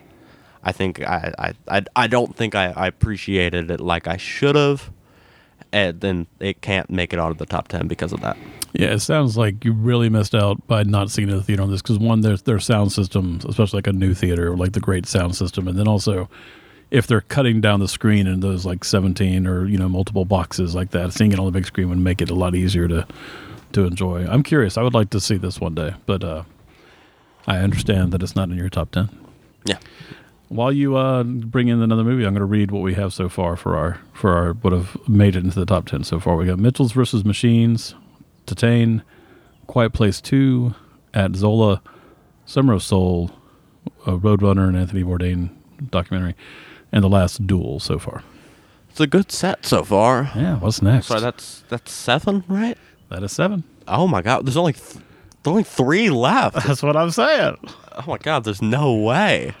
I 0.66 0.72
think 0.72 1.00
I 1.00 1.32
I, 1.38 1.54
I, 1.68 1.82
I 1.94 2.06
don't 2.08 2.34
think 2.34 2.56
I, 2.56 2.72
I 2.72 2.88
appreciated 2.88 3.70
it 3.70 3.80
like 3.80 4.08
I 4.08 4.16
should 4.16 4.56
have, 4.56 4.90
and 5.72 6.00
then 6.00 6.26
it 6.40 6.60
can't 6.60 6.90
make 6.90 7.12
it 7.12 7.20
out 7.20 7.30
of 7.30 7.38
the 7.38 7.46
top 7.46 7.68
ten 7.68 7.86
because 7.86 8.12
of 8.12 8.20
that. 8.22 8.36
Yeah, 8.72 8.88
it 8.88 8.98
sounds 8.98 9.38
like 9.38 9.64
you 9.64 9.72
really 9.72 10.08
missed 10.08 10.34
out 10.34 10.66
by 10.66 10.82
not 10.82 11.10
seeing 11.10 11.28
the 11.28 11.40
theater 11.40 11.62
on 11.62 11.70
this 11.70 11.82
because 11.82 12.00
one, 12.00 12.20
there's 12.20 12.42
their 12.42 12.58
sound 12.58 12.90
system, 12.90 13.38
especially 13.48 13.78
like 13.78 13.86
a 13.86 13.92
new 13.92 14.12
theater, 14.12 14.56
like 14.56 14.72
the 14.72 14.80
great 14.80 15.06
sound 15.06 15.36
system, 15.36 15.68
and 15.68 15.78
then 15.78 15.86
also 15.86 16.28
if 16.90 17.06
they're 17.06 17.20
cutting 17.20 17.60
down 17.60 17.80
the 17.80 17.88
screen 17.88 18.26
in 18.26 18.40
those 18.40 18.64
like 18.64 18.84
17 18.84 19.46
or 19.46 19.66
you 19.66 19.78
know 19.78 19.88
multiple 19.88 20.24
boxes 20.24 20.74
like 20.74 20.90
that, 20.90 21.12
seeing 21.12 21.32
it 21.32 21.38
on 21.38 21.46
the 21.46 21.52
big 21.52 21.66
screen 21.66 21.88
would 21.88 21.98
make 21.98 22.20
it 22.20 22.28
a 22.28 22.34
lot 22.34 22.56
easier 22.56 22.88
to 22.88 23.06
to 23.72 23.84
enjoy. 23.84 24.26
I'm 24.26 24.42
curious. 24.42 24.76
I 24.76 24.82
would 24.82 24.94
like 24.94 25.10
to 25.10 25.20
see 25.20 25.36
this 25.36 25.60
one 25.60 25.76
day, 25.76 25.94
but 26.06 26.24
uh, 26.24 26.42
I 27.46 27.58
understand 27.58 28.12
that 28.12 28.22
it's 28.22 28.34
not 28.34 28.48
in 28.48 28.56
your 28.56 28.68
top 28.68 28.90
10. 28.90 29.08
Yeah, 29.64 29.78
While 30.48 30.70
you 30.72 30.96
uh, 30.96 31.24
bring 31.24 31.68
in 31.68 31.82
another 31.82 32.04
movie, 32.04 32.24
I'm 32.24 32.32
going 32.32 32.40
to 32.40 32.44
read 32.44 32.70
what 32.70 32.82
we 32.82 32.94
have 32.94 33.12
so 33.12 33.28
far 33.28 33.56
for 33.56 33.76
our 33.76 33.98
for 34.12 34.32
our 34.36 34.52
what 34.52 34.72
have 34.72 34.96
made 35.08 35.34
it 35.34 35.44
into 35.44 35.58
the 35.58 35.66
top 35.66 35.86
ten 35.86 36.04
so 36.04 36.20
far. 36.20 36.36
We 36.36 36.46
got 36.46 36.58
Mitchell's 36.58 36.92
versus 36.92 37.24
Machines, 37.24 37.94
Titane, 38.46 39.02
Quiet 39.66 39.92
Place 39.92 40.20
Two, 40.20 40.74
At 41.12 41.34
Zola, 41.34 41.82
Summer 42.44 42.74
of 42.74 42.82
Soul, 42.84 43.32
uh, 44.06 44.12
Roadrunner, 44.12 44.68
and 44.68 44.76
Anthony 44.76 45.02
Bourdain 45.02 45.50
documentary, 45.90 46.36
and 46.92 47.02
the 47.02 47.08
last 47.08 47.44
Duel 47.46 47.80
so 47.80 47.98
far. 47.98 48.22
it's 48.90 49.00
a 49.00 49.06
good 49.08 49.32
set 49.32 49.66
so 49.66 49.82
far. 49.82 50.30
Yeah, 50.36 50.58
what's 50.60 50.80
next? 50.80 51.06
Sorry, 51.06 51.20
that's 51.20 51.64
that's 51.68 51.90
seven, 51.90 52.44
right? 52.46 52.78
that 53.10 53.22
is 53.24 53.32
seven. 53.32 53.64
Oh 53.88 54.06
my 54.06 54.22
god, 54.22 54.46
there's 54.46 54.56
only 54.56 54.74
th- 54.74 54.94
there's 55.42 55.52
only 55.52 55.64
three 55.64 56.08
left. 56.10 56.56
That's 56.66 56.82
what 56.82 56.96
I'm 56.96 57.12
saying. 57.12 57.56
oh 57.92 58.04
my 58.08 58.18
god, 58.18 58.42
there's 58.42 58.60
no 58.62 58.94
way. 58.94 59.54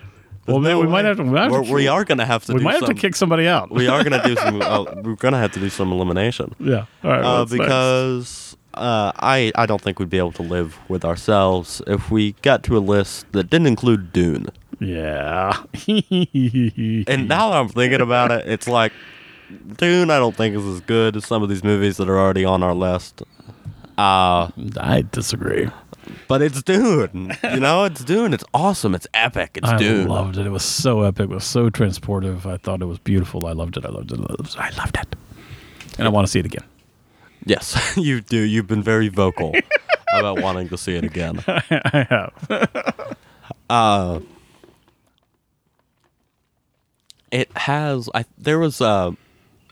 Well, 0.46 0.60
man, 0.60 0.72
No 0.72 0.80
we 0.80 0.86
might 0.86 1.04
have 1.04 1.16
to. 1.16 1.24
We, 1.24 1.38
have 1.38 1.50
We're, 1.50 1.62
we 1.62 1.88
are 1.88 2.04
going 2.04 2.18
to 2.18 2.24
have 2.24 2.44
to 2.46 2.52
we 2.54 2.58
do 2.60 2.64
might 2.64 2.74
have 2.74 2.86
to 2.86 2.94
kick 2.94 3.16
somebody 3.16 3.48
out. 3.48 3.70
we 3.70 3.88
are 3.88 4.04
going 4.04 4.20
to 4.20 4.26
do 4.26 4.36
some. 4.36 4.62
Uh, 4.66 4.84
we're 5.02 5.14
going 5.14 5.32
to 5.32 5.38
have 5.38 5.52
to 5.52 5.60
do 5.60 5.68
some 5.68 5.92
elimination. 5.92 6.54
yeah. 6.58 6.86
All 7.04 7.10
right. 7.10 7.20
Uh, 7.24 7.38
what's 7.40 7.52
because 7.52 8.56
uh, 8.74 9.12
I 9.16 9.52
I 9.54 9.66
don't 9.66 9.80
think 9.80 9.98
we'd 9.98 10.10
be 10.10 10.18
able 10.18 10.32
to 10.32 10.42
live 10.42 10.78
with 10.88 11.04
ourselves 11.04 11.82
if 11.86 12.10
we 12.10 12.32
got 12.42 12.62
to 12.64 12.76
a 12.76 12.80
list 12.80 13.30
that 13.32 13.50
didn't 13.50 13.66
include 13.66 14.12
Dune. 14.12 14.48
Yeah. 14.80 15.62
And 15.86 17.28
now 17.28 17.50
that 17.50 17.56
I'm 17.56 17.68
thinking 17.68 18.00
about 18.00 18.30
it, 18.30 18.46
it's 18.46 18.68
like 18.68 18.92
Dune. 19.76 20.10
I 20.10 20.18
don't 20.18 20.36
think 20.36 20.56
is 20.56 20.66
as 20.66 20.80
good 20.80 21.16
as 21.16 21.24
some 21.24 21.42
of 21.42 21.48
these 21.48 21.64
movies 21.64 21.96
that 21.98 22.08
are 22.08 22.18
already 22.18 22.44
on 22.44 22.62
our 22.62 22.74
list. 22.74 23.22
Uh, 23.96 24.50
I 24.78 25.04
disagree. 25.10 25.68
But 26.28 26.42
it's 26.42 26.62
Dune. 26.62 27.32
You 27.44 27.60
know, 27.60 27.84
it's 27.84 28.04
Dune. 28.04 28.32
It's 28.34 28.44
awesome. 28.54 28.94
It's 28.94 29.06
epic. 29.14 29.52
It's 29.56 29.68
I 29.68 29.76
Dune. 29.76 30.08
loved 30.08 30.36
it. 30.38 30.46
It 30.46 30.50
was 30.50 30.64
so 30.64 31.02
epic. 31.02 31.30
It 31.30 31.34
was 31.34 31.44
so 31.44 31.70
transportive. 31.70 32.46
I 32.46 32.56
thought 32.56 32.82
it 32.82 32.86
was 32.86 32.98
beautiful. 32.98 33.46
I 33.46 33.52
loved 33.52 33.76
it. 33.76 33.84
I 33.84 33.88
loved 33.88 34.12
it. 34.12 34.18
I 34.18 34.22
loved 34.22 34.40
it. 34.40 34.58
I 34.58 34.70
loved 34.70 34.96
it. 34.96 35.16
And 35.98 36.06
I 36.06 36.10
want 36.10 36.26
to 36.26 36.30
see 36.30 36.38
it 36.40 36.46
again. 36.46 36.64
Yes, 37.44 37.92
you 37.96 38.20
do. 38.20 38.40
You've 38.40 38.66
been 38.66 38.82
very 38.82 39.08
vocal 39.08 39.54
about 40.18 40.40
wanting 40.40 40.68
to 40.70 40.78
see 40.78 40.94
it 40.96 41.04
again. 41.04 41.42
I 41.48 42.06
have. 42.10 43.16
Uh, 43.70 44.20
it 47.30 47.50
has. 47.56 48.08
I 48.14 48.24
there 48.38 48.58
was 48.58 48.80
uh, 48.80 49.12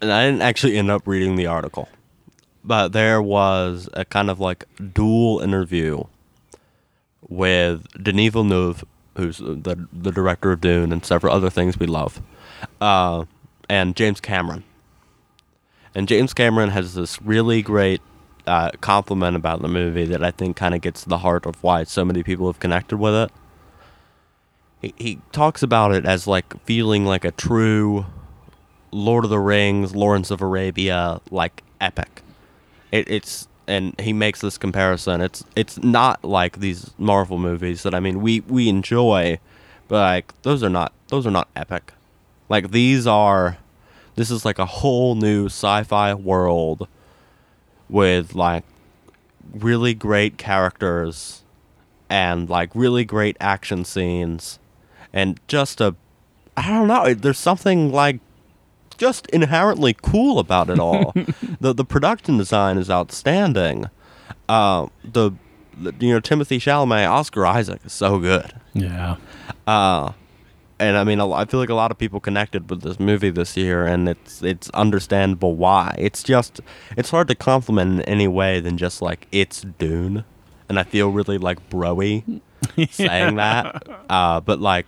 and 0.01 0.13
I 0.13 0.27
didn't 0.27 0.43
actually 0.43 0.77
end 0.77 0.91
up 0.91 1.07
reading 1.07 1.37
the 1.37 1.47
article, 1.47 1.89
but 2.65 2.89
there 2.89 3.23
was 3.23 3.89
a 3.95 4.05
kind 4.05 4.31
of 4.31 4.41
like 4.41 4.65
dual 4.93 5.41
interview 5.41 6.05
with 7.35 7.87
Denis 8.03 8.33
Villeneuve, 8.33 8.85
who's 9.17 9.39
the 9.39 9.89
the 9.93 10.13
director 10.13 10.53
of 10.53 10.61
Dune 10.61 10.93
and 10.93 11.05
several 11.05 11.35
other 11.35 11.51
things 11.51 11.79
we 11.79 11.87
love, 11.87 12.23
uh, 12.81 13.25
and 13.69 13.97
James 13.97 14.21
Cameron. 14.21 14.65
And 15.95 16.09
James 16.09 16.35
Cameron 16.35 16.71
has 16.71 16.95
this 16.95 17.23
really 17.23 17.63
great 17.63 18.01
uh, 18.47 18.71
compliment 18.81 19.37
about 19.37 19.63
the 19.63 19.69
movie 19.69 20.07
that 20.07 20.25
I 20.25 20.33
think 20.33 20.57
kind 20.57 20.75
of 20.75 20.81
gets 20.81 21.03
to 21.05 21.09
the 21.09 21.19
heart 21.19 21.47
of 21.47 21.63
why 21.63 21.85
so 21.85 22.05
many 22.05 22.23
people 22.23 22.47
have 22.47 22.59
connected 22.59 22.97
with 22.97 23.15
it 23.15 23.31
he, 24.85 24.95
he 24.97 25.19
talks 25.33 25.63
about 25.63 25.93
it 25.93 26.05
as 26.05 26.27
like 26.27 26.63
feeling 26.65 27.05
like 27.05 27.25
a 27.25 27.31
true 27.31 28.07
Lord 28.91 29.25
of 29.25 29.31
the 29.31 29.39
Rings, 29.39 29.95
Lawrence 29.95 30.31
of 30.31 30.41
Arabia 30.41 31.21
like 31.31 31.63
epic. 31.81 32.23
It, 32.93 33.09
it's 33.11 33.49
and 33.67 33.99
he 34.01 34.13
makes 34.13 34.41
this 34.41 34.59
comparison. 34.59 35.21
It's 35.21 35.45
it's 35.57 35.83
not 35.83 36.25
like 36.25 36.61
these 36.61 36.91
Marvel 36.99 37.39
movies 37.39 37.83
that 37.83 37.95
I 37.95 38.01
mean 38.01 38.21
we 38.21 38.41
we 38.41 38.69
enjoy, 38.69 39.39
but 39.89 40.01
like 40.01 40.43
those 40.43 40.63
are 40.63 40.71
not 40.71 40.93
those 41.09 41.27
are 41.27 41.31
not 41.31 41.49
epic. 41.57 41.93
Like 42.49 42.71
these 42.71 43.07
are 43.07 43.59
this 44.17 44.31
is 44.31 44.45
like 44.45 44.59
a 44.59 44.67
whole 44.67 45.15
new 45.15 45.47
sci-fi 45.47 46.15
world 46.15 46.89
with 47.89 48.35
like 48.35 48.65
really 49.53 49.95
great 49.95 50.39
characters 50.39 51.43
and 52.09 52.49
like 52.49 52.71
really 52.75 53.05
great 53.05 53.37
action 53.41 53.85
scenes 53.85 54.59
and 55.13 55.41
just 55.49 55.81
a 55.81 55.95
I 56.57 56.71
don't 56.71 56.87
know, 56.87 57.15
there's 57.15 57.39
something 57.39 57.91
like 57.91 58.21
just 58.95 59.27
inherently 59.29 59.97
cool 60.01 60.39
about 60.39 60.71
it 60.71 60.79
all. 60.79 61.13
the 61.61 61.73
the 61.73 61.85
production 61.85 62.39
design 62.39 62.79
is 62.79 62.91
outstanding. 62.91 63.91
Uh 64.49 64.89
the, 65.05 65.33
the 65.77 65.95
you 66.01 66.13
know 66.13 66.21
Timothée 66.21 66.59
Chalamet, 66.59 67.09
Oscar 67.09 67.47
Isaac 67.47 67.81
is 67.85 67.93
so 67.93 68.19
good. 68.19 68.53
Yeah. 68.75 69.17
Uh 69.67 70.13
and 70.79 70.97
I 70.97 71.05
mean, 71.05 71.21
I 71.21 71.45
feel 71.45 71.61
like 71.61 71.69
a 71.69 71.75
lot 71.75 71.91
of 71.91 71.99
people 71.99 72.21
connected 72.21 72.69
with 72.69 72.83
this 72.83 72.99
movie 72.99 73.31
this 73.31 73.57
year, 73.57 73.87
and 73.87 74.09
it's 74.09 74.43
it's 74.43 74.71
understandable 74.71 75.55
why. 75.55 75.95
It's 75.99 76.23
just 76.23 76.61
it's 76.97 77.11
hard 77.11 77.29
to 77.29 77.35
compliment 77.35 78.01
in 78.01 78.03
any 78.03 78.29
way 78.29 78.61
than 78.61 78.77
just 78.77 79.01
like 79.01 79.29
it's 79.31 79.63
Dune, 79.79 80.25
and 80.69 80.79
I 80.79 80.83
feel 80.83 81.11
really 81.11 81.39
like 81.39 81.71
broy 81.71 82.41
saying 82.91 83.37
that. 83.37 83.83
Uh, 84.11 84.41
but 84.41 84.61
like 84.61 84.87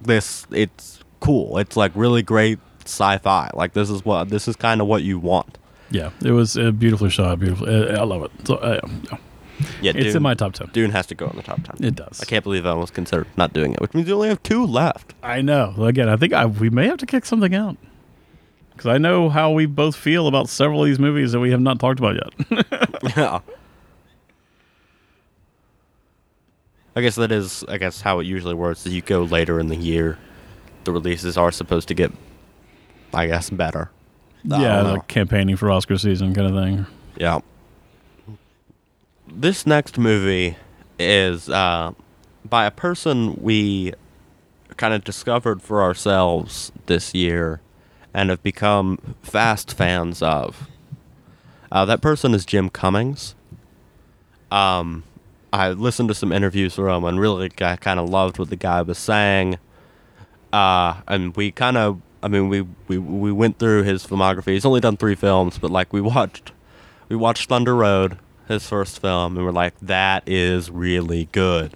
this, 0.00 0.46
it's 0.50 1.00
cool. 1.20 1.58
It's 1.58 1.76
like 1.76 1.92
really 1.94 2.22
great 2.22 2.58
sci-fi. 2.88 3.50
Like 3.54 3.72
this 3.72 3.90
is 3.90 4.04
what 4.04 4.28
this 4.28 4.48
is 4.48 4.56
kind 4.56 4.80
of 4.80 4.86
what 4.86 5.02
you 5.02 5.18
want. 5.18 5.58
Yeah. 5.90 6.10
It 6.24 6.32
was 6.32 6.56
uh, 6.56 6.70
beautifully 6.70 7.10
shot. 7.10 7.38
Beautiful. 7.38 7.68
I 7.68 8.02
love 8.02 8.22
it. 8.24 8.30
So, 8.46 8.54
uh, 8.56 8.80
yeah. 9.10 9.18
Yeah, 9.80 9.92
It's 9.94 10.06
Dune, 10.06 10.16
in 10.16 10.22
my 10.22 10.34
top 10.34 10.54
10. 10.54 10.70
Dune 10.72 10.90
has 10.90 11.06
to 11.06 11.14
go 11.14 11.28
in 11.28 11.36
the 11.36 11.42
top 11.42 11.62
ten. 11.62 11.84
It 11.84 11.94
does. 11.94 12.20
I 12.20 12.24
can't 12.24 12.42
believe 12.42 12.66
I 12.66 12.70
almost 12.70 12.94
considered 12.94 13.28
not 13.36 13.52
doing 13.52 13.74
it, 13.74 13.80
which 13.80 13.94
means 13.94 14.08
you 14.08 14.14
only 14.14 14.28
have 14.28 14.42
two 14.42 14.64
left. 14.66 15.14
I 15.22 15.40
know. 15.40 15.74
Again, 15.78 16.08
I 16.08 16.16
think 16.16 16.32
I, 16.32 16.46
we 16.46 16.68
may 16.70 16.86
have 16.86 16.96
to 16.98 17.06
kick 17.06 17.24
something 17.24 17.54
out. 17.54 17.76
Because 18.72 18.86
I 18.86 18.98
know 18.98 19.28
how 19.28 19.52
we 19.52 19.66
both 19.66 19.94
feel 19.94 20.26
about 20.26 20.48
several 20.48 20.80
of 20.82 20.86
these 20.86 20.98
movies 20.98 21.30
that 21.32 21.38
we 21.40 21.50
have 21.52 21.60
not 21.60 21.78
talked 21.78 22.00
about 22.00 22.16
yet. 22.16 22.66
Yeah. 23.16 23.40
I 26.94 27.00
guess 27.00 27.14
that 27.16 27.32
is, 27.32 27.64
I 27.68 27.78
guess, 27.78 28.00
how 28.00 28.18
it 28.20 28.24
usually 28.26 28.54
works. 28.54 28.84
Is 28.86 28.92
you 28.94 29.00
go 29.02 29.22
later 29.22 29.58
in 29.58 29.68
the 29.68 29.76
year, 29.76 30.18
the 30.84 30.92
releases 30.92 31.36
are 31.38 31.50
supposed 31.50 31.88
to 31.88 31.94
get, 31.94 32.12
I 33.12 33.26
guess, 33.26 33.50
better. 33.50 33.90
I 34.50 34.62
yeah, 34.62 34.82
like 34.82 35.08
campaigning 35.08 35.56
for 35.56 35.70
Oscar 35.70 35.98
season 35.98 36.34
kind 36.34 36.46
of 36.48 36.64
thing. 36.64 36.86
Yeah. 37.16 37.40
This 39.28 39.66
next 39.66 39.98
movie 39.98 40.56
is 40.98 41.48
uh, 41.48 41.92
by 42.44 42.66
a 42.66 42.70
person 42.70 43.38
we 43.40 43.94
kind 44.76 44.94
of 44.94 45.04
discovered 45.04 45.62
for 45.62 45.82
ourselves 45.82 46.72
this 46.86 47.14
year 47.14 47.60
and 48.14 48.30
have 48.30 48.42
become 48.42 49.16
fast 49.22 49.74
fans 49.74 50.22
of. 50.22 50.68
Uh, 51.70 51.84
that 51.84 52.00
person 52.02 52.34
is 52.34 52.44
Jim 52.44 52.68
Cummings. 52.68 53.34
Um, 54.50 55.04
I 55.52 55.70
listened 55.70 56.08
to 56.08 56.14
some 56.14 56.32
interviews 56.32 56.74
from 56.74 56.88
him 56.88 57.04
and 57.04 57.20
really 57.20 57.48
kind 57.48 58.00
of 58.00 58.08
loved 58.08 58.38
what 58.38 58.50
the 58.50 58.56
guy 58.56 58.82
was 58.82 58.98
saying. 58.98 59.58
Uh, 60.52 61.00
and 61.08 61.34
we 61.36 61.50
kind 61.50 61.78
of, 61.78 62.00
I 62.22 62.28
mean, 62.28 62.48
we, 62.48 62.62
we 62.88 62.98
we 62.98 63.32
went 63.32 63.58
through 63.58 63.82
his 63.82 64.06
filmography. 64.06 64.52
He's 64.52 64.64
only 64.64 64.80
done 64.80 64.96
three 64.96 65.14
films, 65.14 65.58
but 65.58 65.70
like 65.70 65.92
we 65.92 66.00
watched, 66.00 66.52
we 67.08 67.16
watched 67.16 67.48
Thunder 67.48 67.74
Road, 67.74 68.18
his 68.48 68.66
first 68.68 69.00
film, 69.00 69.36
and 69.36 69.44
we're 69.44 69.52
like, 69.52 69.78
that 69.80 70.22
is 70.26 70.70
really 70.70 71.28
good. 71.32 71.74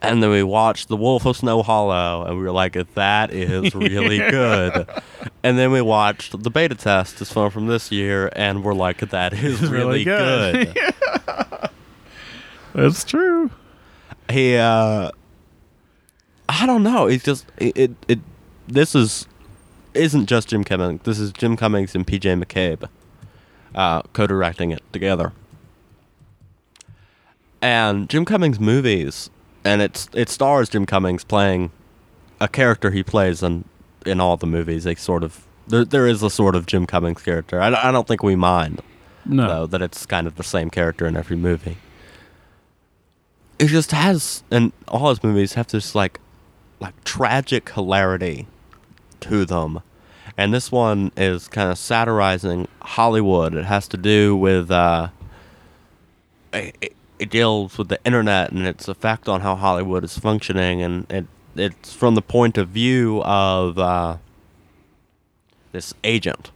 And 0.00 0.22
then 0.22 0.30
we 0.30 0.44
watched 0.44 0.86
The 0.88 0.96
Wolf 0.96 1.26
of 1.26 1.36
Snow 1.36 1.62
Hollow, 1.62 2.24
and 2.24 2.36
we 2.38 2.44
were 2.44 2.52
like, 2.52 2.76
that 2.94 3.32
is 3.32 3.74
really 3.74 4.18
good. 4.18 4.88
And 5.42 5.58
then 5.58 5.72
we 5.72 5.80
watched 5.80 6.40
The 6.40 6.50
Beta 6.50 6.76
Test, 6.76 7.18
his 7.18 7.32
film 7.32 7.50
from 7.50 7.66
this 7.66 7.90
year, 7.90 8.30
and 8.36 8.62
we're 8.62 8.74
like, 8.74 8.98
that 8.98 9.32
is 9.32 9.60
really 9.62 10.04
really, 10.04 10.04
good. 10.04 10.74
good. 10.74 11.70
That's 12.74 13.04
true. 13.04 13.50
he 14.30 14.56
uh 14.56 15.10
i 16.48 16.66
don't 16.66 16.82
know 16.82 17.06
it's 17.06 17.24
just 17.24 17.44
it, 17.58 17.76
it 17.76 17.90
it 18.08 18.18
this 18.66 18.94
is 18.94 19.26
isn't 19.94 20.26
just 20.26 20.48
jim 20.48 20.64
cummings 20.64 21.00
this 21.04 21.18
is 21.18 21.32
jim 21.32 21.56
cummings 21.56 21.94
and 21.94 22.06
pj 22.06 22.42
mccabe 22.42 22.88
uh 23.74 24.02
co-directing 24.12 24.70
it 24.70 24.82
together 24.92 25.32
and 27.60 28.08
jim 28.08 28.24
cummings 28.24 28.58
movies 28.60 29.30
and 29.64 29.82
it's 29.82 30.08
it 30.14 30.28
stars 30.28 30.68
jim 30.68 30.86
cummings 30.86 31.24
playing 31.24 31.70
a 32.40 32.48
character 32.48 32.90
he 32.90 33.02
plays 33.02 33.42
in 33.42 33.64
in 34.04 34.20
all 34.20 34.36
the 34.36 34.46
movies 34.46 34.84
they 34.84 34.94
sort 34.94 35.22
of 35.22 35.46
there, 35.68 35.84
there 35.84 36.06
is 36.06 36.22
a 36.22 36.30
sort 36.30 36.54
of 36.56 36.66
jim 36.66 36.86
cummings 36.86 37.22
character 37.22 37.60
i, 37.60 37.70
don't- 37.70 37.84
I 37.84 37.92
don't 37.92 38.06
think 38.08 38.22
we 38.22 38.34
mind 38.36 38.80
No. 39.24 39.46
though 39.48 39.66
that 39.66 39.82
it's 39.82 40.06
kind 40.06 40.26
of 40.26 40.36
the 40.36 40.42
same 40.42 40.70
character 40.70 41.06
in 41.06 41.16
every 41.16 41.36
movie. 41.36 41.76
It 43.58 43.68
just 43.68 43.92
has, 43.92 44.42
and 44.50 44.72
all 44.88 45.10
his 45.10 45.22
movies 45.22 45.52
have 45.54 45.68
this 45.68 45.94
like, 45.94 46.18
like 46.80 46.94
tragic 47.04 47.68
hilarity 47.70 48.48
to 49.22 49.44
them, 49.44 49.80
and 50.36 50.52
this 50.54 50.70
one 50.72 51.12
is 51.16 51.48
kind 51.48 51.70
of 51.70 51.78
satirizing 51.78 52.68
Hollywood. 52.80 53.54
It 53.54 53.64
has 53.64 53.88
to 53.88 53.96
do 53.96 54.36
with, 54.36 54.70
uh, 54.70 55.08
it, 56.52 56.76
it- 56.80 56.96
deals 57.30 57.78
with 57.78 57.88
the 57.88 58.00
internet 58.04 58.50
and 58.50 58.66
its 58.66 58.88
effect 58.88 59.28
on 59.28 59.42
how 59.42 59.54
Hollywood 59.54 60.02
is 60.02 60.18
functioning, 60.18 60.82
and 60.82 61.06
it 61.08 61.26
it's 61.54 61.92
from 61.92 62.16
the 62.16 62.22
point 62.22 62.58
of 62.58 62.68
view 62.70 63.22
of 63.22 63.78
uh, 63.78 64.16
this 65.70 65.94
agent 66.02 66.50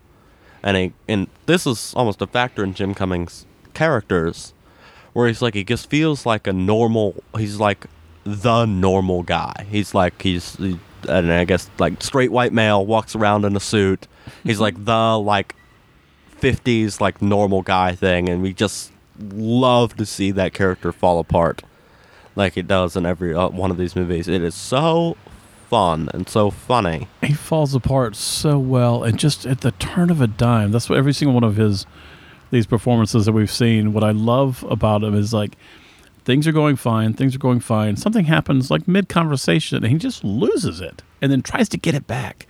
and 0.62 0.76
he, 0.76 0.92
and 1.06 1.28
this 1.46 1.66
is 1.68 1.94
almost 1.94 2.20
a 2.20 2.26
factor 2.26 2.64
in 2.64 2.74
Jim 2.74 2.94
Cummings' 2.94 3.46
characters, 3.74 4.52
where 5.12 5.28
he's 5.28 5.40
like 5.40 5.54
he 5.54 5.62
just 5.62 5.88
feels 5.88 6.26
like 6.26 6.48
a 6.48 6.52
normal. 6.52 7.22
He's 7.38 7.60
like 7.60 7.86
the 8.24 8.64
normal 8.66 9.22
guy. 9.22 9.66
He's 9.70 9.94
like 9.94 10.20
he's 10.22 10.56
he, 10.56 10.80
and 11.06 11.32
I 11.32 11.44
guess 11.44 11.70
like 11.78 12.02
straight 12.02 12.32
white 12.32 12.52
male 12.52 12.84
walks 12.84 13.14
around 13.14 13.44
in 13.44 13.56
a 13.56 13.60
suit. 13.60 14.06
He's 14.44 14.60
like 14.60 14.84
the 14.84 15.18
like 15.18 15.54
fifties 16.28 17.00
like 17.00 17.22
normal 17.22 17.62
guy 17.62 17.94
thing, 17.94 18.28
and 18.28 18.42
we 18.42 18.52
just 18.52 18.92
love 19.18 19.96
to 19.96 20.06
see 20.06 20.30
that 20.32 20.52
character 20.52 20.92
fall 20.92 21.18
apart, 21.18 21.62
like 22.34 22.56
it 22.56 22.68
does 22.68 22.96
in 22.96 23.06
every 23.06 23.34
uh, 23.34 23.48
one 23.48 23.70
of 23.70 23.76
these 23.78 23.96
movies. 23.96 24.28
It 24.28 24.42
is 24.42 24.54
so 24.54 25.16
fun 25.68 26.08
and 26.14 26.28
so 26.28 26.50
funny. 26.50 27.08
he 27.22 27.34
falls 27.34 27.74
apart 27.74 28.14
so 28.14 28.58
well 28.58 29.02
and 29.02 29.18
just 29.18 29.44
at 29.46 29.62
the 29.62 29.72
turn 29.72 30.10
of 30.10 30.20
a 30.20 30.26
dime 30.28 30.70
that's 30.70 30.88
what 30.88 30.96
every 30.96 31.12
single 31.12 31.34
one 31.34 31.42
of 31.42 31.56
his 31.56 31.84
these 32.52 32.66
performances 32.66 33.26
that 33.26 33.32
we've 33.32 33.50
seen 33.50 33.92
what 33.92 34.04
i 34.04 34.12
love 34.12 34.64
about 34.70 35.02
him 35.02 35.12
is 35.12 35.34
like 35.34 35.56
things 36.26 36.46
are 36.46 36.52
going 36.52 36.74
fine 36.76 37.14
things 37.14 37.34
are 37.34 37.38
going 37.38 37.60
fine 37.60 37.96
something 37.96 38.24
happens 38.24 38.68
like 38.70 38.86
mid 38.86 39.08
conversation 39.08 39.78
and 39.82 39.86
he 39.92 39.96
just 39.96 40.24
loses 40.24 40.80
it 40.80 41.02
and 41.22 41.30
then 41.32 41.40
tries 41.40 41.68
to 41.68 41.78
get 41.78 41.94
it 41.94 42.06
back 42.06 42.46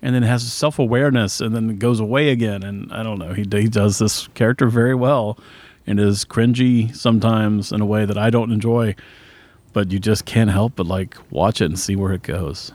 and 0.00 0.14
then 0.14 0.22
has 0.22 0.50
self-awareness 0.50 1.40
and 1.40 1.54
then 1.54 1.76
goes 1.76 2.00
away 2.00 2.30
again 2.30 2.62
and 2.62 2.90
i 2.92 3.02
don't 3.02 3.18
know 3.18 3.34
he, 3.34 3.42
he 3.52 3.68
does 3.68 3.98
this 3.98 4.28
character 4.28 4.68
very 4.68 4.94
well 4.94 5.38
and 5.86 6.00
is 6.00 6.24
cringy 6.24 6.94
sometimes 6.96 7.70
in 7.70 7.82
a 7.82 7.86
way 7.86 8.06
that 8.06 8.16
i 8.16 8.30
don't 8.30 8.50
enjoy 8.50 8.94
but 9.74 9.92
you 9.92 9.98
just 9.98 10.24
can't 10.24 10.50
help 10.50 10.72
but 10.74 10.86
like 10.86 11.16
watch 11.30 11.60
it 11.60 11.66
and 11.66 11.78
see 11.78 11.94
where 11.94 12.12
it 12.14 12.22
goes 12.22 12.72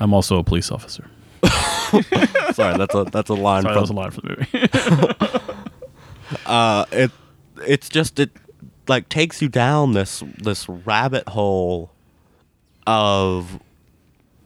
i'm 0.00 0.14
also 0.14 0.38
a 0.38 0.44
police 0.44 0.72
officer 0.72 1.08
Sorry, 2.54 2.76
that's 2.76 2.94
a 2.96 3.04
that's 3.04 3.30
a 3.30 3.34
line 3.34 3.62
Sorry, 3.62 3.74
that 3.74 3.80
was 3.80 3.90
a 3.90 3.92
line 3.92 4.10
for 4.10 4.20
the 4.22 4.28
movie. 4.28 5.60
uh 6.46 6.84
it 6.90 7.12
it's 7.64 7.88
just 7.88 8.18
it 8.18 8.30
like 8.88 9.08
takes 9.08 9.42
you 9.42 9.48
down 9.48 9.92
this 9.92 10.22
this 10.38 10.68
rabbit 10.68 11.28
hole 11.28 11.90
of 12.86 13.58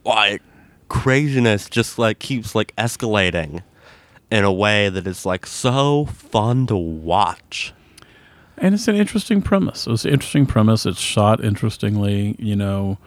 like 0.04 0.42
craziness 0.88 1.68
just 1.68 1.98
like 1.98 2.18
keeps 2.18 2.54
like 2.54 2.74
escalating 2.76 3.62
in 4.30 4.44
a 4.44 4.52
way 4.52 4.88
that 4.88 5.06
is 5.06 5.26
like 5.26 5.46
so 5.46 6.06
fun 6.06 6.66
to 6.66 6.76
watch. 6.76 7.72
and 8.58 8.74
it's 8.74 8.88
an 8.88 8.94
interesting 8.96 9.42
premise. 9.42 9.86
It's 9.86 10.04
an 10.04 10.12
interesting 10.12 10.46
premise. 10.46 10.86
It's 10.86 11.00
shot 11.00 11.42
interestingly. 11.42 12.36
You 12.38 12.56
know, 12.56 12.98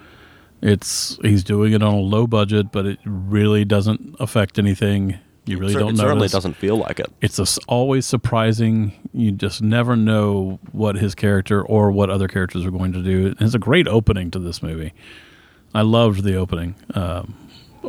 it's 0.61 1.17
he's 1.21 1.43
doing 1.43 1.73
it 1.73 1.83
on 1.83 1.93
a 1.93 1.99
low 1.99 2.27
budget, 2.27 2.71
but 2.71 2.85
it 2.85 2.99
really 3.05 3.65
doesn't 3.65 4.15
affect 4.19 4.57
anything. 4.59 5.19
You 5.45 5.57
really 5.57 5.73
Cer- 5.73 5.79
don't 5.79 5.95
know. 5.95 6.03
it 6.03 6.07
certainly 6.07 6.27
doesn't 6.29 6.53
feel 6.55 6.77
like 6.77 6.99
it. 6.99 7.11
It's 7.21 7.37
a 7.37 7.45
always 7.67 8.05
surprising. 8.05 8.93
You 9.13 9.31
just 9.31 9.61
never 9.61 9.95
know 9.95 10.59
what 10.71 10.95
his 10.95 11.15
character 11.15 11.61
or 11.61 11.91
what 11.91 12.09
other 12.09 12.27
characters 12.29 12.65
are 12.65 12.71
going 12.71 12.93
to 12.93 13.01
do. 13.03 13.27
And 13.27 13.41
it's 13.41 13.53
a 13.53 13.59
great 13.59 13.87
opening 13.87 14.31
to 14.31 14.39
this 14.39 14.63
movie. 14.63 14.93
I 15.73 15.81
loved 15.81 16.23
the 16.23 16.35
opening. 16.35 16.75
Um, 16.93 17.35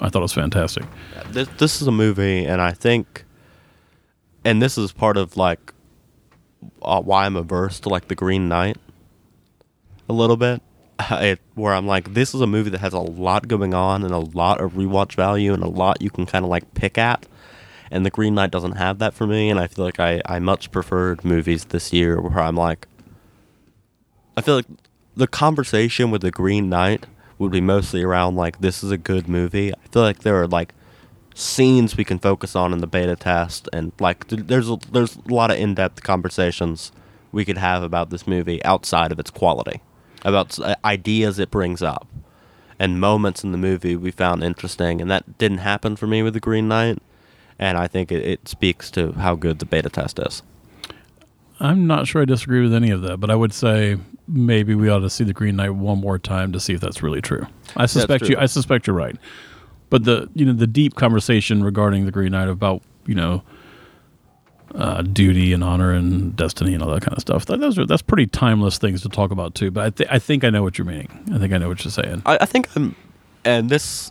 I 0.01 0.09
thought 0.09 0.18
it 0.18 0.22
was 0.22 0.32
fantastic. 0.32 0.85
this 1.31 1.48
this 1.59 1.81
is 1.81 1.86
a 1.86 1.93
movie, 1.93 2.44
and 2.44 2.60
I 2.60 2.72
think, 2.72 3.24
and 4.44 4.60
this 4.60 4.76
is 4.76 4.90
part 4.90 5.16
of 5.16 5.36
like 5.36 5.72
uh, 6.82 7.01
why 7.02 7.26
I'm 7.26 7.36
averse 7.36 7.78
to 7.81 7.89
like 7.89 8.09
the 8.09 8.16
Green 8.16 8.48
Knight 8.48 8.78
a 10.09 10.12
little 10.12 10.36
bit. 10.36 10.60
It, 11.10 11.40
where 11.55 11.74
I'm 11.74 11.86
like, 11.89 12.14
this 12.14 12.35
is 12.35 12.40
a 12.40 12.47
movie 12.47 12.70
that 12.70 12.81
has 12.81 12.93
a 12.94 13.01
lot 13.01 13.48
going 13.48 13.74
on 13.74 14.05
and 14.05 14.12
a 14.14 14.18
lot 14.18 14.60
of 14.60 14.72
rewatch 14.74 15.14
value 15.16 15.52
and 15.52 15.62
a 15.62 15.68
lot 15.68 16.01
you 16.01 16.09
can 16.09 16.24
kind 16.24 16.44
of 16.44 16.51
like 16.51 16.72
pick 16.74 16.97
at. 16.98 17.26
And 17.90 18.05
the 18.05 18.11
Green 18.11 18.35
Knight 18.35 18.51
doesn't 18.51 18.77
have 18.77 18.98
that 18.98 19.15
for 19.15 19.27
me, 19.27 19.51
and 19.51 19.61
I 19.61 19.66
feel 19.66 19.85
like 19.85 20.01
I, 20.01 20.20
I 20.27 20.39
much 20.39 20.70
preferred 20.70 21.24
movies 21.24 21.66
this 21.66 21.93
year 21.93 22.20
where 22.20 22.40
I'm 22.40 22.56
like, 22.56 22.89
I 24.36 24.40
feel 24.40 24.56
like 24.56 24.66
the 25.16 25.27
conversation 25.27 26.11
with 26.11 26.23
the 26.23 26.31
Green 26.31 26.69
Knight 26.69 27.06
would 27.39 27.52
be 27.52 27.61
mostly 27.61 28.02
around 28.02 28.36
like 28.36 28.61
this 28.61 28.82
is 28.82 28.90
a 28.90 28.98
good 28.98 29.28
movie. 29.28 29.73
I 29.73 29.86
feel 29.93 30.02
like 30.02 30.20
there 30.20 30.40
are 30.40 30.48
like 30.48 30.73
scenes 31.35 31.97
we 31.97 32.05
can 32.05 32.19
focus 32.19 32.55
on 32.55 32.73
in 32.73 32.78
the 32.78 32.86
beta 32.86 33.16
test, 33.16 33.69
and 33.73 33.93
like 34.01 34.27
th- 34.28 34.47
there's 34.47 34.70
a, 34.70 34.78
there's 34.90 35.16
a 35.16 35.32
lot 35.32 35.51
of 35.51 35.59
in 35.59 35.74
depth 35.74 36.02
conversations 36.02 36.93
we 37.32 37.44
could 37.44 37.59
have 37.59 37.82
about 37.82 38.11
this 38.11 38.27
movie 38.27 38.65
outside 38.65 39.12
of 39.12 39.19
its 39.19 39.31
quality, 39.31 39.81
about 40.24 40.59
uh, 40.61 40.77
ideas 40.85 41.39
it 41.39 41.51
brings 41.51 41.82
up, 41.82 42.06
and 42.78 43.01
moments 43.01 43.43
in 43.44 43.52
the 43.52 43.59
movie 43.59 43.97
we 43.97 44.11
found 44.11 44.43
interesting, 44.43 45.01
and 45.01 45.11
that 45.11 45.39
didn't 45.39 45.59
happen 45.59 45.97
for 45.97 46.06
me 46.06 46.23
with 46.23 46.35
the 46.35 46.40
Green 46.40 46.69
Knight, 46.69 46.98
and 47.59 47.78
I 47.78 47.86
think 47.86 48.12
it, 48.12 48.24
it 48.24 48.48
speaks 48.48 48.90
to 48.93 49.12
how 49.12 49.35
good 49.35 49.59
the 49.59 49.66
beta 49.66 49.89
test 49.89 50.18
is. 50.18 50.43
I'm 51.60 51.86
not 51.86 52.06
sure 52.06 52.22
I 52.22 52.24
disagree 52.24 52.62
with 52.62 52.74
any 52.74 52.90
of 52.90 53.02
that, 53.02 53.18
but 53.18 53.31
I 53.31 53.35
would 53.35 53.52
say 53.52 53.97
maybe 54.26 54.74
we 54.74 54.89
ought 54.89 55.01
to 55.01 55.10
see 55.10 55.24
the 55.24 55.32
Green 55.32 55.56
Knight 55.56 55.70
one 55.70 55.98
more 55.98 56.18
time 56.18 56.52
to 56.52 56.60
see 56.60 56.74
if 56.74 56.81
that's 56.81 57.02
really 57.02 57.20
true. 57.20 57.47
I 57.76 57.86
suspect 57.86 58.24
true. 58.24 58.35
you. 58.35 58.39
I 58.39 58.47
suspect 58.47 58.86
you're 58.86 58.97
right. 58.97 59.16
But 59.90 60.05
the 60.05 60.28
you 60.35 60.44
know 60.44 60.52
the 60.52 60.66
deep 60.66 60.97
conversation 60.97 61.62
regarding 61.62 62.06
the 62.06 62.10
Green 62.10 62.32
Knight 62.32 62.48
about 62.48 62.82
you 63.06 63.14
know 63.14 63.43
uh, 64.74 65.02
duty 65.02 65.52
and 65.52 65.62
honor 65.62 65.93
and 65.93 66.35
destiny 66.35 66.74
and 66.74 66.82
all 66.82 66.90
that 66.90 67.02
kind 67.02 67.16
of 67.16 67.20
stuff. 67.20 67.47
That, 67.47 67.60
those 67.60 67.78
are 67.78 67.86
that's 67.86 68.02
pretty 68.02 68.26
timeless 68.26 68.78
things 68.78 69.02
to 69.02 69.09
talk 69.09 69.31
about 69.31 69.55
too. 69.55 69.70
But 69.70 69.85
I, 69.85 69.90
th- 69.90 70.10
I 70.12 70.18
think 70.18 70.44
I 70.44 70.51
know 70.51 70.62
what 70.62 70.78
you're 70.78 70.86
meaning. 70.86 71.09
I 71.32 71.39
think 71.39 71.52
I 71.52 71.59
know 71.59 71.68
what 71.68 71.85
you're 71.85 71.93
saying. 71.93 72.22
I, 72.26 72.39
I 72.40 72.47
think 72.47 72.68
I'm, 72.74 72.97
and 73.44 73.68
this, 73.68 74.10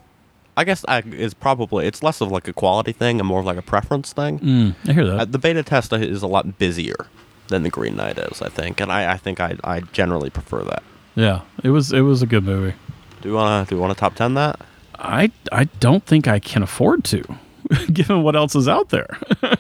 I 0.56 0.64
guess, 0.64 0.86
I, 0.88 1.00
is 1.00 1.34
probably 1.34 1.88
it's 1.88 2.04
less 2.04 2.22
of 2.22 2.32
like 2.32 2.48
a 2.48 2.54
quality 2.54 2.92
thing 2.92 3.20
and 3.20 3.28
more 3.28 3.40
of 3.40 3.46
like 3.46 3.58
a 3.58 3.62
preference 3.64 4.14
thing. 4.14 4.40
Mm, 4.40 4.76
I 4.88 4.94
hear 4.94 5.06
that. 5.08 5.20
Uh, 5.20 5.26
the 5.26 5.40
beta 5.40 5.64
test 5.64 5.92
is 5.94 6.22
a 6.22 6.28
lot 6.28 6.58
busier 6.60 7.08
than 7.48 7.64
the 7.64 7.70
Green 7.70 7.96
Knight 7.96 8.18
is, 8.18 8.42
I 8.42 8.50
think, 8.50 8.80
and 8.80 8.92
I, 8.92 9.14
I 9.14 9.18
think 9.18 9.40
I, 9.40 9.58
I 9.64 9.82
generally 9.82 10.30
prefer 10.30 10.64
that. 10.64 10.84
yeah, 11.16 11.42
it 11.64 11.70
was 11.72 11.92
it 11.92 12.02
was 12.02 12.22
a 12.22 12.26
good 12.28 12.44
movie. 12.44 12.76
Do 13.22 13.30
you 13.30 13.36
wanna 13.36 13.66
do 13.68 13.76
you 13.76 13.82
wanna 13.82 13.96
top 13.96 14.16
ten 14.16 14.34
that? 14.36 14.60
I 15.00 15.32
I 15.52 15.66
don't 15.80 16.06
think 16.06 16.28
I 16.28 16.40
can 16.40 16.62
afford 16.64 17.04
to, 17.06 17.24
given 17.94 18.22
what 18.24 18.36
else 18.36 18.56
is 18.56 18.68
out 18.68 18.90
there. 18.90 19.18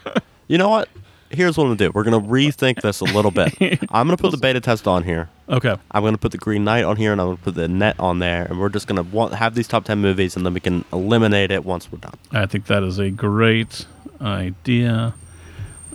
You 0.50 0.58
know 0.58 0.70
what? 0.70 0.90
Here's 1.34 1.58
what 1.58 1.64
I'm 1.64 1.70
gonna 1.72 1.90
do. 1.90 1.92
We're 1.94 2.04
gonna 2.04 2.22
rethink 2.22 2.82
this 2.82 3.00
a 3.00 3.06
little 3.06 3.32
bit. 3.32 3.54
I'm 3.90 4.08
gonna 4.08 4.18
put 4.18 4.32
the 4.32 4.38
beta 4.38 4.62
test 4.62 4.88
on 4.88 5.04
here. 5.04 5.30
okay. 5.50 5.76
I'm 5.92 6.04
gonna 6.04 6.18
put 6.18 6.32
the 6.32 6.38
Green 6.38 6.64
Knight 6.64 6.84
on 6.84 6.96
here, 6.96 7.12
and 7.12 7.20
I'm 7.20 7.28
gonna 7.28 7.38
put 7.38 7.56
the 7.56 7.68
Net 7.68 8.00
on 8.00 8.20
there, 8.20 8.46
and 8.46 8.60
we're 8.60 8.70
just 8.70 8.86
gonna 8.88 9.02
want, 9.04 9.34
have 9.34 9.56
these 9.56 9.68
top 9.68 9.86
ten 9.86 10.00
movies, 10.00 10.36
and 10.36 10.46
then 10.46 10.54
we 10.54 10.60
can 10.60 10.86
eliminate 10.94 11.50
it 11.50 11.66
once 11.66 11.92
we're 11.92 11.98
done. 11.98 12.14
I 12.32 12.46
think 12.46 12.68
that 12.68 12.84
is 12.84 13.00
a 13.00 13.10
great 13.10 13.86
idea. 14.22 15.16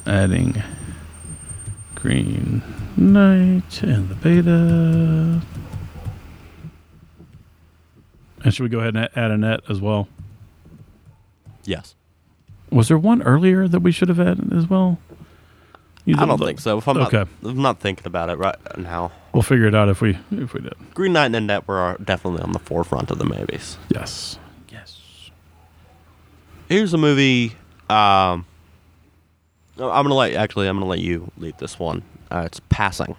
Adding 0.07 0.63
Green 1.95 2.63
Knight 2.97 3.83
and 3.83 4.09
the 4.09 4.15
beta. 4.15 5.43
And 8.45 8.55
should 8.55 8.63
we 8.63 8.69
go 8.69 8.79
ahead 8.81 8.97
and 8.97 9.09
add 9.15 9.31
Annette 9.31 9.61
as 9.69 9.81
well? 9.81 10.09
Yes. 11.65 11.95
Was 12.71 12.89
there 12.89 12.99
one 12.99 13.23
earlier 13.23 13.69
that 13.69 13.81
we 13.81 13.93
should 13.93 14.09
have 14.09 14.21
added 14.21 14.53
as 14.53 14.69
well? 14.69 14.99
You 16.09 16.15
I 16.17 16.21
don't 16.25 16.39
look- 16.41 16.49
think 16.49 16.61
so. 16.61 16.79
If 16.79 16.89
I'm 16.89 16.97
not, 16.97 17.13
Okay. 17.13 17.31
if 17.43 17.49
I'm 17.49 17.61
not 17.61 17.81
thinking 17.81 18.07
about 18.07 18.31
it 18.31 18.39
right 18.39 18.57
now. 18.79 19.13
We'll 19.35 19.43
figure 19.43 19.67
it 19.67 19.75
out 19.75 19.89
if 19.91 20.01
we 20.01 20.17
if 20.33 20.55
we 20.55 20.61
did. 20.61 20.73
Green 20.95 21.13
Knight 21.13 21.35
and 21.35 21.47
Net 21.47 21.69
were 21.69 21.97
definitely 22.03 22.43
on 22.43 22.53
the 22.53 22.59
forefront 22.59 23.11
of 23.11 23.19
the 23.19 23.25
movies. 23.27 23.77
Yes. 23.91 24.39
Yes. 24.71 24.99
Here's 26.69 26.95
a 26.95 26.99
movie. 26.99 27.53
Um, 27.91 28.47
I'm 29.79 30.05
gonna 30.05 30.15
let 30.15 30.33
actually 30.35 30.67
I'm 30.67 30.77
gonna 30.77 30.87
let 30.89 31.01
you 31.01 31.31
lead 31.37 31.59
this 31.59 31.79
one. 31.79 32.03
Uh, 32.31 32.45
it's 32.47 32.61
Passing. 32.71 33.17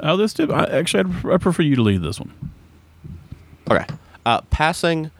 Oh, 0.00 0.16
this 0.16 0.32
did. 0.34 0.50
I, 0.50 0.64
actually, 0.64 1.04
I'd, 1.04 1.26
I 1.26 1.36
prefer 1.38 1.62
you 1.62 1.76
to 1.76 1.82
lead 1.82 2.02
this 2.02 2.20
one. 2.20 2.32
Okay. 3.70 3.84
Uh, 4.26 4.40
Passing 4.42 5.10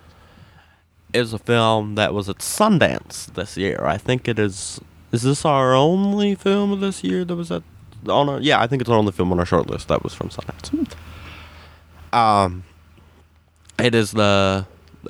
is 1.13 1.33
a 1.33 1.39
film 1.39 1.95
that 1.95 2.13
was 2.15 2.29
at 2.29 2.39
Sundance 2.39 3.33
this 3.35 3.57
year. 3.57 3.85
I 3.85 3.97
think 3.97 4.29
it 4.29 4.39
is. 4.39 4.81
Is 5.13 5.23
this 5.23 5.45
our 5.45 5.75
only 5.75 6.35
film 6.35 6.73
of 6.73 6.81
this 6.81 7.03
year 7.03 7.25
that 7.25 7.35
was 7.35 7.51
at 7.51 7.63
on 8.09 8.29
our? 8.29 8.41
Yeah, 8.41 8.61
I 8.61 8.67
think 8.67 8.83
it's 8.83 8.91
our 8.91 8.97
only 8.97 9.13
film 9.13 9.33
on 9.33 9.39
our 9.39 9.47
short 9.47 9.69
list 9.69 9.89
that 9.89 10.03
was 10.03 10.15
from 10.15 10.29
Sundance. 10.29 10.93
Um, 12.13 12.65
it 13.79 13.95
is 13.95 14.13
the 14.13 14.67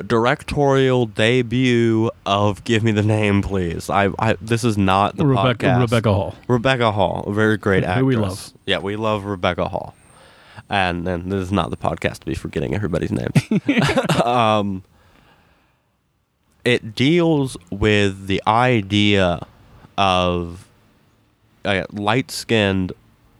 directorial 0.06 1.06
debut 1.06 2.10
of 2.26 2.62
Give 2.64 2.84
Me 2.84 2.92
the 2.92 3.02
Name, 3.02 3.42
Please. 3.42 3.90
I, 3.90 4.10
I 4.18 4.34
this 4.40 4.64
is 4.64 4.78
not 4.78 5.16
the 5.16 5.26
Rebecca 5.26 5.66
podcast. 5.66 5.80
Rebecca 5.80 6.12
Hall. 6.12 6.34
Rebecca 6.46 6.92
Hall, 6.92 7.24
a 7.26 7.32
very 7.32 7.56
great 7.56 7.84
actress. 7.84 8.00
Who 8.00 8.06
we 8.06 8.16
love. 8.16 8.52
Yeah, 8.66 8.78
we 8.78 8.96
love 8.96 9.24
Rebecca 9.24 9.68
Hall. 9.68 9.94
And 10.70 11.06
then 11.06 11.30
this 11.30 11.42
is 11.42 11.52
not 11.52 11.70
the 11.70 11.76
podcast 11.76 12.18
to 12.18 12.26
be 12.26 12.34
forgetting 12.34 12.74
everybody's 12.74 13.10
names. 13.10 14.22
um, 14.24 14.84
it 16.64 16.94
deals 16.94 17.56
with 17.70 18.26
the 18.26 18.42
idea 18.46 19.46
of 19.98 20.66
uh, 21.64 21.82
light-skinned 21.92 22.92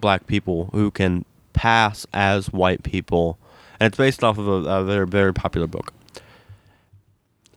black 0.03 0.27
people 0.27 0.69
who 0.73 0.91
can 0.91 1.25
pass 1.55 2.07
as 2.13 2.53
white 2.53 2.83
people, 2.83 3.39
and 3.81 3.87
it's 3.87 3.97
based 3.97 4.23
off 4.23 4.37
of 4.37 4.47
a, 4.47 4.69
a 4.69 4.85
very 4.85 5.07
very 5.07 5.33
popular 5.33 5.67
book. 5.67 5.95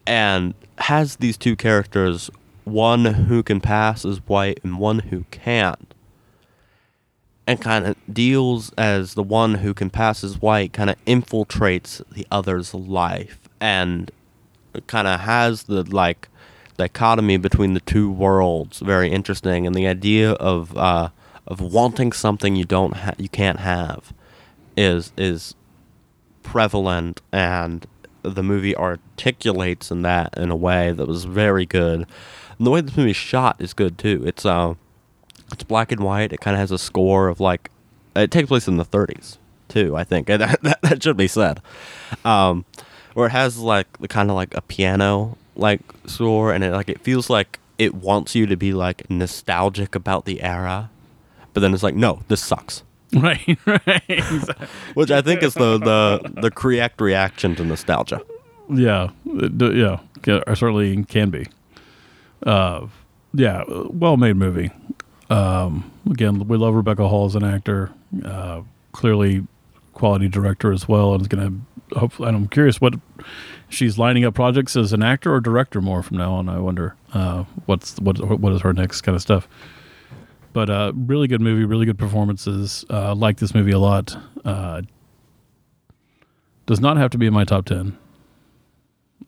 And 0.08 0.54
has 0.78 1.18
these 1.18 1.38
two 1.38 1.56
characters, 1.56 2.30
one 2.64 3.06
who 3.06 3.44
can 3.44 3.60
pass 3.60 4.06
as 4.06 4.18
white 4.28 4.60
and 4.64 4.80
one 4.80 5.00
who 5.00 5.26
can't, 5.32 5.94
and 7.48 7.60
kind 7.60 7.86
of 7.86 7.96
deals 8.12 8.72
as 8.78 9.16
the 9.16 9.24
one 9.24 9.56
who 9.56 9.74
can 9.74 9.90
pass 9.90 10.24
as 10.24 10.42
white, 10.42 10.74
kind 10.74 10.90
of 10.90 11.06
infiltrates 11.06 12.02
the 12.12 12.26
other's 12.32 12.74
life 12.74 13.50
and 13.60 14.12
kind 14.88 15.08
of 15.08 15.20
has 15.22 15.64
the 15.64 15.84
like 15.84 16.28
dichotomy 16.82 17.38
between 17.38 17.76
the 17.76 17.80
two 17.80 18.12
worlds 18.12 18.80
very 18.80 19.12
interesting 19.12 19.68
and 19.68 19.76
the 19.76 19.86
idea 19.86 20.32
of 20.32 20.76
uh, 20.76 21.10
of 21.46 21.62
wanting 21.62 22.12
something 22.12 22.56
you 22.56 22.66
don't 22.66 22.96
ha- 22.96 23.14
you 23.20 23.30
can't 23.30 23.60
have 23.60 24.14
is 24.76 25.12
is 25.16 25.54
prevalent 26.42 27.22
and 27.32 27.86
the 28.24 28.42
movie 28.42 28.76
articulates 28.76 29.92
in 29.92 30.02
that 30.02 30.36
in 30.38 30.50
a 30.50 30.56
way 30.56 30.92
that 30.92 31.08
was 31.08 31.26
very 31.26 31.66
good. 31.66 32.08
And 32.58 32.68
the 32.68 32.72
way 32.72 32.82
this 32.82 32.98
movie 32.98 33.12
is 33.12 33.16
shot 33.16 33.58
is 33.60 33.74
good 33.74 33.98
too. 33.98 34.24
It's 34.26 34.46
uh 34.46 34.74
it's 35.52 35.64
black 35.64 35.92
and 35.92 36.02
white. 36.02 36.34
It 36.34 36.40
kind 36.40 36.56
of 36.56 36.60
has 36.60 36.72
a 36.72 36.80
score 36.80 37.28
of 37.28 37.40
like 37.40 37.70
it 38.16 38.32
takes 38.32 38.48
place 38.48 38.68
in 38.68 38.78
the 38.78 38.86
30s 38.86 39.38
too, 39.68 39.96
I 39.96 40.04
think. 40.04 40.28
That, 40.32 40.62
that, 40.62 40.82
that 40.82 41.04
should 41.04 41.18
be 41.18 41.28
said. 41.28 41.62
Um 42.26 42.66
where 43.14 43.28
it 43.28 43.32
has 43.32 43.58
like 43.58 44.00
the 44.00 44.08
kind 44.08 44.30
of 44.30 44.36
like 44.36 44.56
a 44.56 44.62
piano 44.62 45.38
like 45.62 45.82
score 46.06 46.52
and 46.52 46.64
it 46.64 46.72
like 46.74 46.90
it 46.90 47.00
feels 47.02 47.30
like 47.30 47.60
it 47.78 47.96
wants 47.96 48.36
you 48.36 48.46
to 48.48 48.58
be 48.58 48.74
like 48.74 49.10
nostalgic 49.10 49.96
about 49.96 50.26
the 50.26 50.42
era. 50.42 50.90
But 51.54 51.62
then 51.62 51.74
it's 51.74 51.84
like, 51.84 51.96
no, 51.96 52.22
this 52.28 52.42
sucks. 52.44 52.84
Right, 53.14 53.58
right. 53.66 54.24
Which 54.94 55.12
I 55.12 55.22
think 55.22 55.44
is 55.44 55.54
the 55.54 55.78
the 55.78 56.32
the 56.42 56.50
correct 56.50 57.02
reaction 57.02 57.56
to 57.58 57.66
nostalgia. 57.66 58.22
yeah, 58.70 59.10
yeah, 59.26 60.00
certainly 60.54 61.04
can 61.04 61.30
be. 61.30 61.46
Uh, 62.46 62.88
yeah, 63.34 63.64
well 63.68 64.16
made 64.16 64.38
movie. 64.38 64.72
Um, 65.30 65.92
again, 66.10 66.48
we 66.48 66.58
love 66.58 66.74
Rebecca 66.74 67.06
Hall 67.08 67.26
as 67.26 67.36
an 67.36 67.44
actor. 67.44 67.92
Uh, 68.24 68.62
clearly, 68.94 69.46
quality 69.94 70.30
director 70.30 70.72
as 70.72 70.88
well, 70.88 71.14
and 71.14 71.22
is 71.22 71.28
going 71.28 71.66
to. 71.90 72.00
Hopefully, 72.00 72.30
and 72.30 72.38
I'm 72.38 72.48
curious 72.48 72.80
what 72.80 72.94
she's 73.72 73.98
lining 73.98 74.26
up 74.26 74.34
projects 74.34 74.76
as 74.76 74.94
an 74.94 75.02
actor 75.02 75.34
or 75.34 75.40
director 75.40 75.82
more 75.82 76.04
from 76.04 76.18
now 76.18 76.34
on. 76.34 76.50
I 76.50 76.60
wonder 76.60 76.96
uh, 77.14 77.46
what's 77.66 78.00
what 78.00 78.40
what 78.40 78.54
is 78.54 78.62
her 78.62 78.74
next 78.74 79.02
kind 79.02 79.16
of 79.16 79.22
stuff. 79.22 79.48
But 80.54 80.70
uh, 80.70 80.92
really 80.96 81.28
good 81.28 81.42
movie, 81.42 81.64
really 81.64 81.86
good 81.86 81.98
performances. 81.98 82.86
Uh, 82.90 83.16
like 83.16 83.38
this 83.38 83.56
movie 83.56 83.72
a 83.72 83.80
lot. 83.80 84.16
Uh, 84.44 84.82
does 86.66 86.80
not 86.80 86.98
have 86.98 87.10
to 87.12 87.18
be 87.18 87.26
in 87.26 87.34
my 87.34 87.44
top 87.44 87.66
ten. 87.66 87.98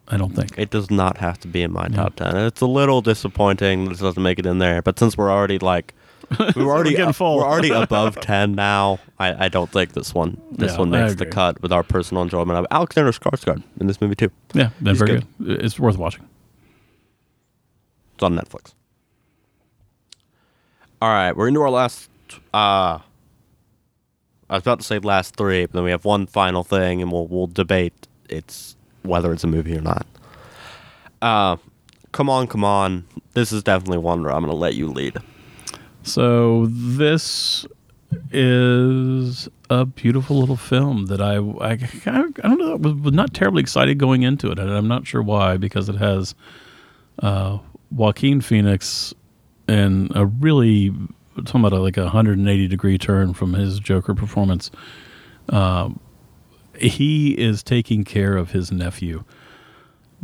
I 0.07 0.18
don't 0.18 0.36
think. 0.36 0.57
It 0.57 0.70
does 0.70 0.91
not 0.91 1.18
have 1.18 1.40
to 1.41 1.48
be 1.48 1.61
in 1.61 1.72
my 1.72 1.88
top 1.88 2.15
ten. 2.15 2.36
It's 2.36 2.61
a 2.61 2.68
little 2.68 3.02
disappointing 3.02 3.86
that 3.86 3.94
it 3.94 3.99
doesn't 3.99 4.22
make 4.22 4.38
it 4.38 4.45
in 4.45 4.60
there. 4.60 4.82
But 4.82 4.99
since 4.99 5.18
we're 5.18 5.32
already 5.32 5.60
like 5.60 5.94
we're 6.55 6.65
already 6.71 6.91
getting 6.91 7.07
up- 7.09 7.15
full. 7.15 7.37
we're 7.37 7.45
already 7.45 7.69
above 7.71 8.19
ten 8.21 8.53
now, 8.53 8.99
I, 9.19 9.45
I 9.45 9.49
don't 9.49 9.69
think 9.71 9.93
this 9.93 10.13
one 10.13 10.39
this 10.51 10.73
Yeah, 10.73 10.79
one 10.79 10.93
I 10.93 11.01
makes 11.03 11.15
the 11.15 11.23
agree. 11.23 11.31
cut 11.33 11.61
with 11.61 11.71
our 11.71 11.83
personal 11.83 12.23
enjoyment 12.23 12.57
of 12.59 12.65
Alexander 12.71 13.11
Skarsgård 13.11 13.63
in 13.79 13.87
this 13.87 13.99
movie 14.01 14.15
too. 14.15 14.31
Yeah, 14.53 14.69
that's 14.81 14.99
He's 14.99 15.07
very 15.07 15.19
good. 15.19 15.27
good. 15.43 15.61
It's 15.65 15.79
worth 15.79 15.97
watching. 15.97 16.27
It's 18.15 18.23
on 18.23 18.35
Netflix. 18.35 18.73
All 21.01 21.09
right, 21.09 21.35
we're 21.35 21.47
into 21.49 21.61
our 21.61 21.69
last. 21.69 22.09
Uh, 22.53 22.99
I 24.49 24.55
was 24.57 24.61
about 24.61 24.79
to 24.79 24.85
say 24.85 24.99
last 24.99 25.35
three, 25.35 25.65
but 25.65 25.73
then 25.73 25.83
we 25.83 25.91
have 25.91 26.05
one 26.05 26.25
final 26.27 26.63
thing, 26.63 27.01
and 27.01 27.11
we'll 27.11 27.27
we'll 27.27 27.47
debate 27.47 28.07
it's 28.29 28.75
whether 29.03 29.33
it's 29.33 29.43
a 29.43 29.47
movie 29.47 29.75
or 29.77 29.81
not. 29.81 30.05
Uh, 31.21 31.57
come 32.13 32.29
on, 32.29 32.47
come 32.47 32.63
on! 32.63 33.05
This 33.33 33.51
is 33.51 33.63
definitely 33.63 33.97
one 33.97 34.21
where 34.23 34.31
I'm 34.31 34.41
going 34.43 34.51
to 34.51 34.57
let 34.57 34.75
you 34.75 34.87
lead. 34.87 35.17
So 36.03 36.67
this 36.69 37.65
is 38.31 39.47
a 39.69 39.85
beautiful 39.85 40.38
little 40.38 40.57
film 40.57 41.05
that 41.07 41.21
I 41.21 41.38
I, 41.38 41.71
I 42.05 42.21
don't 42.21 42.59
know 42.59 42.75
was, 42.75 43.13
not 43.13 43.34
terribly 43.34 43.61
excited 43.61 43.97
going 43.97 44.23
into 44.23 44.51
it, 44.51 44.59
and 44.59 44.69
I'm 44.69 44.88
not 44.88 45.07
sure 45.07 45.21
why 45.21 45.57
because 45.57 45.89
it 45.89 45.95
has 45.95 46.35
uh, 47.19 47.59
Joaquin 47.91 48.41
Phoenix 48.41 49.13
and 49.67 50.11
a 50.15 50.25
really 50.25 50.93
talking 51.45 51.65
about 51.65 51.80
like 51.80 51.97
a 51.97 52.03
180 52.03 52.67
degree 52.67 52.97
turn 52.97 53.34
from 53.34 53.53
his 53.53 53.80
Joker 53.80 54.13
performance. 54.13 54.69
Um, 55.49 55.99
he 56.77 57.31
is 57.31 57.63
taking 57.63 58.03
care 58.03 58.35
of 58.35 58.51
his 58.51 58.71
nephew 58.71 59.23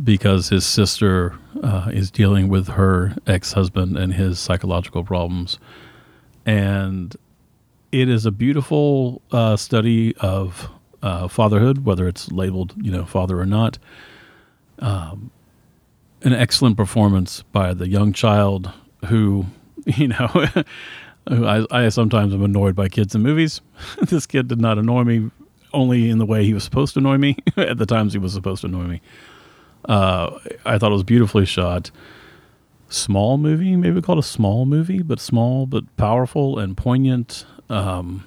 because 0.02 0.48
his 0.48 0.64
sister 0.64 1.38
uh, 1.62 1.90
is 1.92 2.10
dealing 2.10 2.48
with 2.48 2.68
her 2.68 3.14
ex 3.26 3.52
husband 3.52 3.96
and 3.96 4.14
his 4.14 4.38
psychological 4.38 5.04
problems. 5.04 5.58
And 6.46 7.14
it 7.92 8.08
is 8.08 8.24
a 8.24 8.30
beautiful 8.30 9.20
uh, 9.30 9.56
study 9.56 10.16
of 10.16 10.68
uh, 11.02 11.28
fatherhood, 11.28 11.84
whether 11.84 12.08
it's 12.08 12.30
labeled, 12.30 12.74
you 12.80 12.90
know, 12.90 13.04
father 13.04 13.38
or 13.38 13.46
not. 13.46 13.78
Um, 14.78 15.30
an 16.22 16.32
excellent 16.32 16.76
performance 16.76 17.42
by 17.52 17.74
the 17.74 17.88
young 17.88 18.12
child 18.12 18.70
who, 19.06 19.46
you 19.86 20.08
know, 20.08 20.28
I, 21.26 21.66
I 21.70 21.88
sometimes 21.90 22.32
am 22.32 22.42
annoyed 22.42 22.74
by 22.74 22.88
kids 22.88 23.14
in 23.14 23.22
movies. 23.22 23.60
this 24.02 24.26
kid 24.26 24.48
did 24.48 24.60
not 24.60 24.78
annoy 24.78 25.04
me 25.04 25.30
only 25.72 26.10
in 26.10 26.18
the 26.18 26.26
way 26.26 26.44
he 26.44 26.52
was 26.52 26.64
supposed 26.64 26.94
to 26.94 27.00
annoy 27.00 27.16
me 27.16 27.36
at 27.56 27.78
the 27.78 27.86
times 27.86 28.12
he 28.12 28.18
was 28.18 28.32
supposed 28.32 28.62
to 28.62 28.66
annoy 28.66 28.84
me. 28.84 29.00
Uh, 29.84 30.38
I 30.64 30.78
thought 30.78 30.90
it 30.90 30.94
was 30.94 31.04
beautifully 31.04 31.46
shot. 31.46 31.90
Small 32.88 33.38
movie, 33.38 33.76
maybe 33.76 34.02
called 34.02 34.18
a 34.18 34.22
small 34.22 34.66
movie, 34.66 35.02
but 35.02 35.20
small 35.20 35.66
but 35.66 35.96
powerful 35.96 36.58
and 36.58 36.76
poignant. 36.76 37.46
Um, 37.68 38.26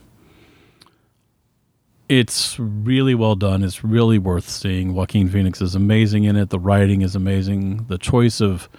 it's 2.10 2.60
really 2.60 3.16
well 3.16 3.36
done. 3.36 3.64
It's 3.64 3.84
really 3.84 4.20
worth 4.20 4.48
seeing. 4.48 4.94
Joaquin 4.94 5.30
Phoenix 5.30 5.62
is 5.62 5.76
amazing 5.76 6.26
in 6.26 6.36
it. 6.36 6.50
The 6.50 6.60
writing 6.60 7.02
is 7.02 7.16
amazing. 7.16 7.86
The 7.88 7.98
choice 7.98 8.40
of 8.42 8.70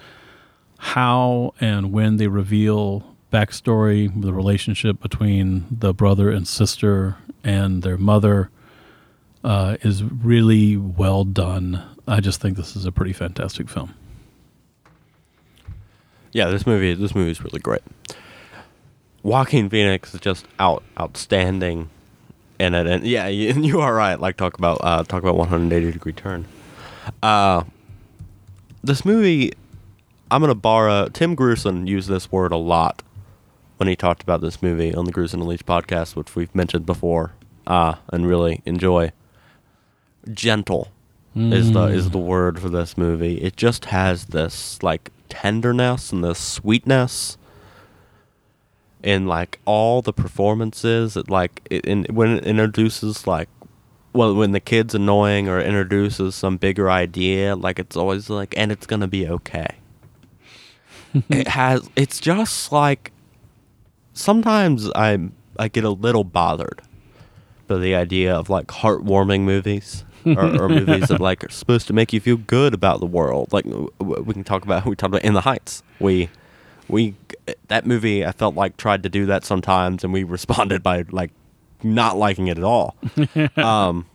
how 0.77 1.53
and 1.59 1.91
when 1.91 2.17
they 2.17 2.27
reveal 2.27 3.15
backstory, 3.31 4.09
the 4.21 4.33
relationship 4.33 5.01
between 5.01 5.65
the 5.69 5.93
brother 5.93 6.29
and 6.29 6.47
sister 6.47 7.17
and 7.43 7.83
their 7.83 7.97
mother 7.97 8.49
uh, 9.43 9.77
is 9.81 10.03
really 10.03 10.77
well 10.77 11.23
done. 11.23 11.83
I 12.07 12.19
just 12.19 12.39
think 12.39 12.57
this 12.57 12.75
is 12.75 12.85
a 12.85 12.91
pretty 12.91 13.13
fantastic 13.13 13.69
film. 13.69 13.93
Yeah, 16.31 16.49
this 16.49 16.67
movie 16.67 16.93
this 16.93 17.15
movie 17.15 17.31
is 17.31 17.41
really 17.43 17.59
great. 17.59 17.81
Joaquin 19.23 19.69
Phoenix 19.69 20.13
is 20.13 20.19
just 20.19 20.45
out 20.59 20.83
outstanding 20.99 21.89
in 22.59 22.75
it, 22.75 22.85
and 22.87 23.05
yeah, 23.05 23.27
you, 23.29 23.53
you 23.53 23.81
are 23.81 23.93
right. 23.93 24.19
Like 24.19 24.37
talk 24.37 24.57
about 24.57 24.79
uh, 24.81 25.03
talk 25.03 25.23
about 25.23 25.37
180 25.37 25.91
degree 25.91 26.13
turn. 26.13 26.45
Uh, 27.23 27.63
this 28.83 29.05
movie, 29.05 29.53
I'm 30.29 30.41
gonna 30.41 30.55
borrow 30.55 31.07
Tim 31.07 31.35
Gruson 31.35 31.87
used 31.87 32.09
this 32.09 32.31
word 32.31 32.51
a 32.51 32.57
lot 32.57 33.01
when 33.77 33.87
he 33.87 33.95
talked 33.95 34.21
about 34.21 34.41
this 34.41 34.61
movie 34.61 34.93
on 34.93 35.05
the 35.05 35.11
Gruson 35.11 35.35
and 35.35 35.47
Leach 35.47 35.65
podcast, 35.65 36.15
which 36.15 36.35
we've 36.35 36.53
mentioned 36.53 36.85
before, 36.85 37.33
uh, 37.65 37.95
and 38.09 38.27
really 38.27 38.61
enjoy. 38.65 39.11
Gentle 40.33 40.89
is 41.35 41.73
the 41.73 41.83
is 41.83 42.07
mm. 42.07 42.11
the 42.13 42.17
word 42.17 42.59
for 42.59 42.69
this 42.69 42.97
movie. 42.97 43.41
It 43.41 43.57
just 43.57 43.85
has 43.85 44.25
this 44.25 44.81
like 44.81 45.11
tenderness 45.27 46.11
and 46.11 46.23
this 46.23 46.39
sweetness 46.39 47.37
in 49.03 49.27
like 49.27 49.59
all 49.65 50.01
the 50.01 50.13
performances. 50.13 51.17
It 51.17 51.29
like 51.29 51.67
it 51.69 51.85
in 51.85 52.05
when 52.05 52.37
it 52.37 52.45
introduces 52.45 53.27
like 53.27 53.49
well 54.13 54.33
when 54.33 54.51
the 54.51 54.61
kid's 54.61 54.95
annoying 54.95 55.49
or 55.49 55.59
introduces 55.59 56.35
some 56.35 56.55
bigger 56.55 56.89
idea, 56.89 57.55
like 57.55 57.79
it's 57.79 57.97
always 57.97 58.29
like 58.29 58.57
and 58.57 58.71
it's 58.71 58.85
gonna 58.85 59.07
be 59.07 59.27
okay. 59.27 59.75
it 61.29 61.49
has 61.49 61.89
it's 61.97 62.21
just 62.21 62.71
like 62.71 63.11
sometimes 64.13 64.89
I'm 64.95 65.33
I 65.59 65.67
get 65.67 65.83
a 65.83 65.89
little 65.89 66.23
bothered 66.23 66.81
by 67.67 67.77
the 67.77 67.93
idea 67.93 68.33
of 68.33 68.49
like 68.49 68.67
heartwarming 68.67 69.41
movies 69.41 70.05
or, 70.25 70.63
or 70.63 70.69
movies 70.69 71.07
that 71.09 71.19
like 71.21 71.43
are 71.43 71.49
supposed 71.49 71.87
to 71.87 71.93
make 71.93 72.11
you 72.13 72.19
feel 72.19 72.37
good 72.37 72.73
about 72.73 72.99
the 72.99 73.05
world. 73.05 73.53
Like 73.53 73.65
we 73.99 74.33
can 74.33 74.43
talk 74.43 74.63
about 74.63 74.85
we 74.87 74.95
talked 74.95 75.13
about 75.13 75.23
In 75.23 75.33
the 75.33 75.41
Heights. 75.41 75.83
We 75.99 76.29
we 76.87 77.15
that 77.67 77.85
movie 77.85 78.25
I 78.25 78.31
felt 78.31 78.55
like 78.55 78.77
tried 78.77 79.03
to 79.03 79.09
do 79.09 79.25
that 79.27 79.43
sometimes, 79.45 80.03
and 80.03 80.11
we 80.13 80.23
responded 80.37 80.81
by 80.83 81.05
like 81.11 81.31
not 81.83 82.17
liking 82.17 82.47
it 82.47 82.57
at 82.57 82.63
all. 82.63 82.95
um, 83.57 84.05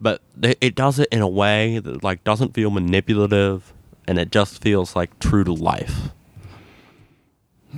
but 0.00 0.22
it, 0.42 0.58
it 0.60 0.74
does 0.74 0.98
it 0.98 1.08
in 1.12 1.20
a 1.20 1.28
way 1.28 1.78
that 1.78 2.02
like 2.02 2.24
doesn't 2.24 2.54
feel 2.54 2.70
manipulative, 2.70 3.72
and 4.06 4.18
it 4.18 4.30
just 4.32 4.62
feels 4.62 4.96
like 4.96 5.18
true 5.18 5.44
to 5.44 5.52
life 5.52 6.08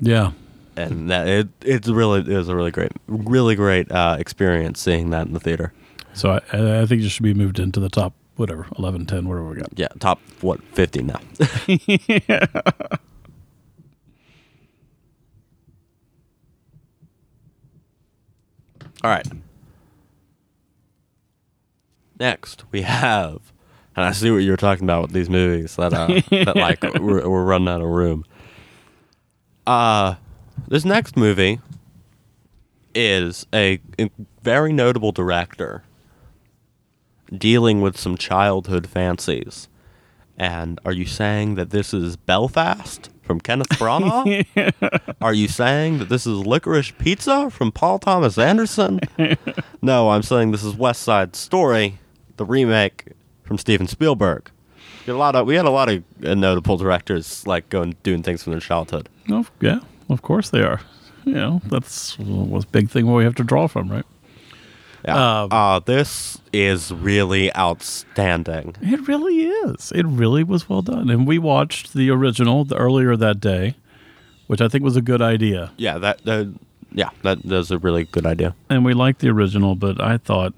Yeah. 0.01 0.33
and 0.77 1.11
that 1.11 1.27
it 1.27 1.49
it's 1.63 1.89
really 1.89 2.21
it 2.21 2.37
was 2.37 2.49
a 2.49 2.55
really 2.57 2.71
great 2.71 2.93
really 3.09 3.55
great 3.57 3.91
uh, 3.91 4.17
experience 4.19 4.81
seeing 4.81 5.11
that 5.11 5.27
in 5.27 5.33
the 5.33 5.41
theater. 5.41 5.73
So 6.15 6.31
I, 6.53 6.81
I 6.83 6.87
think 6.87 7.03
it 7.03 7.09
should 7.09 7.23
be 7.23 7.35
moved 7.35 7.59
into 7.59 7.81
the 7.81 7.89
top, 7.89 8.15
whatever, 8.37 8.67
11, 8.79 9.07
10, 9.07 9.29
whatever 9.29 9.49
we 9.49 9.57
got. 9.57 9.71
Yeah, 9.77 9.89
top 9.99 10.21
what 10.41 10.63
fifty 10.63 11.03
now. 11.03 11.21
All 19.05 19.11
right. 19.11 19.27
Next 22.21 22.65
we 22.71 22.83
have, 22.83 23.53
and 23.97 24.05
I 24.05 24.13
see 24.13 24.31
what 24.31 24.39
you 24.39 24.53
were 24.53 24.57
talking 24.57 24.85
about 24.85 25.03
with 25.03 25.13
these 25.13 25.29
movies 25.29 25.75
that 25.75 25.93
uh, 25.93 26.07
that 26.31 26.55
like 26.55 26.83
we're, 27.01 27.29
we're 27.29 27.45
running 27.45 27.67
out 27.67 27.81
of 27.81 27.89
room. 27.89 28.25
Uh, 29.67 30.15
this 30.69 30.85
next 30.85 31.17
movie 31.17 31.59
is 32.95 33.45
a, 33.53 33.81
a 33.99 34.09
very 34.43 34.73
notable 34.73 35.11
director 35.11 35.83
dealing 37.37 37.81
with 37.81 37.99
some 37.99 38.17
childhood 38.17 38.87
fancies. 38.87 39.69
And 40.37 40.81
are 40.85 40.93
you 40.93 41.07
saying 41.07 41.55
that 41.57 41.71
this 41.71 41.93
is 41.93 42.17
Belfast 42.17 43.11
from 43.23 43.41
Kenneth 43.41 43.69
Branagh? 43.71 45.15
are 45.21 45.35
you 45.35 45.49
saying 45.49 45.99
that 45.99 46.09
this 46.09 46.27
is 46.27 46.39
Licorice 46.39 46.97
Pizza 46.99 47.51
from 47.51 47.71
Paul 47.71 47.99
Thomas 47.99 48.39
Anderson? 48.39 49.01
no, 49.83 50.11
I'm 50.11 50.23
saying 50.23 50.53
this 50.53 50.65
is 50.65 50.75
West 50.75 51.03
Side 51.03 51.37
Story, 51.37 51.99
the 52.37 52.45
remake 52.45 53.13
from 53.43 53.59
Steven 53.59 53.87
Spielberg. 53.87 54.51
We 55.07 55.13
had 55.13 55.17
a 55.17 55.19
lot 55.19 55.37
of 55.37 55.47
we 55.47 55.57
had 55.57 55.65
a 55.65 55.71
lot 55.71 55.89
of 55.89 56.05
uh, 56.25 56.35
notable 56.35 56.77
directors 56.77 57.47
like 57.47 57.69
going 57.69 57.97
doing 58.03 58.23
things 58.23 58.43
from 58.43 58.53
their 58.53 58.61
childhood. 58.61 59.09
Oh, 59.29 59.47
yeah, 59.61 59.81
of 60.09 60.23
course 60.23 60.51
they 60.51 60.63
are. 60.63 60.81
You 61.25 61.35
know, 61.35 61.63
that's 61.67 62.19
was 62.19 62.65
big 62.65 62.89
thing 62.89 63.07
where 63.07 63.17
we 63.17 63.25
have 63.25 63.35
to 63.37 63.45
draw 63.45 63.67
from, 63.67 63.91
right? 63.91 64.05
Yeah. 65.05 65.43
Um, 65.43 65.49
uh, 65.51 65.79
this 65.81 66.39
is 66.53 66.93
really 66.93 67.55
outstanding. 67.57 68.77
It 68.81 69.09
really 69.09 69.47
is. 69.47 69.93
It 69.93 70.07
really 70.07 70.45
was 70.45 70.69
well 70.69 70.83
done. 70.83 71.11
And 71.11 71.27
we 71.27 71.39
watched 71.39 71.93
the 71.93 72.11
original 72.11 72.65
the 72.65 72.77
earlier 72.77 73.17
that 73.17 73.41
day, 73.41 73.75
which 74.47 74.61
I 74.61 74.69
think 74.69 74.85
was 74.85 74.97
a 74.97 75.03
good 75.03 75.21
idea. 75.21 75.73
Yeah, 75.77 75.99
that, 75.99 76.25
that 76.25 76.55
yeah, 76.93 77.11
that 77.23 77.43
that's 77.43 77.71
a 77.71 77.79
really 77.79 78.05
good 78.05 78.27
idea. 78.27 78.55
And 78.69 78.85
we 78.85 78.95
liked 78.95 79.21
the 79.21 79.29
original, 79.31 79.75
but 79.75 80.01
I 80.01 80.19
thought, 80.19 80.55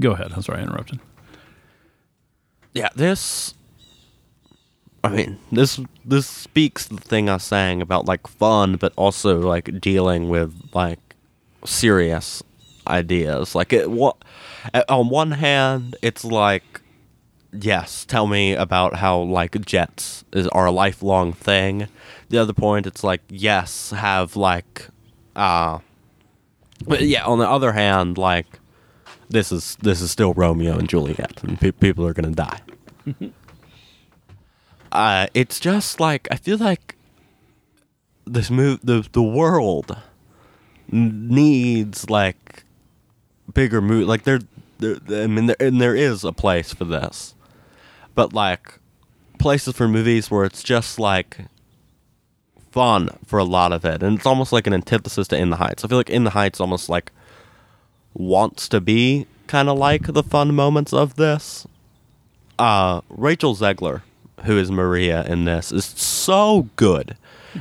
go 0.00 0.12
ahead. 0.12 0.32
I'm 0.34 0.42
sorry, 0.42 0.60
I 0.60 0.62
interrupted. 0.62 0.98
Yeah, 2.74 2.88
this. 2.94 3.54
I 5.04 5.10
mean, 5.10 5.38
this 5.52 5.80
this 6.04 6.26
speaks 6.26 6.86
the 6.86 6.96
thing 6.96 7.28
I 7.28 7.34
was 7.34 7.44
saying 7.44 7.82
about 7.82 8.06
like 8.06 8.26
fun, 8.26 8.76
but 8.76 8.92
also 8.96 9.40
like 9.40 9.80
dealing 9.80 10.28
with 10.28 10.54
like 10.74 10.98
serious 11.64 12.42
ideas. 12.88 13.54
Like 13.54 13.72
it, 13.72 13.90
what 13.90 14.16
on 14.88 15.08
one 15.08 15.32
hand, 15.32 15.96
it's 16.02 16.24
like, 16.24 16.80
yes, 17.52 18.04
tell 18.04 18.26
me 18.26 18.54
about 18.54 18.96
how 18.96 19.18
like 19.20 19.64
jets 19.64 20.24
is 20.32 20.48
are 20.48 20.66
a 20.66 20.72
lifelong 20.72 21.32
thing. 21.32 21.88
The 22.28 22.38
other 22.38 22.52
point, 22.52 22.86
it's 22.86 23.02
like, 23.02 23.22
yes, 23.28 23.90
have 23.90 24.36
like, 24.36 24.88
uh, 25.36 25.78
but 26.86 27.02
yeah. 27.02 27.24
On 27.24 27.38
the 27.38 27.48
other 27.48 27.72
hand, 27.72 28.18
like, 28.18 28.46
this 29.28 29.52
is 29.52 29.76
this 29.76 30.00
is 30.00 30.10
still 30.10 30.34
Romeo 30.34 30.78
and 30.78 30.88
Juliet, 30.88 31.42
and 31.42 31.60
pe- 31.60 31.72
people 31.72 32.06
are 32.06 32.12
gonna 32.12 32.30
die. 32.30 32.60
uh, 34.92 35.26
it's 35.34 35.58
just 35.60 36.00
like 36.00 36.28
I 36.30 36.36
feel 36.36 36.58
like 36.58 36.96
this 38.26 38.50
move 38.50 38.80
the 38.82 39.06
the 39.12 39.22
world 39.22 39.96
needs 40.90 42.08
like 42.10 42.64
bigger 43.54 43.80
move 43.80 44.06
like 44.06 44.24
there, 44.24 44.40
there 44.78 44.96
I 45.08 45.26
mean 45.26 45.46
there, 45.46 45.56
and 45.60 45.80
there 45.80 45.96
is 45.96 46.24
a 46.24 46.32
place 46.32 46.72
for 46.72 46.84
this 46.84 47.34
but 48.14 48.32
like 48.32 48.78
places 49.38 49.74
for 49.74 49.88
movies 49.88 50.30
where 50.30 50.44
it's 50.44 50.62
just 50.62 50.98
like 50.98 51.38
fun 52.70 53.08
for 53.24 53.38
a 53.38 53.44
lot 53.44 53.72
of 53.72 53.84
it 53.84 54.02
and 54.02 54.16
it's 54.16 54.26
almost 54.26 54.52
like 54.52 54.66
an 54.66 54.74
antithesis 54.74 55.28
to 55.28 55.36
In 55.36 55.50
the 55.50 55.56
Heights. 55.56 55.84
I 55.84 55.88
feel 55.88 55.98
like 55.98 56.10
In 56.10 56.24
the 56.24 56.30
Heights 56.30 56.60
almost 56.60 56.88
like 56.88 57.12
wants 58.14 58.68
to 58.68 58.80
be 58.80 59.26
kind 59.46 59.68
of 59.68 59.78
like 59.78 60.02
the 60.02 60.22
fun 60.22 60.54
moments 60.54 60.92
of 60.92 61.16
this. 61.16 61.66
Uh 62.58 63.00
Rachel 63.08 63.54
Zegler, 63.54 64.02
who 64.44 64.58
is 64.58 64.70
Maria 64.70 65.24
in 65.24 65.44
this, 65.44 65.72
is 65.72 65.84
so 65.84 66.68
good. 66.76 67.16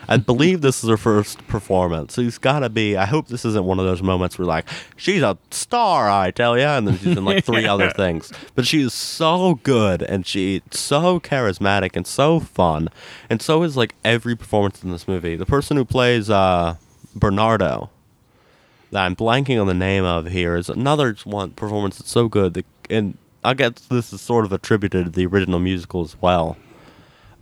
I 0.07 0.17
believe 0.17 0.61
this 0.61 0.83
is 0.83 0.89
her 0.89 0.97
first 0.97 1.45
performance. 1.47 2.15
She's 2.15 2.37
got 2.37 2.59
to 2.59 2.69
be. 2.69 2.97
I 2.97 3.05
hope 3.05 3.27
this 3.27 3.45
isn't 3.45 3.65
one 3.65 3.79
of 3.79 3.85
those 3.85 4.01
moments 4.01 4.37
where 4.37 4.45
like 4.45 4.67
she's 4.95 5.21
a 5.21 5.37
star, 5.51 6.09
I 6.09 6.31
tell 6.31 6.57
ya, 6.57 6.77
and 6.77 6.87
then 6.87 6.97
she's 6.97 7.17
in 7.17 7.25
like 7.25 7.43
three 7.43 7.65
other 7.65 7.89
things. 7.95 8.31
But 8.55 8.65
she 8.65 8.81
is 8.81 8.93
so 8.93 9.55
good 9.63 10.01
and 10.01 10.25
she's 10.25 10.61
so 10.71 11.19
charismatic 11.19 11.95
and 11.95 12.05
so 12.05 12.39
fun, 12.39 12.89
and 13.29 13.41
so 13.41 13.63
is 13.63 13.77
like 13.77 13.95
every 14.03 14.35
performance 14.35 14.83
in 14.83 14.91
this 14.91 15.07
movie. 15.07 15.35
The 15.35 15.45
person 15.45 15.77
who 15.77 15.85
plays 15.85 16.29
uh, 16.29 16.75
Bernardo, 17.15 17.89
that 18.91 19.05
I'm 19.05 19.15
blanking 19.15 19.59
on 19.59 19.67
the 19.67 19.73
name 19.73 20.03
of 20.03 20.27
here, 20.27 20.55
is 20.55 20.69
another 20.69 21.15
one 21.23 21.51
performance 21.51 21.97
that's 21.97 22.11
so 22.11 22.27
good. 22.27 22.53
That, 22.55 22.65
and 22.89 23.17
I 23.43 23.53
guess 23.53 23.73
this 23.89 24.11
is 24.11 24.21
sort 24.21 24.45
of 24.45 24.51
attributed 24.51 25.05
to 25.05 25.11
the 25.11 25.25
original 25.25 25.59
musical 25.59 26.03
as 26.03 26.21
well 26.21 26.57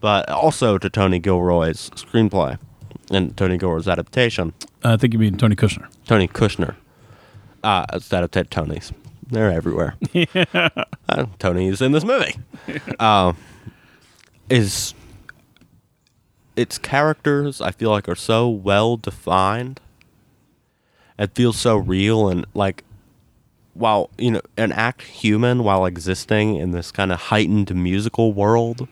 but 0.06 0.30
also 0.30 0.78
to 0.78 0.88
Tony 0.88 1.18
Gilroy's 1.18 1.90
screenplay 1.96 2.60
and 3.10 3.36
Tony 3.36 3.58
Gilroy's 3.58 3.88
adaptation. 3.88 4.54
I 4.84 4.98
think 4.98 5.14
you 5.14 5.18
mean 5.20 5.36
Tony 5.36 5.56
Kushner. 5.56 5.88
Tony 6.06 6.28
Kushner. 6.28 6.76
Uh, 7.64 7.88
it's 7.92 8.14
adapted 8.14 8.52
Tonys. 8.52 8.92
They're 9.32 9.50
everywhere. 9.50 9.96
uh, 10.54 11.26
Tony's 11.40 11.82
in 11.82 11.92
this 11.92 12.04
movie. 12.04 12.36
Uh, 13.00 13.34
is 14.48 14.94
its 16.56 16.78
characters 16.78 17.60
I 17.60 17.72
feel 17.72 17.90
like 17.90 18.08
are 18.08 18.14
so 18.14 18.48
well 18.48 18.98
defined. 18.98 19.80
It 21.18 21.34
feels 21.34 21.58
so 21.58 21.78
real 21.78 22.30
and 22.30 22.46
like 22.54 22.84
while 23.74 24.12
you 24.20 24.30
know 24.30 24.42
an 24.56 24.72
act 24.72 25.02
human 25.02 25.64
while 25.64 25.88
existing 25.88 26.58
in 26.58 26.72
this 26.72 26.92
kind 26.92 27.12
of 27.12 27.20
heightened 27.20 27.74
musical 27.74 28.34
world 28.34 28.88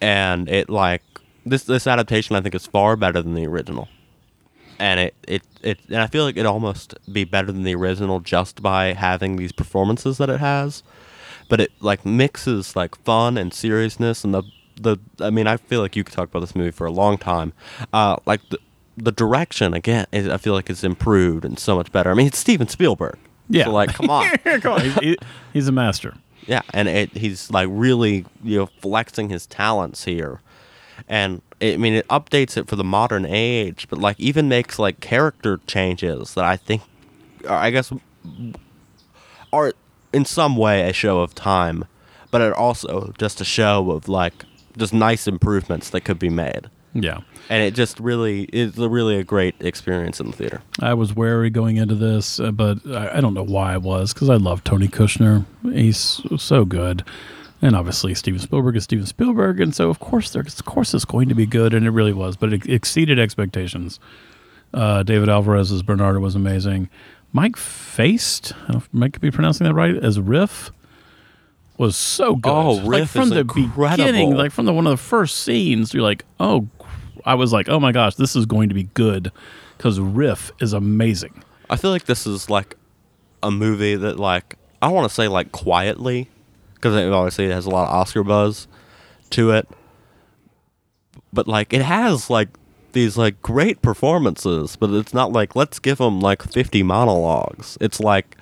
and 0.00 0.48
it 0.48 0.68
like 0.70 1.02
this 1.46 1.64
this 1.64 1.86
adaptation 1.86 2.36
I 2.36 2.40
think 2.40 2.54
is 2.54 2.66
far 2.66 2.96
better 2.96 3.22
than 3.22 3.34
the 3.34 3.46
original, 3.46 3.88
and 4.78 5.00
it 5.00 5.14
it 5.26 5.42
it 5.62 5.78
and 5.88 5.98
I 5.98 6.06
feel 6.06 6.24
like 6.24 6.36
it 6.36 6.46
almost 6.46 6.94
be 7.12 7.24
better 7.24 7.50
than 7.52 7.62
the 7.64 7.74
original 7.74 8.20
just 8.20 8.62
by 8.62 8.92
having 8.92 9.36
these 9.36 9.52
performances 9.52 10.18
that 10.18 10.28
it 10.30 10.40
has, 10.40 10.82
but 11.48 11.60
it 11.60 11.72
like 11.80 12.04
mixes 12.06 12.76
like 12.76 12.96
fun 13.04 13.36
and 13.38 13.52
seriousness 13.54 14.24
and 14.24 14.34
the 14.34 14.42
the 14.80 14.96
I 15.20 15.30
mean 15.30 15.46
I 15.46 15.56
feel 15.56 15.80
like 15.80 15.96
you 15.96 16.04
could 16.04 16.14
talk 16.14 16.28
about 16.28 16.40
this 16.40 16.54
movie 16.56 16.70
for 16.70 16.86
a 16.86 16.92
long 16.92 17.18
time, 17.18 17.52
uh 17.92 18.16
like 18.26 18.40
the 18.50 18.58
the 18.96 19.12
direction 19.12 19.72
again 19.72 20.06
is, 20.12 20.28
I 20.28 20.36
feel 20.36 20.52
like 20.52 20.68
it's 20.68 20.84
improved 20.84 21.44
and 21.44 21.58
so 21.58 21.74
much 21.76 21.90
better. 21.92 22.10
I 22.10 22.14
mean 22.14 22.26
it's 22.26 22.38
Steven 22.38 22.68
Spielberg. 22.68 23.18
Yeah. 23.48 23.64
So 23.64 23.72
like 23.72 23.94
come 23.94 24.10
on. 24.10 24.28
Come 24.60 24.72
on, 24.74 24.80
he- 24.82 24.90
he- 25.10 25.18
he's 25.52 25.68
a 25.68 25.72
master. 25.72 26.14
Yeah, 26.46 26.62
and 26.72 26.88
it, 26.88 27.12
he's 27.16 27.50
like 27.50 27.68
really 27.70 28.24
you 28.42 28.58
know 28.58 28.66
flexing 28.80 29.28
his 29.28 29.46
talents 29.46 30.04
here, 30.04 30.40
and 31.08 31.42
it, 31.60 31.74
I 31.74 31.76
mean 31.76 31.94
it 31.94 32.08
updates 32.08 32.56
it 32.56 32.66
for 32.68 32.76
the 32.76 32.84
modern 32.84 33.26
age, 33.26 33.86
but 33.88 33.98
like 33.98 34.18
even 34.18 34.48
makes 34.48 34.78
like 34.78 35.00
character 35.00 35.60
changes 35.66 36.34
that 36.34 36.44
I 36.44 36.56
think, 36.56 36.82
are, 37.46 37.56
I 37.56 37.70
guess, 37.70 37.92
are 39.52 39.72
in 40.12 40.24
some 40.24 40.56
way 40.56 40.88
a 40.88 40.92
show 40.92 41.20
of 41.20 41.34
time, 41.34 41.84
but 42.30 42.40
are 42.40 42.54
also 42.54 43.12
just 43.18 43.40
a 43.40 43.44
show 43.44 43.90
of 43.90 44.08
like 44.08 44.44
just 44.76 44.92
nice 44.92 45.26
improvements 45.26 45.90
that 45.90 46.02
could 46.02 46.18
be 46.18 46.30
made, 46.30 46.70
Yeah. 46.92 47.18
and 47.48 47.62
it 47.62 47.74
just 47.74 48.00
really 48.00 48.44
is 48.52 48.76
a 48.78 48.88
really 48.88 49.16
a 49.16 49.24
great 49.24 49.54
experience 49.60 50.18
in 50.20 50.26
the 50.30 50.36
theater. 50.36 50.60
I 50.80 50.94
was 50.94 51.14
wary 51.14 51.48
going 51.50 51.76
into 51.76 51.94
this, 51.94 52.40
uh, 52.40 52.50
but 52.50 52.78
I, 52.86 53.18
I 53.18 53.20
don't 53.20 53.34
know 53.34 53.44
why 53.44 53.74
I 53.74 53.76
was 53.76 54.12
because 54.12 54.28
I 54.28 54.36
love 54.36 54.64
Tony 54.64 54.88
Kushner. 54.88 55.44
He's 55.72 56.20
so 56.36 56.64
good, 56.64 57.04
and 57.62 57.76
obviously 57.76 58.14
Steven 58.14 58.40
Spielberg 58.40 58.76
is 58.76 58.84
Steven 58.84 59.06
Spielberg, 59.06 59.60
and 59.60 59.74
so 59.74 59.88
of 59.88 60.00
course 60.00 60.30
there, 60.32 60.42
of 60.42 60.64
course 60.64 60.92
it's 60.94 61.04
going 61.04 61.28
to 61.28 61.34
be 61.34 61.46
good, 61.46 61.74
and 61.74 61.86
it 61.86 61.90
really 61.90 62.12
was. 62.12 62.36
But 62.36 62.52
it 62.52 62.66
exceeded 62.68 63.18
expectations. 63.18 64.00
Uh, 64.74 65.02
David 65.02 65.28
Alvarez 65.28 65.70
as 65.72 65.82
Bernardo 65.82 66.20
was 66.20 66.34
amazing. 66.34 66.88
Mike 67.32 67.56
Faist, 67.56 68.52
I 68.52 68.56
don't 68.58 68.72
know 68.72 68.78
if 68.78 68.88
I 68.92 68.98
might 68.98 69.20
be 69.20 69.30
pronouncing 69.30 69.64
that 69.66 69.74
right, 69.74 69.94
as 69.96 70.18
Riff 70.18 70.72
was 71.78 71.96
so 71.96 72.34
good. 72.36 72.50
Oh, 72.52 72.72
like 72.72 73.00
Riff 73.00 73.10
from 73.10 73.22
is 73.22 73.30
the 73.30 73.40
incredible. 73.40 73.96
beginning, 73.96 74.36
like 74.36 74.52
from 74.52 74.66
the 74.66 74.72
one 74.72 74.86
of 74.86 74.90
the 74.90 74.96
first 74.96 75.38
scenes, 75.38 75.94
you're 75.94 76.02
like, 76.02 76.24
oh, 76.38 76.68
I 77.24 77.34
was 77.34 77.52
like, 77.52 77.68
oh 77.68 77.80
my 77.80 77.92
gosh, 77.92 78.14
this 78.14 78.36
is 78.36 78.46
going 78.46 78.68
to 78.68 78.74
be 78.74 78.84
good 78.94 79.32
because 79.76 80.00
Riff 80.00 80.52
is 80.60 80.72
amazing. 80.72 81.42
I 81.68 81.76
feel 81.76 81.90
like 81.90 82.04
this 82.04 82.26
is 82.26 82.50
like 82.50 82.76
a 83.42 83.50
movie 83.50 83.96
that 83.96 84.18
like 84.18 84.56
I 84.82 84.88
want 84.88 85.08
to 85.08 85.14
say 85.14 85.28
like 85.28 85.52
quietly 85.52 86.28
because 86.74 86.94
obviously 86.96 87.46
it 87.46 87.52
has 87.52 87.66
a 87.66 87.70
lot 87.70 87.88
of 87.88 87.94
Oscar 87.94 88.24
buzz 88.24 88.66
to 89.30 89.50
it, 89.52 89.68
but 91.32 91.46
like 91.46 91.72
it 91.72 91.82
has 91.82 92.30
like 92.30 92.48
these 92.92 93.16
like 93.16 93.40
great 93.42 93.82
performances, 93.82 94.76
but 94.76 94.90
it's 94.90 95.14
not 95.14 95.32
like 95.32 95.54
let's 95.54 95.78
give 95.78 95.98
them 95.98 96.20
like 96.20 96.42
fifty 96.42 96.82
monologues. 96.82 97.78
It's 97.80 98.00
like 98.00 98.36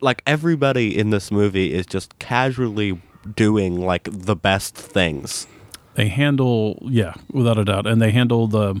like 0.00 0.22
everybody 0.26 0.96
in 0.96 1.10
this 1.10 1.30
movie 1.30 1.72
is 1.72 1.86
just 1.86 2.18
casually 2.18 3.00
doing 3.36 3.80
like 3.80 4.08
the 4.10 4.36
best 4.36 4.74
things. 4.74 5.46
They 5.94 6.08
handle, 6.08 6.78
yeah, 6.82 7.14
without 7.30 7.58
a 7.58 7.64
doubt, 7.64 7.86
and 7.86 8.00
they 8.00 8.10
handle 8.12 8.46
the, 8.46 8.80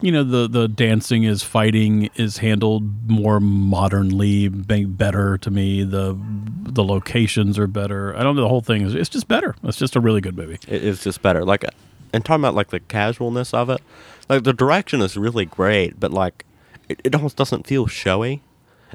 you 0.00 0.10
know, 0.10 0.24
the 0.24 0.48
the 0.48 0.66
dancing 0.66 1.22
is 1.22 1.42
fighting 1.42 2.10
is 2.16 2.38
handled 2.38 3.08
more 3.08 3.38
modernly, 3.38 4.48
be- 4.48 4.84
better 4.84 5.38
to 5.38 5.50
me. 5.50 5.84
The 5.84 6.18
the 6.64 6.82
locations 6.82 7.58
are 7.58 7.68
better. 7.68 8.16
I 8.16 8.22
don't 8.24 8.34
know. 8.34 8.42
The 8.42 8.48
whole 8.48 8.60
thing 8.60 8.82
is 8.82 8.94
it's 8.94 9.08
just 9.08 9.28
better. 9.28 9.54
It's 9.62 9.78
just 9.78 9.94
a 9.94 10.00
really 10.00 10.20
good 10.20 10.36
movie. 10.36 10.58
It 10.66 10.82
is 10.82 11.04
just 11.04 11.22
better. 11.22 11.44
Like, 11.44 11.64
and 12.12 12.24
talking 12.24 12.42
about 12.42 12.54
like 12.54 12.70
the 12.70 12.80
casualness 12.80 13.54
of 13.54 13.70
it, 13.70 13.80
like 14.28 14.42
the 14.42 14.52
direction 14.52 15.00
is 15.00 15.16
really 15.16 15.44
great, 15.44 16.00
but 16.00 16.12
like 16.12 16.44
it, 16.88 17.00
it 17.04 17.14
almost 17.14 17.36
doesn't 17.36 17.66
feel 17.68 17.86
showy. 17.86 18.42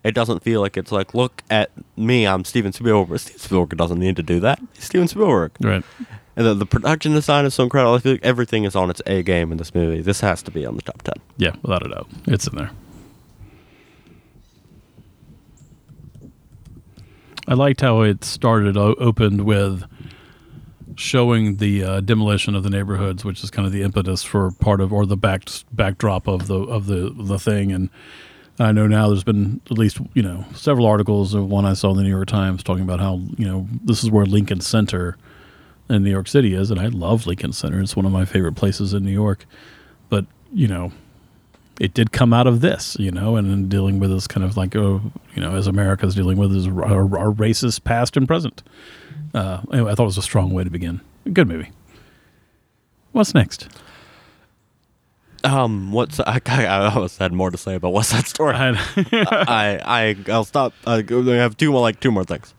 It 0.04 0.14
doesn't 0.14 0.44
feel 0.44 0.62
like 0.62 0.78
it's 0.78 0.92
like, 0.92 1.14
look 1.14 1.44
at 1.50 1.72
me, 1.96 2.28
I'm 2.28 2.46
Steven 2.46 2.72
Spielberg. 2.72 3.20
Steven 3.20 3.40
Spielberg 3.40 3.78
doesn't 3.78 3.98
need 4.00 4.16
to 4.18 4.24
do 4.24 4.40
that. 4.42 4.60
He's 4.74 4.84
Steven 4.84 5.08
Spielberg. 5.08 5.54
Right. 5.60 5.84
And 6.38 6.46
the, 6.46 6.54
the 6.54 6.66
production 6.68 7.14
design 7.14 7.46
is 7.46 7.56
so 7.56 7.64
incredible. 7.64 7.96
I 7.96 7.98
feel 7.98 8.12
like 8.14 8.24
everything 8.24 8.64
is 8.64 8.76
on 8.76 8.92
its 8.92 9.02
A 9.08 9.24
game 9.24 9.52
in 9.52 9.58
this 9.58 9.74
movie. 9.74 10.02
This 10.02 10.22
has 10.22 10.44
to 10.44 10.52
be 10.52 10.68
on 10.68 10.76
the 10.76 10.84
top 10.84 11.02
10. 11.02 11.16
Yeah, 11.38 11.56
without 11.64 11.84
a 11.84 11.90
doubt. 11.90 12.08
It's 12.28 12.46
in 12.48 12.56
there. 12.56 12.72
I 17.48 17.56
liked 17.56 17.82
how 17.82 18.02
it 18.02 18.24
started, 18.24 18.78
opened 18.78 19.46
with 19.46 19.84
showing 20.96 21.56
the 21.58 21.84
uh, 21.84 22.02
demolition 22.02 22.54
of 22.54 22.62
the 22.62 22.70
neighborhoods, 22.70 23.26
which 23.26 23.44
is 23.44 23.50
kind 23.50 23.66
of 23.66 23.72
the 23.72 23.82
impetus 23.82 24.22
for 24.24 24.52
part 24.52 24.80
of, 24.80 24.94
or 24.94 25.08
the 25.08 25.18
back 25.18 25.50
backdrop 25.72 26.28
of 26.28 26.46
the 26.48 26.60
of 26.60 26.86
the 26.86 27.16
the 27.18 27.40
thing. 27.40 27.72
And 27.72 27.90
I 28.60 28.72
know 28.74 28.86
now 28.86 29.08
there's 29.08 29.24
been 29.24 29.62
at 29.72 29.78
least 29.78 30.00
you 30.14 30.22
know 30.22 30.46
several 30.54 30.86
articles. 30.86 31.34
Of 31.34 31.50
one 31.50 31.66
I 31.66 31.74
saw 31.74 31.92
in 31.92 31.98
the 31.98 32.04
New 32.04 32.10
York 32.10 32.28
Times 32.28 32.64
talking 32.64 32.84
about 32.84 33.00
how 33.00 33.22
you 33.38 33.48
know 33.48 33.68
this 33.84 34.04
is 34.04 34.12
where 34.12 34.26
Lincoln 34.26 34.60
Center 34.60 35.18
in 35.90 36.04
New 36.04 36.12
York 36.12 36.28
City 36.28 36.54
is, 36.54 36.72
and 36.72 36.80
I 36.80 36.88
love 36.88 37.26
Lincoln 37.26 37.54
Center. 37.54 37.80
It's 37.80 37.96
one 37.96 38.06
of 38.06 38.12
my 38.12 38.26
favorite 38.26 38.56
places 38.56 38.94
in 38.94 39.04
New 39.04 39.12
York. 39.12 39.46
But 40.10 40.26
you 40.54 40.68
know, 40.68 40.92
it 41.80 41.94
did 41.94 42.12
come 42.12 42.34
out 42.34 42.48
of 42.48 42.62
this, 42.62 42.98
you 43.00 43.12
know, 43.12 43.36
and 43.36 43.52
in 43.52 43.70
dealing 43.70 44.00
with 44.00 44.10
this 44.10 44.28
kind 44.28 44.44
of 44.44 44.58
like, 44.58 44.76
oh, 44.76 45.02
you 45.36 45.42
know, 45.42 45.56
as 45.56 45.68
America's 45.68 46.16
dealing 46.16 46.38
with 46.38 46.54
is 46.56 46.68
our, 46.68 47.18
our 47.18 47.32
racist 47.32 47.84
past 47.84 48.18
and 48.18 48.28
present. 48.28 48.64
Uh, 49.34 49.62
anyway, 49.72 49.92
I 49.92 49.96
thought 49.96 50.04
it 50.04 50.08
was 50.08 50.18
a 50.18 50.24
strong 50.24 50.52
way 50.54 50.64
to 50.64 50.70
begin. 50.70 51.02
Good 51.32 51.48
movie. 51.48 51.72
What's 53.12 53.34
next? 53.34 53.68
Um, 55.44 55.92
what's 55.92 56.20
I, 56.20 56.42
I 56.48 56.90
almost 56.90 57.20
had 57.20 57.32
more 57.32 57.52
to 57.52 57.58
say 57.58 57.76
about 57.76 57.94
West 57.94 58.10
Side 58.10 58.28
Story. 58.28 58.56
I, 58.56 58.72
I, 59.86 60.16
I'll 60.30 60.46
stop. 60.46 60.74
Uh, 60.86 61.02
I 61.10 61.36
have 61.36 61.58
two 61.58 61.72
more, 61.72 61.82
like 61.82 62.00
two 62.00 62.12
more 62.12 62.24
things. 62.24 62.54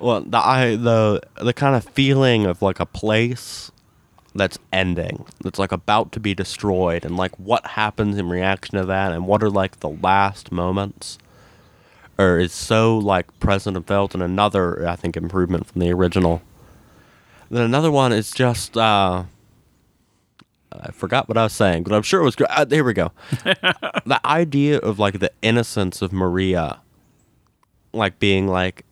Well, 0.00 0.20
the 0.20 0.38
I 0.38 0.76
the 0.76 1.20
the 1.40 1.52
kind 1.52 1.74
of 1.74 1.84
feeling 1.84 2.46
of 2.46 2.62
like 2.62 2.80
a 2.80 2.86
place 2.86 3.70
that's 4.34 4.58
ending, 4.72 5.24
that's 5.42 5.58
like 5.58 5.72
about 5.72 6.12
to 6.12 6.20
be 6.20 6.34
destroyed, 6.34 7.04
and 7.04 7.16
like 7.16 7.36
what 7.38 7.66
happens 7.66 8.16
in 8.16 8.28
reaction 8.28 8.78
to 8.78 8.84
that, 8.86 9.12
and 9.12 9.26
what 9.26 9.42
are 9.42 9.50
like 9.50 9.80
the 9.80 9.88
last 9.88 10.52
moments, 10.52 11.18
or 12.16 12.38
is 12.38 12.52
so 12.52 12.96
like 12.98 13.38
present 13.40 13.76
and 13.76 13.86
felt, 13.86 14.14
and 14.14 14.22
another 14.22 14.88
I 14.88 14.96
think 14.96 15.16
improvement 15.16 15.66
from 15.66 15.80
the 15.80 15.92
original. 15.92 16.42
Then 17.50 17.62
another 17.62 17.90
one 17.90 18.12
is 18.12 18.30
just 18.30 18.76
uh, 18.76 19.24
I 20.72 20.90
forgot 20.92 21.28
what 21.28 21.38
I 21.38 21.44
was 21.44 21.52
saying, 21.52 21.84
but 21.84 21.92
I'm 21.92 22.02
sure 22.02 22.20
it 22.20 22.24
was 22.24 22.36
good. 22.36 22.46
Uh, 22.50 22.66
here 22.68 22.84
we 22.84 22.92
go. 22.92 23.12
the 23.42 24.20
idea 24.24 24.78
of 24.78 24.98
like 24.98 25.18
the 25.18 25.32
innocence 25.42 26.02
of 26.02 26.12
Maria, 26.12 26.80
like 27.92 28.18
being 28.18 28.46
like 28.46 28.84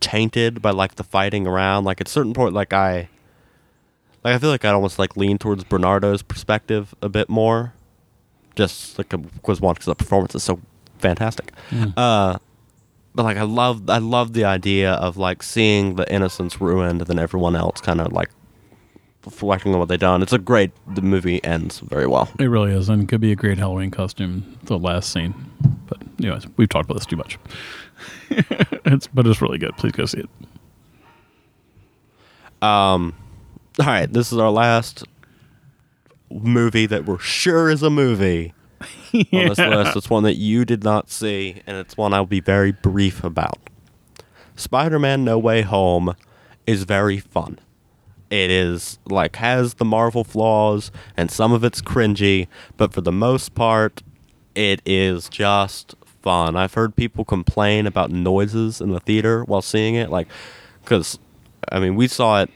tainted 0.00 0.62
by 0.62 0.70
like 0.70 0.96
the 0.96 1.04
fighting 1.04 1.46
around. 1.46 1.84
Like 1.84 2.00
at 2.00 2.08
certain 2.08 2.34
point, 2.34 2.54
like 2.54 2.72
I, 2.72 3.08
like 4.24 4.34
I 4.34 4.38
feel 4.38 4.50
like 4.50 4.64
I'd 4.64 4.74
almost 4.74 4.98
like 4.98 5.16
lean 5.16 5.38
towards 5.38 5.64
Bernardo's 5.64 6.22
perspective 6.22 6.94
a 7.02 7.08
bit 7.08 7.28
more, 7.28 7.72
just 8.54 8.98
like 8.98 9.10
because 9.10 9.60
one 9.60 9.74
because 9.74 9.86
the 9.86 9.94
performance 9.94 10.34
is 10.34 10.42
so 10.42 10.60
fantastic. 10.98 11.52
Mm. 11.70 11.92
Uh, 11.96 12.38
but 13.14 13.24
like 13.24 13.36
I 13.36 13.42
love 13.42 13.88
I 13.88 13.98
love 13.98 14.34
the 14.34 14.44
idea 14.44 14.92
of 14.92 15.16
like 15.16 15.42
seeing 15.42 15.96
the 15.96 16.12
innocence 16.12 16.60
ruined, 16.60 17.00
and 17.00 17.08
then 17.08 17.18
everyone 17.18 17.56
else 17.56 17.80
kind 17.80 18.00
of 18.00 18.12
like 18.12 18.30
reflecting 19.24 19.72
on 19.72 19.80
what 19.80 19.88
they've 19.88 19.98
done. 19.98 20.22
It's 20.22 20.32
a 20.32 20.38
great. 20.38 20.70
The 20.94 21.02
movie 21.02 21.42
ends 21.44 21.80
very 21.80 22.06
well. 22.06 22.28
It 22.38 22.46
really 22.46 22.72
is, 22.72 22.88
and 22.88 23.02
it 23.02 23.08
could 23.08 23.20
be 23.20 23.32
a 23.32 23.36
great 23.36 23.58
Halloween 23.58 23.90
costume. 23.90 24.58
The 24.64 24.78
last 24.78 25.12
scene, 25.12 25.34
but 25.86 25.98
anyways, 26.20 26.46
we've 26.56 26.68
talked 26.68 26.86
about 26.86 26.98
this 26.98 27.06
too 27.06 27.16
much. 27.16 27.38
it's 28.30 29.06
but 29.08 29.26
it's 29.26 29.40
really 29.40 29.58
good. 29.58 29.76
Please 29.76 29.92
go 29.92 30.06
see 30.06 30.20
it. 30.20 30.30
Um, 32.62 33.14
all 33.78 33.86
right, 33.86 34.10
this 34.12 34.32
is 34.32 34.38
our 34.38 34.50
last 34.50 35.04
movie 36.30 36.86
that 36.86 37.04
we're 37.04 37.18
sure 37.18 37.70
is 37.70 37.82
a 37.82 37.90
movie 37.90 38.54
on 39.14 39.48
this 39.48 39.58
list. 39.58 39.96
It's 39.96 40.10
one 40.10 40.22
that 40.24 40.36
you 40.36 40.64
did 40.64 40.82
not 40.82 41.10
see, 41.10 41.62
and 41.66 41.76
it's 41.76 41.96
one 41.96 42.12
I'll 42.14 42.26
be 42.26 42.40
very 42.40 42.72
brief 42.72 43.22
about. 43.22 43.58
Spider-Man: 44.56 45.24
No 45.24 45.38
Way 45.38 45.62
Home 45.62 46.14
is 46.66 46.84
very 46.84 47.18
fun. 47.18 47.58
It 48.30 48.50
is 48.50 48.98
like 49.06 49.36
has 49.36 49.74
the 49.74 49.84
Marvel 49.84 50.24
flaws, 50.24 50.90
and 51.16 51.30
some 51.30 51.52
of 51.52 51.62
it's 51.62 51.80
cringy, 51.80 52.48
but 52.76 52.92
for 52.92 53.00
the 53.00 53.12
most 53.12 53.54
part, 53.54 54.02
it 54.54 54.82
is 54.84 55.28
just 55.28 55.94
fun. 56.26 56.56
I've 56.56 56.74
heard 56.74 56.96
people 56.96 57.24
complain 57.24 57.86
about 57.86 58.10
noises 58.10 58.80
in 58.80 58.90
the 58.90 58.98
theater 58.98 59.44
while 59.44 59.62
seeing 59.62 59.94
it, 59.94 60.10
like 60.10 60.26
because 60.82 61.20
I 61.70 61.78
mean 61.78 61.94
we 61.94 62.08
saw 62.08 62.42
it 62.42 62.50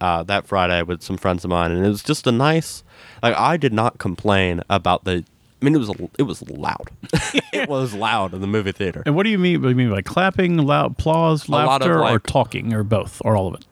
uh, 0.00 0.24
that 0.24 0.44
Friday 0.44 0.82
with 0.82 1.02
some 1.02 1.16
friends 1.16 1.44
of 1.44 1.50
mine, 1.50 1.70
and 1.70 1.86
it 1.86 1.88
was 1.88 2.02
just 2.02 2.26
a 2.26 2.32
nice. 2.32 2.82
Like 3.22 3.36
I 3.36 3.56
did 3.56 3.72
not 3.72 3.98
complain 3.98 4.60
about 4.68 5.04
the. 5.04 5.24
I 5.60 5.64
mean, 5.64 5.76
it 5.76 5.78
was 5.78 5.90
it 6.18 6.24
was 6.24 6.42
loud. 6.50 6.90
it 7.52 7.68
was 7.68 7.94
loud 7.94 8.34
in 8.34 8.40
the 8.40 8.48
movie 8.48 8.72
theater. 8.72 9.04
And 9.06 9.14
what 9.14 9.22
do 9.22 9.30
you 9.30 9.38
mean? 9.38 9.62
What 9.62 9.66
do 9.66 9.70
you 9.70 9.76
mean 9.76 9.90
by 9.90 10.02
clapping, 10.02 10.56
loud 10.56 10.92
applause, 10.98 11.48
lot 11.48 11.80
of, 11.80 11.86
laughter, 11.86 12.02
or 12.02 12.18
talking, 12.18 12.72
or 12.72 12.82
both, 12.82 13.22
or 13.24 13.36
all 13.36 13.46
of 13.46 13.54
it? 13.54 13.64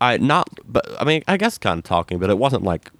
I 0.00 0.16
not, 0.16 0.48
but 0.66 0.84
I 1.00 1.04
mean, 1.04 1.22
I 1.28 1.36
guess 1.36 1.56
kind 1.56 1.78
of 1.78 1.84
talking, 1.84 2.18
but 2.18 2.30
it 2.30 2.38
wasn't 2.38 2.64
like 2.64 2.90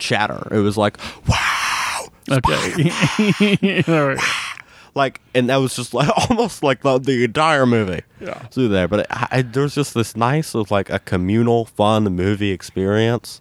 chatter. 0.00 0.48
It 0.50 0.58
was 0.58 0.76
like 0.76 0.98
wow, 1.28 2.08
Okay. 2.28 3.84
All 3.88 4.06
right. 4.08 4.48
Like, 4.94 5.20
and 5.34 5.48
that 5.48 5.56
was 5.56 5.74
just 5.74 5.94
like 5.94 6.08
almost 6.30 6.62
like 6.62 6.82
the, 6.82 6.98
the 6.98 7.24
entire 7.24 7.66
movie. 7.66 8.02
Yeah. 8.20 8.38
through 8.48 8.68
there. 8.68 8.88
But 8.88 9.00
it, 9.00 9.06
I, 9.10 9.42
there 9.42 9.64
was 9.64 9.74
just 9.74 9.94
this 9.94 10.16
nice, 10.16 10.54
of 10.54 10.70
like 10.70 10.90
a 10.90 10.98
communal, 10.98 11.64
fun 11.64 12.04
movie 12.04 12.50
experience 12.50 13.40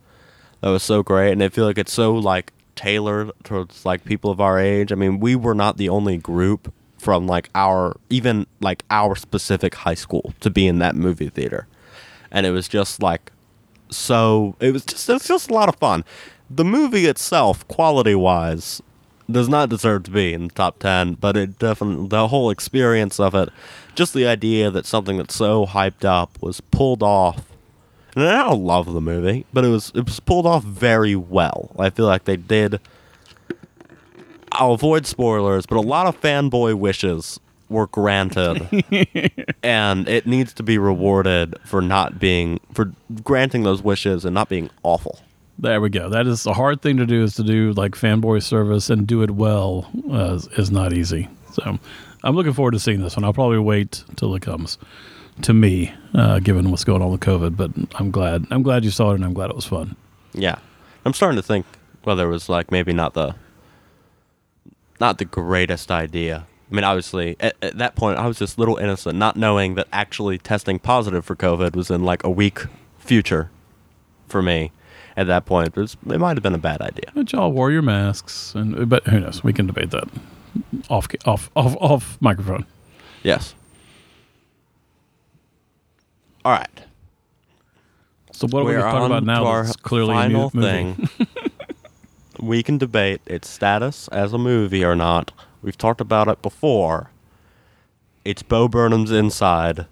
that 0.61 0.69
was 0.69 0.83
so 0.83 1.03
great, 1.03 1.31
and 1.31 1.43
I 1.43 1.49
feel 1.49 1.65
like 1.65 1.77
it's 1.77 1.93
so 1.93 2.13
like 2.13 2.53
tailored 2.75 3.31
towards 3.43 3.85
like 3.85 4.05
people 4.05 4.31
of 4.31 4.39
our 4.41 4.59
age. 4.59 4.91
I 4.91 4.95
mean, 4.95 5.19
we 5.19 5.35
were 5.35 5.55
not 5.55 5.77
the 5.77 5.89
only 5.89 6.17
group 6.17 6.73
from 6.97 7.25
like 7.27 7.49
our 7.55 7.97
even 8.09 8.45
like 8.59 8.83
our 8.91 9.15
specific 9.15 9.73
high 9.75 9.95
school 9.95 10.33
to 10.39 10.49
be 10.49 10.67
in 10.67 10.79
that 10.79 10.95
movie 10.95 11.29
theater, 11.29 11.67
and 12.31 12.45
it 12.45 12.51
was 12.51 12.67
just 12.67 13.01
like 13.01 13.31
so. 13.89 14.55
It 14.59 14.71
was 14.71 14.85
just 14.85 15.09
it's 15.09 15.27
just 15.27 15.49
a 15.49 15.53
lot 15.53 15.69
of 15.69 15.75
fun. 15.75 16.03
The 16.49 16.65
movie 16.65 17.05
itself, 17.05 17.67
quality 17.67 18.15
wise, 18.15 18.81
does 19.31 19.49
not 19.49 19.69
deserve 19.69 20.03
to 20.03 20.11
be 20.11 20.33
in 20.33 20.47
the 20.47 20.53
top 20.53 20.79
10 20.79 21.15
but 21.15 21.35
it 21.37 21.59
definitely 21.59 22.07
the 22.07 22.27
whole 22.27 22.49
experience 22.49 23.19
of 23.19 23.33
it 23.35 23.49
just 23.95 24.13
the 24.13 24.25
idea 24.27 24.71
that 24.71 24.85
something 24.85 25.17
that's 25.17 25.35
so 25.35 25.65
hyped 25.65 26.05
up 26.05 26.41
was 26.41 26.61
pulled 26.61 27.03
off. 27.03 27.43
And 28.15 28.25
i 28.25 28.43
don't 28.43 28.63
love 28.63 28.91
the 28.91 29.01
movie 29.01 29.45
but 29.53 29.63
it 29.65 29.69
was 29.69 29.91
it 29.95 30.05
was 30.05 30.19
pulled 30.19 30.45
off 30.45 30.63
very 30.63 31.15
well. 31.15 31.71
I 31.77 31.89
feel 31.89 32.05
like 32.05 32.25
they 32.25 32.37
did 32.37 32.79
i'll 34.53 34.73
avoid 34.73 35.05
spoilers 35.05 35.65
but 35.65 35.77
a 35.77 35.81
lot 35.81 36.07
of 36.07 36.19
fanboy 36.19 36.73
wishes 36.73 37.39
were 37.69 37.87
granted. 37.87 38.67
And 39.63 40.09
it 40.09 40.25
needs 40.25 40.53
to 40.55 40.63
be 40.63 40.77
rewarded 40.79 41.55
for 41.63 41.81
not 41.81 42.19
being 42.19 42.59
for 42.73 42.91
granting 43.23 43.61
those 43.63 43.81
wishes 43.83 44.25
and 44.25 44.33
not 44.33 44.49
being 44.49 44.69
awful 44.83 45.19
There 45.61 45.79
we 45.79 45.89
go. 45.89 46.09
That 46.09 46.25
is 46.25 46.47
a 46.47 46.53
hard 46.53 46.81
thing 46.81 46.97
to 46.97 47.05
do. 47.05 47.23
Is 47.23 47.35
to 47.35 47.43
do 47.43 47.71
like 47.73 47.91
fanboy 47.91 48.41
service 48.41 48.89
and 48.89 49.05
do 49.05 49.21
it 49.21 49.29
well 49.31 49.89
uh, 50.11 50.39
is- 50.57 50.71
not 50.71 50.91
easy. 50.91 51.29
So 51.53 51.77
I'm 52.23 52.35
looking 52.35 52.53
forward 52.53 52.71
to 52.71 52.79
seeing 52.79 53.01
this 53.01 53.15
one. 53.15 53.23
I'll 53.23 53.33
probably 53.33 53.59
wait 53.59 54.03
till 54.15 54.33
it 54.33 54.41
comes 54.41 54.79
to 55.43 55.53
me, 55.53 55.93
uh, 56.15 56.39
given 56.39 56.71
what's 56.71 56.83
going 56.83 57.03
on 57.03 57.11
with 57.11 57.21
COVID. 57.21 57.55
But 57.55 57.71
I'm 57.99 58.09
glad. 58.09 58.47
I'm 58.49 58.63
glad 58.63 58.83
you 58.83 58.89
saw 58.89 59.11
it, 59.11 59.15
and 59.15 59.23
I'm 59.23 59.33
glad 59.35 59.51
it 59.51 59.55
was 59.55 59.65
fun. 59.65 59.95
Yeah, 60.33 60.55
I'm 61.05 61.13
starting 61.13 61.35
to 61.37 61.43
think 61.43 61.67
whether 62.03 62.27
it 62.27 62.31
was 62.31 62.49
like 62.49 62.71
maybe 62.71 62.91
not 62.91 63.13
the 63.13 63.35
not 64.99 65.19
the 65.19 65.25
greatest 65.25 65.91
idea. 65.91 66.47
I 66.71 66.73
mean, 66.73 66.85
obviously, 66.85 67.35
at, 67.39 67.55
at 67.61 67.77
that 67.77 67.95
point, 67.95 68.17
I 68.17 68.25
was 68.27 68.39
just 68.39 68.57
little 68.57 68.77
innocent, 68.77 69.15
not 69.17 69.35
knowing 69.35 69.75
that 69.75 69.87
actually 69.91 70.37
testing 70.39 70.79
positive 70.79 71.23
for 71.25 71.35
COVID 71.35 71.75
was 71.75 71.91
in 71.91 72.03
like 72.03 72.23
a 72.23 72.29
week 72.29 72.61
future 72.97 73.51
for 74.27 74.41
me. 74.41 74.71
At 75.17 75.27
that 75.27 75.45
point, 75.45 75.75
it, 75.77 75.95
it 76.09 76.19
might 76.19 76.37
have 76.37 76.43
been 76.43 76.55
a 76.55 76.57
bad 76.59 76.81
idea. 76.81 77.11
But 77.13 77.31
y'all 77.33 77.51
wore 77.51 77.69
your 77.71 77.81
masks, 77.81 78.55
and 78.55 78.87
but 78.89 79.05
who 79.07 79.19
knows? 79.19 79.43
We 79.43 79.51
can 79.53 79.67
debate 79.67 79.91
that 79.91 80.07
off 80.89 81.07
off 81.25 81.49
off 81.55 81.75
off 81.79 82.17
microphone. 82.21 82.65
Yes. 83.23 83.53
All 86.43 86.51
right. 86.53 86.69
So 88.31 88.47
what 88.47 88.61
are 88.61 88.65
we 88.65 88.73
We're 88.73 88.79
going 88.81 88.93
to 88.93 88.99
talk 88.99 89.05
about 89.05 89.23
now? 89.23 89.61
that's 89.63 89.75
clearly 89.75 90.13
final 90.15 90.49
a 90.53 90.57
new 90.57 90.61
movie? 90.61 91.05
thing. 91.17 91.27
we 92.39 92.63
can 92.63 92.77
debate 92.79 93.21
its 93.27 93.47
status 93.49 94.07
as 94.07 94.33
a 94.33 94.37
movie 94.39 94.83
or 94.83 94.95
not. 94.95 95.31
We've 95.61 95.77
talked 95.77 96.01
about 96.01 96.27
it 96.27 96.41
before. 96.41 97.11
It's 98.25 98.41
Bo 98.41 98.67
Burnham's 98.67 99.11
Inside, 99.11 99.85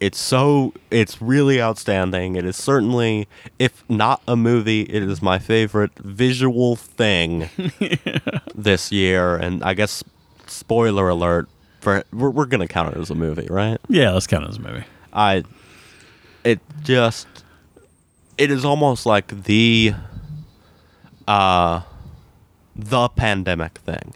it's 0.00 0.18
so 0.18 0.72
it's 0.90 1.20
really 1.20 1.60
outstanding. 1.60 2.36
It 2.36 2.44
is 2.44 2.56
certainly, 2.56 3.28
if 3.58 3.84
not 3.88 4.22
a 4.28 4.36
movie, 4.36 4.82
it 4.82 5.02
is 5.02 5.20
my 5.20 5.38
favorite 5.38 5.92
visual 5.98 6.76
thing 6.76 7.48
this 8.54 8.92
year. 8.92 9.36
And 9.36 9.62
I 9.62 9.74
guess 9.74 10.04
spoiler 10.46 11.08
alert 11.08 11.48
for 11.80 12.04
we're, 12.12 12.30
we're 12.30 12.46
gonna 12.46 12.68
count 12.68 12.94
it 12.94 13.00
as 13.00 13.10
a 13.10 13.14
movie, 13.14 13.48
right? 13.50 13.78
Yeah, 13.88 14.12
let's 14.12 14.26
count 14.26 14.44
it 14.44 14.50
as 14.50 14.58
a 14.58 14.60
movie. 14.60 14.84
I 15.12 15.44
it 16.44 16.60
just 16.82 17.26
it 18.36 18.50
is 18.50 18.64
almost 18.64 19.04
like 19.04 19.44
the 19.44 19.94
uh 21.26 21.82
the 22.76 23.08
pandemic 23.08 23.78
thing. 23.78 24.14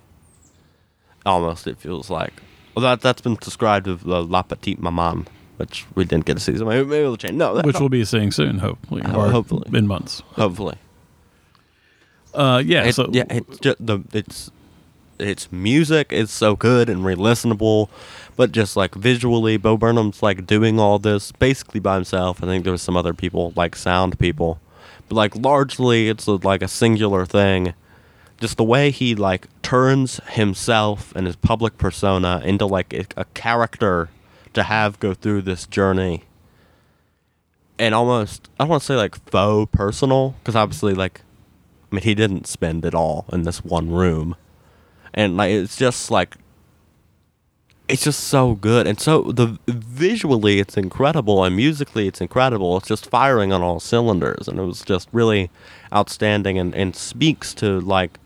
Almost 1.27 1.67
it 1.67 1.79
feels 1.79 2.09
like. 2.09 2.35
Well 2.75 2.83
that 2.85 3.01
that's 3.01 3.21
been 3.21 3.37
described 3.37 3.89
as 3.89 4.01
the 4.01 4.23
La 4.23 4.43
Petite 4.43 4.81
Maman, 4.81 5.27
which 5.57 5.87
we 5.95 6.05
didn't 6.05 6.25
get 6.25 6.35
to 6.35 6.41
see. 6.41 6.57
So 6.57 6.65
maybe, 6.65 6.85
maybe 6.85 7.03
it'll 7.03 7.17
change. 7.17 7.35
No, 7.35 7.55
that, 7.55 7.65
Which 7.67 7.79
we'll 7.79 7.89
be 7.89 8.05
seeing 8.05 8.31
soon, 8.33 8.59
hopefully. 8.59 9.03
Ho- 9.03 9.21
or 9.21 9.31
hopefully. 9.31 9.69
In 9.77 9.87
months. 9.87 10.23
hopefully. 10.33 10.77
Uh, 12.35 12.63
yeah, 12.65 12.85
It- 12.85 12.95
so 12.95 13.09
yeah, 13.13 13.25
it's 13.29 13.59
just 13.59 13.85
the 13.85 14.01
it's 14.13 14.51
it's 15.19 15.53
music 15.53 16.13
is 16.13 16.31
so 16.31 16.57
good 16.57 16.89
and 16.89 17.05
re-listenable, 17.05 17.89
but 18.37 18.51
just 18.53 18.77
like 18.77 18.95
visually, 18.95 19.57
Bo 19.57 19.77
Burnham's 19.77 20.23
like 20.23 20.47
doing 20.47 20.81
all 20.81 20.99
this 20.99 21.31
basically 21.33 21.79
by 21.81 21.95
himself. 21.97 22.43
I 22.43 22.47
think 22.47 22.65
there 22.65 22.73
was 22.73 22.83
some 22.83 22.97
other 22.97 23.13
people 23.15 23.53
like 23.55 23.77
sound 23.77 24.19
people, 24.19 24.59
but 25.09 25.15
like 25.15 25.37
largely 25.37 26.09
it's 26.09 26.27
a, 26.27 26.33
like 26.33 26.63
a 26.63 26.69
singular 26.69 27.27
thing. 27.27 27.75
Just 28.41 28.57
the 28.57 28.65
way 28.65 28.91
he 28.91 29.15
like 29.15 29.47
turns 29.63 30.19
himself 30.31 31.15
and 31.15 31.27
his 31.27 31.37
public 31.37 31.77
persona 31.79 32.41
into 32.45 32.67
like 32.67 32.93
a, 32.95 33.05
a 33.17 33.25
character 33.27 34.09
to 34.55 34.63
have 34.65 34.99
go 35.01 35.15
through 35.15 35.43
this 35.43 35.67
journey 35.67 36.25
and 37.83 37.97
almost 37.97 38.49
I 38.59 38.63
don't 38.63 38.71
want 38.71 38.83
to 38.83 38.87
say 38.87 38.97
like 38.97 39.17
faux 39.29 39.71
personal 39.73 40.37
because 40.39 40.55
obviously 40.55 40.95
like 40.95 41.23
I 41.91 41.97
mean 41.97 42.05
he 42.05 42.15
didn't 42.15 42.47
spend 42.47 42.85
it 42.85 42.95
all 42.95 43.27
in 43.33 43.43
this 43.43 43.65
one 43.65 43.91
room, 43.91 44.37
and 45.13 45.37
like 45.37 45.51
it's 45.51 45.77
just 45.77 46.09
like 46.09 46.37
it's 47.89 48.05
just 48.05 48.21
so 48.21 48.55
good. 48.55 48.87
And 48.87 49.01
so 49.01 49.23
the 49.23 49.59
visually 49.67 50.61
it's 50.61 50.77
incredible 50.77 51.43
and 51.43 51.57
musically 51.57 52.07
it's 52.07 52.21
incredible. 52.21 52.77
It's 52.77 52.87
just 52.87 53.11
firing 53.11 53.53
on 53.53 53.63
all 53.63 53.81
cylinders 53.81 54.47
and 54.47 54.61
it 54.61 54.63
was 54.63 54.83
just 54.83 55.09
really 55.11 55.51
outstanding 55.93 56.59
and 56.59 56.75
and 56.77 56.95
speaks 56.95 57.53
to 57.55 57.81
like 57.81 58.21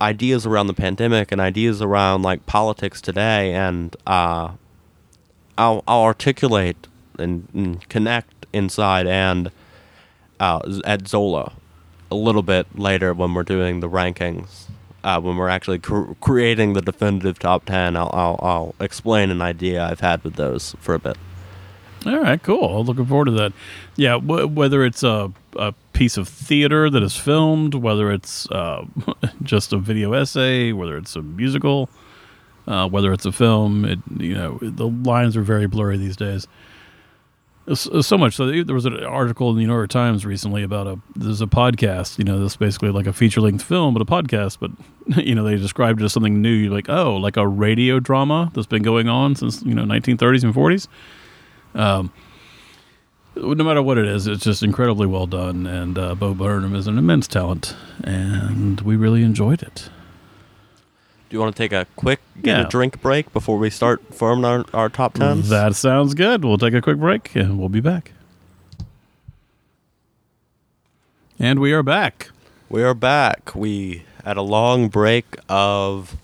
ideas 0.00 0.44
around 0.44 0.66
the 0.66 0.74
pandemic 0.74 1.32
and 1.32 1.40
ideas 1.40 1.80
around 1.80 2.22
like 2.22 2.44
politics 2.44 3.00
today. 3.00 3.54
And 3.54 3.96
uh 4.06 4.52
I'll, 5.58 5.82
I'll 5.86 6.02
articulate 6.02 6.88
and, 7.18 7.48
and 7.54 7.88
connect 7.88 8.46
inside 8.52 9.06
and 9.06 9.50
uh, 10.40 10.60
at 10.84 11.08
Zola 11.08 11.52
a 12.10 12.14
little 12.14 12.42
bit 12.42 12.78
later 12.78 13.14
when 13.14 13.34
we're 13.34 13.42
doing 13.42 13.80
the 13.80 13.88
rankings. 13.88 14.66
Uh, 15.04 15.20
when 15.20 15.36
we're 15.36 15.48
actually 15.48 15.80
cr- 15.80 16.12
creating 16.20 16.74
the 16.74 16.82
definitive 16.82 17.38
top 17.38 17.64
10, 17.64 17.96
I'll, 17.96 18.10
I'll, 18.12 18.38
I'll 18.40 18.74
explain 18.78 19.30
an 19.30 19.42
idea 19.42 19.84
I've 19.84 20.00
had 20.00 20.22
with 20.22 20.34
those 20.34 20.76
for 20.78 20.94
a 20.94 20.98
bit. 20.98 21.16
All 22.06 22.18
right, 22.18 22.42
cool. 22.42 22.84
Looking 22.84 23.06
forward 23.06 23.26
to 23.26 23.30
that. 23.32 23.52
Yeah, 23.96 24.16
whether 24.16 24.84
it's 24.84 25.02
a, 25.02 25.32
a 25.56 25.72
piece 25.92 26.16
of 26.16 26.28
theater 26.28 26.90
that 26.90 27.02
is 27.02 27.16
filmed, 27.16 27.74
whether 27.74 28.10
it's 28.10 28.50
uh, 28.50 28.84
just 29.42 29.72
a 29.72 29.78
video 29.78 30.12
essay, 30.12 30.72
whether 30.72 30.96
it's 30.96 31.14
a 31.16 31.22
musical, 31.22 31.88
uh, 32.66 32.88
whether 32.88 33.12
it's 33.12 33.26
a 33.26 33.32
film, 33.32 33.84
it 33.84 33.98
you 34.18 34.34
know 34.34 34.58
the 34.62 34.88
lines 34.88 35.36
are 35.36 35.42
very 35.42 35.66
blurry 35.66 35.96
these 35.96 36.16
days. 36.16 36.46
S- 37.68 37.88
So 38.00 38.18
much 38.18 38.34
so 38.34 38.46
there 38.64 38.74
was 38.74 38.86
an 38.86 39.04
article 39.04 39.50
in 39.50 39.56
the 39.56 39.62
New 39.64 39.72
York 39.72 39.88
Times 39.90 40.26
recently 40.26 40.62
about 40.64 40.86
a 40.88 40.98
there's 41.14 41.40
a 41.40 41.46
podcast. 41.46 42.18
You 42.18 42.24
know, 42.24 42.40
this 42.40 42.52
is 42.52 42.56
basically 42.56 42.90
like 42.90 43.06
a 43.06 43.12
feature 43.12 43.40
length 43.40 43.62
film, 43.64 43.94
but 43.94 44.02
a 44.02 44.04
podcast. 44.04 44.58
But 44.60 44.72
you 45.24 45.34
know, 45.34 45.44
they 45.44 45.56
described 45.56 46.00
it 46.00 46.04
as 46.04 46.12
something 46.12 46.42
new. 46.42 46.50
You're 46.52 46.72
like, 46.72 46.88
oh, 46.88 47.16
like 47.16 47.36
a 47.36 47.46
radio 47.46 48.00
drama 48.00 48.50
that's 48.52 48.66
been 48.66 48.82
going 48.82 49.08
on 49.08 49.36
since 49.36 49.62
you 49.62 49.74
know 49.74 49.84
1930s 49.84 50.42
and 50.44 50.54
40s 50.54 50.88
Um, 51.74 52.12
no 53.34 53.64
matter 53.64 53.80
what 53.82 53.96
it 53.96 54.06
is, 54.06 54.26
it's 54.26 54.44
just 54.44 54.62
incredibly 54.62 55.06
well 55.06 55.26
done. 55.26 55.66
And 55.66 55.98
uh, 55.98 56.14
Bo 56.14 56.34
Burnham 56.34 56.74
is 56.74 56.86
an 56.86 56.98
immense 56.98 57.26
talent, 57.26 57.74
and 58.04 58.80
we 58.82 58.94
really 58.96 59.22
enjoyed 59.22 59.62
it. 59.62 59.88
Do 61.32 61.36
you 61.36 61.40
want 61.40 61.56
to 61.56 61.62
take 61.62 61.72
a 61.72 61.86
quick 61.96 62.20
get 62.42 62.58
Yeah. 62.58 62.66
a 62.66 62.68
drink 62.68 63.00
break 63.00 63.32
before 63.32 63.56
we 63.56 63.70
start 63.70 64.02
forming 64.14 64.44
our, 64.44 64.66
our 64.74 64.90
top 64.90 65.14
10s? 65.14 65.48
That 65.48 65.74
sounds 65.74 66.12
good. 66.12 66.44
We'll 66.44 66.58
take 66.58 66.74
a 66.74 66.82
quick 66.82 66.98
break, 66.98 67.34
and 67.34 67.58
we'll 67.58 67.70
be 67.70 67.80
back. 67.80 68.12
And 71.38 71.58
we 71.58 71.72
are 71.72 71.82
back. 71.82 72.28
We 72.68 72.82
are 72.82 72.92
back. 72.92 73.54
We 73.54 74.02
had 74.26 74.36
a 74.36 74.42
long 74.42 74.88
break 74.90 75.24
of 75.48 76.18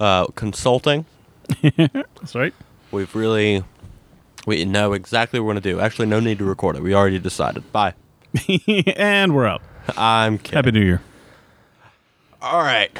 uh, 0.00 0.26
consulting. 0.34 1.06
That's 1.62 2.34
right. 2.34 2.52
We've 2.90 3.14
really, 3.14 3.62
we 4.48 4.64
know 4.64 4.94
exactly 4.94 5.38
what 5.38 5.46
we're 5.46 5.52
going 5.52 5.62
to 5.62 5.70
do. 5.74 5.78
Actually, 5.78 6.06
no 6.08 6.18
need 6.18 6.38
to 6.38 6.44
record 6.44 6.74
it. 6.74 6.82
We 6.82 6.92
already 6.92 7.20
decided. 7.20 7.70
Bye. 7.70 7.94
and 8.96 9.32
we're 9.32 9.46
out. 9.46 9.62
I'm 9.96 10.38
kidding. 10.38 10.56
Happy 10.56 10.70
New 10.72 10.84
Year. 10.84 11.02
All 12.42 12.62
right. 12.64 12.90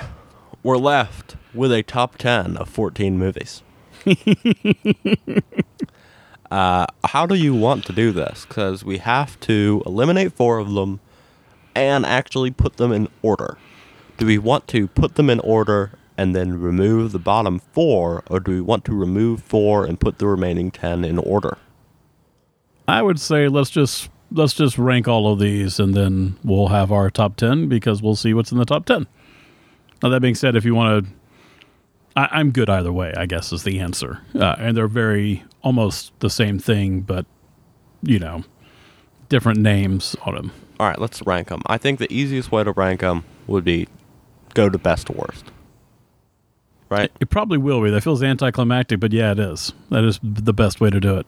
We're 0.63 0.77
left 0.77 1.37
with 1.55 1.73
a 1.73 1.83
top 1.83 2.19
10 2.19 2.59
of 2.59 2.69
14 2.69 3.19
movies. 3.19 3.63
uh, 6.51 6.87
how 7.05 7.27
do 7.27 7.35
you 7.35 7.55
want 7.55 7.87
to 7.87 7.93
do 7.93 8.13
this? 8.13 8.45
Because 8.47 8.85
we 8.85 8.99
have 8.99 9.41
to 9.41 9.83
eliminate 9.87 10.35
four 10.35 10.59
of 10.59 10.75
them 10.75 11.01
and 11.75 12.05
actually 12.05 12.51
put 12.51 12.77
them 12.77 12.93
in 12.93 13.09
order. 13.23 13.57
Do 14.19 14.27
we 14.27 14.37
want 14.37 14.69
to 14.69 14.87
put 14.87 15.15
them 15.15 15.31
in 15.31 15.41
order 15.41 15.93
and 16.19 16.37
then 16.37 16.61
remove 16.61 17.13
the 17.13 17.19
bottom 17.19 17.59
four, 17.73 18.23
or 18.29 18.41
do 18.41 18.51
we 18.53 18.61
want 18.61 18.85
to 18.85 18.93
remove 18.93 19.43
four 19.43 19.87
and 19.87 19.99
put 19.99 20.19
the 20.19 20.27
remaining 20.27 20.71
10 20.71 21.07
in 21.07 21.17
order? 21.19 21.57
I 22.87 23.01
would 23.01 23.19
say 23.19 23.49
let's 23.49 23.71
just 23.71 24.11
let's 24.33 24.53
just 24.53 24.77
rank 24.77 25.09
all 25.09 25.33
of 25.33 25.39
these, 25.39 25.81
and 25.81 25.95
then 25.95 26.37
we'll 26.45 26.69
have 26.69 26.93
our 26.93 27.09
top 27.09 27.37
ten 27.37 27.69
because 27.69 28.03
we'll 28.03 28.17
see 28.17 28.35
what's 28.35 28.53
in 28.53 28.59
the 28.59 28.65
top 28.65 28.85
ten. 28.85 29.07
Now 30.03 30.09
that 30.09 30.21
being 30.21 30.35
said, 30.35 30.57
if 30.57 30.65
you 30.65 30.75
want 30.75 31.05
to, 31.05 31.13
I'm 32.17 32.51
good 32.51 32.69
either 32.69 32.93
way. 32.93 33.13
I 33.17 33.27
guess 33.27 33.53
is 33.53 33.63
the 33.63 33.81
answer, 33.81 34.21
uh, 34.35 34.57
and 34.59 34.77
they're 34.77 34.89
very 34.89 35.45
almost 35.63 36.13
the 36.21 36.31
same 36.31 36.59
thing, 36.59 37.01
but 37.01 37.27
you 38.03 38.19
know, 38.19 38.45
different 39.29 39.61
names 39.61 40.17
on 40.23 40.35
them. 40.35 40.53
All 40.79 40.89
right, 40.89 40.99
let's 40.99 41.23
rank 41.27 41.49
them. 41.49 41.63
I 41.67 41.79
think 41.79 41.99
the 41.99 42.13
easiest 42.13 42.51
way 42.51 42.65
to 42.65 42.73
rank 42.73 43.01
them 43.01 43.25
would 43.47 43.65
be 43.65 43.87
go 44.55 44.69
to 44.69 44.79
best 44.79 45.07
to 45.07 45.13
worst. 45.13 45.45
Right? 46.89 47.13
It 47.21 47.31
probably 47.31 47.59
will 47.59 47.83
be. 47.83 47.91
That 47.91 48.03
feels 48.03 48.23
anticlimactic, 48.23 48.99
but 48.99 49.13
yeah, 49.13 49.33
it 49.33 49.39
is. 49.39 49.73
That 49.91 50.05
is 50.05 50.19
the 50.23 50.53
best 50.53 50.81
way 50.81 50.91
to 50.91 50.99
do 50.99 51.19
it. 51.19 51.27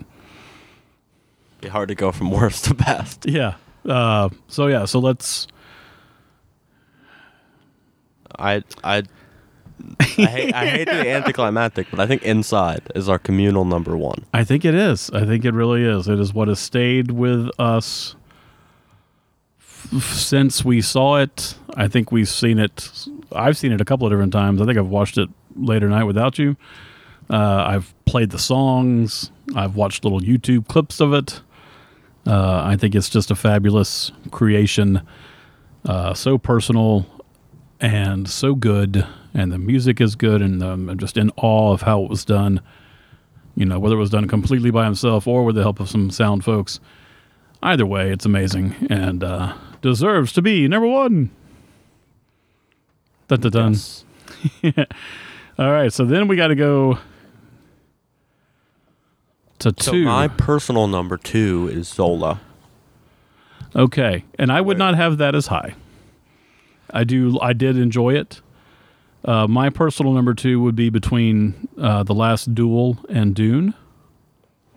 Be 1.60 1.68
hard 1.68 1.88
to 1.88 1.94
go 1.94 2.10
from 2.10 2.30
worst 2.32 2.64
to 2.64 2.74
best. 2.74 3.26
Yeah. 3.26 3.54
Uh, 3.86 4.28
so 4.48 4.66
yeah. 4.66 4.86
So 4.86 4.98
let's. 4.98 5.46
I 8.38 8.62
I 8.84 9.02
I 9.98 10.04
hate, 10.04 10.54
I 10.54 10.66
hate 10.66 10.84
to 10.88 11.02
be 11.02 11.10
anticlimactic, 11.18 11.88
but 11.90 11.98
I 11.98 12.06
think 12.06 12.22
Inside 12.22 12.82
is 12.94 13.08
our 13.08 13.18
communal 13.18 13.64
number 13.64 13.96
one. 13.96 14.24
I 14.32 14.44
think 14.44 14.64
it 14.64 14.74
is. 14.74 15.10
I 15.10 15.24
think 15.26 15.44
it 15.44 15.52
really 15.54 15.82
is. 15.84 16.06
It 16.08 16.20
is 16.20 16.32
what 16.32 16.48
has 16.48 16.60
stayed 16.60 17.10
with 17.10 17.48
us 17.58 18.14
f- 19.60 20.12
since 20.14 20.64
we 20.64 20.80
saw 20.80 21.16
it. 21.16 21.56
I 21.74 21.88
think 21.88 22.12
we've 22.12 22.28
seen 22.28 22.58
it. 22.60 23.06
I've 23.34 23.56
seen 23.56 23.72
it 23.72 23.80
a 23.80 23.84
couple 23.84 24.06
of 24.06 24.12
different 24.12 24.32
times. 24.32 24.60
I 24.60 24.66
think 24.66 24.78
I've 24.78 24.88
watched 24.88 25.18
it 25.18 25.28
later 25.56 25.88
night 25.88 26.04
without 26.04 26.38
you. 26.38 26.56
Uh, 27.28 27.64
I've 27.66 27.94
played 28.04 28.30
the 28.30 28.38
songs. 28.38 29.30
I've 29.56 29.74
watched 29.74 30.04
little 30.04 30.20
YouTube 30.20 30.68
clips 30.68 31.00
of 31.00 31.12
it. 31.12 31.40
Uh, 32.26 32.62
I 32.64 32.76
think 32.76 32.94
it's 32.94 33.08
just 33.08 33.30
a 33.30 33.34
fabulous 33.34 34.12
creation. 34.30 35.02
Uh, 35.84 36.14
so 36.14 36.38
personal 36.38 37.06
and 37.82 38.28
so 38.30 38.54
good, 38.54 39.06
and 39.34 39.52
the 39.52 39.58
music 39.58 40.00
is 40.00 40.16
good, 40.16 40.40
and 40.40 40.62
um, 40.62 40.88
I'm 40.88 40.98
just 40.98 41.18
in 41.18 41.30
awe 41.36 41.72
of 41.74 41.82
how 41.82 42.02
it 42.04 42.08
was 42.08 42.24
done 42.24 42.60
you 43.54 43.66
know, 43.66 43.78
whether 43.78 43.96
it 43.96 43.98
was 43.98 44.08
done 44.08 44.26
completely 44.28 44.70
by 44.70 44.84
himself 44.86 45.26
or 45.26 45.44
with 45.44 45.56
the 45.56 45.60
help 45.62 45.78
of 45.78 45.86
some 45.86 46.10
sound 46.10 46.42
folks. 46.42 46.80
Either 47.62 47.84
way, 47.84 48.10
it's 48.10 48.24
amazing 48.24 48.74
and 48.88 49.22
uh, 49.22 49.54
deserves 49.82 50.32
to 50.32 50.40
be 50.40 50.66
number 50.66 50.86
one. 50.86 51.30
Dun, 53.28 53.40
dun, 53.40 53.52
dun. 53.52 53.72
Yes. 53.72 54.04
All 55.58 55.70
right, 55.70 55.92
so 55.92 56.06
then 56.06 56.28
we 56.28 56.36
got 56.36 56.46
to 56.48 56.54
go 56.54 56.98
to 59.58 59.74
So 59.78 59.92
two. 59.92 60.04
my 60.06 60.28
personal 60.28 60.86
number 60.88 61.18
two 61.18 61.68
is 61.70 61.88
Zola. 61.88 62.40
okay, 63.76 64.24
and 64.38 64.50
I 64.50 64.62
would 64.62 64.78
not 64.78 64.94
have 64.96 65.18
that 65.18 65.34
as 65.34 65.48
high. 65.48 65.74
I 66.92 67.04
do. 67.04 67.38
I 67.40 67.52
did 67.52 67.76
enjoy 67.76 68.14
it. 68.14 68.40
Uh, 69.24 69.46
my 69.46 69.70
personal 69.70 70.12
number 70.12 70.34
two 70.34 70.60
would 70.62 70.74
be 70.76 70.90
between 70.90 71.68
uh, 71.78 72.02
the 72.02 72.14
Last 72.14 72.54
Duel 72.54 72.98
and 73.08 73.34
Dune. 73.34 73.74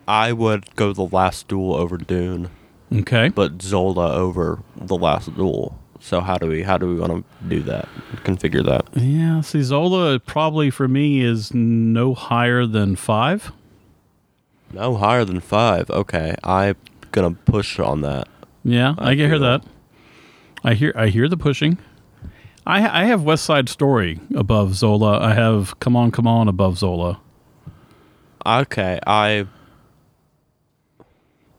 I 0.07 0.33
would 0.33 0.75
go 0.75 0.93
the 0.93 1.01
last 1.07 1.47
duel 1.47 1.73
over 1.75 1.97
Dune, 1.97 2.51
Okay. 2.93 3.29
but 3.29 3.59
Zola 3.63 4.13
over 4.13 4.59
the 4.75 4.95
last 4.95 5.33
duel. 5.35 5.79
So 5.99 6.21
how 6.21 6.37
do 6.37 6.45
we 6.47 6.61
how 6.61 6.77
do 6.77 6.87
we 6.87 6.99
want 6.99 7.11
to 7.41 7.49
do 7.49 7.63
that? 7.63 7.89
Configure 8.17 8.63
that. 8.65 8.85
Yeah, 9.01 9.41
see, 9.41 9.63
Zola 9.63 10.19
probably 10.19 10.69
for 10.69 10.87
me 10.87 11.21
is 11.21 11.51
no 11.55 12.13
higher 12.13 12.67
than 12.67 12.95
five. 12.95 13.51
No 14.71 14.95
higher 14.95 15.25
than 15.25 15.39
five. 15.39 15.89
Okay, 15.89 16.35
I'm 16.43 16.75
gonna 17.11 17.31
push 17.31 17.79
on 17.79 18.01
that. 18.01 18.27
Yeah, 18.63 18.93
I, 18.99 19.05
I 19.05 19.15
can 19.15 19.17
hear 19.17 19.29
feel- 19.31 19.39
that. 19.39 19.63
I 20.63 20.73
hear 20.75 20.93
I 20.95 21.07
hear 21.07 21.27
the 21.27 21.37
pushing. 21.37 21.79
I 22.65 23.03
I 23.03 23.05
have 23.05 23.23
West 23.23 23.45
Side 23.45 23.69
Story 23.69 24.19
above 24.35 24.75
Zola. 24.75 25.19
I 25.19 25.33
have 25.33 25.79
Come 25.79 25.95
On 25.95 26.11
Come 26.11 26.27
On 26.27 26.47
above 26.47 26.77
Zola. 26.77 27.19
Okay, 28.45 28.99
I 29.05 29.47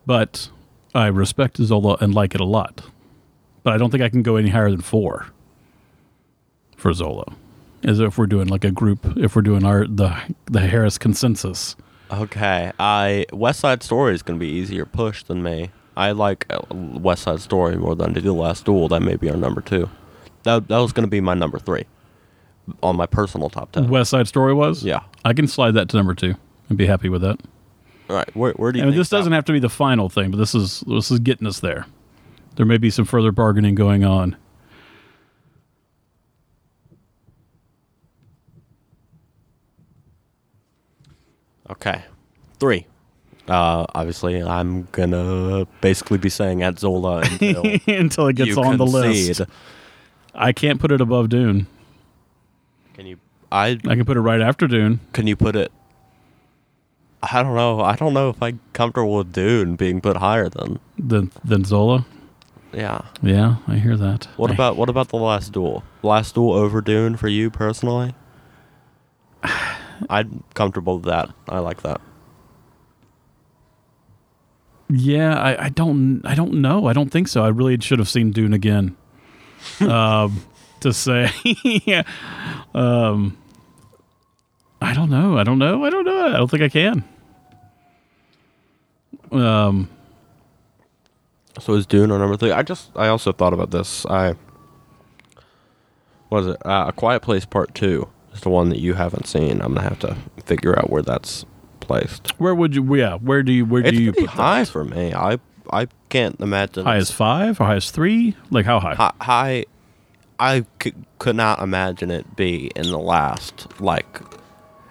But 0.05 0.49
I 0.95 1.07
respect 1.07 1.57
Zola 1.57 1.97
and 2.01 2.13
like 2.13 2.33
it 2.35 2.41
a 2.41 2.45
lot. 2.45 2.81
But 3.63 3.73
I 3.73 3.77
don't 3.77 3.91
think 3.91 4.03
I 4.03 4.09
can 4.09 4.21
go 4.21 4.37
any 4.37 4.49
higher 4.49 4.71
than 4.71 4.81
four 4.81 5.27
for 6.77 6.93
Zola. 6.93 7.33
As 7.83 7.99
if 7.99 8.17
we're 8.17 8.25
doing 8.27 8.47
like 8.47 8.63
a 8.63 8.71
group, 8.71 9.17
if 9.17 9.35
we're 9.35 9.41
doing 9.41 9.65
our 9.65 9.85
the 9.85 10.15
the 10.45 10.61
Harris 10.61 10.97
consensus. 10.97 11.75
okay. 12.11 12.71
I 12.79 13.25
West 13.31 13.59
Side 13.61 13.83
Story 13.83 14.13
is 14.13 14.23
gonna 14.23 14.39
be 14.39 14.47
easier 14.49 14.85
push 14.85 15.23
than 15.23 15.43
me. 15.43 15.71
I 15.95 16.11
like 16.11 16.45
uh, 16.49 16.59
West 16.71 17.23
Side 17.23 17.41
Story 17.41 17.75
more 17.75 17.95
than 17.95 18.11
I 18.11 18.13
do 18.13 18.21
the 18.21 18.33
Last 18.33 18.65
Duel. 18.65 18.87
That 18.87 19.01
may 19.01 19.15
be 19.15 19.29
our 19.29 19.37
number 19.37 19.61
two. 19.61 19.89
That 20.47 20.69
that 20.69 20.77
was 20.77 20.93
gonna 20.93 21.07
be 21.09 21.19
my 21.19 21.33
number 21.33 21.59
three 21.59 21.83
on 22.81 22.95
my 22.95 23.05
personal 23.05 23.49
top 23.49 23.73
ten. 23.73 23.89
West 23.89 24.09
Side 24.11 24.29
Story 24.29 24.53
was. 24.53 24.81
Yeah. 24.81 25.01
I 25.25 25.33
can 25.33 25.45
slide 25.45 25.71
that 25.71 25.89
to 25.89 25.97
number 25.97 26.15
two 26.15 26.35
and 26.69 26.77
be 26.77 26.85
happy 26.85 27.09
with 27.09 27.21
that. 27.21 27.37
All 28.09 28.15
right. 28.15 28.33
Where 28.33 28.53
where 28.53 28.71
do 28.71 28.79
you? 28.79 28.83
I 28.85 28.87
mean, 28.87 28.97
this 28.97 29.09
doesn't 29.09 29.33
have 29.33 29.43
to 29.43 29.51
be 29.51 29.59
the 29.59 29.67
final 29.69 30.07
thing, 30.07 30.31
but 30.31 30.37
this 30.37 30.55
is 30.55 30.85
this 30.87 31.11
is 31.11 31.19
getting 31.19 31.45
us 31.47 31.59
there. 31.59 31.85
There 32.55 32.65
may 32.65 32.77
be 32.77 32.89
some 32.89 33.03
further 33.03 33.33
bargaining 33.33 33.75
going 33.75 34.05
on. 34.05 34.37
Okay. 41.69 42.01
Three. 42.59 42.87
Uh, 43.47 43.85
obviously, 43.95 44.41
I'm 44.41 44.87
gonna 44.91 45.67
basically 45.81 46.17
be 46.17 46.29
saying 46.29 46.63
at 46.63 46.79
Zola 46.79 47.19
until 47.21 47.63
Until 47.87 48.27
it 48.27 48.35
gets 48.35 48.57
on 48.57 48.77
the 48.77 48.85
concede. 48.85 49.39
list. 49.39 49.41
I 50.37 50.51
can't 50.53 50.79
put 50.79 50.91
it 50.91 51.01
above 51.01 51.29
Dune. 51.29 51.67
Can 52.93 53.05
you? 53.07 53.17
I 53.51 53.69
I 53.87 53.95
can 53.95 54.05
put 54.05 54.17
it 54.17 54.21
right 54.21 54.41
after 54.41 54.67
Dune. 54.67 54.99
can 55.13 55.27
you 55.27 55.35
put 55.35 55.55
it? 55.55 55.71
I 57.23 57.41
don't 57.41 57.55
know. 57.55 57.81
I 57.81 57.95
don't 57.95 58.13
know 58.13 58.29
if 58.29 58.41
I'm 58.41 58.59
comfortable 58.73 59.15
with 59.17 59.33
Dune 59.33 59.75
being 59.75 59.99
put 60.01 60.17
higher 60.17 60.49
than. 60.49 60.79
Than 60.97 61.31
than 61.43 61.63
Zola. 61.65 62.05
Yeah. 62.73 63.01
Yeah, 63.23 63.55
I 63.67 63.75
hear 63.77 63.97
that. 63.97 64.25
What 64.37 64.51
I- 64.51 64.53
about 64.53 64.77
what 64.77 64.89
about 64.89 65.09
the 65.09 65.17
last 65.17 65.51
duel? 65.53 65.83
Last 66.03 66.35
duel 66.35 66.53
over 66.53 66.81
Dune 66.81 67.15
for 67.17 67.27
you 67.27 67.49
personally? 67.49 68.13
I'm 70.09 70.43
comfortable 70.53 70.97
with 70.97 71.05
that. 71.05 71.29
I 71.49 71.59
like 71.59 71.81
that. 71.81 71.99
Yeah, 74.89 75.37
I, 75.37 75.65
I 75.65 75.69
don't 75.69 76.21
I 76.25 76.35
don't 76.35 76.53
know. 76.61 76.85
I 76.87 76.93
don't 76.93 77.09
think 77.09 77.27
so. 77.27 77.43
I 77.43 77.49
really 77.49 77.79
should 77.79 77.99
have 77.99 78.07
seen 78.09 78.31
Dune 78.31 78.53
again. 78.53 78.95
um, 79.81 80.41
to 80.81 80.93
say, 80.93 81.29
yeah. 81.63 82.03
Um, 82.73 83.37
I 84.81 84.93
don't 84.93 85.09
know. 85.09 85.37
I 85.37 85.43
don't 85.43 85.59
know. 85.59 85.83
I 85.85 85.89
don't 85.89 86.05
know. 86.05 86.27
I 86.27 86.37
don't 86.37 86.49
think 86.51 86.63
I 86.63 86.69
can. 86.69 87.03
Um, 89.31 89.89
So 91.59 91.73
is 91.73 91.85
Dune 91.85 92.11
on 92.11 92.19
number 92.19 92.37
three? 92.37 92.51
I 92.51 92.63
just 92.63 92.91
I 92.95 93.07
also 93.07 93.31
thought 93.31 93.53
about 93.53 93.71
this. 93.71 94.05
I 94.05 94.35
was 96.29 96.47
it? 96.47 96.57
Uh, 96.65 96.85
A 96.89 96.91
Quiet 96.93 97.21
Place 97.21 97.45
Part 97.45 97.73
Two 97.73 98.07
is 98.33 98.41
the 98.41 98.49
one 98.49 98.69
that 98.69 98.79
you 98.79 98.93
haven't 98.93 99.27
seen. 99.27 99.61
I'm 99.61 99.73
gonna 99.73 99.81
have 99.81 99.99
to 99.99 100.15
figure 100.45 100.77
out 100.77 100.89
where 100.89 101.01
that's 101.01 101.45
placed. 101.79 102.31
where 102.39 102.53
would 102.55 102.75
you? 102.75 102.95
Yeah, 102.95 103.15
where 103.15 103.43
do 103.43 103.51
you? 103.51 103.65
Where 103.65 103.81
It's 103.81 103.97
do 103.97 104.01
you 104.03 104.11
pretty 104.13 104.27
put 104.27 104.35
high 104.35 104.59
that? 104.63 104.69
for 104.69 104.83
me. 104.85 105.13
I 105.13 105.39
I 105.71 105.87
can't 106.09 106.39
imagine 106.39 106.85
High 106.85 106.97
as 106.97 107.11
five 107.11 107.59
or 107.59 107.65
high 107.65 107.75
as 107.75 107.91
three? 107.91 108.35
Like 108.51 108.65
how 108.65 108.79
high? 108.79 108.95
high. 108.95 109.13
high 109.21 109.65
I 110.39 110.65
c- 110.81 110.93
could 111.19 111.35
not 111.35 111.59
imagine 111.61 112.11
it 112.11 112.35
be 112.35 112.71
in 112.75 112.83
the 112.91 112.99
last 112.99 113.67
like. 113.81 114.21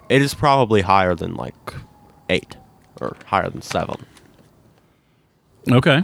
It 0.09 0.21
is 0.23 0.35
probably 0.35 0.83
higher 0.83 1.15
than 1.15 1.35
like 1.35 1.55
eight 2.29 2.57
or 3.01 3.17
higher 3.27 3.49
than 3.51 3.63
seven. 3.63 4.05
Okay. 5.71 6.03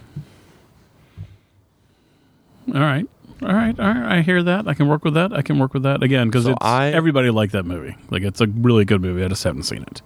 All 2.74 2.80
right. 2.80 3.06
All 3.42 3.48
right. 3.52 3.78
All 3.78 3.86
right. 3.94 4.18
I 4.18 4.22
hear 4.22 4.42
that. 4.42 4.68
I 4.68 4.74
can 4.74 4.88
work 4.88 5.04
with 5.04 5.14
that. 5.14 5.32
I 5.32 5.42
can 5.42 5.58
work 5.58 5.74
with 5.74 5.82
that 5.82 6.02
again 6.02 6.28
because 6.28 6.44
So 6.44 6.54
I- 6.60 6.90
everybody 6.90 7.30
liked 7.30 7.52
that 7.52 7.64
movie. 7.64 7.96
Like 8.10 8.22
it's 8.22 8.40
a 8.40 8.46
really 8.46 8.84
good 8.84 9.00
movie. 9.02 9.24
I 9.24 9.28
just 9.28 9.42
haven't 9.44 9.64
seen 9.64 9.82
it. 9.82 10.02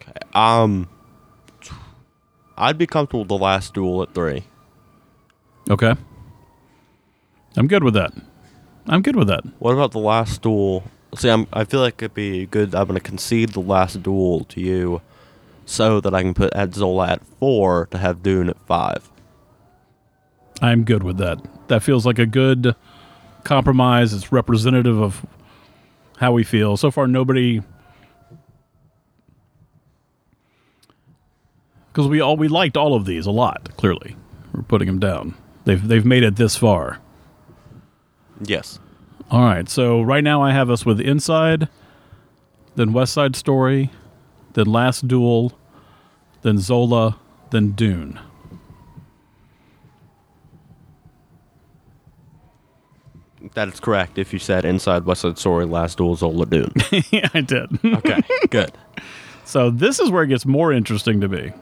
Okay. 0.00 0.12
Um, 0.34 0.88
I'd 2.56 2.78
be 2.78 2.86
comfortable 2.86 3.20
with 3.20 3.28
the 3.28 3.38
last 3.38 3.74
duel 3.74 4.02
at 4.02 4.14
three. 4.14 4.44
Okay. 5.68 5.94
I'm 7.56 7.66
good 7.66 7.84
with 7.84 7.94
that. 7.94 8.12
I'm 8.86 9.02
good 9.02 9.16
with 9.16 9.28
that. 9.28 9.44
What 9.58 9.72
about 9.72 9.92
the 9.92 9.98
last 9.98 10.42
duel? 10.42 10.84
See, 11.16 11.30
I'm, 11.30 11.46
I 11.52 11.64
feel 11.64 11.80
like 11.80 12.02
it'd 12.02 12.14
be 12.14 12.46
good. 12.46 12.74
I'm 12.74 12.86
going 12.86 12.98
to 12.98 13.04
concede 13.04 13.50
the 13.50 13.60
last 13.60 14.02
duel 14.02 14.44
to 14.44 14.60
you 14.60 15.00
so 15.64 16.00
that 16.00 16.14
I 16.14 16.22
can 16.22 16.34
put 16.34 16.52
Adzola 16.52 17.08
at 17.08 17.26
four 17.38 17.86
to 17.86 17.98
have 17.98 18.22
Dune 18.22 18.48
at 18.50 18.58
five. 18.66 19.10
I'm 20.60 20.84
good 20.84 21.02
with 21.02 21.18
that. 21.18 21.38
That 21.68 21.82
feels 21.82 22.04
like 22.04 22.18
a 22.18 22.26
good 22.26 22.74
compromise. 23.44 24.12
It's 24.12 24.32
representative 24.32 25.00
of 25.00 25.24
how 26.18 26.32
we 26.32 26.44
feel. 26.44 26.76
So 26.76 26.90
far, 26.90 27.06
nobody. 27.06 27.62
Because 31.94 32.08
we 32.08 32.20
all 32.20 32.36
we 32.36 32.48
liked 32.48 32.76
all 32.76 32.94
of 32.96 33.04
these 33.04 33.24
a 33.24 33.30
lot. 33.30 33.68
Clearly, 33.76 34.16
we're 34.52 34.62
putting 34.62 34.86
them 34.86 34.98
down. 34.98 35.36
They've 35.64 35.86
they've 35.86 36.04
made 36.04 36.24
it 36.24 36.34
this 36.34 36.56
far. 36.56 36.98
Yes. 38.40 38.80
All 39.30 39.42
right. 39.44 39.68
So 39.68 40.02
right 40.02 40.24
now 40.24 40.42
I 40.42 40.50
have 40.50 40.70
us 40.70 40.84
with 40.84 41.00
Inside, 41.00 41.68
then 42.74 42.92
West 42.92 43.12
Side 43.12 43.36
Story, 43.36 43.90
then 44.54 44.66
Last 44.66 45.06
Duel, 45.06 45.52
then 46.42 46.58
Zola, 46.58 47.16
then 47.50 47.70
Dune. 47.70 48.18
That 53.54 53.68
is 53.68 53.78
correct 53.78 54.18
if 54.18 54.32
you 54.32 54.40
said 54.40 54.64
Inside 54.64 55.04
West 55.04 55.20
Side 55.20 55.38
Story, 55.38 55.64
Last 55.64 55.98
Duel, 55.98 56.16
Zola, 56.16 56.44
Dune. 56.44 56.72
yeah, 57.12 57.28
I 57.34 57.40
did. 57.40 57.68
Okay, 57.84 58.20
good. 58.50 58.72
So 59.46 59.70
this 59.70 60.00
is 60.00 60.10
where 60.10 60.22
it 60.22 60.28
gets 60.28 60.46
more 60.46 60.72
interesting 60.72 61.20
to 61.20 61.28
me. 61.28 61.52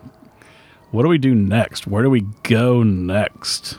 What 0.93 1.03
do 1.03 1.09
we 1.09 1.19
do 1.19 1.35
next? 1.35 1.87
Where 1.87 2.03
do 2.03 2.11
we 2.11 2.21
go 2.45 2.83
next? 2.83 3.79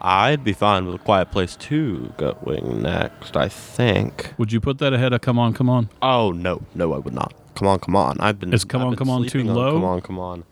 I'd 0.00 0.42
be 0.44 0.52
fine 0.54 0.86
with 0.86 0.94
a 0.94 0.98
Quiet 0.98 1.30
Place 1.30 1.56
2 1.56 2.14
going 2.16 2.80
next, 2.82 3.36
I 3.36 3.48
think. 3.48 4.32
Would 4.38 4.50
you 4.52 4.60
put 4.60 4.78
that 4.78 4.94
ahead 4.94 5.12
of 5.12 5.20
Come 5.20 5.38
On, 5.38 5.52
Come 5.52 5.68
On? 5.68 5.90
Oh, 6.00 6.30
no. 6.32 6.62
No, 6.74 6.94
I 6.94 6.98
would 6.98 7.12
not. 7.12 7.34
Come 7.54 7.68
on, 7.68 7.78
come 7.80 7.94
on. 7.96 8.18
I've 8.20 8.38
been. 8.38 8.54
Is 8.54 8.64
Come 8.64 8.80
I've 8.80 8.86
On, 8.86 8.90
been 8.92 8.98
Come 8.98 9.10
On 9.10 9.22
too 9.24 9.28
sleeping 9.28 9.52
low? 9.52 9.72
Come 9.74 9.84
on, 9.84 10.00
come 10.00 10.18
on. 10.18 10.44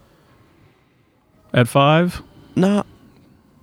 At 1.55 1.67
five? 1.69 2.21
No. 2.57 2.85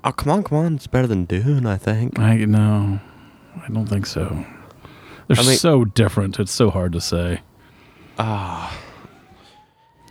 Oh, 0.03 0.11
come 0.11 0.31
on, 0.31 0.43
come 0.43 0.57
on. 0.57 0.75
It's 0.75 0.87
better 0.87 1.05
than 1.05 1.25
Dune, 1.25 1.67
I 1.67 1.77
think. 1.77 2.17
I 2.17 2.37
no, 2.45 2.99
I 3.63 3.67
don't 3.71 3.85
think 3.85 4.05
so. 4.07 4.43
They're 5.27 5.37
I 5.37 5.43
mean- 5.45 5.57
so 5.57 5.85
different. 5.85 6.39
It's 6.39 6.51
so 6.51 6.71
hard 6.71 6.93
to 6.93 7.01
say. 7.01 7.41
Ah. 8.17 8.75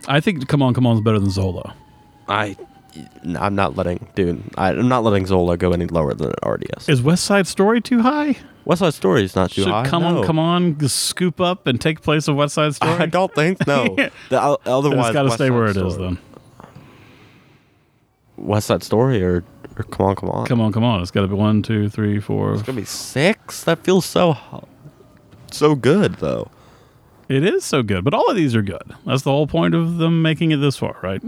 I 0.07 0.19
think 0.19 0.47
Come 0.47 0.61
On, 0.61 0.73
Come 0.73 0.85
On 0.87 0.95
is 0.95 1.01
better 1.01 1.19
than 1.19 1.29
Zola. 1.29 1.73
I, 2.27 2.55
I'm 3.37 3.55
not 3.55 3.75
letting, 3.75 4.07
dude. 4.15 4.41
I, 4.57 4.69
I'm 4.69 4.87
not 4.87 5.03
letting 5.03 5.25
Zola 5.25 5.57
go 5.57 5.71
any 5.71 5.85
lower 5.87 6.13
than 6.13 6.29
it 6.31 6.39
already 6.43 6.67
is. 6.77 6.87
Is 6.89 7.01
West 7.01 7.23
Side 7.25 7.47
Story 7.47 7.81
too 7.81 8.01
high? 8.01 8.35
West 8.65 8.79
Side 8.79 8.93
Story 8.93 9.23
is 9.23 9.35
not 9.35 9.51
too 9.51 9.63
Should 9.63 9.71
high. 9.71 9.87
Come 9.87 10.03
no. 10.03 10.19
On, 10.19 10.25
Come 10.25 10.39
On 10.39 10.87
scoop 10.89 11.39
up 11.41 11.67
and 11.67 11.79
take 11.79 12.01
place 12.01 12.27
of 12.27 12.35
West 12.35 12.55
Side 12.55 12.73
Story? 12.75 12.93
I 12.93 13.05
don't 13.05 13.33
think 13.33 13.65
no. 13.67 13.95
Yeah. 13.97 14.09
The, 14.29 14.41
o- 14.41 14.57
Then 14.63 14.73
otherwise, 14.73 15.05
it's 15.07 15.13
got 15.13 15.23
to 15.23 15.31
stay 15.31 15.47
Side 15.47 15.51
where 15.51 15.65
it 15.65 15.77
is 15.77 15.93
Story- 15.93 16.07
then. 16.07 16.17
West 18.37 18.67
Side 18.67 18.83
Story 18.83 19.23
or, 19.23 19.43
or 19.77 19.83
Come 19.83 20.05
on, 20.07 20.15
come 20.15 20.29
on. 20.29 20.45
Come 20.45 20.61
on, 20.61 20.71
come 20.73 20.83
on. 20.83 21.01
It's 21.01 21.11
got 21.11 21.21
to 21.21 21.27
be 21.27 21.35
one, 21.35 21.61
two, 21.61 21.89
three, 21.89 22.19
four. 22.19 22.53
It's 22.53 22.63
gonna 22.63 22.79
be 22.79 22.85
six. 22.85 23.63
That 23.63 23.83
feels 23.83 24.05
so, 24.05 24.33
ho- 24.33 24.67
so 25.51 25.75
good 25.75 26.15
though. 26.15 26.49
It 27.27 27.43
is 27.43 27.65
so 27.65 27.81
good, 27.81 28.03
but 28.03 28.13
all 28.13 28.29
of 28.29 28.35
these 28.35 28.55
are 28.55 28.61
good. 28.61 28.83
That's 29.05 29.23
the 29.23 29.31
whole 29.31 29.47
point 29.47 29.73
of 29.73 29.97
them 29.97 30.21
making 30.21 30.51
it 30.51 30.57
this 30.57 30.77
far, 30.77 30.97
right? 31.01 31.21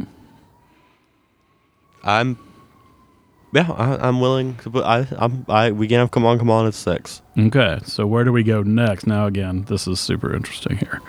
I'm, 2.03 2.38
yeah, 3.52 3.72
I, 3.72 4.07
I'm 4.07 4.19
willing 4.22 4.56
to 4.57 4.69
put. 4.69 4.86
I, 4.86 5.07
I'm, 5.18 5.45
I. 5.49 5.72
We 5.72 5.88
can 5.88 5.98
have 5.98 6.11
Come 6.11 6.26
on, 6.26 6.38
come 6.38 6.52
on 6.52 6.68
at 6.68 6.76
six. 6.76 7.22
Okay, 7.38 7.80
so 7.84 8.06
where 8.06 8.24
do 8.24 8.32
we 8.32 8.44
go 8.44 8.61
next? 8.61 9.07
Now, 9.07 9.26
again, 9.26 9.64
this 9.64 9.88
is 9.88 9.99
super 9.99 10.36
interesting 10.36 10.78
here. 10.78 11.02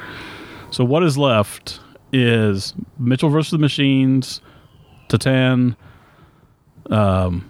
So, 0.70 0.84
what 0.84 1.02
is 1.02 1.18
left 1.18 1.80
is 2.12 2.74
Mitchell 2.98 3.28
versus 3.28 3.50
the 3.50 3.58
Machines, 3.58 4.40
Titane, 5.08 5.76
um, 6.90 7.46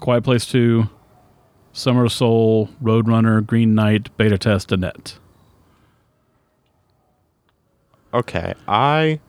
Quiet 0.00 0.24
Place 0.24 0.46
Two, 0.46 0.88
Summer 1.72 2.06
of 2.06 2.12
Soul, 2.12 2.70
Roadrunner, 2.82 3.44
Green 3.44 3.74
Knight, 3.74 4.16
Beta 4.16 4.38
Test, 4.38 4.72
Annette. 4.72 5.18
Okay, 8.16 8.54
I. 8.66 9.20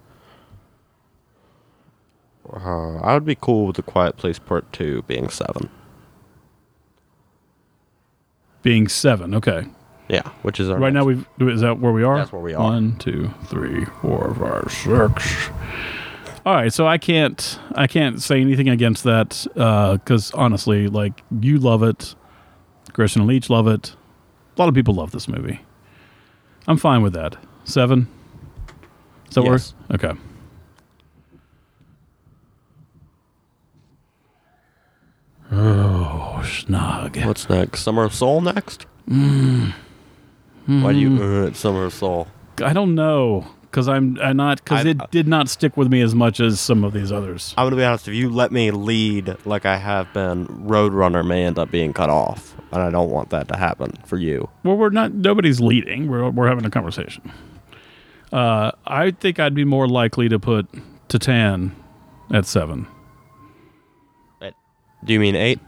Uh, 2.49 2.95
I 2.99 3.13
would 3.13 3.25
be 3.25 3.35
cool 3.35 3.67
with 3.67 3.75
the 3.75 3.81
Quiet 3.81 4.15
Place 4.15 4.39
Part 4.39 4.71
Two 4.71 5.01
being 5.03 5.27
seven. 5.27 5.69
Being 8.61 8.87
seven, 8.87 9.35
okay. 9.35 9.65
Yeah, 10.07 10.29
which 10.41 10.61
is 10.61 10.69
our 10.69 10.77
Right 10.77 10.93
now, 10.93 11.03
we've 11.03 11.27
is 11.39 11.59
that 11.59 11.79
where 11.79 11.91
we 11.91 12.03
are? 12.03 12.19
That's 12.19 12.31
where 12.31 12.41
we 12.41 12.53
are. 12.53 12.63
One, 12.63 12.95
two, 12.97 13.29
three, 13.47 13.83
four, 14.01 14.33
five, 14.35 14.71
six. 14.71 15.49
All 16.45 16.53
right, 16.53 16.71
so 16.71 16.87
I 16.87 16.97
can't 16.97 17.59
I 17.75 17.87
can't 17.87 18.21
say 18.21 18.39
anything 18.39 18.69
against 18.69 19.03
that 19.03 19.45
because 19.53 20.31
honestly, 20.31 20.87
like 20.87 21.21
you 21.41 21.57
love 21.57 21.83
it, 21.83 22.15
Christian 22.93 23.23
and 23.23 23.29
Leach 23.29 23.49
love 23.49 23.67
it. 23.67 23.97
A 24.55 24.61
lot 24.61 24.69
of 24.69 24.75
people 24.75 24.93
love 24.93 25.11
this 25.11 25.27
movie. 25.27 25.59
I'm 26.67 26.77
fine 26.77 27.01
with 27.01 27.11
that. 27.13 27.35
Seven. 27.65 28.07
Does 29.27 29.35
that 29.35 29.43
Yes. 29.43 29.73
work? 29.89 30.01
Okay. 30.01 30.19
Oh, 35.51 36.43
snug. 36.45 37.17
What's 37.23 37.49
next? 37.49 37.81
Summer 37.81 38.03
of 38.03 38.13
Soul 38.13 38.41
next? 38.41 38.85
Mm. 39.09 39.73
Why 40.65 40.91
do 40.91 40.99
you 40.99 41.23
uh, 41.23 41.53
Summer 41.53 41.85
of 41.85 41.93
Soul? 41.93 42.27
I 42.61 42.73
don't 42.73 42.95
know 42.95 43.47
because 43.61 43.87
I'm, 43.87 44.17
I'm 44.19 44.35
not 44.37 44.61
because 44.63 44.85
I- 44.85 44.89
it 44.89 44.97
did 45.11 45.27
not 45.27 45.47
stick 45.47 45.77
with 45.77 45.89
me 45.89 46.01
as 46.01 46.13
much 46.13 46.39
as 46.41 46.59
some 46.59 46.83
of 46.83 46.91
these 46.91 47.11
others. 47.11 47.53
I'm 47.57 47.65
gonna 47.67 47.77
be 47.77 47.83
honest. 47.85 48.07
If 48.09 48.13
you 48.15 48.29
let 48.29 48.51
me 48.51 48.71
lead 48.71 49.37
like 49.45 49.65
I 49.65 49.77
have 49.77 50.11
been, 50.13 50.47
Roadrunner 50.47 51.25
may 51.25 51.45
end 51.45 51.57
up 51.57 51.71
being 51.71 51.93
cut 51.93 52.09
off, 52.09 52.53
and 52.73 52.81
I 52.81 52.89
don't 52.89 53.09
want 53.09 53.29
that 53.29 53.47
to 53.47 53.55
happen 53.57 53.93
for 54.05 54.17
you. 54.17 54.49
Well, 54.63 54.75
we're 54.75 54.89
not. 54.89 55.13
Nobody's 55.13 55.61
leading. 55.61 56.07
We're 56.09 56.29
we're 56.29 56.47
having 56.49 56.65
a 56.65 56.69
conversation. 56.69 57.31
Uh, 58.31 58.71
I 58.85 59.11
think 59.11 59.39
I'd 59.39 59.55
be 59.55 59.65
more 59.65 59.87
likely 59.87 60.29
to 60.29 60.39
put 60.39 60.67
Titane 61.07 61.71
at 62.31 62.45
seven. 62.45 62.87
Do 65.05 65.13
you 65.13 65.19
mean 65.19 65.35
eight? 65.35 65.59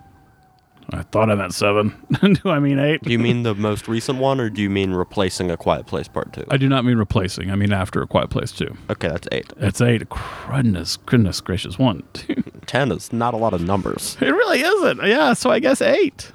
I 0.91 1.03
thought 1.03 1.29
I 1.29 1.35
meant 1.35 1.53
seven. 1.53 1.95
do 2.43 2.49
I 2.49 2.59
mean 2.59 2.79
eight? 2.79 3.03
Do 3.03 3.11
you 3.11 3.19
mean 3.19 3.43
the 3.43 3.53
most 3.53 3.87
recent 3.87 4.17
one, 4.17 4.39
or 4.41 4.49
do 4.49 4.61
you 4.61 4.71
mean 4.71 4.91
replacing 4.91 5.51
A 5.51 5.57
Quiet 5.57 5.85
Place 5.85 6.07
Part 6.07 6.33
Two? 6.33 6.45
I 6.49 6.57
do 6.57 6.67
not 6.67 6.83
mean 6.83 6.97
replacing. 6.97 7.51
I 7.51 7.55
mean 7.55 7.71
after 7.71 8.01
a 8.01 8.07
Quiet 8.07 8.31
Place 8.31 8.51
two. 8.51 8.75
Okay, 8.89 9.07
that's 9.07 9.27
eight. 9.31 9.53
It's 9.57 9.81
eight. 9.81 10.07
Goodness, 10.49 10.97
goodness 10.97 11.41
gracious. 11.41 11.77
One, 11.77 12.03
two. 12.13 12.43
Ten 12.65 12.91
is 12.91 13.13
not 13.13 13.35
a 13.35 13.37
lot 13.37 13.53
of 13.53 13.61
numbers. 13.61 14.17
It 14.19 14.31
really 14.31 14.61
isn't. 14.61 15.03
Yeah. 15.05 15.33
So 15.33 15.51
I 15.51 15.59
guess 15.59 15.81
eight. 15.81 16.31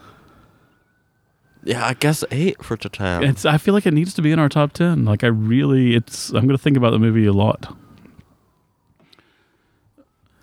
Yeah, 1.65 1.87
I 1.87 1.95
guess 1.95 2.23
eight 2.31 2.63
for 2.63 2.77
Titane. 2.77 3.27
It's. 3.29 3.45
I 3.47 3.57
feel 3.57 3.73
like 3.73 3.87
it 3.87 3.95
needs 3.95 4.13
to 4.15 4.23
be 4.23 4.31
in 4.33 4.39
our 4.39 4.51
top 4.51 4.73
ten. 4.73 5.05
Like 5.05 5.25
I 5.25 5.29
really. 5.29 5.95
It's. 5.95 6.29
I'm 6.31 6.47
going 6.47 6.51
to 6.51 6.59
think 6.59 6.77
about 6.77 6.91
the 6.91 6.99
movie 6.99 7.25
a 7.27 7.33
lot. 7.33 7.75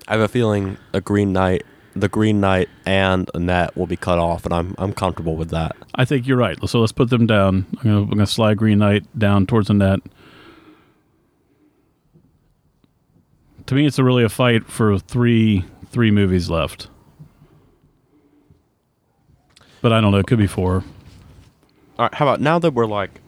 I 0.07 0.13
have 0.13 0.21
a 0.21 0.27
feeling 0.27 0.77
a 0.93 0.99
Green 0.99 1.31
Knight, 1.31 1.63
the 1.95 2.09
Green 2.09 2.41
Knight, 2.41 2.69
and 2.85 3.29
Annette 3.35 3.77
will 3.77 3.85
be 3.85 3.95
cut 3.95 4.17
off, 4.17 4.45
and 4.45 4.53
I'm 4.53 4.75
I'm 4.79 4.93
comfortable 4.93 5.35
with 5.35 5.51
that. 5.51 5.75
I 5.93 6.05
think 6.05 6.27
you're 6.27 6.37
right. 6.37 6.57
So 6.67 6.79
let's 6.79 6.91
put 6.91 7.11
them 7.11 7.27
down. 7.27 7.67
I'm 7.77 7.83
gonna, 7.83 8.01
I'm 8.01 8.09
gonna 8.09 8.25
slide 8.25 8.57
Green 8.57 8.79
Knight 8.79 9.05
down 9.17 9.45
towards 9.45 9.67
the 9.67 9.75
net. 9.75 9.99
To 13.67 13.75
me, 13.75 13.85
it's 13.85 13.99
a 13.99 14.03
really 14.03 14.23
a 14.23 14.29
fight 14.29 14.65
for 14.65 14.97
three 14.97 15.65
three 15.91 16.09
movies 16.09 16.49
left. 16.49 16.87
But 19.81 19.93
I 19.93 20.01
don't 20.01 20.11
know. 20.11 20.17
It 20.17 20.25
could 20.27 20.39
be 20.39 20.47
four. 20.47 20.83
All 22.01 22.05
right, 22.05 22.15
how 22.15 22.25
about 22.25 22.41
now 22.41 22.57
that 22.57 22.73
we're 22.73 22.87
like 22.87 23.21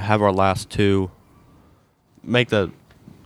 have 0.00 0.20
our 0.20 0.32
last 0.32 0.68
two, 0.68 1.12
make 2.24 2.48
the 2.48 2.72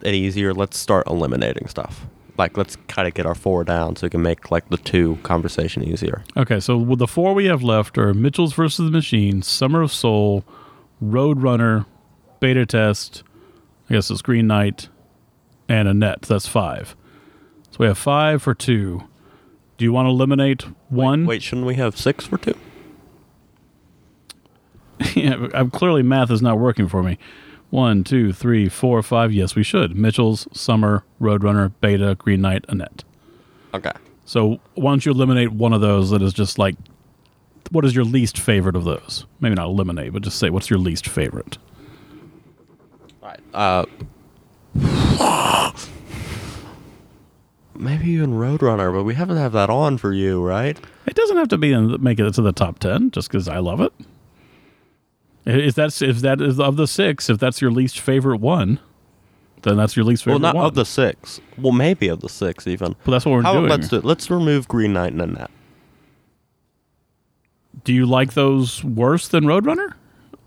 it 0.03 0.13
easier. 0.13 0.53
Let's 0.53 0.77
start 0.77 1.07
eliminating 1.07 1.69
stuff. 1.69 2.05
Like 2.37 2.59
let's 2.59 2.77
kind 2.87 3.09
of 3.09 3.15
get 3.15 3.25
our 3.25 3.35
four 3.35 3.65
down 3.65 3.97
so 3.97 4.05
we 4.05 4.11
can 4.11 4.21
make 4.21 4.51
like 4.51 4.69
the 4.69 4.77
two 4.77 5.17
conversation 5.23 5.83
easier. 5.83 6.23
Okay, 6.37 6.61
so 6.61 6.77
with 6.77 6.99
the 6.99 7.07
four 7.07 7.33
we 7.33 7.47
have 7.47 7.63
left 7.63 7.97
are 7.97 8.13
Mitchell's 8.13 8.53
versus 8.53 8.85
the 8.85 8.91
Machine, 8.91 9.41
Summer 9.41 9.81
of 9.81 9.91
Soul, 9.91 10.45
Roadrunner, 11.03 11.87
Beta 12.39 12.67
Test. 12.67 13.23
I 13.89 13.95
guess 13.95 14.11
it's 14.11 14.21
Green 14.21 14.49
Knight, 14.49 14.91
and 15.67 15.89
Annette. 15.89 16.21
That's 16.21 16.47
five. 16.47 16.95
So 17.71 17.79
we 17.79 17.87
have 17.87 17.97
five 17.97 18.43
for 18.43 18.53
two. 18.53 19.05
Do 19.79 19.85
you 19.87 19.95
want 19.95 20.09
to 20.09 20.11
eliminate 20.11 20.67
one? 20.91 21.25
Wait, 21.25 21.43
shouldn't 21.43 21.67
we 21.67 21.77
have 21.77 21.97
six 21.97 22.27
for 22.27 22.37
two? 22.37 22.55
yeah, 25.15 25.49
I'm, 25.55 25.71
clearly 25.71 26.03
math 26.03 26.31
is 26.31 26.43
not 26.43 26.59
working 26.59 26.89
for 26.89 27.03
me. 27.03 27.19
One, 27.71 28.03
two, 28.05 28.33
three, 28.33 28.69
four, 28.69 29.03
five. 29.03 29.33
Yes, 29.33 29.55
we 29.55 29.63
should. 29.63 29.97
Mitchell's, 29.97 30.49
Summer, 30.53 31.05
Roadrunner, 31.21 31.73
Beta, 31.81 32.17
Green 32.17 32.41
Knight, 32.41 32.65
Annette. 32.69 33.05
Okay. 33.73 33.93
So 34.25 34.61
why 34.75 34.91
don't 34.91 35.07
you 35.07 35.13
eliminate 35.13 35.53
one 35.53 35.73
of 35.73 35.81
those 35.81 36.11
that 36.11 36.23
is 36.23 36.33
just 36.33 36.59
like, 36.59 36.75
what 37.71 37.85
is 37.85 37.95
your 37.95 38.05
least 38.05 38.39
favorite 38.39 38.75
of 38.75 38.85
those? 38.85 39.27
Maybe 39.39 39.55
not 39.55 39.67
eliminate, 39.67 40.13
but 40.13 40.23
just 40.23 40.39
say 40.39 40.51
what's 40.51 40.69
your 40.69 40.79
least 40.79 41.07
favorite. 41.09 41.59
All 43.23 43.29
right. 43.29 43.41
Uh. 43.55 43.87
Maybe 47.81 48.11
even 48.11 48.33
Roadrunner, 48.33 48.93
but 48.93 49.05
we 49.05 49.15
haven't 49.15 49.39
have 49.39 49.53
that 49.53 49.71
on 49.71 49.97
for 49.97 50.13
you, 50.13 50.43
right? 50.45 50.79
It 51.07 51.15
doesn't 51.15 51.37
have 51.39 51.49
to 51.49 51.57
be 51.59 51.73
in, 51.73 52.03
make 52.03 52.21
it 52.21 52.35
to 52.35 52.43
the 52.43 52.53
top 52.53 52.79
ten 52.79 53.11
just 53.11 53.29
because 53.29 53.49
I 53.49 53.59
love 53.59 53.81
it. 53.81 53.93
If 55.59 55.75
that 55.77 56.01
if 56.03 56.19
that 56.21 56.41
is 56.41 56.59
of 56.61 56.77
the 56.77 56.87
six, 56.87 57.29
if 57.31 57.39
that's 57.39 57.61
your 57.61 57.71
least 57.71 57.99
favorite 58.01 58.39
one, 58.41 58.79
then 59.63 59.77
that's 59.77 59.97
your 59.97 60.05
least 60.05 60.25
favorite. 60.25 60.43
Well, 60.43 60.53
not 60.53 60.57
one. 60.57 60.67
of 60.67 60.75
the 60.75 60.85
six. 60.85 61.41
Well, 61.59 61.73
maybe 61.73 62.09
of 62.09 62.21
the 62.21 62.29
six 62.29 62.67
even. 62.67 62.95
but 63.05 63.13
that's 63.13 63.25
what 63.25 63.33
we're 63.33 63.43
How 63.43 63.53
doing. 63.55 63.67
about 63.67 63.81
let's 63.81 63.89
do 63.91 63.97
it. 63.97 64.05
Let's 64.05 64.31
remove 64.31 64.69
Green 64.69 64.93
Knight 64.93 65.13
and 65.13 65.23
Annette. 65.23 65.51
Do 67.85 67.93
you 67.95 68.05
like 68.07 68.35
those 68.35 68.85
worse 68.85 69.29
than 69.29 69.45
Roadrunner? 69.45 69.95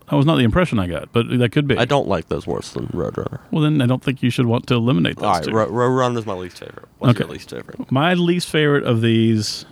That 0.10 0.18
was 0.18 0.26
not 0.26 0.36
the 0.36 0.44
impression 0.44 0.78
I 0.80 0.88
got, 0.88 1.12
but 1.14 1.28
that 1.40 1.52
could 1.52 1.68
be. 1.68 1.78
I 1.78 1.86
don't 1.86 2.08
like 2.08 2.28
those 2.28 2.46
worse 2.46 2.72
than 2.74 2.88
Roadrunner. 2.88 3.40
Well, 3.52 3.64
then 3.64 3.82
I 3.82 3.86
don't 3.86 4.04
think 4.04 4.22
you 4.22 4.30
should 4.30 4.46
want 4.46 4.68
to 4.68 4.76
eliminate 4.76 5.16
those 5.16 5.24
All 5.26 5.34
right, 5.34 5.44
two. 5.44 5.52
Ro- 5.52 5.70
Roadrunner 5.70 6.18
is 6.18 6.26
my 6.26 6.34
least 6.34 6.60
favorite. 6.60 6.86
What's 7.00 7.18
your 7.18 7.26
Okay. 7.26 7.34
least 7.34 7.50
favorite? 7.50 7.92
My 7.92 8.14
least 8.14 8.50
favorite 8.50 8.84
of 8.84 9.02
these 9.02 9.66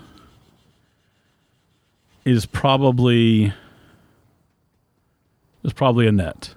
is 2.25 2.45
probably 2.45 3.53
is 5.63 5.73
probably 5.73 6.07
a 6.07 6.11
net. 6.11 6.53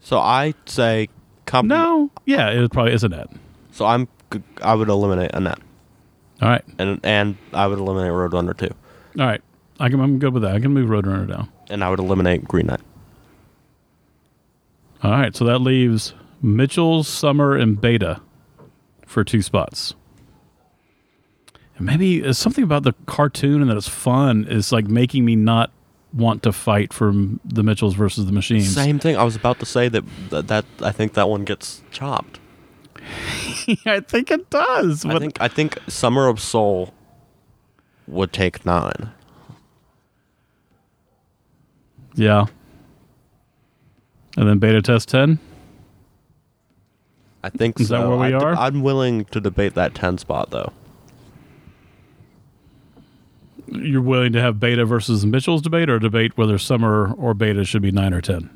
So 0.00 0.18
I 0.18 0.54
say, 0.66 1.08
comp- 1.46 1.68
No, 1.68 2.10
yeah, 2.24 2.48
it 2.50 2.70
probably 2.72 2.92
is 2.92 3.02
Annette. 3.04 3.30
So 3.72 3.84
I'm, 3.84 4.08
I 4.62 4.74
would 4.74 4.88
eliminate 4.88 5.30
Annette. 5.34 5.58
All 6.42 6.48
right, 6.48 6.62
and 6.78 7.00
and 7.02 7.36
I 7.52 7.66
would 7.66 7.78
eliminate 7.78 8.12
Roadrunner 8.12 8.56
too, 8.56 8.74
all 9.18 9.26
right. 9.26 9.40
I 9.80 9.88
can, 9.88 10.00
I'm 10.00 10.18
good 10.18 10.32
with 10.34 10.42
that. 10.42 10.54
I 10.54 10.60
can 10.60 10.72
move 10.72 10.88
Roadrunner 10.90 11.28
down. 11.28 11.50
and 11.70 11.82
I 11.84 11.90
would 11.90 11.98
eliminate 11.98 12.44
Green 12.44 12.66
Knight. 12.66 12.80
All 15.02 15.10
right, 15.10 15.34
so 15.36 15.44
that 15.44 15.58
leaves 15.60 16.14
Mitchell, 16.42 17.04
Summer, 17.04 17.54
and 17.56 17.80
Beta 17.80 18.20
for 19.06 19.22
two 19.24 19.42
spots. 19.42 19.94
And 21.76 21.86
maybe 21.86 22.24
uh, 22.24 22.32
something 22.32 22.64
about 22.64 22.82
the 22.84 22.94
cartoon 23.06 23.60
and 23.60 23.70
that 23.70 23.76
it's 23.76 23.88
fun 23.88 24.46
is 24.48 24.72
like 24.72 24.86
making 24.86 25.24
me 25.24 25.36
not 25.36 25.70
want 26.12 26.42
to 26.44 26.52
fight 26.52 26.92
for 26.92 27.12
the 27.44 27.62
Mitchells 27.62 27.94
versus 27.94 28.26
the 28.26 28.32
Machines. 28.32 28.72
Same 28.74 28.98
thing. 28.98 29.16
I 29.16 29.24
was 29.24 29.36
about 29.36 29.58
to 29.60 29.66
say 29.66 29.88
that, 29.88 30.04
that 30.30 30.48
that 30.48 30.64
I 30.80 30.92
think 30.92 31.14
that 31.14 31.28
one 31.28 31.44
gets 31.44 31.82
chopped. 31.90 32.40
I 33.86 34.00
think 34.00 34.30
it 34.30 34.48
does. 34.50 35.04
I 35.04 35.18
think 35.18 35.40
I 35.40 35.48
think 35.48 35.78
Summer 35.88 36.28
of 36.28 36.40
Soul 36.40 36.92
would 38.06 38.32
take 38.32 38.64
nine. 38.64 39.10
yeah. 42.14 42.46
And 44.38 44.46
then 44.48 44.58
Beta 44.58 44.82
Test 44.82 45.08
10? 45.08 45.38
I 47.42 47.48
think 47.48 47.80
Is 47.80 47.88
so. 47.88 48.00
that 48.00 48.08
where 48.08 48.18
we 48.18 48.34
I 48.34 48.38
are? 48.38 48.54
I'm 48.54 48.82
willing 48.82 49.24
to 49.26 49.40
debate 49.40 49.74
that 49.74 49.94
ten 49.94 50.18
spot 50.18 50.50
though. 50.50 50.72
You're 53.68 54.00
willing 54.02 54.32
to 54.32 54.40
have 54.40 54.60
Beta 54.60 54.84
versus 54.84 55.26
Mitchell's 55.26 55.62
debate 55.62 55.90
or 55.90 55.98
debate 55.98 56.36
whether 56.36 56.56
Summer 56.58 57.12
or 57.14 57.34
Beta 57.34 57.64
should 57.64 57.82
be 57.82 57.90
9 57.90 58.14
or 58.14 58.20
10? 58.20 58.50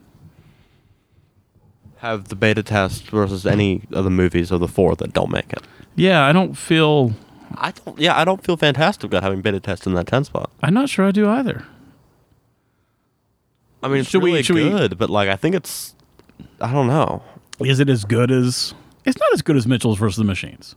Have 1.99 2.28
the 2.28 2.37
beta 2.37 2.62
test 2.62 3.09
versus 3.11 3.45
any 3.45 3.82
of 3.93 4.05
the 4.05 4.11
movies 4.11 4.51
of 4.51 4.61
the 4.61 4.69
four 4.69 4.97
that 4.97 5.12
don't 5.12 5.31
make 5.31 5.53
it. 5.53 5.61
Yeah, 5.97 6.24
I 6.24 6.32
don't 6.32 6.55
feel. 6.55 7.12
I 7.57 7.73
don't. 7.73 7.99
Yeah, 7.99 8.19
I 8.19 8.24
don't 8.24 8.43
feel 8.43 8.57
fantastic 8.57 9.05
about 9.05 9.23
having 9.23 9.43
beta 9.43 9.61
test 9.61 9.87
in 9.87 9.93
that 9.95 10.07
ten 10.07 10.24
spot. 10.24 10.51
I'm 10.62 10.73
not 10.73 10.89
sure 10.89 11.05
I 11.05 11.11
do 11.11 11.28
either. 11.28 11.66
I 13.82 13.89
mean, 13.89 13.99
it's 14.01 14.09
Should 14.09 14.23
we- 14.23 14.32
really 14.32 14.65
we- 14.65 14.70
good, 14.70 14.97
but 14.97 15.11
like 15.11 15.28
I 15.28 15.37
think 15.37 15.55
it's 15.55 15.95
I 16.61 16.73
don't 16.73 16.87
know. 16.87 17.23
Is 17.61 17.81
it 17.81 17.91
as 17.91 18.05
good 18.07 18.31
as? 18.31 18.73
It's 19.05 19.19
not 19.19 19.32
as 19.35 19.43
good 19.43 19.57
as 19.57 19.66
Mitchell's 19.66 19.99
versus 19.99 20.16
the 20.16 20.24
Machines. 20.24 20.77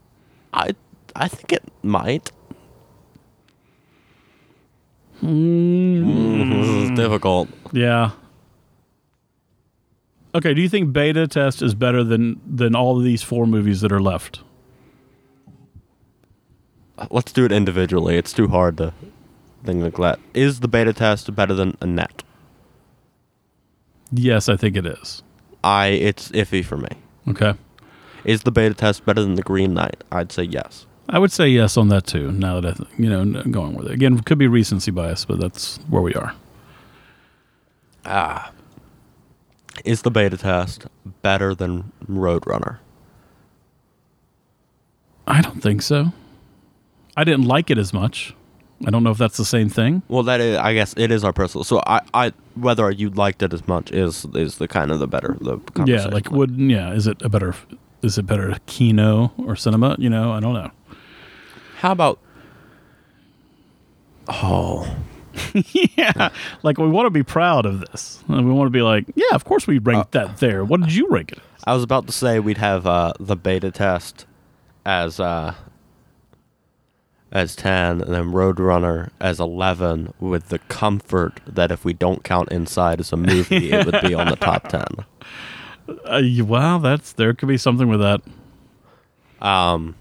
I 0.54 0.72
I 1.16 1.30
think 1.30 1.54
it 1.54 1.64
might. 1.84 2.32
Mm, 5.24 6.62
this 6.62 6.68
is 6.68 6.98
difficult. 6.98 7.50
Yeah. 7.72 8.12
Okay. 10.36 10.54
Do 10.54 10.62
you 10.62 10.68
think 10.70 10.92
Beta 10.92 11.28
Test 11.28 11.62
is 11.62 11.74
better 11.74 12.04
than 12.04 12.42
than 12.46 12.76
all 12.76 12.98
of 12.98 13.04
these 13.04 13.24
four 13.24 13.48
movies 13.48 13.82
that 13.82 13.92
are 13.92 14.02
left? 14.02 14.42
Let's 17.10 17.32
do 17.32 17.46
it 17.46 17.52
individually. 17.52 18.18
It's 18.18 18.34
too 18.34 18.48
hard 18.50 18.78
to 18.78 18.94
think 19.64 19.82
like 19.84 19.98
that. 19.98 20.20
Is 20.34 20.60
the 20.60 20.68
beta 20.68 20.94
test 20.94 21.34
better 21.36 21.54
than 21.54 21.76
Annette? 21.82 22.24
Yes, 24.12 24.48
I 24.48 24.58
think 24.58 24.76
it 24.76 24.86
is. 24.86 25.24
I 25.64 25.88
it's 25.88 26.30
iffy 26.30 26.64
for 26.64 26.78
me. 26.78 26.90
Okay. 27.30 27.54
Is 28.26 28.44
the 28.44 28.52
beta 28.52 28.76
test 28.76 29.06
better 29.06 29.22
than 29.22 29.36
the 29.36 29.42
Green 29.42 29.74
Knight? 29.74 30.04
I'd 30.12 30.32
say 30.32 30.44
yes. 30.44 30.86
I 31.10 31.20
would 31.20 31.32
say 31.32 31.48
yes 31.50 31.78
on 31.78 31.90
that 31.90 32.08
too. 32.08 32.32
Now 32.32 32.60
that 32.62 32.74
I, 32.74 32.78
th- 32.78 32.90
you 32.98 33.10
know, 33.10 33.44
going 33.44 33.76
with 33.76 33.88
it 33.88 33.94
again, 33.94 34.20
could 34.22 34.38
be 34.38 34.48
recency 34.48 34.92
bias, 34.92 35.26
but 35.26 35.40
that's 35.40 35.78
where 35.90 36.02
we 36.02 36.14
are. 36.14 36.34
Ah, 38.06 38.52
is 39.86 40.02
the 40.02 40.12
beta 40.12 40.38
test 40.38 40.86
better 41.22 41.54
than 41.56 41.92
Roadrunner? 42.10 42.78
I 45.28 45.42
don't 45.42 45.62
think 45.62 45.82
so. 45.82 46.12
I 47.16 47.24
didn't 47.24 47.46
like 47.46 47.70
it 47.70 47.78
as 47.78 47.94
much. 47.94 48.36
I 48.86 48.90
don't 48.92 49.04
know 49.04 49.12
if 49.12 49.18
that's 49.18 49.38
the 49.38 49.46
same 49.46 49.70
thing. 49.70 50.02
Well, 50.10 50.24
that 50.24 50.42
is, 50.42 50.58
I 50.58 50.74
guess 50.74 50.94
it 50.98 51.12
is 51.12 51.24
our 51.24 51.32
personal. 51.32 51.64
So 51.64 51.82
I, 51.88 52.02
I 52.14 52.34
whether 52.56 52.92
you 52.92 53.10
liked 53.10 53.42
it 53.42 53.54
as 53.54 53.66
much 53.68 53.92
is 53.92 54.26
is 54.34 54.58
the 54.58 54.68
kind 54.68 54.92
of 54.92 55.00
the 55.00 55.08
better 55.08 55.38
the 55.40 55.60
Yeah, 55.86 56.06
like 56.08 56.32
would 56.32 56.58
yeah, 56.58 56.92
is 56.92 57.08
it 57.08 57.22
a 57.22 57.30
better 57.30 57.56
is 58.02 58.18
it 58.18 58.26
better 58.26 58.58
kino 58.66 59.32
or 59.38 59.56
cinema? 59.56 59.96
You 60.00 60.10
know, 60.10 60.34
I 60.34 60.40
don't 60.42 60.54
know. 60.54 60.72
How 61.84 61.92
about? 61.92 62.18
Oh, 64.30 64.96
yeah, 65.54 66.30
like 66.64 66.78
we 66.78 66.88
want 66.88 67.08
to 67.08 67.10
be 67.10 67.24
proud 67.24 67.66
of 67.66 67.82
this. 67.82 68.24
And 68.30 68.48
we 68.48 68.54
want 68.54 68.68
to 68.68 68.72
be 68.72 68.82
like, 68.82 69.04
yeah, 69.16 69.34
of 69.34 69.44
course 69.44 69.68
we 69.68 69.80
ranked 69.80 70.14
that 70.14 70.38
there. 70.38 70.64
What 70.64 70.80
did 70.80 70.94
you 70.94 71.10
rank 71.10 71.34
it? 71.34 71.40
as? 71.40 71.64
I 71.66 71.74
was 71.74 71.84
about 71.84 72.08
to 72.08 72.14
say 72.14 72.40
we'd 72.40 72.58
have 72.58 72.88
uh, 72.88 73.12
the 73.20 73.36
beta 73.36 73.70
test 73.70 74.26
as 74.86 75.20
uh, 75.20 75.56
as 77.34 77.54
ten, 77.54 78.00
and 78.02 78.14
then 78.14 78.32
Roadrunner 78.32 79.10
as 79.20 79.42
eleven, 79.42 80.14
with 80.22 80.48
the 80.48 80.60
comfort 80.60 81.42
that 81.46 81.70
if 81.70 81.84
we 81.84 81.92
don't 81.92 82.24
count 82.24 82.50
Inside 82.50 83.02
as 83.02 83.12
a 83.12 83.18
movie, 83.18 83.74
it 83.74 83.86
would 83.86 84.02
be 84.02 84.14
on 84.14 84.30
the 84.30 84.38
top 84.38 84.68
ten. 84.70 84.88
Uh, 86.06 86.22
wow, 86.46 86.78
that's 86.78 87.12
there 87.12 87.34
could 87.34 87.50
be 87.50 87.58
something 87.58 87.90
with 87.90 88.00
that. 88.00 88.22
Um, 89.46 89.96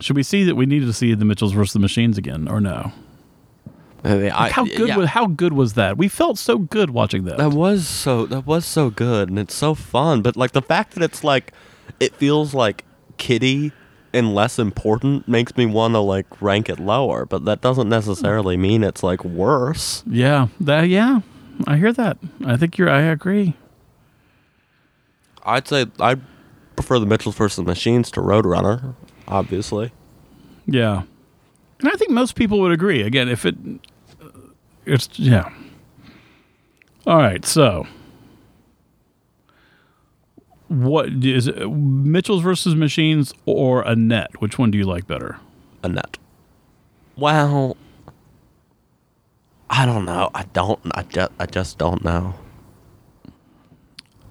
Should 0.00 0.16
we 0.16 0.22
see 0.22 0.44
that 0.44 0.54
we 0.54 0.66
need 0.66 0.80
to 0.80 0.92
see 0.92 1.14
the 1.14 1.24
Mitchells 1.24 1.52
versus 1.52 1.72
the 1.74 1.78
Machines 1.78 2.18
again, 2.18 2.48
or 2.48 2.60
no? 2.60 2.92
I, 4.02 4.48
How 4.50 4.64
good 4.64 4.88
yeah. 4.88 4.96
was 4.96 5.10
how 5.10 5.26
good 5.26 5.52
was 5.52 5.74
that? 5.74 5.98
We 5.98 6.08
felt 6.08 6.38
so 6.38 6.56
good 6.56 6.88
watching 6.90 7.24
that. 7.24 7.36
That 7.36 7.50
was 7.50 7.86
so 7.86 8.24
that 8.26 8.46
was 8.46 8.64
so 8.64 8.88
good 8.88 9.28
and 9.28 9.38
it's 9.38 9.54
so 9.54 9.74
fun. 9.74 10.22
But 10.22 10.36
like 10.36 10.52
the 10.52 10.62
fact 10.62 10.94
that 10.94 11.02
it's 11.02 11.22
like 11.22 11.52
it 11.98 12.14
feels 12.14 12.54
like 12.54 12.86
kitty 13.18 13.72
and 14.14 14.34
less 14.34 14.58
important 14.58 15.28
makes 15.28 15.54
me 15.56 15.66
want 15.66 15.94
to 15.94 15.98
like 16.00 16.40
rank 16.40 16.70
it 16.70 16.80
lower, 16.80 17.26
but 17.26 17.44
that 17.44 17.60
doesn't 17.60 17.90
necessarily 17.90 18.56
mean 18.56 18.82
it's 18.82 19.02
like 19.02 19.22
worse. 19.22 20.02
yeah, 20.06 20.48
that 20.60 20.88
yeah, 20.88 21.20
I 21.66 21.76
hear 21.76 21.92
that. 21.92 22.16
I 22.46 22.56
think 22.56 22.78
you're. 22.78 22.88
I 22.88 23.02
agree. 23.02 23.54
I'd 25.44 25.68
say 25.68 25.86
I 25.98 26.16
prefer 26.74 26.98
the 26.98 27.06
Mitchells 27.06 27.36
versus 27.36 27.56
the 27.56 27.62
Machines 27.64 28.10
to 28.12 28.20
Roadrunner, 28.20 28.94
obviously. 29.30 29.92
Yeah, 30.66 31.02
and 31.78 31.88
I 31.88 31.92
think 31.92 32.10
most 32.10 32.34
people 32.34 32.60
would 32.60 32.72
agree. 32.72 33.02
Again, 33.02 33.28
if 33.28 33.46
it, 33.46 33.56
uh, 34.22 34.28
it's 34.84 35.08
yeah. 35.18 35.50
All 37.06 37.16
right, 37.16 37.44
so 37.44 37.86
what 40.68 41.08
is 41.24 41.48
it, 41.48 41.68
Mitchell's 41.68 42.42
versus 42.42 42.76
Machines 42.76 43.34
or 43.44 43.82
Annette? 43.82 44.40
Which 44.40 44.58
one 44.58 44.70
do 44.70 44.78
you 44.78 44.84
like 44.84 45.06
better? 45.06 45.38
Annette. 45.82 46.18
Well, 47.16 47.76
I 49.68 49.84
don't 49.86 50.04
know. 50.04 50.30
I 50.34 50.44
don't. 50.52 50.78
I 50.94 51.02
just. 51.02 51.32
I 51.38 51.46
just 51.46 51.78
don't 51.78 52.04
know. 52.04 52.34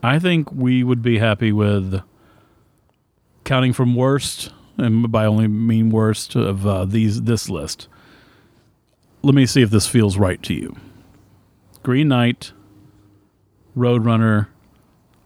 I 0.01 0.17
think 0.17 0.51
we 0.51 0.83
would 0.83 1.01
be 1.01 1.17
happy 1.17 1.51
with 1.51 2.01
counting 3.43 3.73
from 3.73 3.95
worst, 3.95 4.51
and 4.79 5.11
by 5.11 5.25
only 5.25 5.47
mean 5.47 5.89
worst 5.89 6.35
of 6.35 6.65
uh, 6.65 6.85
these 6.85 7.23
this 7.23 7.49
list. 7.49 7.87
Let 9.21 9.35
me 9.35 9.45
see 9.45 9.61
if 9.61 9.69
this 9.69 9.87
feels 9.87 10.17
right 10.17 10.41
to 10.43 10.53
you. 10.53 10.75
Green 11.83 12.07
Knight, 12.07 12.53
Roadrunner, 13.75 14.47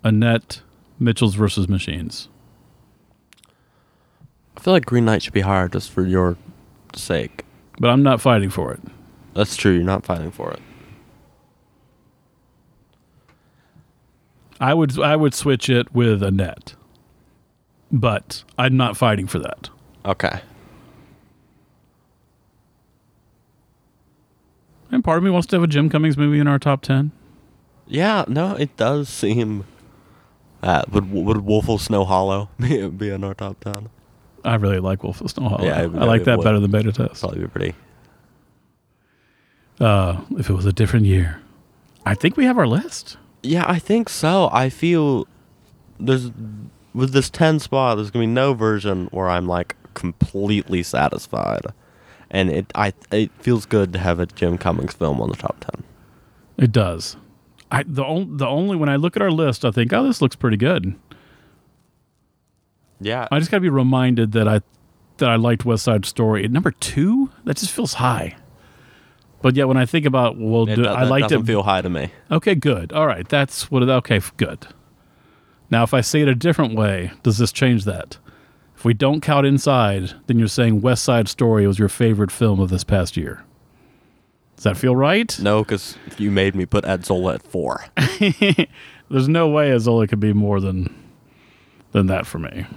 Annette, 0.03 0.61
Mitchell's 0.99 1.35
versus 1.35 1.67
Machines. 1.67 2.29
I 4.57 4.59
feel 4.59 4.73
like 4.73 4.85
Green 4.85 5.05
Knight 5.05 5.23
should 5.23 5.33
be 5.33 5.41
higher 5.41 5.67
just 5.67 5.91
for 5.91 6.05
your 6.05 6.37
sake. 6.95 7.45
But 7.79 7.89
I'm 7.89 8.03
not 8.03 8.21
fighting 8.21 8.49
for 8.49 8.71
it. 8.71 8.81
That's 9.33 9.55
true. 9.55 9.73
You're 9.73 9.83
not 9.83 10.05
fighting 10.05 10.31
for 10.31 10.51
it. 10.51 10.61
I 14.59 14.73
would 14.73 14.97
I 14.99 15.15
would 15.15 15.33
switch 15.33 15.69
it 15.69 15.93
with 15.93 16.23
Annette. 16.23 16.75
But 17.93 18.43
I'm 18.57 18.75
not 18.75 18.97
fighting 18.97 19.27
for 19.27 19.37
that. 19.37 19.69
Okay. 20.03 20.41
And 24.91 25.03
part 25.03 25.19
of 25.19 25.23
me 25.23 25.29
wants 25.29 25.47
to 25.47 25.55
have 25.55 25.63
a 25.63 25.67
Jim 25.67 25.89
Cummings 25.89 26.17
movie 26.17 26.39
in 26.39 26.47
our 26.47 26.57
top 26.57 26.81
ten. 26.81 27.11
Yeah, 27.87 28.25
no, 28.27 28.55
it 28.55 28.75
does 28.77 29.09
seem. 29.09 29.65
Uh, 30.63 30.83
would 30.91 31.11
would 31.11 31.37
Wolf 31.45 31.69
of 31.69 31.81
Snow 31.81 32.03
Hollow 32.03 32.49
be, 32.59 32.87
be 32.87 33.09
in 33.09 33.23
our 33.23 33.35
top 33.35 33.59
ten? 33.59 33.89
I 34.43 34.55
really 34.55 34.79
like 34.79 35.03
Wolf 35.03 35.21
of 35.21 35.29
Snow 35.29 35.49
Hollow. 35.49 35.65
Yeah, 35.65 35.81
I 35.81 35.85
like 35.85 36.23
that 36.23 36.39
would. 36.39 36.43
better 36.43 36.59
than 36.59 36.71
Beta 36.71 36.91
Test. 36.91 37.21
Probably 37.21 37.41
be 37.41 37.47
pretty. 37.47 37.75
Uh, 39.79 40.21
if 40.37 40.49
it 40.49 40.53
was 40.53 40.65
a 40.65 40.73
different 40.73 41.05
year, 41.05 41.41
I 42.05 42.15
think 42.15 42.37
we 42.37 42.45
have 42.45 42.57
our 42.57 42.67
list. 42.67 43.17
Yeah, 43.43 43.65
I 43.67 43.77
think 43.77 44.09
so. 44.09 44.49
I 44.51 44.69
feel 44.69 45.27
there's 45.99 46.31
with 46.93 47.11
this 47.13 47.29
ten 47.29 47.59
spot. 47.59 47.97
There's 47.97 48.11
gonna 48.11 48.23
be 48.23 48.27
no 48.27 48.53
version 48.53 49.07
where 49.11 49.29
I'm 49.29 49.47
like 49.47 49.75
completely 49.93 50.83
satisfied, 50.83 51.65
and 52.29 52.49
it 52.49 52.71
I 52.75 52.93
it 53.11 53.31
feels 53.39 53.65
good 53.65 53.93
to 53.93 53.99
have 53.99 54.19
a 54.19 54.25
Jim 54.25 54.57
Cummings 54.57 54.93
film 54.93 55.21
on 55.21 55.29
the 55.29 55.35
top 55.35 55.59
ten. 55.59 55.83
It 56.57 56.71
does. 56.71 57.17
I 57.71 57.83
the 57.83 58.03
on, 58.03 58.37
the 58.37 58.47
only 58.47 58.75
when 58.77 58.89
I 58.89 58.95
look 58.95 59.15
at 59.15 59.21
our 59.21 59.31
list, 59.31 59.65
I 59.65 59.71
think, 59.71 59.91
oh, 59.93 60.03
this 60.05 60.21
looks 60.21 60.35
pretty 60.35 60.57
good. 60.57 60.95
Yeah, 62.99 63.27
I 63.31 63.39
just 63.39 63.51
got 63.51 63.57
to 63.57 63.61
be 63.61 63.69
reminded 63.69 64.31
that 64.33 64.47
I 64.47 64.61
that 65.17 65.29
I 65.29 65.35
liked 65.35 65.65
West 65.65 65.83
Side 65.83 66.05
Story 66.05 66.43
at 66.45 66.51
number 66.51 66.71
two. 66.71 67.31
That 67.43 67.57
just 67.57 67.71
feels 67.71 67.95
high. 67.95 68.35
But 69.41 69.55
yet, 69.55 69.67
when 69.67 69.75
I 69.75 69.85
think 69.85 70.05
about 70.05 70.37
well, 70.37 70.69
it, 70.69 70.75
do, 70.75 70.83
do- 70.83 70.89
I 70.89 71.03
liked 71.03 71.31
it. 71.31 71.45
feel 71.45 71.63
high 71.63 71.81
to 71.81 71.89
me. 71.89 72.11
okay, 72.31 72.55
good. 72.55 72.93
All 72.93 73.07
right, 73.07 73.27
that's 73.27 73.69
what. 73.69 73.83
Okay, 73.83 74.21
good. 74.37 74.67
Now, 75.73 75.81
if 75.81 75.91
I 75.91 76.01
say 76.01 76.21
it 76.21 76.27
a 76.27 76.35
different 76.35 76.75
way, 76.75 77.13
does 77.23 77.39
this 77.39 77.51
change 77.51 77.85
that? 77.85 78.19
If 78.75 78.85
we 78.85 78.93
don't 78.93 79.21
count 79.21 79.47
Inside, 79.47 80.13
then 80.27 80.37
you're 80.37 80.47
saying 80.47 80.81
West 80.81 81.03
Side 81.03 81.27
Story 81.27 81.65
was 81.65 81.79
your 81.79 81.89
favorite 81.89 82.29
film 82.29 82.59
of 82.59 82.69
this 82.69 82.83
past 82.83 83.17
year. 83.17 83.43
Does 84.55 84.65
that 84.65 84.77
feel 84.77 84.95
right? 84.95 85.35
No, 85.39 85.63
because 85.63 85.97
you 86.19 86.29
made 86.29 86.53
me 86.53 86.67
put 86.67 86.85
Ed 86.85 87.07
Zola 87.07 87.33
at 87.33 87.41
four. 87.41 87.85
There's 89.09 89.27
no 89.27 89.47
way 89.49 89.71
Azola 89.71 90.07
could 90.07 90.19
be 90.19 90.31
more 90.31 90.59
than 90.59 90.93
than 91.91 92.05
that 92.05 92.27
for 92.27 92.37
me. 92.37 92.67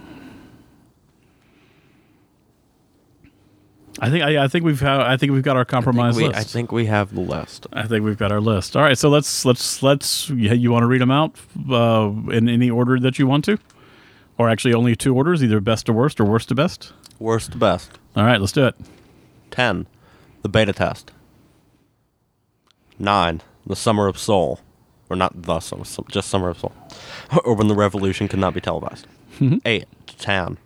I 3.99 4.09
think 4.09 4.23
I, 4.23 4.43
I 4.43 4.47
think 4.47 4.63
we've 4.63 4.79
had, 4.79 5.01
I 5.01 5.17
think 5.17 5.31
we've 5.31 5.43
got 5.43 5.55
our 5.55 5.63
I 5.63 5.65
compromise 5.65 6.15
we, 6.15 6.27
list. 6.27 6.37
I 6.37 6.43
think 6.43 6.71
we 6.71 6.85
have 6.85 7.13
the 7.13 7.21
list. 7.21 7.65
I 7.73 7.87
think 7.87 8.05
we've 8.05 8.17
got 8.17 8.31
our 8.31 8.41
list. 8.41 8.75
All 8.75 8.83
right, 8.83 8.97
so 8.97 9.09
let's 9.09 9.43
let's 9.45 9.81
let's. 9.81 10.29
You, 10.29 10.53
you 10.53 10.71
want 10.71 10.83
to 10.83 10.87
read 10.87 11.01
them 11.01 11.11
out 11.11 11.35
uh, 11.69 12.11
in 12.31 12.47
any 12.47 12.69
order 12.69 12.99
that 12.99 13.17
you 13.17 13.27
want 13.27 13.45
to, 13.45 13.57
or 14.37 14.49
actually 14.49 14.73
only 14.73 14.95
two 14.95 15.15
orders, 15.15 15.43
either 15.43 15.59
best 15.59 15.87
to 15.87 15.93
worst 15.93 16.19
or 16.19 16.25
worst 16.25 16.49
to 16.49 16.55
best. 16.55 16.93
Worst 17.19 17.53
to 17.53 17.57
best. 17.57 17.91
All 18.15 18.23
right, 18.23 18.39
let's 18.39 18.53
do 18.53 18.65
it. 18.65 18.75
10. 19.51 19.87
The 20.43 20.49
beta 20.49 20.73
test. 20.73 21.11
9. 22.99 23.41
The 23.65 23.75
Summer 23.75 24.07
of 24.07 24.17
Soul. 24.17 24.59
Or 25.09 25.15
not 25.15 25.41
the 25.41 25.59
Summer, 25.59 25.83
just 26.09 26.29
Summer 26.29 26.49
of 26.49 26.59
Soul. 26.59 26.73
or 27.45 27.53
when 27.55 27.67
the 27.67 27.75
revolution 27.75 28.27
could 28.27 28.39
not 28.39 28.53
be 28.53 28.61
televised. 28.61 29.07
8. 29.65 29.85
Tan. 30.17 30.57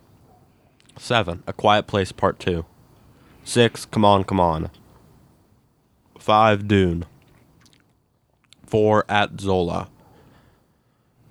7. 0.98 1.42
A 1.46 1.52
Quiet 1.52 1.86
Place 1.86 2.12
Part 2.12 2.38
2. 2.38 2.64
6. 3.44 3.84
Come 3.86 4.04
On, 4.04 4.24
Come 4.24 4.40
On. 4.40 4.70
5. 6.18 6.68
Dune. 6.68 7.04
4. 8.66 9.04
At 9.08 9.40
Zola. 9.40 9.88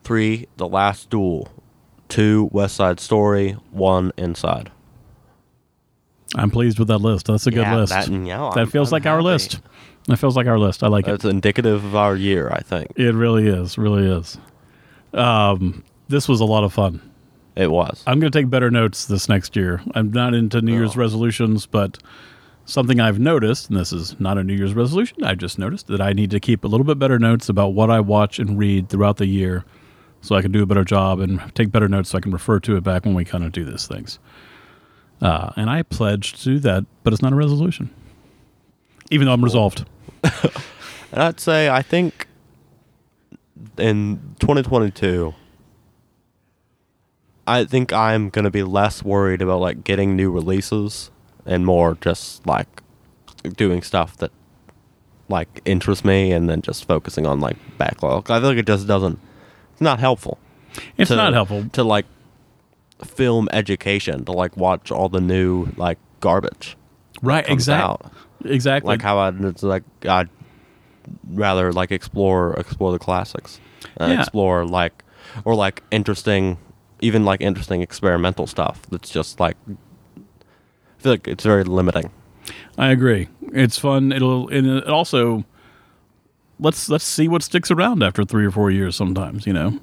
three, 0.03 0.47
The 0.57 0.67
Last 0.67 1.09
Duel. 1.09 1.47
Two, 2.09 2.49
West 2.51 2.75
Side 2.75 2.99
Story. 2.99 3.51
One, 3.71 4.11
Inside. 4.17 4.71
I'm 6.35 6.49
pleased 6.49 6.79
with 6.79 6.87
that 6.87 6.97
list. 6.99 7.27
That's 7.27 7.45
a 7.45 7.51
good 7.51 7.61
Yeah, 7.61 7.75
list. 7.75 7.93
that- 7.93 8.09
yeah, 8.09 8.49
that 8.55 8.69
feels 8.69 8.89
I'm 8.91 8.95
like 8.97 9.05
our 9.05 9.21
list. 9.21 9.59
That 10.07 10.17
feels 10.17 10.35
like 10.35 10.47
our 10.47 10.57
list. 10.57 10.81
I 10.83 10.87
like 10.87 11.07
it. 11.07 11.13
It's 11.13 11.25
indicative 11.25 11.83
of 11.85 11.95
our 11.95 12.15
year, 12.15 12.49
I 12.51 12.61
think. 12.61 12.91
It 12.95 13.13
really 13.13 13.47
is. 13.47 13.77
Really 13.77 14.07
is. 14.09 14.37
Um, 15.13 15.83
this 16.07 16.27
was 16.29 16.39
a 16.39 16.45
lot 16.45 16.63
of 16.63 16.73
fun. 16.73 17.01
It 17.55 17.69
was. 17.71 18.03
I'm 18.07 18.19
going 18.19 18.31
to 18.31 18.39
take 18.39 18.49
better 18.49 18.71
notes 18.71 19.05
this 19.05 19.27
next 19.27 19.55
year. 19.55 19.81
I'm 19.93 20.11
not 20.11 20.33
into 20.33 20.61
New 20.61 20.73
Year's 20.73 20.95
Oh. 20.95 20.99
resolutions, 20.99 21.65
but 21.65 21.97
something 22.65 22.99
I've 23.01 23.19
noticed, 23.19 23.69
and 23.69 23.77
this 23.77 23.91
is 23.91 24.15
not 24.19 24.37
a 24.37 24.43
New 24.43 24.53
Year's 24.55 24.73
resolution, 24.73 25.23
I 25.23 25.35
just 25.35 25.59
noticed 25.59 25.87
that 25.87 25.99
I 26.01 26.13
need 26.13 26.31
to 26.31 26.39
keep 26.39 26.63
a 26.63 26.67
little 26.67 26.85
bit 26.85 26.97
better 26.97 27.19
notes 27.19 27.49
about 27.49 27.73
what 27.73 27.89
I 27.89 27.99
watch 27.99 28.39
and 28.39 28.57
read 28.57 28.87
throughout 28.89 29.17
the 29.17 29.25
year 29.25 29.65
so 30.21 30.35
I 30.35 30.41
can 30.41 30.51
do 30.51 30.63
a 30.63 30.65
better 30.65 30.85
job 30.85 31.19
and 31.19 31.41
take 31.55 31.71
better 31.71 31.89
notes 31.89 32.11
so 32.11 32.17
I 32.17 32.21
can 32.21 32.31
refer 32.31 32.59
to 32.61 32.77
it 32.77 32.83
back 32.83 33.03
when 33.05 33.15
we 33.15 33.25
kind 33.25 33.43
of 33.43 33.51
do 33.51 33.65
these 33.65 33.85
things. 33.87 34.17
Uh, 35.21 35.51
and 35.57 35.69
I 35.69 35.83
pledge 35.83 36.33
to 36.33 36.43
do 36.45 36.59
that, 36.59 36.85
but 37.03 37.11
it's 37.11 37.21
not 37.21 37.33
a 37.33 37.35
resolution. 37.35 37.89
Even 39.09 39.25
though 39.25 39.33
I'm 39.33 39.43
resolved. 39.43 39.85
And 41.13 41.21
I'd 41.21 41.41
say 41.41 41.67
I 41.67 41.81
think 41.81 42.25
in 43.77 44.17
2022, 44.39 45.33
I 47.47 47.65
think 47.65 47.91
I'm 47.91 48.29
gonna 48.29 48.51
be 48.51 48.63
less 48.63 49.03
worried 49.03 49.41
about 49.41 49.59
like 49.59 49.83
getting 49.83 50.15
new 50.15 50.31
releases 50.31 51.11
and 51.45 51.65
more 51.65 51.97
just 52.01 52.45
like 52.45 52.67
doing 53.57 53.81
stuff 53.81 54.15
that 54.17 54.31
like 55.27 55.61
interests 55.65 56.05
me 56.05 56.31
and 56.31 56.49
then 56.49 56.61
just 56.61 56.85
focusing 56.87 57.25
on 57.25 57.39
like 57.39 57.57
backlog. 57.77 58.29
I 58.29 58.39
feel 58.39 58.49
like 58.49 58.57
it 58.57 58.67
just 58.67 58.87
doesn't. 58.87 59.19
It's 59.73 59.81
not 59.81 59.99
helpful. 59.99 60.37
It's 60.97 61.09
to- 61.09 61.15
not 61.15 61.33
helpful. 61.33 61.65
to 61.73 61.83
like 61.83 62.05
film 63.03 63.49
education 63.51 64.23
to 64.25 64.31
like 64.31 64.55
watch 64.55 64.91
all 64.91 65.09
the 65.09 65.21
new 65.21 65.67
like 65.77 65.97
garbage. 66.19 66.77
Right, 67.21 67.47
exactly. 67.49 68.09
Exactly. 68.45 68.87
like 68.87 69.01
how 69.01 69.19
I'd 69.19 69.43
it's 69.43 69.63
like 69.63 69.83
I'd 70.07 70.29
rather 71.29 71.71
like 71.73 71.91
explore 71.91 72.53
explore 72.59 72.91
the 72.91 72.99
classics, 72.99 73.59
uh, 73.99 74.05
Yeah. 74.07 74.19
explore 74.21 74.65
like 74.65 75.03
or 75.45 75.55
like 75.55 75.83
interesting, 75.91 76.57
even 77.01 77.25
like 77.25 77.41
interesting 77.41 77.81
experimental 77.81 78.47
stuff. 78.47 78.81
That's 78.89 79.09
just 79.09 79.39
like 79.39 79.57
I 79.67 81.01
feel 81.01 81.13
like 81.13 81.27
it's 81.27 81.43
very 81.43 81.63
limiting. 81.63 82.11
I 82.77 82.91
agree. 82.91 83.27
It's 83.53 83.77
fun. 83.77 84.11
It'll 84.11 84.47
and 84.49 84.67
it 84.67 84.87
also 84.87 85.43
let's 86.59 86.89
let's 86.89 87.03
see 87.03 87.27
what 87.27 87.43
sticks 87.43 87.71
around 87.71 88.03
after 88.03 88.23
three 88.23 88.45
or 88.45 88.51
four 88.51 88.71
years. 88.71 88.95
Sometimes 88.95 89.45
you 89.45 89.53
know, 89.53 89.79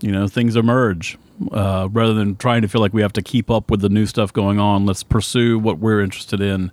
you 0.00 0.12
know 0.12 0.28
things 0.28 0.54
emerge 0.54 1.18
uh, 1.50 1.88
rather 1.90 2.14
than 2.14 2.36
trying 2.36 2.62
to 2.62 2.68
feel 2.68 2.80
like 2.80 2.92
we 2.92 3.02
have 3.02 3.12
to 3.14 3.22
keep 3.22 3.50
up 3.50 3.70
with 3.70 3.80
the 3.80 3.88
new 3.88 4.06
stuff 4.06 4.32
going 4.32 4.60
on. 4.60 4.86
Let's 4.86 5.02
pursue 5.02 5.58
what 5.58 5.78
we're 5.78 6.00
interested 6.00 6.40
in, 6.40 6.70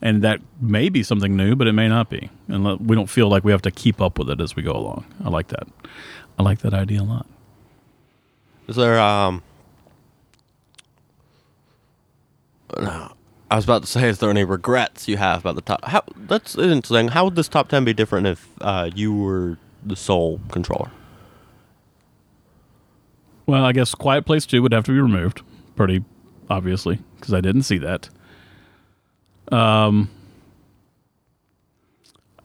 and 0.00 0.22
that 0.22 0.40
may 0.60 0.88
be 0.88 1.02
something 1.02 1.36
new, 1.36 1.56
but 1.56 1.66
it 1.66 1.72
may 1.72 1.88
not 1.88 2.08
be, 2.08 2.30
and 2.48 2.78
we 2.88 2.96
don't 2.96 3.10
feel 3.10 3.28
like 3.28 3.44
we 3.44 3.52
have 3.52 3.62
to 3.62 3.70
keep 3.70 4.00
up 4.00 4.18
with 4.18 4.30
it 4.30 4.40
as 4.40 4.56
we 4.56 4.62
go 4.62 4.72
along. 4.72 5.04
I 5.24 5.28
like 5.28 5.48
that. 5.48 5.66
I 6.38 6.42
like 6.42 6.60
that 6.60 6.72
idea 6.72 7.02
a 7.02 7.04
lot. 7.04 7.26
Is 8.70 8.76
there 8.76 9.00
um? 9.00 9.42
No, 12.78 13.12
I 13.50 13.56
was 13.56 13.64
about 13.64 13.82
to 13.82 13.88
say, 13.88 14.08
is 14.08 14.18
there 14.20 14.30
any 14.30 14.44
regrets 14.44 15.08
you 15.08 15.16
have 15.16 15.40
about 15.40 15.56
the 15.56 15.60
top? 15.60 15.84
How 15.84 16.04
that's 16.16 16.56
interesting. 16.56 17.08
How 17.08 17.24
would 17.24 17.34
this 17.34 17.48
top 17.48 17.68
ten 17.68 17.84
be 17.84 17.92
different 17.92 18.28
if 18.28 18.48
uh, 18.60 18.88
you 18.94 19.12
were 19.12 19.58
the 19.84 19.96
sole 19.96 20.40
controller? 20.52 20.92
Well, 23.46 23.64
I 23.64 23.72
guess 23.72 23.92
Quiet 23.92 24.24
Place 24.24 24.46
2 24.46 24.62
would 24.62 24.70
have 24.70 24.84
to 24.84 24.92
be 24.92 25.00
removed, 25.00 25.42
pretty 25.74 26.04
obviously, 26.48 27.00
because 27.16 27.34
I 27.34 27.40
didn't 27.40 27.64
see 27.64 27.78
that. 27.78 28.08
Um, 29.50 30.08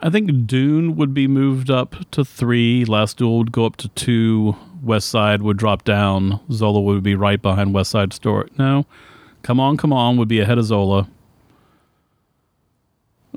I 0.01 0.09
think 0.09 0.47
Dune 0.47 0.95
would 0.95 1.13
be 1.13 1.27
moved 1.27 1.69
up 1.69 1.95
to 2.11 2.25
three. 2.25 2.83
Last 2.85 3.17
Duel 3.17 3.37
would 3.37 3.51
go 3.51 3.65
up 3.65 3.75
to 3.77 3.89
two. 3.89 4.55
West 4.85 5.09
Side 5.09 5.41
would 5.41 5.57
drop 5.57 5.83
down. 5.83 6.39
Zola 6.51 6.79
would 6.79 7.03
be 7.03 7.15
right 7.15 7.41
behind 7.41 7.73
West 7.73 7.91
Side 7.91 8.13
Story. 8.13 8.49
No, 8.57 8.85
Come 9.41 9.59
On, 9.59 9.75
Come 9.77 9.91
On 9.91 10.15
would 10.17 10.27
be 10.27 10.39
ahead 10.39 10.57
of 10.57 10.65
Zola. 10.65 11.07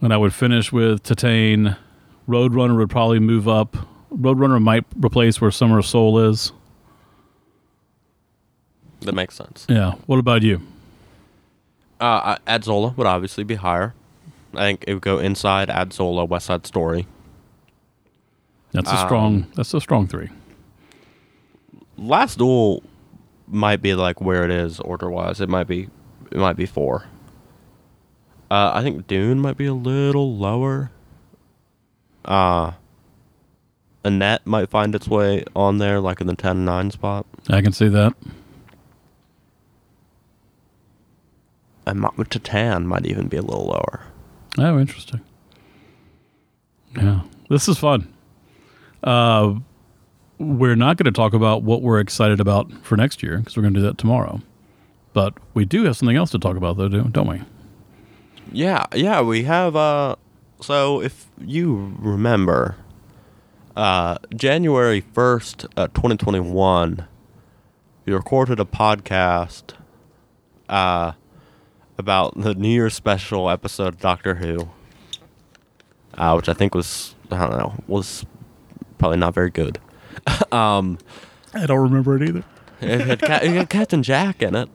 And 0.02 0.12
I 0.12 0.16
would 0.16 0.32
finish 0.32 0.70
with 0.70 1.02
Titane. 1.02 1.76
Roadrunner 2.28 2.76
would 2.76 2.90
probably 2.90 3.18
move 3.18 3.48
up. 3.48 3.76
Roadrunner 4.14 4.62
might 4.62 4.84
replace 5.02 5.40
where 5.40 5.50
Summer 5.50 5.78
of 5.78 5.86
Soul 5.86 6.18
is. 6.30 6.52
That 9.00 9.14
makes 9.14 9.34
sense. 9.34 9.66
Yeah. 9.68 9.92
What 10.06 10.18
about 10.18 10.42
you? 10.42 10.60
Uh, 12.00 12.36
Ad 12.46 12.64
Zola 12.64 12.94
would 12.96 13.06
obviously 13.06 13.44
be 13.44 13.56
higher. 13.56 13.94
I 14.54 14.58
think 14.60 14.84
it 14.86 14.94
would 14.94 15.02
go 15.02 15.18
inside 15.18 15.68
Ad 15.70 15.92
Zola, 15.92 16.24
West 16.24 16.46
Side 16.46 16.66
Story. 16.66 17.06
That's 18.72 18.90
a 18.90 18.98
Um, 19.00 19.06
strong. 19.06 19.46
That's 19.56 19.74
a 19.74 19.80
strong 19.80 20.06
three. 20.06 20.28
Last 21.98 22.38
Duel 22.38 22.82
might 23.46 23.82
be 23.82 23.94
like 23.94 24.20
where 24.20 24.44
it 24.44 24.50
is 24.50 24.80
order 24.80 25.10
wise. 25.10 25.40
It 25.40 25.48
might 25.48 25.66
be 25.66 25.88
it 26.30 26.38
might 26.38 26.56
be 26.56 26.66
four. 26.66 27.06
Uh, 28.50 28.70
I 28.74 28.82
think 28.82 29.06
Dune 29.06 29.40
might 29.40 29.56
be 29.56 29.66
a 29.66 29.74
little 29.74 30.36
lower. 30.36 30.90
Uh 32.24 32.72
Annette 34.04 34.46
might 34.46 34.70
find 34.70 34.94
its 34.94 35.08
way 35.08 35.44
on 35.56 35.78
there, 35.78 36.00
like 36.00 36.20
in 36.20 36.28
the 36.28 36.36
10 36.36 36.64
9 36.64 36.90
spot. 36.92 37.26
I 37.48 37.60
can 37.60 37.72
see 37.72 37.88
that. 37.88 38.14
And 41.86 42.00
Ma- 42.00 42.10
Titane 42.10 42.84
might 42.84 43.06
even 43.06 43.28
be 43.28 43.36
a 43.38 43.42
little 43.42 43.66
lower. 43.66 44.02
Oh, 44.58 44.78
interesting. 44.78 45.20
Yeah, 46.96 47.22
this 47.50 47.68
is 47.68 47.78
fun. 47.78 48.12
Uh, 49.02 49.56
we're 50.39 50.77
not 50.77 50.97
going 50.97 51.12
to 51.12 51.16
talk 51.16 51.35
about 51.35 51.62
what 51.62 51.82
we're 51.82 52.01
excited 52.01 52.40
about 52.40 52.73
for 52.85 52.97
next 52.97 53.23
year 53.23 53.39
because 53.39 53.56
we're 53.56 53.62
going 53.62 53.74
to 53.74 53.81
do 53.81 53.86
that 53.86 53.98
tomorrow. 53.98 54.40
But 55.12 55.35
we 55.55 55.65
do 55.65 55.85
have 55.85 55.97
something 55.97 56.16
else 56.16 56.31
to 56.31 56.39
talk 56.39 56.56
about, 56.56 56.77
though, 56.77 56.89
don't 56.89 57.27
we? 57.28 57.43
Yeah, 58.52 58.86
yeah, 58.94 59.20
we 59.20 59.43
have 59.44 59.77
uh 59.77 60.16
so 60.60 61.02
if 61.02 61.27
you 61.39 61.94
remember 61.98 62.77
uh 63.77 64.19
January 64.35 65.02
1st, 65.02 65.66
uh, 65.77 65.86
2021 65.89 67.06
we 68.06 68.12
recorded 68.15 68.59
a 68.59 68.65
podcast 68.65 69.74
uh 70.69 71.12
about 71.98 72.40
the 72.40 72.55
New 72.55 72.69
Year's 72.70 72.94
special 72.94 73.51
episode 73.51 73.89
of 73.89 74.01
Doctor 74.01 74.36
Who. 74.36 74.70
Uh 76.15 76.32
which 76.35 76.48
I 76.48 76.55
think 76.55 76.74
was 76.74 77.15
I 77.31 77.47
don't 77.47 77.59
know, 77.59 77.74
was 77.86 78.24
probably 78.97 79.19
not 79.19 79.35
very 79.35 79.51
good. 79.51 79.78
um 80.52 80.98
I 81.55 81.66
don't 81.66 81.80
remember 81.80 82.16
it 82.16 82.28
either. 82.28 82.44
it 82.80 83.00
had, 83.00 83.20
Ca- 83.20 83.40
it 83.42 83.50
had 83.52 83.70
Captain 83.70 84.02
Jack 84.02 84.42
in 84.42 84.55
it. 84.55 84.68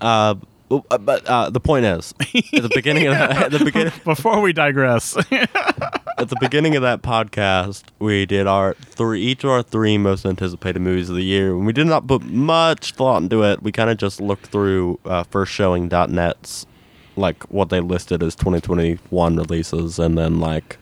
Uh, 0.00 0.34
uh, 0.68 0.98
but 0.98 1.24
uh, 1.26 1.48
the 1.48 1.60
point 1.60 1.84
is, 1.84 2.12
at 2.52 2.62
the 2.62 2.70
beginning 2.74 3.06
of 3.06 3.12
that, 3.18 3.42
at 3.44 3.52
the 3.52 3.64
beginning 3.64 3.92
Before 4.04 4.40
we 4.40 4.52
digress, 4.52 5.16
at 5.16 6.28
the 6.28 6.36
beginning 6.40 6.74
of 6.74 6.82
that 6.82 7.02
podcast, 7.02 7.84
we 8.00 8.26
did 8.26 8.46
our 8.48 8.74
three 8.74 9.22
each 9.22 9.44
of 9.44 9.50
our 9.50 9.62
three 9.62 9.96
most 9.96 10.26
anticipated 10.26 10.80
movies 10.80 11.08
of 11.08 11.14
the 11.14 11.22
year. 11.22 11.52
And 11.54 11.66
we 11.66 11.72
did 11.72 11.86
not 11.86 12.06
put 12.08 12.24
much 12.24 12.92
thought 12.94 13.22
into 13.22 13.44
it. 13.44 13.62
We 13.62 13.70
kind 13.70 13.90
of 13.90 13.96
just 13.96 14.20
looked 14.20 14.46
through 14.46 14.98
uh, 15.04 15.22
firstshowing.net's 15.24 16.66
like 17.14 17.44
what 17.44 17.70
they 17.70 17.80
listed 17.80 18.22
as 18.22 18.34
2021 18.34 19.36
releases, 19.36 19.98
and 20.00 20.18
then 20.18 20.40
like 20.40 20.78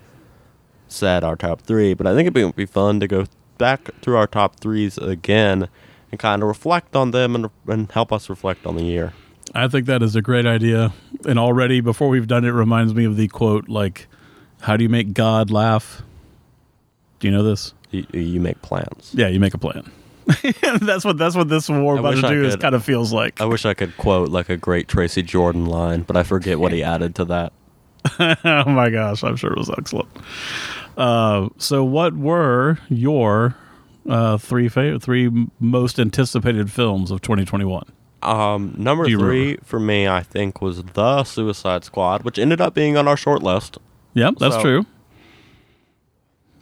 said 0.88 1.24
our 1.24 1.36
top 1.36 1.60
three. 1.60 1.92
But 1.94 2.06
I 2.06 2.14
think 2.14 2.26
it'd 2.26 2.34
be, 2.56 2.64
be 2.64 2.66
fun 2.66 3.00
to 3.00 3.06
go 3.06 3.26
back 3.58 3.90
through 4.00 4.16
our 4.16 4.26
top 4.26 4.60
threes 4.60 4.98
again 4.98 5.68
and 6.10 6.18
kind 6.20 6.42
of 6.42 6.48
reflect 6.48 6.94
on 6.94 7.10
them 7.10 7.34
and, 7.34 7.50
and 7.66 7.90
help 7.92 8.12
us 8.12 8.28
reflect 8.28 8.66
on 8.66 8.76
the 8.76 8.84
year. 8.84 9.12
I 9.54 9.68
think 9.68 9.86
that 9.86 10.02
is 10.02 10.16
a 10.16 10.22
great 10.22 10.46
idea. 10.46 10.92
And 11.26 11.38
already, 11.38 11.80
before 11.80 12.08
we've 12.08 12.26
done 12.26 12.44
it, 12.44 12.50
reminds 12.50 12.94
me 12.94 13.04
of 13.04 13.16
the 13.16 13.28
quote 13.28 13.68
like, 13.68 14.06
How 14.60 14.76
do 14.76 14.82
you 14.82 14.88
make 14.88 15.14
God 15.14 15.50
laugh? 15.50 16.02
Do 17.20 17.28
you 17.28 17.32
know 17.32 17.42
this? 17.42 17.72
You, 17.90 18.04
you 18.12 18.40
make 18.40 18.60
plans. 18.62 19.12
Yeah, 19.14 19.28
you 19.28 19.38
make 19.38 19.54
a 19.54 19.58
plan. 19.58 19.90
that's 20.80 21.04
what 21.04 21.18
that's 21.18 21.36
what 21.36 21.48
this 21.48 21.68
war 21.68 21.96
I 21.96 22.00
about 22.00 22.14
to 22.16 22.28
do 22.28 22.44
is 22.44 22.56
kind 22.56 22.74
of 22.74 22.82
feels 22.82 23.12
like. 23.12 23.40
I 23.40 23.44
wish 23.44 23.66
I 23.66 23.74
could 23.74 23.96
quote 23.98 24.30
like 24.30 24.48
a 24.48 24.56
great 24.56 24.88
Tracy 24.88 25.22
Jordan 25.22 25.66
line, 25.66 26.02
but 26.02 26.16
I 26.16 26.22
forget 26.22 26.58
what 26.58 26.72
he 26.72 26.82
added 26.94 27.14
to 27.16 27.24
that. 27.26 27.52
oh 28.18 28.64
my 28.70 28.90
gosh, 28.90 29.22
I'm 29.22 29.36
sure 29.36 29.52
it 29.52 29.58
was 29.58 29.70
excellent. 29.70 30.08
Uh, 30.96 31.48
so, 31.58 31.82
what 31.84 32.14
were 32.16 32.78
your 32.88 33.56
uh, 34.08 34.38
three 34.38 34.68
favorite, 34.68 35.02
three 35.02 35.30
most 35.60 35.98
anticipated 35.98 36.70
films 36.70 37.10
of 37.10 37.20
2021? 37.22 37.84
Um, 38.22 38.74
number 38.78 39.04
three 39.04 39.14
remember? 39.16 39.64
for 39.64 39.78
me, 39.80 40.08
I 40.08 40.22
think, 40.22 40.62
was 40.62 40.82
The 40.82 41.24
Suicide 41.24 41.84
Squad, 41.84 42.22
which 42.22 42.38
ended 42.38 42.60
up 42.60 42.74
being 42.74 42.96
on 42.96 43.06
our 43.08 43.16
short 43.16 43.42
list. 43.42 43.76
Yep, 44.14 44.34
that's 44.38 44.54
So- 44.54 44.62
true. 44.62 44.86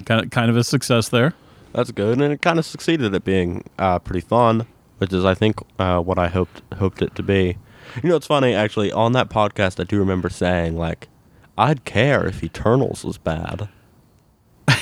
Kind 0.04 0.24
of, 0.24 0.30
kind 0.30 0.50
of 0.50 0.56
a 0.56 0.64
success 0.64 1.08
there. 1.08 1.34
That's 1.72 1.92
good, 1.92 2.20
and 2.20 2.32
it 2.32 2.42
kind 2.42 2.58
of 2.58 2.66
succeeded 2.66 3.14
at 3.14 3.24
being 3.24 3.62
uh, 3.78 3.98
pretty 4.00 4.20
fun, 4.20 4.66
which 4.98 5.12
is, 5.12 5.24
I 5.24 5.34
think, 5.34 5.58
uh, 5.78 6.00
what 6.00 6.18
I 6.18 6.26
hoped 6.28 6.60
hoped 6.78 7.00
it 7.02 7.14
to 7.14 7.22
be. 7.22 7.56
You 8.02 8.08
know, 8.08 8.16
it's 8.16 8.26
funny 8.26 8.52
actually. 8.54 8.90
On 8.90 9.12
that 9.12 9.28
podcast, 9.30 9.78
I 9.80 9.84
do 9.84 9.98
remember 9.98 10.28
saying 10.28 10.76
like, 10.76 11.08
"I'd 11.56 11.84
care 11.84 12.26
if 12.26 12.42
Eternals 12.42 13.04
was 13.04 13.16
bad." 13.18 13.68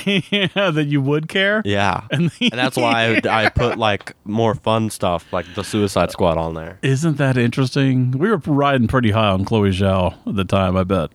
Yeah, 0.06 0.48
that 0.70 0.86
you 0.88 1.00
would 1.00 1.28
care. 1.28 1.62
Yeah, 1.64 2.02
and, 2.10 2.30
And- 2.40 2.50
that's 2.52 2.76
why 2.76 3.20
I, 3.24 3.44
I 3.46 3.48
put 3.50 3.78
like 3.78 4.14
more 4.24 4.54
fun 4.54 4.90
stuff, 4.90 5.32
like 5.32 5.46
the 5.54 5.64
Suicide 5.64 6.10
Squad, 6.10 6.38
on 6.38 6.54
there. 6.54 6.78
Isn't 6.82 7.16
that 7.18 7.36
interesting? 7.36 8.12
We 8.12 8.30
were 8.30 8.38
riding 8.38 8.88
pretty 8.88 9.10
high 9.10 9.28
on 9.28 9.44
Chloe 9.44 9.70
Zhao 9.70 10.14
at 10.26 10.36
the 10.36 10.44
time. 10.44 10.76
I 10.76 10.84
bet 10.84 11.10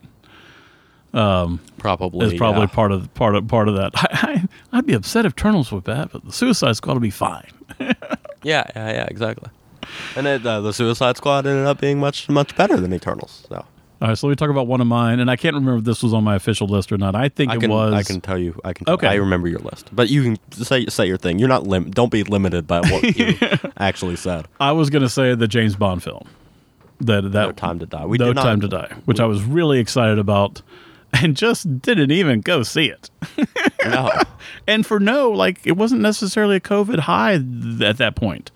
Um, 1.14 1.60
Probably, 1.78 2.26
is 2.28 2.34
probably 2.34 2.62
yeah. 2.64 2.68
part 2.68 2.92
of 2.92 3.14
part 3.14 3.36
of 3.36 3.48
part 3.48 3.68
of 3.68 3.76
that. 3.76 3.92
I, 3.96 4.08
I, 4.72 4.78
I'd 4.78 4.86
be 4.86 4.94
upset 4.94 5.26
if 5.26 5.34
Eternals 5.34 5.72
were 5.72 5.82
bad, 5.82 6.10
but 6.12 6.26
the 6.26 6.32
Suicide 6.32 6.76
Squad 6.76 6.94
will 6.94 7.00
be 7.02 7.10
fine. 7.10 7.48
Yeah, 7.80 7.94
yeah, 8.44 8.64
yeah, 8.76 9.06
exactly. 9.10 9.50
And 10.16 10.26
it, 10.28 10.46
uh, 10.46 10.62
the 10.62 10.74
Suicide 10.74 11.16
Squad 11.18 11.46
ended 11.46 11.66
up 11.68 11.80
being 11.80 12.00
much 12.00 12.28
much 12.28 12.56
better 12.56 12.78
than 12.78 12.94
Eternals. 12.94 13.46
So 13.50 13.66
All 14.06 14.10
right, 14.12 14.18
so 14.20 14.28
let 14.28 14.34
me 14.34 14.36
talk 14.36 14.52
about 14.52 14.68
one 14.68 14.82
of 14.82 14.86
mine, 14.88 15.20
and 15.20 15.32
I 15.32 15.36
can't 15.36 15.56
remember 15.56 15.80
if 15.80 15.84
this 15.84 16.04
was 16.04 16.14
on 16.14 16.24
my 16.24 16.36
official 16.36 16.68
list 16.68 16.92
or 16.92 16.98
not. 17.00 17.16
I 17.16 17.28
think 17.28 17.52
I 17.52 17.56
it 17.56 17.68
was. 17.68 17.92
I 17.92 18.04
can 18.04 18.22
tell 18.22 18.38
you 18.38 18.60
I 18.64 18.72
can 18.74 18.88
Okay. 18.88 19.08
I 19.08 19.16
remember 19.16 19.48
your 19.48 19.62
list, 19.62 19.90
but 19.92 20.12
you 20.12 20.22
can 20.22 20.38
say 20.52 20.86
say 20.86 21.08
your 21.08 21.18
thing. 21.18 21.40
You're 21.40 21.50
not 21.50 21.66
lim- 21.66 21.90
Don't 21.90 22.12
be 22.12 22.22
limited 22.22 22.68
by 22.68 22.82
what 22.82 23.18
you 23.18 23.36
actually 23.80 24.16
said. 24.16 24.48
I 24.60 24.74
was 24.74 24.92
going 24.92 25.02
to 25.02 25.10
say 25.10 25.34
the 25.34 25.48
James 25.48 25.76
Bond 25.76 26.04
film. 26.04 26.28
That 27.00 27.32
that 27.32 27.48
No 27.48 27.52
Time 27.54 27.80
to 27.80 27.88
Die. 27.88 28.06
We 28.06 28.20
no 28.20 28.26
did 28.28 28.36
not- 28.36 28.44
time 28.44 28.62
to 28.62 28.68
die, 28.68 28.94
which 29.06 29.20
I 29.20 29.26
was 29.26 29.42
really 29.44 29.80
excited 29.80 30.20
about, 30.20 30.62
and 31.12 31.36
just 31.36 31.82
didn't 31.82 32.12
even 32.12 32.42
go 32.42 32.62
see 32.62 32.86
it. 32.86 33.10
No, 33.86 34.12
and 34.68 34.86
for 34.86 35.00
no, 35.00 35.32
like 35.32 35.66
it 35.66 35.78
wasn't 35.78 36.02
necessarily 36.02 36.58
a 36.58 36.62
COVID 36.62 37.00
high 37.00 37.40
th- 37.40 37.82
at 37.82 37.98
that 37.98 38.16
point. 38.16 38.52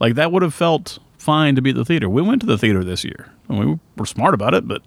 Like 0.00 0.16
that 0.16 0.32
would 0.32 0.42
have 0.42 0.52
felt 0.52 0.98
fine 1.16 1.54
to 1.54 1.62
be 1.62 1.70
at 1.70 1.76
the 1.76 1.84
theater. 1.84 2.08
We 2.08 2.22
went 2.22 2.40
to 2.40 2.46
the 2.46 2.58
theater 2.58 2.82
this 2.82 3.04
year, 3.04 3.30
we 3.58 3.78
were 3.96 4.06
smart 4.06 4.34
about 4.34 4.54
it, 4.54 4.66
but 4.68 4.82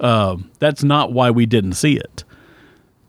um, 0.00 0.50
that's 0.58 0.82
not 0.82 1.12
why 1.12 1.30
we 1.30 1.46
didn't 1.46 1.74
see 1.74 1.96
it. 1.96 2.24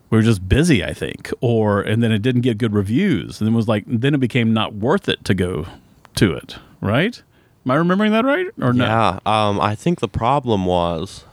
We 0.09 0.17
were 0.17 0.23
just 0.23 0.47
busy, 0.49 0.83
I 0.83 0.93
think, 0.93 1.31
or 1.39 1.81
and 1.81 2.03
then 2.03 2.11
it 2.11 2.21
didn't 2.21 2.41
get 2.41 2.57
good 2.57 2.73
reviews, 2.73 3.39
and 3.39 3.49
it 3.49 3.53
was 3.53 3.67
like 3.67 3.85
then 3.87 4.13
it 4.13 4.19
became 4.19 4.53
not 4.53 4.73
worth 4.73 5.07
it 5.07 5.23
to 5.25 5.33
go 5.33 5.67
to 6.15 6.33
it. 6.33 6.57
Right? 6.81 7.21
Am 7.65 7.71
I 7.71 7.75
remembering 7.75 8.11
that 8.11 8.25
right 8.25 8.47
or 8.59 8.73
no? 8.73 8.85
yeah. 8.85 9.19
Um, 9.25 9.61
I 9.61 9.75
think 9.75 9.99
the 9.99 10.07
problem 10.07 10.65
was 10.65 11.23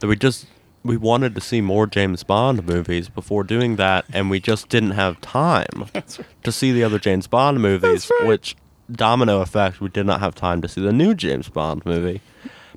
that 0.00 0.08
we 0.08 0.16
just 0.16 0.46
we 0.82 0.96
wanted 0.96 1.34
to 1.34 1.40
see 1.40 1.60
more 1.60 1.86
James 1.86 2.24
Bond 2.24 2.66
movies 2.66 3.08
before 3.08 3.44
doing 3.44 3.76
that, 3.76 4.04
and 4.12 4.30
we 4.30 4.40
just 4.40 4.68
didn't 4.68 4.92
have 4.92 5.20
time 5.20 5.86
to 6.42 6.50
see 6.50 6.72
the 6.72 6.82
other 6.82 6.98
James 6.98 7.26
Bond 7.26 7.60
movies. 7.60 8.10
Right. 8.20 8.28
Which 8.28 8.56
domino 8.92 9.40
effect, 9.40 9.80
we 9.80 9.88
did 9.88 10.06
not 10.06 10.20
have 10.20 10.34
time 10.34 10.60
to 10.62 10.68
see 10.68 10.80
the 10.80 10.92
new 10.92 11.14
James 11.14 11.48
Bond 11.48 11.84
movie 11.86 12.20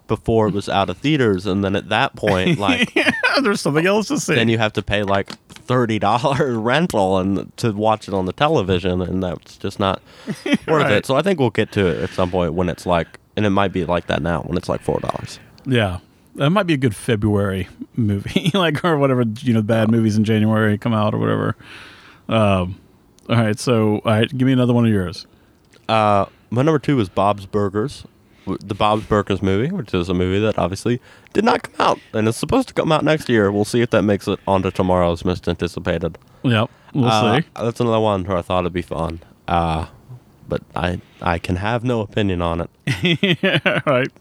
before 0.08 0.48
it 0.50 0.54
was 0.54 0.68
out 0.68 0.90
of 0.90 0.98
theaters, 0.98 1.46
and 1.46 1.64
then 1.64 1.76
at 1.76 1.90
that 1.90 2.16
point, 2.16 2.60
like. 2.68 2.94
There's 3.42 3.62
something 3.62 3.88
else 3.88 4.10
to 4.10 4.20
see. 4.20 4.36
then 4.36 4.48
you 4.48 4.60
have 4.60 4.74
to 4.74 4.84
pay 4.84 5.02
like 5.02 5.32
thirty 5.50 5.98
dollar 5.98 6.60
rental 6.60 7.18
and 7.18 7.56
to 7.58 7.72
watch 7.72 8.08
it 8.08 8.14
on 8.14 8.26
the 8.28 8.34
television, 8.34 9.02
and 9.02 9.24
that's 9.24 9.58
just 9.58 9.80
not 9.80 10.02
worth 10.46 10.68
Right. 10.68 10.92
it. 10.92 11.06
So 11.08 11.16
I 11.16 11.24
think 11.24 11.40
we'll 11.40 11.50
get 11.50 11.72
to 11.72 11.88
it 11.88 12.04
at 12.04 12.10
some 12.12 12.30
point 12.30 12.54
when 12.54 12.70
it's 12.70 12.86
like, 12.86 13.20
and 13.36 13.44
it 13.46 13.50
might 13.50 13.72
be 13.74 13.86
like 13.86 14.06
that 14.08 14.22
now 14.22 14.42
when 14.44 14.56
it's 14.58 14.70
like 14.70 14.82
four 14.82 15.00
dollars. 15.00 15.40
Yeah. 15.66 16.00
That 16.36 16.50
might 16.52 16.64
be 16.68 16.74
a 16.74 16.78
good 16.78 16.96
February 16.96 17.68
movie, 17.96 18.52
like 18.58 18.84
or 18.86 18.98
whatever 18.98 19.24
you 19.40 19.54
know, 19.54 19.62
bad 19.64 19.90
movies 19.90 20.16
in 20.16 20.24
January 20.24 20.78
come 20.78 20.94
out 20.94 21.14
or 21.16 21.18
whatever. 21.18 21.56
Um, 22.30 22.80
all 23.30 23.36
right, 23.38 23.58
so 23.58 23.96
all 24.06 24.12
right, 24.12 24.30
give 24.38 24.46
me 24.46 24.52
another 24.54 24.74
one 24.74 24.86
of 24.86 24.92
yours. 24.92 25.26
Uh, 25.90 26.26
my 26.50 26.62
number 26.62 26.80
two 26.80 27.00
is 27.00 27.10
Bob's 27.10 27.46
Burgers, 27.46 28.06
the 28.46 28.76
Bob's 28.76 29.06
Burgers 29.06 29.42
movie, 29.42 29.72
which 29.72 29.94
is 29.94 30.10
a 30.10 30.14
movie 30.14 30.40
that 30.40 30.58
obviously 30.58 31.02
did 31.34 31.44
not 31.46 31.64
come 31.64 31.74
out, 31.88 32.00
and 32.14 32.28
it's 32.28 32.38
supposed 32.38 32.68
to 32.70 32.74
come 32.74 32.92
out 32.92 33.04
next 33.04 33.30
year. 33.30 33.52
We'll 33.52 33.66
see 33.66 33.82
if 33.82 33.90
that 33.92 34.04
makes 34.04 34.28
it 34.28 34.40
onto 34.48 34.72
tomorrow's 34.72 35.24
most 35.26 35.48
anticipated. 35.48 36.18
Yep, 36.44 36.70
we'll 36.94 37.06
Uh, 37.06 37.42
see. 37.42 37.48
That's 37.56 37.80
another 37.80 38.00
one 38.00 38.24
where 38.24 38.38
I 38.38 38.42
thought 38.42 38.62
it'd 38.62 38.74
be 38.74 38.82
fun. 38.82 39.20
Uh, 39.48 39.88
but 40.48 40.62
I 40.76 41.02
I 41.22 41.40
can 41.40 41.56
have 41.58 41.84
no 41.84 42.02
opinion 42.02 42.42
on 42.42 42.62
it. 42.62 43.40
yeah, 43.42 43.80
right. 43.86 44.12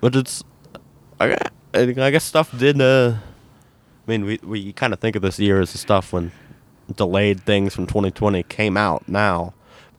But 0.00 0.14
it's, 0.16 0.42
I, 1.20 1.36
I 1.72 1.86
guess 2.10 2.24
stuff 2.24 2.56
did. 2.58 2.80
Uh, 2.80 3.14
I 4.06 4.10
mean, 4.10 4.24
we 4.24 4.38
we 4.42 4.72
kind 4.74 4.92
of 4.92 4.98
think 5.00 5.16
of 5.16 5.22
this 5.22 5.38
year 5.38 5.60
as 5.60 5.72
the 5.72 5.78
stuff 5.78 6.12
when 6.12 6.30
delayed 6.94 7.40
things 7.44 7.74
from 7.74 7.86
2020 7.86 8.42
came 8.44 8.76
out. 8.76 9.08
Now, 9.08 9.54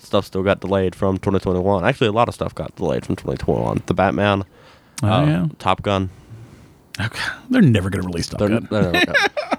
stuff 0.06 0.26
still 0.26 0.44
got 0.44 0.60
delayed 0.60 0.95
from 0.95 1.18
2021. 1.18 1.86
Actually, 1.86 2.07
a 2.07 2.11
lot 2.11 2.27
of 2.27 2.34
stuff 2.36 2.53
got 2.56 2.76
delayed 2.76 3.06
from 3.06 3.15
2021. 3.15 3.84
The 3.86 3.94
Batman, 3.94 4.44
Oh 5.03 5.07
uh, 5.07 5.26
yeah. 5.26 5.48
Top 5.60 5.82
Gun. 5.82 6.10
Okay. 6.99 7.19
They're 7.49 7.61
never 7.61 7.90
gonna 7.90 8.06
release 8.07 8.27
Top 8.27 8.40
They're, 8.40 8.49
Gun. 8.49 8.68
they're 8.72 8.91
never 8.91 9.14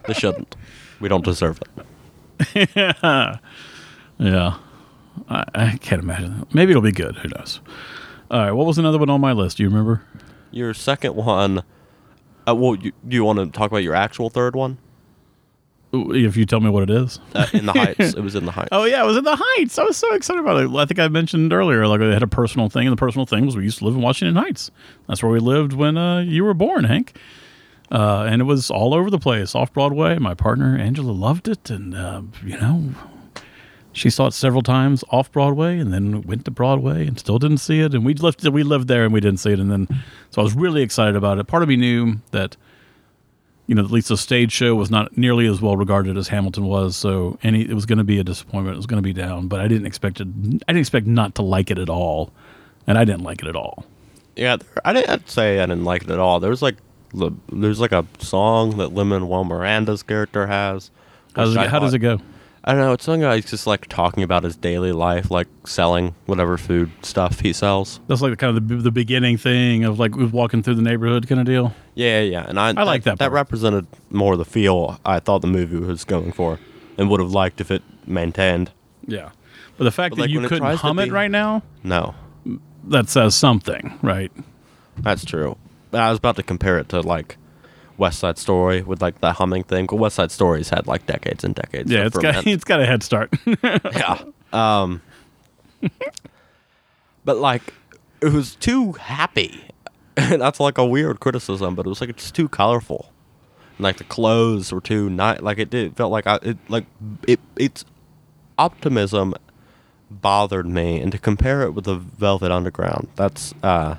they 0.07 0.15
shouldn't. 0.15 0.57
We 1.01 1.09
don't 1.09 1.25
deserve 1.25 1.61
it. 1.61 3.39
Yeah, 4.19 4.57
I, 5.29 5.45
I 5.55 5.77
can't 5.79 6.03
imagine. 6.03 6.39
That. 6.39 6.55
Maybe 6.55 6.71
it'll 6.71 6.83
be 6.83 6.93
good. 6.93 7.17
Who 7.17 7.29
knows? 7.29 7.61
All 8.31 8.41
right, 8.41 8.53
what 8.53 8.67
was 8.67 8.79
another 8.79 8.99
one 8.99 9.11
on 9.11 9.21
my 9.21 9.33
list? 9.33 9.59
Do 9.59 9.63
you 9.63 9.69
remember? 9.69 10.03
Your 10.51 10.73
second 10.75 11.15
one. 11.17 11.63
Uh, 12.49 12.55
well, 12.55 12.77
you, 12.77 12.93
do 13.07 13.15
you 13.15 13.25
want 13.25 13.39
to 13.39 13.47
talk 13.47 13.71
about 13.71 13.83
your 13.83 13.95
actual 13.95 14.31
third 14.31 14.57
one? 14.57 14.79
If 15.93 16.37
you 16.37 16.45
tell 16.47 16.61
me 16.61 16.69
what 16.69 16.83
it 16.83 16.91
is. 16.91 17.21
Uh, 17.35 17.47
in 17.53 17.67
the 17.67 17.73
Heights. 17.75 18.15
It 18.15 18.21
was 18.21 18.35
in 18.35 18.45
the 18.45 18.53
Heights. 18.53 18.69
Oh 18.73 18.85
yeah, 18.85 19.03
it 19.03 19.07
was 19.07 19.17
in 19.17 19.25
the 19.25 19.37
Heights. 19.41 19.79
I 19.79 19.85
was 19.85 19.97
so 19.97 20.13
excited 20.15 20.41
about 20.41 20.63
it. 20.63 20.71
I 20.75 20.85
think 20.85 20.99
I 20.99 21.09
mentioned 21.09 21.53
earlier, 21.53 21.87
like 21.87 22.01
I 22.01 22.13
had 22.13 22.23
a 22.23 22.27
personal 22.29 22.69
thing, 22.69 22.87
and 22.87 22.93
the 22.93 23.01
personal 23.01 23.25
thing 23.25 23.47
was 23.47 23.57
we 23.57 23.65
used 23.65 23.79
to 23.79 23.85
live 23.85 23.95
in 23.95 24.03
Washington 24.03 24.37
Heights. 24.37 24.71
That's 25.07 25.23
where 25.23 25.33
we 25.33 25.39
lived 25.39 25.73
when 25.73 25.97
uh, 25.97 26.21
you 26.21 26.45
were 26.45 26.55
born, 26.55 26.85
Hank. 26.85 27.17
Uh, 27.91 28.25
and 28.29 28.43
it 28.43 28.45
was 28.47 28.69
all 28.71 28.95
over 28.95 29.11
the 29.11 29.19
place, 29.19 29.55
off 29.55 29.73
Broadway. 29.73 30.19
My 30.19 30.35
partner 30.35 30.77
Angela 30.77 31.13
loved 31.13 31.47
it, 31.47 31.71
and 31.71 31.95
uh, 31.95 32.23
you 32.45 32.59
know, 32.59 32.91
she 33.93 34.11
saw 34.11 34.27
it 34.27 34.33
several 34.33 34.63
times 34.63 35.05
off 35.11 35.31
Broadway, 35.31 35.79
and 35.79 35.93
then 35.93 36.23
went 36.23 36.45
to 36.47 36.51
Broadway 36.51 37.07
and 37.07 37.19
still 37.19 37.39
didn't 37.39 37.59
see 37.59 37.81
it. 37.81 37.95
And 37.95 38.05
we 38.05 38.15
lived 38.15 38.47
we 38.49 38.63
lived 38.65 38.89
there 38.89 39.05
and 39.05 39.15
we 39.15 39.21
didn't 39.21 39.39
see 39.39 39.53
it. 39.53 39.61
And 39.61 39.71
then 39.71 39.89
so 40.31 40.43
I 40.43 40.45
was 40.45 40.55
really 40.55 40.83
excited 40.83 41.17
about 41.17 41.39
it. 41.39 41.47
Part 41.47 41.63
of 41.63 41.69
me 41.69 41.77
knew 41.77 42.17
that 42.33 42.57
you 43.67 43.75
know, 43.75 43.83
at 43.85 43.91
least 43.91 44.09
the 44.09 44.17
stage 44.17 44.53
show 44.53 44.75
was 44.75 44.91
not 44.91 45.17
nearly 45.19 45.47
as 45.47 45.61
well 45.61 45.77
regarded 45.77 46.17
as 46.17 46.29
Hamilton 46.29 46.67
was. 46.67 46.97
So 46.97 47.39
any 47.43 47.63
it 47.63 47.75
was 47.75 47.87
going 47.87 47.99
to 47.99 48.05
be 48.05 48.19
a 48.19 48.25
disappointment. 48.25 48.75
It 48.75 48.79
was 48.79 48.87
going 48.87 49.03
to 49.03 49.07
be 49.07 49.13
down, 49.13 49.49
but 49.49 49.61
I 49.61 49.69
didn't 49.69 49.87
expect 49.87 50.21
it. 50.21 50.29
I 50.29 50.73
didn't 50.73 50.79
expect 50.81 51.07
not 51.07 51.35
to 51.37 51.43
like 51.43 51.71
it 51.71 51.79
at 51.79 51.89
all, 51.89 52.31
and 52.87 52.97
I 52.99 53.05
didn't 53.05 53.23
like 53.23 53.43
it 53.43 53.49
at 53.49 53.57
all. 53.57 53.85
Yeah, 54.37 54.57
I 54.85 54.93
didn't 54.93 55.11
I'd 55.11 55.29
say 55.31 55.61
I 55.61 55.67
didn't 55.67 55.85
like 55.85 56.03
it 56.03 56.11
at 56.11 56.19
all. 56.19 56.41
There's 56.41 56.63
like 56.63 56.77
the- 57.15 57.33
there's 57.51 57.81
like 57.81 57.93
a 57.93 58.05
song 58.19 58.77
that 58.77 58.93
Lin-Manuel 58.93 59.45
Miranda's 59.45 60.03
character 60.03 60.47
has. 60.47 60.91
How 61.35 61.45
does 61.45 61.57
it, 61.57 61.71
how 61.71 61.79
does 61.79 61.95
it 61.95 61.99
go? 62.01 62.21
I 62.69 62.73
don't 62.73 62.81
know. 62.81 62.93
It's 62.95 63.05
something 63.05 63.31
he's 63.31 63.49
just 63.49 63.67
like 63.69 63.87
talking 63.87 64.25
about 64.25 64.43
his 64.43 64.57
daily 64.57 64.91
life, 64.91 65.31
like 65.31 65.47
selling 65.65 66.17
whatever 66.27 66.59
food 66.59 66.91
stuff 67.03 67.39
he 67.39 67.53
sells. 67.53 68.01
That's 68.09 68.21
like 68.21 68.33
the 68.33 68.37
kind 68.37 68.57
of 68.57 68.67
the, 68.69 68.75
the 68.77 68.91
beginning 68.91 69.37
thing 69.37 69.85
of 69.85 70.01
like 70.01 70.13
walking 70.17 70.65
through 70.65 70.75
the 70.75 70.83
neighborhood 70.83 71.29
kind 71.29 71.41
of 71.41 71.47
deal. 71.47 71.73
Yeah, 71.95 72.23
yeah. 72.23 72.45
And 72.49 72.59
I, 72.59 72.73
like 72.73 73.05
that 73.05 73.19
That 73.19 73.27
part. 73.27 73.33
represented 73.33 73.87
more 74.11 74.33
of 74.33 74.39
the 74.41 74.45
feel 74.45 74.99
I 75.05 75.21
thought 75.21 75.43
the 75.43 75.47
movie 75.47 75.77
was 75.79 76.03
going 76.05 76.33
for, 76.33 76.59
and 76.99 77.09
would 77.09 77.21
have 77.21 77.31
liked 77.31 77.61
if 77.61 77.71
it 77.71 77.83
maintained. 78.05 78.73
Yeah, 79.07 79.31
but 79.79 79.85
the 79.85 79.93
fact 79.93 80.11
But, 80.13 80.17
that 80.17 80.23
like, 80.23 80.31
you 80.31 80.41
couldn't 80.49 80.69
to 80.69 80.77
hum 80.77 80.99
it 80.99 81.13
right 81.13 81.31
now, 81.31 81.63
No, 81.85 82.17
that 82.85 83.09
says 83.09 83.37
something, 83.37 83.97
right? 84.03 84.33
that's 84.99 85.25
true. 85.25 85.57
But 85.93 86.01
I 86.01 86.11
was 86.11 86.19
about 86.19 86.35
to 86.37 86.43
compare 86.43 86.79
it 86.79 86.89
to 86.89 87.01
like 87.01 87.37
West 87.99 88.19
Side 88.19 88.39
Story 88.39 88.83
with 88.83 89.01
like 89.03 89.21
the 89.21 89.33
humming 89.33 89.65
thing. 89.65 89.87
But 89.87 89.97
West 89.97 90.17
Side 90.17 90.31
Stories 90.31 90.69
had 90.69 90.87
like 90.87 91.07
decades 91.07 91.45
and 91.45 91.55
decades. 91.55 91.91
Yeah, 91.91 92.01
of 92.01 92.07
it's 92.09 92.19
got 92.19 92.47
it's 92.47 92.65
got 92.65 92.81
a 92.81 92.87
head 92.87 93.03
start. 93.03 93.33
yeah. 93.63 94.23
Um, 94.53 95.03
but 97.25 97.37
like, 97.39 97.75
it 98.21 98.33
was 98.33 98.57
too 98.57 98.93
happy. 98.93 99.65
That's 100.15 100.61
like 100.61 100.79
a 100.79 100.87
weird 100.87 101.21
criticism, 101.21 101.75
but 101.75 101.87
it 101.87 101.89
was 101.89 102.01
like 102.01 102.11
it's 102.11 102.31
too 102.31 102.49
colorful. 102.49 103.13
And, 103.77 103.85
like 103.85 103.99
the 103.99 104.05
clothes 104.05 104.73
were 104.73 104.81
too 104.81 105.11
nice. 105.11 105.41
Like 105.41 105.59
it 105.59 105.71
did 105.71 105.89
it 105.89 105.97
felt 105.97 106.13
like 106.13 106.27
I 106.27 106.39
it 106.43 106.59
like 106.69 106.87
it 107.27 107.41
its 107.57 107.85
optimism 108.59 109.35
bothered 110.11 110.67
me, 110.67 111.01
and 111.01 111.13
to 111.13 111.19
compare 111.19 111.63
it 111.63 111.73
with 111.73 111.85
the 111.85 111.97
Velvet 111.97 112.51
Underground, 112.51 113.09
that's 113.17 113.55
uh. 113.63 113.97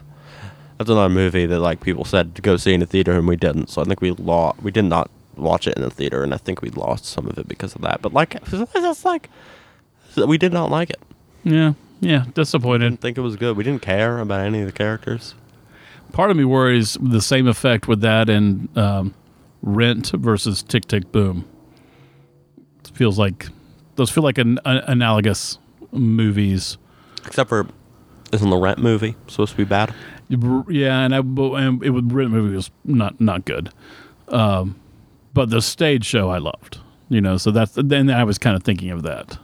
That's 0.78 0.90
another 0.90 1.14
movie 1.14 1.46
that 1.46 1.60
like 1.60 1.82
people 1.82 2.06
said 2.06 2.36
to 2.36 2.42
go 2.42 2.58
see 2.58 2.74
in 2.74 2.82
the 2.82 2.86
theater 2.86 3.14
and 3.14 3.28
we 3.28 3.36
didn't. 3.36 3.70
So 3.70 3.82
I 3.82 3.86
think 3.86 4.02
we 4.02 4.12
lost. 4.12 4.62
We 4.62 4.72
did 4.72 4.86
not 4.86 5.10
watch 5.36 5.68
it 5.68 5.76
in 5.76 5.82
the 5.84 5.90
theater, 5.90 6.24
and 6.24 6.34
I 6.34 6.38
think 6.38 6.62
we 6.62 6.70
lost 6.70 7.06
some 7.06 7.28
of 7.28 7.38
it 7.38 7.48
because 7.48 7.76
of 7.76 7.82
that. 7.82 8.02
But 8.02 8.14
like, 8.14 8.36
it's 8.52 9.06
like 9.06 9.30
we 10.16 10.38
did 10.38 10.54
not 10.54 10.70
like 10.70 10.90
it. 10.92 11.00
yeah, 11.44 11.74
yeah, 12.00 12.26
disappointed. 12.34 12.90
Didn't 12.90 13.02
think 13.02 13.18
it 13.18 13.22
was 13.22 13.36
good. 13.36 13.58
We 13.58 13.64
didn't 13.64 13.82
care 13.82 14.20
about 14.20 14.42
any 14.42 14.62
of 14.62 14.66
the 14.68 14.72
characters. 14.72 15.34
Part 16.14 16.32
of 16.32 16.38
me 16.38 16.46
worries 16.46 16.98
the 17.02 17.22
same 17.22 17.48
effect 17.48 17.88
with 17.88 18.02
that 18.02 18.30
and 18.30 18.76
um, 18.78 19.14
Rent 19.62 20.12
versus 20.12 20.64
Tick 20.64 20.88
Tick 20.88 21.12
Boom. 21.12 21.46
It 22.80 22.92
feels 22.96 23.20
like 23.20 23.48
those 23.96 24.10
feel 24.10 24.24
like 24.24 24.38
an, 24.38 24.60
an 24.66 24.78
analogous 24.88 25.58
movies. 25.92 26.78
Except 27.26 27.50
for, 27.50 27.68
isn't 28.32 28.50
the 28.50 28.58
Rent 28.58 28.80
movie 28.80 29.16
supposed 29.28 29.52
to 29.52 29.58
be 29.58 29.64
bad? 29.64 29.94
Yeah, 30.30 31.00
and 31.06 31.16
I 31.16 31.20
and 31.20 31.84
it 31.84 31.92
was 31.92 32.04
Rent 32.06 32.32
movie 32.32 32.56
was 32.56 32.70
not 32.84 33.20
not 33.22 33.46
good, 33.46 33.70
um, 34.30 34.76
but 35.34 35.50
the 35.50 35.62
stage 35.62 36.06
show 36.06 36.30
I 36.30 36.38
loved. 36.38 36.80
You 37.10 37.22
know, 37.22 37.38
so 37.38 37.52
that's 37.52 37.72
then 37.76 38.10
I 38.10 38.24
was 38.26 38.38
kind 38.38 38.56
of 38.56 38.64
thinking 38.64 38.92
of 38.92 39.04
that. 39.04 39.38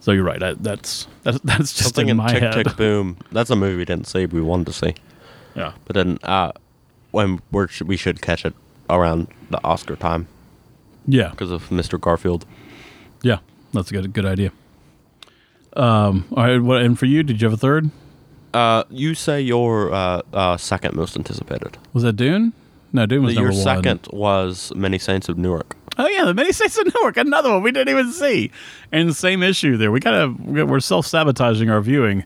So 0.00 0.10
you're 0.10 0.24
right. 0.24 0.42
I, 0.42 0.54
that's 0.54 1.06
that's 1.22 1.38
that's 1.44 1.72
just 1.72 1.82
Something 1.94 2.08
in 2.08 2.16
my 2.16 2.32
Tick 2.32 2.42
head. 2.42 2.52
Tick 2.54 2.76
Boom. 2.76 3.16
That's 3.30 3.50
a 3.50 3.56
movie 3.56 3.76
we 3.76 3.84
didn't 3.84 4.06
see, 4.08 4.26
we 4.26 4.40
wanted 4.40 4.66
to 4.66 4.72
see. 4.72 4.94
Yeah. 5.54 5.72
But 5.84 5.94
then, 5.94 6.18
uh, 6.24 6.50
when 7.12 7.40
we're, 7.52 7.68
we 7.84 7.96
should 7.96 8.20
catch 8.22 8.44
it 8.44 8.54
around 8.90 9.28
the 9.50 9.62
Oscar 9.62 9.94
time 9.96 10.26
Yeah. 11.06 11.28
because 11.30 11.50
of 11.52 11.68
Mr. 11.68 12.00
Garfield. 12.00 12.46
Yeah. 13.22 13.38
That's 13.72 13.90
a 13.90 13.94
good 13.94 14.12
good 14.12 14.24
idea. 14.26 14.50
Um. 15.76 16.26
All 16.36 16.44
right. 16.44 16.58
What 16.60 16.82
and 16.82 16.98
for 16.98 17.06
you? 17.06 17.22
Did 17.22 17.40
you 17.40 17.46
have 17.46 17.54
a 17.54 17.60
third? 17.60 17.90
Uh, 18.52 18.84
you 18.90 19.14
say 19.14 19.40
your 19.40 19.92
uh, 19.92 20.20
uh, 20.32 20.56
second 20.58 20.94
most 20.94 21.16
anticipated. 21.16 21.78
Was 21.94 22.02
that 22.02 22.14
Dune? 22.14 22.52
No, 22.92 23.06
Dune 23.06 23.24
was 23.24 23.34
Your 23.34 23.44
number 23.44 23.56
one. 23.56 23.62
second 23.64 24.06
was 24.12 24.70
Many 24.74 24.98
Saints 24.98 25.30
of 25.30 25.38
Newark. 25.38 25.74
Oh 25.96 26.06
yeah, 26.08 26.26
the 26.26 26.34
Many 26.34 26.52
Saints 26.52 26.76
of 26.76 26.92
Newark, 26.94 27.16
another 27.16 27.50
one 27.50 27.62
we 27.62 27.72
didn't 27.72 27.88
even 27.88 28.12
see. 28.12 28.50
And 28.90 29.16
same 29.16 29.42
issue 29.42 29.78
there. 29.78 29.90
We 29.90 30.00
kind 30.00 30.16
of 30.16 30.68
we're 30.68 30.80
self 30.80 31.06
sabotaging 31.06 31.70
our 31.70 31.80
viewing 31.80 32.24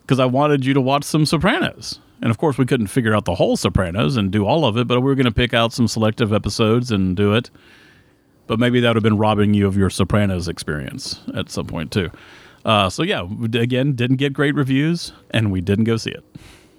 because 0.00 0.18
I 0.18 0.24
wanted 0.24 0.64
you 0.64 0.72
to 0.72 0.80
watch 0.80 1.04
some 1.04 1.26
Sopranos, 1.26 2.00
and 2.22 2.30
of 2.30 2.38
course 2.38 2.56
we 2.56 2.64
couldn't 2.64 2.86
figure 2.86 3.14
out 3.14 3.26
the 3.26 3.34
whole 3.34 3.58
Sopranos 3.58 4.16
and 4.16 4.30
do 4.30 4.46
all 4.46 4.64
of 4.64 4.78
it, 4.78 4.86
but 4.86 5.00
we 5.00 5.04
were 5.06 5.14
going 5.14 5.26
to 5.26 5.30
pick 5.32 5.52
out 5.52 5.74
some 5.74 5.86
selective 5.88 6.32
episodes 6.32 6.90
and 6.90 7.14
do 7.14 7.34
it. 7.34 7.50
But 8.46 8.58
maybe 8.58 8.80
that 8.80 8.88
would 8.90 8.96
have 8.96 9.02
been 9.02 9.18
robbing 9.18 9.52
you 9.52 9.66
of 9.66 9.76
your 9.76 9.90
Sopranos 9.90 10.48
experience 10.48 11.20
at 11.34 11.50
some 11.50 11.66
point 11.66 11.92
too. 11.92 12.10
Uh, 12.66 12.90
so 12.90 13.02
yeah, 13.04 13.22
again, 13.54 13.92
didn't 13.94 14.16
get 14.16 14.32
great 14.32 14.54
reviews, 14.56 15.12
and 15.30 15.52
we 15.52 15.60
didn't 15.60 15.84
go 15.84 15.96
see 15.96 16.10
it. 16.10 16.24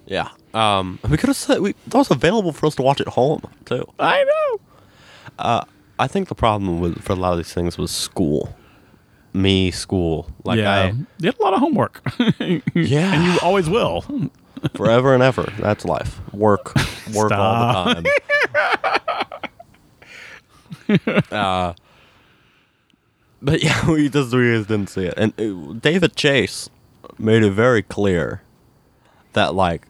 Yeah. 0.06 0.28
Um, 0.52 0.98
we 1.08 1.16
could 1.16 1.28
have 1.28 1.36
said 1.36 1.60
we, 1.60 1.72
that 1.86 1.96
was 1.98 2.10
available 2.10 2.52
for 2.52 2.66
us 2.66 2.74
to 2.76 2.82
watch 2.82 3.00
at 3.00 3.08
home 3.08 3.40
too. 3.64 3.84
I 3.98 4.22
know. 4.24 5.64
I 5.98 6.06
think 6.06 6.28
the 6.28 6.34
problem 6.34 6.78
with 6.80 7.02
for 7.02 7.14
a 7.14 7.16
lot 7.16 7.32
of 7.32 7.38
these 7.38 7.52
things 7.52 7.76
was 7.78 7.90
school. 7.90 8.54
Me, 9.32 9.70
school. 9.70 10.30
Like 10.44 10.58
yeah, 10.58 10.92
you 11.18 11.26
had 11.26 11.38
a 11.38 11.42
lot 11.42 11.54
of 11.54 11.60
homework, 11.60 12.02
Yeah. 12.74 13.14
and 13.14 13.24
you 13.24 13.38
always 13.42 13.68
will. 13.68 14.04
Forever 14.74 15.14
and 15.14 15.22
ever. 15.22 15.50
That's 15.58 15.84
life. 15.84 16.20
Work, 16.34 16.74
work 17.14 17.30
all 17.32 17.84
the 17.94 18.02
time. 20.88 21.24
uh, 21.30 21.72
but 23.42 23.62
yeah, 23.64 23.88
we 23.90 24.08
just 24.08 24.32
we 24.34 24.52
just 24.56 24.68
didn't 24.68 24.88
see 24.90 25.04
it. 25.04 25.14
And 25.16 25.32
uh, 25.40 25.72
David 25.74 26.16
Chase 26.16 26.68
made 27.18 27.42
it 27.42 27.50
very 27.52 27.82
clear 27.82 28.42
that 29.32 29.54
like 29.54 29.86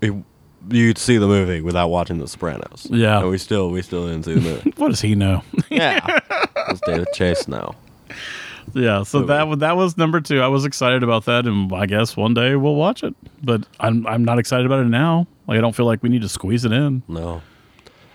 it, 0.00 0.12
you'd 0.70 0.98
see 0.98 1.16
the 1.18 1.26
movie 1.26 1.60
without 1.60 1.88
watching 1.88 2.18
The 2.18 2.28
Sopranos. 2.28 2.86
Yeah. 2.90 3.20
and 3.20 3.30
we 3.30 3.38
still 3.38 3.70
we 3.70 3.82
still 3.82 4.06
didn't 4.06 4.24
see 4.24 4.34
the 4.34 4.40
movie. 4.40 4.72
What 4.76 4.88
does 4.88 5.00
he 5.00 5.14
know? 5.14 5.42
yeah, 5.70 6.20
it's 6.68 6.80
David 6.86 7.08
Chase 7.14 7.48
now. 7.48 7.74
Yeah, 8.74 9.04
so 9.04 9.20
Movie. 9.20 9.28
that 9.28 9.58
that 9.60 9.76
was 9.76 9.96
number 9.96 10.20
two. 10.20 10.40
I 10.40 10.48
was 10.48 10.64
excited 10.64 11.02
about 11.02 11.24
that, 11.26 11.46
and 11.46 11.72
I 11.72 11.86
guess 11.86 12.16
one 12.16 12.34
day 12.34 12.56
we'll 12.56 12.74
watch 12.74 13.02
it. 13.04 13.14
But 13.42 13.64
I'm 13.78 14.06
I'm 14.06 14.24
not 14.24 14.38
excited 14.38 14.66
about 14.66 14.80
it 14.80 14.88
now. 14.88 15.26
Like 15.46 15.58
I 15.58 15.60
don't 15.60 15.74
feel 15.74 15.86
like 15.86 16.02
we 16.02 16.08
need 16.08 16.22
to 16.22 16.28
squeeze 16.28 16.64
it 16.64 16.72
in. 16.72 17.02
No. 17.08 17.42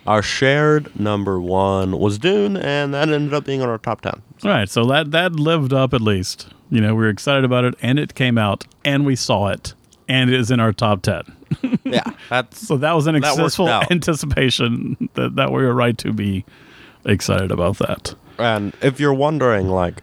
Our 0.08 0.22
shared 0.24 1.00
number 1.00 1.40
one 1.40 2.00
was 2.00 2.18
Dune, 2.18 2.58
and 2.58 2.94
that 2.94 3.10
ended 3.10 3.34
up 3.34 3.46
being 3.46 3.62
on 3.62 3.70
our 3.70 3.78
top 3.78 4.02
ten. 4.02 4.22
All 4.44 4.50
right, 4.50 4.68
so 4.70 4.86
that 4.86 5.12
that 5.12 5.34
lived 5.34 5.74
up 5.74 5.94
at 5.94 6.02
least. 6.02 6.48
You 6.72 6.82
know, 6.82 6.96
we 6.96 7.04
were 7.04 7.10
excited 7.10 7.44
about 7.44 7.66
it, 7.66 7.76
and 7.82 8.00
it 8.00 8.16
came 8.16 8.38
out, 8.38 8.66
and 8.84 9.06
we 9.06 9.16
saw 9.16 9.48
it, 9.50 9.74
and 10.08 10.30
it 10.30 10.40
is 10.40 10.50
in 10.50 10.60
our 10.60 10.74
top 10.74 11.02
ten. 11.02 11.24
Yeah, 11.84 12.04
that's 12.30 12.66
So 12.66 12.78
that 12.78 12.94
was 12.94 13.08
an 13.08 13.22
successful 13.22 13.68
anticipation 13.92 15.10
that 15.16 15.36
that 15.36 15.52
we 15.52 15.62
were 15.64 15.74
right 15.74 15.98
to 15.98 16.14
be 16.14 16.46
excited 17.06 17.52
about 17.52 17.78
that. 17.80 18.16
And 18.38 18.74
if 18.82 19.00
you're 19.00 19.14
wondering, 19.14 19.68
like, 19.68 20.02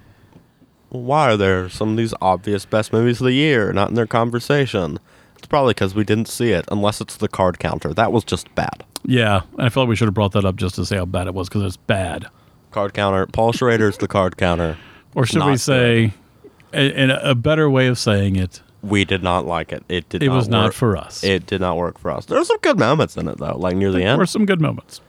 why 0.90 1.32
are 1.32 1.36
there 1.36 1.68
some 1.70 1.90
of 1.92 1.96
these 1.96 2.12
obvious 2.20 2.66
best 2.66 2.92
movies 2.92 3.20
of 3.20 3.24
the 3.24 3.32
year 3.32 3.72
not 3.72 3.88
in 3.88 3.94
their 3.94 4.06
conversation? 4.06 4.98
It's 5.36 5.46
probably 5.46 5.70
because 5.72 5.94
we 5.94 6.04
didn't 6.04 6.28
see 6.28 6.50
it, 6.50 6.66
unless 6.70 7.00
it's 7.00 7.16
the 7.16 7.28
card 7.28 7.58
counter. 7.58 7.94
That 7.94 8.12
was 8.12 8.24
just 8.24 8.52
bad. 8.54 8.84
Yeah, 9.04 9.42
and 9.56 9.62
I 9.66 9.68
feel 9.68 9.84
like 9.84 9.88
we 9.90 9.96
should 9.96 10.08
have 10.08 10.14
brought 10.14 10.32
that 10.32 10.44
up 10.44 10.56
just 10.56 10.74
to 10.76 10.84
say 10.84 10.96
how 10.96 11.04
bad 11.04 11.26
it 11.26 11.34
was 11.34 11.48
because 11.48 11.62
it's 11.62 11.76
bad. 11.76 12.26
Card 12.70 12.94
counter. 12.94 13.26
Paul 13.26 13.52
Schrader's 13.52 13.96
the 13.98 14.08
card 14.08 14.36
counter. 14.36 14.76
Or 15.14 15.24
should 15.24 15.42
we 15.42 15.52
Not 15.52 15.60
say, 15.60 16.12
in 16.72 17.10
a 17.10 17.34
better 17.34 17.70
way 17.70 17.86
of 17.86 17.98
saying 17.98 18.36
it, 18.36 18.60
We 18.82 19.04
did 19.04 19.22
not 19.22 19.46
like 19.46 19.72
it. 19.72 19.82
It 19.88 20.08
did. 20.08 20.22
it 20.22 20.26
not 20.28 20.36
was 20.36 20.48
not 20.48 20.64
work. 20.66 20.74
for 20.74 20.96
us. 20.96 21.24
It 21.24 21.46
did 21.46 21.60
not 21.60 21.76
work 21.76 21.98
for 21.98 22.10
us. 22.10 22.26
There 22.26 22.38
were 22.38 22.44
some 22.44 22.58
good 22.60 22.78
moments 22.78 23.16
in 23.16 23.26
it 23.28 23.38
though, 23.38 23.56
like 23.56 23.76
near 23.76 23.90
the 23.90 23.98
end. 23.98 24.04
there 24.04 24.10
end. 24.12 24.18
were 24.18 24.26
some 24.26 24.44
good 24.46 24.60
moments. 24.60 25.00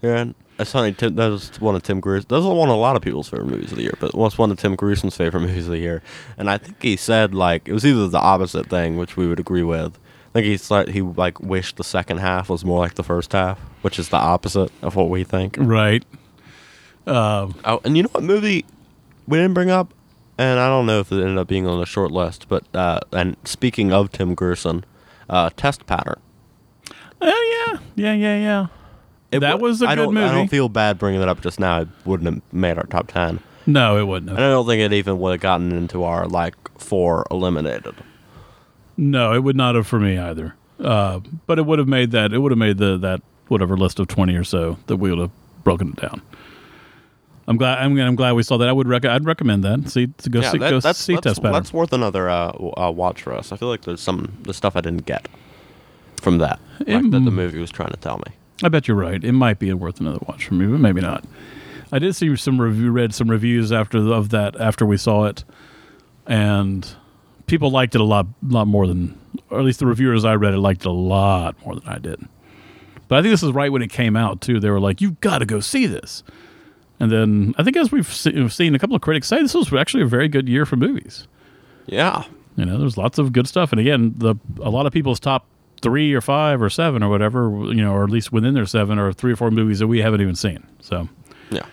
Yeah, 0.00 0.26
funny. 0.64 0.92
Tim, 0.92 1.16
that 1.16 1.28
was 1.28 1.60
one 1.60 1.74
of 1.74 1.82
Tim 1.82 2.00
Grierson. 2.00 2.26
That 2.28 2.36
was 2.36 2.46
one 2.46 2.68
of 2.68 2.74
a 2.76 2.78
lot 2.78 2.96
of 2.96 3.02
people's 3.02 3.28
favorite 3.28 3.48
movies 3.48 3.72
of 3.72 3.76
the 3.78 3.82
year, 3.84 3.94
but 4.00 4.10
it 4.10 4.14
was 4.14 4.38
one 4.38 4.50
of 4.50 4.58
Tim 4.58 4.76
Grierson's 4.76 5.16
favorite 5.16 5.40
movies 5.46 5.66
of 5.66 5.72
the 5.72 5.78
year. 5.78 6.02
And 6.38 6.48
I 6.48 6.58
think 6.58 6.80
he 6.82 6.96
said 6.96 7.34
like 7.34 7.68
it 7.68 7.72
was 7.72 7.84
either 7.84 8.06
the 8.08 8.18
opposite 8.20 8.68
thing, 8.68 8.96
which 8.96 9.16
we 9.16 9.26
would 9.26 9.40
agree 9.40 9.62
with. 9.64 9.98
I 10.34 10.40
think 10.40 10.46
he 10.46 10.56
said 10.56 10.88
he 10.88 11.02
like 11.02 11.40
wished 11.40 11.76
the 11.76 11.84
second 11.84 12.18
half 12.18 12.48
was 12.48 12.64
more 12.64 12.78
like 12.78 12.94
the 12.94 13.02
first 13.02 13.32
half, 13.32 13.58
which 13.82 13.98
is 13.98 14.08
the 14.08 14.16
opposite 14.16 14.72
of 14.80 14.96
what 14.96 15.10
we 15.10 15.24
think. 15.24 15.56
Right. 15.58 16.04
Um, 17.06 17.54
Oh, 17.64 17.80
and 17.84 17.96
you 17.96 18.04
know 18.04 18.08
what 18.12 18.22
movie 18.24 18.64
we 19.26 19.38
didn't 19.38 19.54
bring 19.54 19.70
up, 19.70 19.92
and 20.38 20.58
I 20.58 20.68
don't 20.68 20.86
know 20.86 21.00
if 21.00 21.10
it 21.12 21.16
ended 21.20 21.36
up 21.38 21.48
being 21.48 21.66
on 21.66 21.78
the 21.80 21.86
short 21.86 22.12
list, 22.12 22.48
but 22.48 22.64
uh, 22.74 23.00
and 23.12 23.36
speaking 23.44 23.92
of 23.92 24.10
Tim 24.12 24.34
Grierson, 24.34 24.84
uh, 25.28 25.50
Test 25.56 25.84
Pattern. 25.86 26.20
oh 27.20 27.68
yeah, 27.72 27.78
yeah, 27.94 28.14
yeah, 28.14 28.38
yeah. 28.38 28.66
It 29.32 29.40
That 29.40 29.58
wa- 29.60 29.68
was 29.68 29.82
a 29.82 29.86
I 29.86 29.94
good 29.96 30.04
don't, 30.04 30.16
I 30.18 30.32
don't 30.32 30.48
feel 30.48 30.68
bad 30.68 30.98
bringing 30.98 31.20
it 31.22 31.28
up 31.28 31.40
just 31.40 31.58
now. 31.60 31.80
It 31.82 31.88
wouldn't 32.04 32.32
have 32.34 32.42
made 32.54 32.78
our 32.78 32.84
top 32.86 33.08
ten. 33.08 33.40
No, 33.66 33.96
it 33.98 34.04
wouldn't. 34.04 34.30
And 34.30 34.40
I 34.40 34.48
don't 34.48 34.66
think 34.66 34.80
it 34.80 34.92
even 34.92 35.18
would 35.18 35.32
have 35.32 35.40
gotten 35.40 35.72
into 35.72 36.04
our 36.04 36.26
like 36.26 36.54
four 36.78 37.26
eliminated. 37.30 37.94
No, 38.96 39.32
it 39.32 39.40
would 39.40 39.56
not 39.56 39.74
have 39.74 39.86
for 39.86 39.98
me 39.98 40.18
either. 40.18 40.54
Uh, 40.80 41.20
but 41.46 41.58
it 41.58 41.66
would 41.66 41.78
have 41.78 41.88
made 41.88 42.10
that. 42.10 42.32
It 42.32 42.38
would 42.38 42.52
have 42.52 42.58
made 42.58 42.78
the 42.78 42.98
that 42.98 43.22
whatever 43.48 43.76
list 43.76 43.98
of 44.00 44.08
twenty 44.08 44.34
or 44.34 44.44
so 44.44 44.78
that 44.86 44.96
we 44.96 45.10
would 45.10 45.18
have 45.18 45.30
broken 45.64 45.88
it 45.88 45.96
down. 45.96 46.22
I'm 47.48 47.56
glad. 47.56 47.78
I'm, 47.78 47.98
I'm 47.98 48.14
glad 48.16 48.32
we 48.32 48.42
saw 48.42 48.56
that. 48.58 48.68
I 48.68 48.72
would. 48.72 48.86
Rec- 48.88 49.04
I'd 49.04 49.24
recommend 49.24 49.64
that. 49.64 49.88
See, 49.90 50.06
to 50.06 50.30
go 50.30 50.40
see, 50.42 50.58
that- 50.58 50.70
go 50.70 50.80
that's 50.80 50.98
see 50.98 51.14
that's, 51.14 51.24
test 51.24 51.42
pattern. 51.42 51.52
that's 51.54 51.72
worth 51.72 51.92
another 51.92 52.28
uh, 52.28 52.50
uh, 52.76 52.90
watch 52.90 53.22
for 53.22 53.32
us. 53.32 53.52
I 53.52 53.56
feel 53.56 53.68
like 53.68 53.82
there's 53.82 54.00
some 54.00 54.32
the 54.42 54.54
stuff 54.54 54.76
I 54.76 54.80
didn't 54.80 55.06
get 55.06 55.28
from 56.20 56.38
that, 56.38 56.60
like 56.86 57.10
that 57.10 57.10
the 57.10 57.30
movie 57.32 57.58
was 57.58 57.70
trying 57.70 57.90
to 57.90 57.96
tell 57.96 58.18
me. 58.18 58.34
I 58.62 58.68
bet 58.68 58.86
you're 58.86 58.96
right. 58.96 59.22
It 59.22 59.32
might 59.32 59.58
be 59.58 59.72
worth 59.72 60.00
another 60.00 60.20
watch 60.28 60.46
for 60.46 60.54
me, 60.54 60.66
but 60.66 60.78
maybe 60.78 61.00
not. 61.00 61.24
I 61.90 61.98
did 61.98 62.14
see 62.14 62.34
some 62.36 62.60
review, 62.60 62.90
read 62.92 63.12
some 63.12 63.28
reviews 63.28 63.72
after 63.72 63.98
of 63.98 64.28
that 64.30 64.58
after 64.60 64.86
we 64.86 64.96
saw 64.96 65.24
it, 65.24 65.42
and 66.26 66.88
people 67.52 67.70
liked 67.70 67.94
it 67.94 68.00
a 68.00 68.04
lot, 68.04 68.26
lot 68.48 68.66
more 68.66 68.86
than, 68.86 69.18
or 69.50 69.58
at 69.58 69.64
least 69.66 69.78
the 69.78 69.84
reviewers 69.84 70.24
I 70.24 70.36
read 70.36 70.54
it 70.54 70.58
liked 70.58 70.80
it 70.80 70.86
a 70.86 70.90
lot 70.90 71.54
more 71.66 71.74
than 71.74 71.86
I 71.86 71.98
did. 71.98 72.26
But 73.08 73.18
I 73.18 73.22
think 73.22 73.30
this 73.30 73.42
is 73.42 73.52
right 73.52 73.70
when 73.70 73.82
it 73.82 73.92
came 73.92 74.16
out 74.16 74.40
too. 74.40 74.58
They 74.58 74.70
were 74.70 74.80
like, 74.80 75.02
"You've 75.02 75.20
got 75.20 75.38
to 75.40 75.44
go 75.44 75.60
see 75.60 75.84
this," 75.84 76.22
and 76.98 77.12
then 77.12 77.54
I 77.58 77.62
think 77.62 77.76
as 77.76 77.92
we've 77.92 78.10
se- 78.10 78.48
seen 78.48 78.74
a 78.74 78.78
couple 78.78 78.96
of 78.96 79.02
critics 79.02 79.28
say, 79.28 79.42
this 79.42 79.52
was 79.52 79.70
actually 79.74 80.02
a 80.02 80.06
very 80.06 80.28
good 80.28 80.48
year 80.48 80.64
for 80.64 80.76
movies. 80.76 81.28
Yeah, 81.84 82.24
You 82.56 82.64
know, 82.64 82.78
there's 82.78 82.96
lots 82.96 83.18
of 83.18 83.34
good 83.34 83.46
stuff, 83.46 83.70
and 83.70 83.78
again, 83.78 84.14
the 84.16 84.34
a 84.62 84.70
lot 84.70 84.86
of 84.86 84.94
people's 84.94 85.20
top 85.20 85.44
three 85.82 86.14
or 86.14 86.22
five 86.22 86.62
or 86.62 86.70
seven 86.70 87.02
or 87.02 87.10
whatever, 87.10 87.50
you 87.66 87.82
know, 87.84 87.92
or 87.92 88.04
at 88.04 88.10
least 88.10 88.32
within 88.32 88.54
their 88.54 88.64
seven 88.64 88.98
or 88.98 89.12
three 89.12 89.32
or 89.32 89.36
four 89.36 89.50
movies 89.50 89.80
that 89.80 89.88
we 89.88 89.98
haven't 90.00 90.22
even 90.22 90.36
seen. 90.36 90.66
So, 90.80 91.06
yeah. 91.50 91.66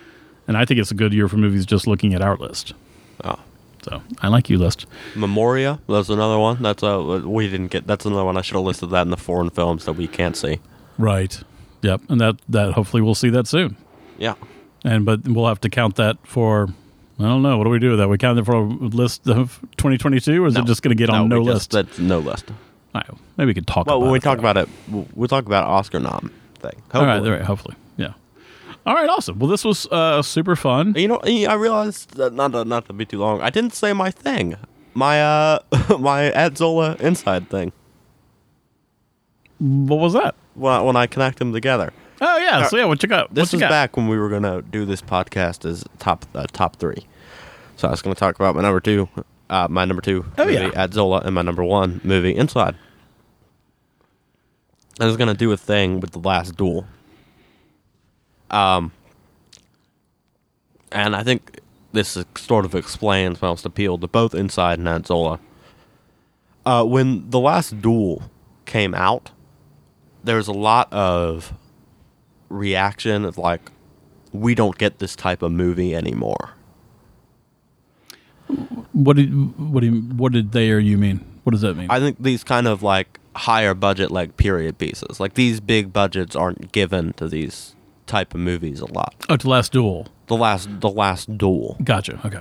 and 0.46 0.58
I 0.58 0.66
think 0.66 0.78
it's 0.78 0.90
a 0.90 0.94
good 0.94 1.14
year 1.14 1.26
for 1.26 1.38
movies 1.38 1.64
just 1.64 1.86
looking 1.86 2.12
at 2.12 2.20
our 2.20 2.36
list. 2.36 2.74
Oh. 3.24 3.38
So 3.82 4.02
I 4.20 4.28
like 4.28 4.50
you 4.50 4.58
list. 4.58 4.86
Memoria. 5.16 5.78
That's 5.88 6.08
another 6.08 6.38
one. 6.38 6.62
That's 6.62 6.82
a 6.82 7.00
we 7.26 7.48
didn't 7.48 7.68
get. 7.68 7.86
That's 7.86 8.04
another 8.04 8.24
one. 8.24 8.36
I 8.36 8.42
should 8.42 8.56
have 8.56 8.64
listed 8.64 8.90
that 8.90 9.02
in 9.02 9.10
the 9.10 9.16
foreign 9.16 9.50
films 9.50 9.84
that 9.86 9.94
we 9.94 10.06
can't 10.06 10.36
see. 10.36 10.60
Right. 10.98 11.42
Yep. 11.82 12.02
And 12.10 12.20
that 12.20 12.36
that 12.48 12.72
hopefully 12.72 13.02
we'll 13.02 13.14
see 13.14 13.30
that 13.30 13.46
soon. 13.46 13.76
Yeah. 14.18 14.34
And 14.84 15.04
but 15.06 15.26
we'll 15.26 15.46
have 15.46 15.60
to 15.62 15.70
count 15.70 15.96
that 15.96 16.18
for. 16.24 16.68
I 17.18 17.24
don't 17.24 17.42
know. 17.42 17.58
What 17.58 17.64
do 17.64 17.70
we 17.70 17.78
do 17.78 17.90
with 17.90 17.98
that? 17.98 18.08
We 18.08 18.16
count 18.16 18.38
it 18.38 18.46
for 18.46 18.54
a 18.54 18.62
list 18.64 19.28
of 19.28 19.60
2022, 19.76 20.42
or 20.42 20.46
is 20.46 20.54
No. 20.54 20.60
it 20.62 20.66
just 20.66 20.82
going 20.82 20.96
to 20.96 20.98
get 20.98 21.10
on 21.10 21.28
no, 21.28 21.40
list? 21.42 21.70
just- 21.70 21.70
That's 21.72 21.98
no 21.98 22.18
list. 22.18 22.50
All 22.94 23.02
right, 23.06 23.20
maybe 23.36 23.48
we 23.48 23.54
could 23.54 23.66
talk. 23.66 23.86
Well, 23.86 23.96
about 23.96 24.02
when 24.04 24.12
we 24.12 24.18
it, 24.18 24.22
talk 24.22 24.38
though. 24.38 24.40
about 24.48 24.56
it, 24.56 24.68
we'll, 24.88 25.06
we'll 25.14 25.28
talk 25.28 25.44
about 25.44 25.64
Oscar 25.68 26.00
nom 26.00 26.32
thing. 26.60 26.72
All 26.94 27.04
right, 27.04 27.16
Hopefully. 27.16 27.30
all 27.30 27.36
right. 27.36 27.44
Hopefully. 27.44 27.76
All 28.86 28.94
right, 28.94 29.08
awesome. 29.08 29.38
Well, 29.38 29.48
this 29.50 29.64
was 29.64 29.86
uh, 29.88 30.22
super 30.22 30.56
fun. 30.56 30.94
You 30.96 31.08
know, 31.08 31.20
I 31.24 31.54
realized 31.54 32.16
that 32.16 32.32
not 32.32 32.52
to, 32.52 32.64
not 32.64 32.86
to 32.86 32.92
be 32.92 33.04
too 33.04 33.18
long. 33.18 33.40
I 33.42 33.50
didn't 33.50 33.74
say 33.74 33.92
my 33.92 34.10
thing, 34.10 34.56
my 34.94 35.22
uh, 35.22 35.58
my 35.98 36.30
Adzola 36.30 36.98
inside 37.00 37.50
thing. 37.50 37.72
What 39.58 39.98
was 40.00 40.14
that? 40.14 40.34
When 40.54 40.72
I, 40.72 40.80
when 40.80 40.96
I 40.96 41.06
connect 41.06 41.38
them 41.38 41.52
together. 41.52 41.92
Oh 42.22 42.38
yeah. 42.38 42.66
So 42.68 42.76
yeah, 42.78 42.86
what 42.86 43.02
you 43.02 43.08
got? 43.08 43.34
This 43.34 43.48
what 43.52 43.54
is 43.54 43.60
got? 43.60 43.70
back 43.70 43.96
when 43.96 44.08
we 44.08 44.18
were 44.18 44.28
gonna 44.30 44.62
do 44.62 44.84
this 44.86 45.02
podcast 45.02 45.64
as 45.68 45.84
top 45.98 46.24
uh, 46.34 46.46
top 46.52 46.76
three. 46.76 47.06
So 47.76 47.88
I 47.88 47.92
was 47.92 48.02
going 48.02 48.14
to 48.14 48.20
talk 48.20 48.34
about 48.34 48.54
my 48.54 48.60
number 48.60 48.78
two, 48.78 49.08
uh, 49.48 49.66
my 49.70 49.86
number 49.86 50.02
two 50.02 50.26
Oh, 50.36 50.44
movie, 50.44 50.58
yeah. 50.58 50.68
Adzola, 50.86 51.24
and 51.24 51.34
my 51.34 51.40
number 51.40 51.64
one 51.64 51.98
movie, 52.04 52.36
Inside. 52.36 52.76
I 55.00 55.06
was 55.06 55.16
going 55.16 55.28
to 55.28 55.34
do 55.34 55.50
a 55.50 55.56
thing 55.56 55.98
with 55.98 56.10
the 56.10 56.18
last 56.18 56.58
duel. 56.58 56.86
Um, 58.50 58.92
and 60.92 61.14
I 61.14 61.22
think 61.22 61.60
this 61.92 62.18
sort 62.36 62.64
of 62.64 62.74
explains 62.74 63.42
most 63.42 63.64
appeal 63.64 63.98
to 63.98 64.06
both 64.06 64.34
Inside 64.34 64.78
and 64.78 64.88
Adzola. 64.88 65.38
Uh, 66.64 66.84
when 66.84 67.30
the 67.30 67.40
last 67.40 67.80
duel 67.80 68.30
came 68.66 68.94
out, 68.94 69.30
there 70.22 70.36
was 70.36 70.48
a 70.48 70.52
lot 70.52 70.92
of 70.92 71.54
reaction 72.48 73.24
of 73.24 73.38
like, 73.38 73.70
we 74.32 74.54
don't 74.54 74.78
get 74.78 74.98
this 74.98 75.16
type 75.16 75.42
of 75.42 75.52
movie 75.52 75.94
anymore. 75.94 76.50
What 78.92 79.16
did 79.16 79.30
what 79.58 79.80
do 79.82 79.92
what 79.92 80.32
did 80.32 80.52
they 80.52 80.70
or 80.70 80.78
you 80.78 80.98
mean? 80.98 81.24
What 81.44 81.52
does 81.52 81.60
that 81.60 81.76
mean? 81.76 81.86
I 81.88 82.00
think 82.00 82.20
these 82.20 82.42
kind 82.42 82.66
of 82.66 82.82
like 82.82 83.20
higher 83.34 83.74
budget 83.74 84.10
like 84.10 84.36
period 84.36 84.78
pieces, 84.78 85.20
like 85.20 85.34
these 85.34 85.60
big 85.60 85.92
budgets 85.92 86.34
aren't 86.34 86.72
given 86.72 87.12
to 87.14 87.28
these 87.28 87.74
type 88.10 88.34
of 88.34 88.40
movies 88.40 88.80
a 88.80 88.92
lot. 88.92 89.14
oh, 89.28 89.36
to 89.36 89.48
last 89.48 89.72
duel. 89.72 90.08
The 90.26 90.36
last 90.36 90.68
the 90.80 90.90
last 90.90 91.38
duel. 91.38 91.76
Gotcha. 91.82 92.20
Okay. 92.24 92.40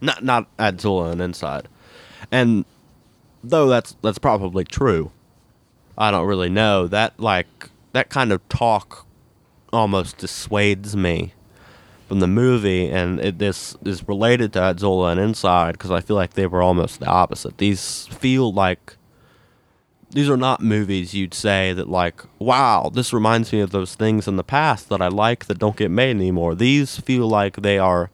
Not 0.00 0.22
not 0.22 0.56
Adzula 0.58 1.10
and 1.12 1.20
Inside. 1.20 1.66
And 2.30 2.64
though 3.42 3.68
that's 3.68 3.96
that's 4.02 4.18
probably 4.18 4.64
true, 4.64 5.10
I 5.96 6.10
don't 6.10 6.26
really 6.26 6.50
know. 6.50 6.86
That 6.86 7.18
like 7.18 7.70
that 7.92 8.10
kind 8.10 8.32
of 8.32 8.46
talk 8.48 9.06
almost 9.72 10.18
dissuades 10.18 10.94
me 10.94 11.32
from 12.06 12.20
the 12.20 12.26
movie, 12.26 12.90
and 12.90 13.20
it, 13.20 13.38
this 13.38 13.76
is 13.84 14.06
related 14.08 14.52
to 14.52 14.58
Adzula 14.58 15.12
and 15.12 15.20
Inside 15.20 15.72
because 15.72 15.90
I 15.90 16.00
feel 16.00 16.16
like 16.16 16.34
they 16.34 16.46
were 16.46 16.62
almost 16.62 17.00
the 17.00 17.06
opposite. 17.06 17.58
These 17.58 18.08
feel 18.08 18.52
like 18.52 18.96
these 20.10 20.28
are 20.28 20.36
not 20.36 20.60
movies 20.60 21.14
you'd 21.14 21.34
say 21.34 21.72
that 21.72 21.88
like, 21.88 22.22
wow, 22.38 22.90
this 22.92 23.12
reminds 23.12 23.52
me 23.52 23.60
of 23.60 23.70
those 23.70 23.94
things 23.94 24.26
in 24.26 24.36
the 24.36 24.44
past 24.44 24.88
that 24.88 25.00
I 25.00 25.08
like 25.08 25.46
that 25.46 25.58
don't 25.58 25.76
get 25.76 25.90
made 25.90 26.10
anymore. 26.10 26.54
These 26.54 26.98
feel 26.98 27.28
like 27.28 27.56
they 27.56 27.78
are 27.78 28.10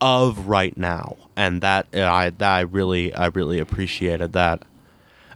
of 0.00 0.46
right 0.46 0.76
now, 0.76 1.16
and 1.36 1.60
that 1.60 1.86
I 1.94 2.30
that 2.30 2.42
I 2.50 2.60
really 2.60 3.12
I 3.14 3.26
really 3.26 3.58
appreciated 3.58 4.32
that, 4.32 4.64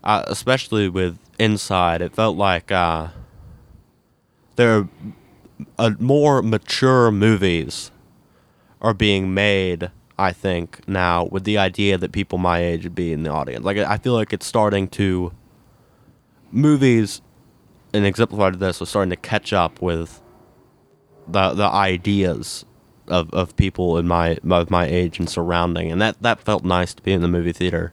uh, 0.05 0.24
especially 0.26 0.88
with 0.88 1.18
Inside. 1.38 2.01
It 2.01 2.14
felt 2.14 2.36
like 2.36 2.72
uh, 2.72 3.09
there 4.56 4.88
uh, 5.78 5.90
more 5.98 6.43
mature 6.43 7.10
movies 7.10 7.90
are 8.80 8.94
being 8.94 9.34
made. 9.34 9.90
I 10.18 10.32
think 10.32 10.88
now 10.88 11.26
with 11.26 11.44
the 11.44 11.59
idea 11.59 11.98
that 11.98 12.10
people 12.10 12.38
my 12.38 12.60
age 12.60 12.84
would 12.84 12.94
be 12.94 13.12
in 13.12 13.22
the 13.22 13.30
audience. 13.30 13.64
Like 13.64 13.76
I 13.76 13.98
feel 13.98 14.14
like 14.14 14.32
it's 14.32 14.47
starting 14.47 14.88
to 14.88 15.32
movies 16.51 17.20
and 17.93 18.06
exemplified 18.06 18.59
this 18.59 18.81
was 18.81 18.89
starting 18.89 19.10
to 19.10 19.16
catch 19.16 19.52
up 19.52 19.81
with 19.81 20.20
the 21.28 21.51
the 21.51 21.66
ideas 21.66 22.64
of, 23.09 23.31
of 23.32 23.56
people 23.56 23.98
in 23.98 24.06
my 24.06 24.39
of 24.48 24.70
my 24.70 24.86
age 24.86 25.18
and 25.18 25.28
surrounding, 25.28 25.90
and 25.90 26.01
that 26.01 26.20
that 26.23 26.40
felt 26.40 26.64
nice 26.64 26.94
to 26.94 27.02
be 27.02 27.12
in 27.12 27.23
the 27.23 27.28
movie 27.28 27.52
theater, 27.52 27.93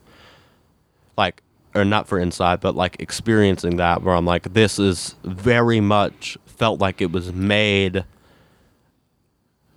like 1.16 1.42
or 1.74 1.84
not 1.84 2.06
for 2.06 2.18
inside, 2.18 2.60
but 2.60 2.76
like 2.76 2.96
experiencing 3.00 3.76
that 3.76 4.02
where 4.02 4.14
I'm 4.14 4.24
like, 4.24 4.52
this 4.54 4.78
is 4.78 5.16
very 5.24 5.80
much 5.80 6.38
felt 6.46 6.80
like 6.80 7.00
it 7.00 7.10
was 7.10 7.32
made 7.32 8.04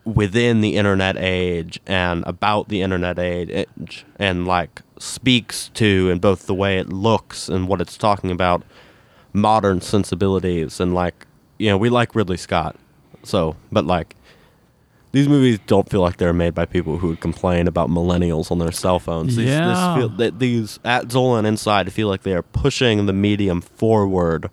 within 0.05 0.61
the 0.61 0.77
internet 0.77 1.17
age 1.17 1.79
and 1.87 2.23
about 2.27 2.69
the 2.69 2.81
internet 2.81 3.17
age. 3.17 4.05
And 4.17 4.47
like 4.47 4.81
speaks 4.99 5.69
to 5.75 6.09
in 6.09 6.19
both 6.19 6.47
the 6.47 6.53
way 6.53 6.77
it 6.77 6.89
looks 6.89 7.49
and 7.49 7.67
what 7.67 7.81
it's 7.81 7.97
talking 7.97 8.31
about 8.31 8.63
modern 9.33 9.79
sensibilities 9.81 10.79
and 10.79 10.93
like 10.95 11.27
you 11.59 11.69
know 11.69 11.77
we 11.77 11.89
like 11.89 12.15
Ridley 12.15 12.37
Scott 12.37 12.75
so 13.23 13.55
but 13.71 13.85
like 13.85 14.15
these 15.11 15.27
movies 15.29 15.59
don't 15.67 15.89
feel 15.89 16.01
like 16.01 16.17
they're 16.17 16.33
made 16.33 16.53
by 16.53 16.65
people 16.65 16.97
who 16.97 17.07
would 17.09 17.19
complain 17.21 17.67
about 17.67 17.89
millennials 17.89 18.51
on 18.51 18.59
their 18.59 18.73
cell 18.73 18.99
phones. 18.99 19.35
These, 19.37 19.47
Yeah. 19.47 19.67
this 19.67 19.95
feel, 20.09 20.17
th- 20.17 20.33
these 20.37 20.79
at 20.83 21.11
Zola 21.11 21.37
and 21.39 21.47
Inside 21.47 21.91
feel 21.93 22.09
like 22.09 22.23
they 22.23 22.33
are 22.33 22.43
pushing 22.43 23.05
the 23.05 23.13
medium 23.13 23.61
forward, 23.61 24.49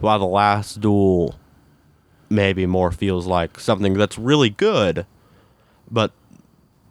while 0.00 0.18
the 0.18 0.24
Last 0.24 0.80
Duel 0.80 1.34
maybe 2.30 2.64
more 2.64 2.90
feels 2.90 3.26
like 3.26 3.60
something 3.60 3.92
that's 3.92 4.16
really 4.18 4.48
good, 4.50 5.04
but 5.90 6.10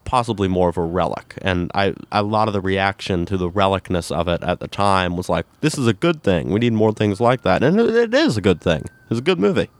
possibly 0.04 0.48
more 0.48 0.68
of 0.68 0.76
a 0.76 0.82
relic. 0.82 1.38
And 1.42 1.70
I 1.74 1.94
a 2.10 2.22
lot 2.22 2.48
of 2.48 2.54
the 2.54 2.60
reaction 2.60 3.24
to 3.26 3.36
the 3.36 3.50
relicness 3.50 4.10
of 4.10 4.28
it 4.28 4.42
at 4.42 4.60
the 4.60 4.68
time 4.68 5.16
was 5.16 5.28
like, 5.28 5.46
this 5.60 5.78
is 5.78 5.86
a 5.86 5.92
good 5.92 6.22
thing. 6.22 6.50
We 6.50 6.60
need 6.60 6.72
more 6.72 6.92
things 6.92 7.20
like 7.20 7.42
that, 7.42 7.62
and 7.62 7.78
it, 7.80 7.94
it 7.94 8.14
is 8.14 8.36
a 8.36 8.40
good 8.40 8.60
thing. 8.60 8.84
It's 9.10 9.20
a 9.20 9.22
good 9.22 9.38
movie. 9.38 9.70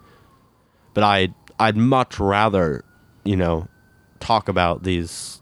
But 0.94 1.04
I 1.04 1.28
I'd 1.58 1.76
much 1.76 2.18
rather 2.18 2.84
you 3.24 3.36
know 3.36 3.68
talk 4.20 4.48
about 4.48 4.82
these 4.84 5.40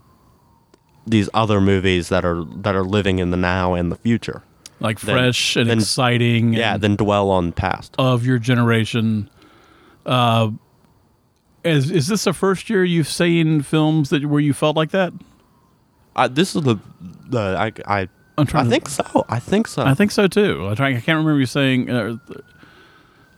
these 1.07 1.29
other 1.35 1.61
movies 1.61 2.09
that 2.09 2.25
are 2.25 2.45
that 2.57 2.75
are 2.75 2.85
living 2.85 3.19
in 3.19 3.31
the 3.31 3.37
now 3.37 3.75
and 3.75 3.91
the 3.91 3.97
future. 3.97 4.43
Like 4.81 4.99
fresh 4.99 5.57
and 5.57 5.69
then- 5.69 5.79
exciting. 5.79 6.55
Yeah, 6.55 6.75
and 6.75 6.83
than 6.83 6.97
dwell 6.97 7.31
on 7.31 7.53
past. 7.53 7.95
of 7.99 8.25
your 8.25 8.39
generation. 8.39 9.29
Uh, 10.07 10.51
is 11.65 11.91
is 11.91 12.07
this 12.09 12.25
the 12.25 12.33
first 12.33 12.71
year 12.71 12.85
you've 12.85 13.09
seen 13.09 13.63
films 13.63 14.11
that 14.11 14.25
where 14.27 14.41
you 14.41 14.53
felt 14.53 14.77
like 14.77 14.91
that? 14.93 15.13
I, 16.17 16.29
this 16.29 16.55
is 16.57 16.63
the 16.63 16.77
the 17.29 17.41
I 17.59 17.73
I 17.87 18.09
I'm 18.39 18.47
I 18.55 18.65
to, 18.65 18.71
think 18.71 18.89
so. 18.89 19.25
I 19.29 19.39
think 19.39 19.69
so. 19.69 19.83
I 19.83 19.95
think 19.95 20.11
so 20.11 20.27
too. 20.27 20.69
I, 20.71 20.75
try, 20.75 20.89
I 20.89 20.93
can't 20.95 21.19
remember 21.19 21.39
you 21.39 21.47
saying. 21.47 21.91
Uh, 21.91 22.17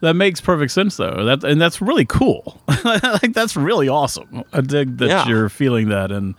that 0.01 0.15
makes 0.15 0.41
perfect 0.41 0.71
sense 0.71 0.97
though. 0.97 1.23
That 1.25 1.43
and 1.43 1.59
that's 1.61 1.81
really 1.81 2.05
cool. 2.05 2.61
like 2.85 3.33
that's 3.33 3.55
really 3.55 3.87
awesome. 3.89 4.43
I 4.53 4.61
dig 4.61 4.97
that 4.97 5.07
Yeah. 5.07 5.27
you're 5.27 5.49
feeling 5.49 5.89
that 5.89 6.11
and 6.11 6.35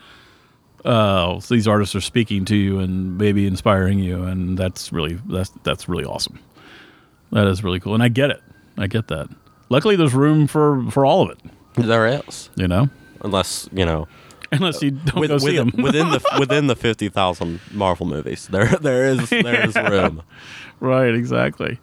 uh, 0.84 1.40
these 1.48 1.66
artists 1.66 1.94
are 1.94 2.00
speaking 2.02 2.44
to 2.46 2.54
you 2.56 2.78
and 2.78 3.16
maybe 3.16 3.46
inspiring 3.46 3.98
you, 4.00 4.24
and 4.24 4.58
that's 4.58 4.92
really 4.92 5.18
that's 5.28 5.48
that's 5.62 5.88
really 5.88 6.04
awesome. 6.04 6.38
That 7.32 7.46
is 7.46 7.64
really 7.64 7.80
cool, 7.80 7.94
and 7.94 8.02
I 8.02 8.08
get 8.08 8.30
it. 8.30 8.42
I 8.76 8.86
get 8.86 9.08
that. 9.08 9.28
Luckily, 9.70 9.96
there's 9.96 10.12
room 10.14 10.46
for 10.46 10.84
for 10.90 11.06
all 11.06 11.22
of 11.22 11.30
it. 11.30 11.38
There 11.76 12.06
is, 12.06 12.50
You 12.56 12.68
know, 12.68 12.88
unless 13.22 13.68
you 13.72 13.84
know 13.84 14.08
unless 14.52 14.82
you 14.82 14.92
don't 14.92 15.16
with, 15.20 15.30
go 15.30 15.38
see 15.38 15.58
with- 15.58 15.72
them. 15.74 15.82
within 15.82 16.10
the 16.10 16.20
within 16.38 16.66
the 16.66 16.76
fifty 16.76 17.08
thousand 17.08 17.60
Marvel 17.72 18.06
movies. 18.06 18.48
There 18.48 18.66
there 18.80 19.06
is 19.06 19.28
there 19.30 19.66
is 19.66 19.74
room. 19.90 20.22
right, 20.80 21.14
exactly. 21.14 21.78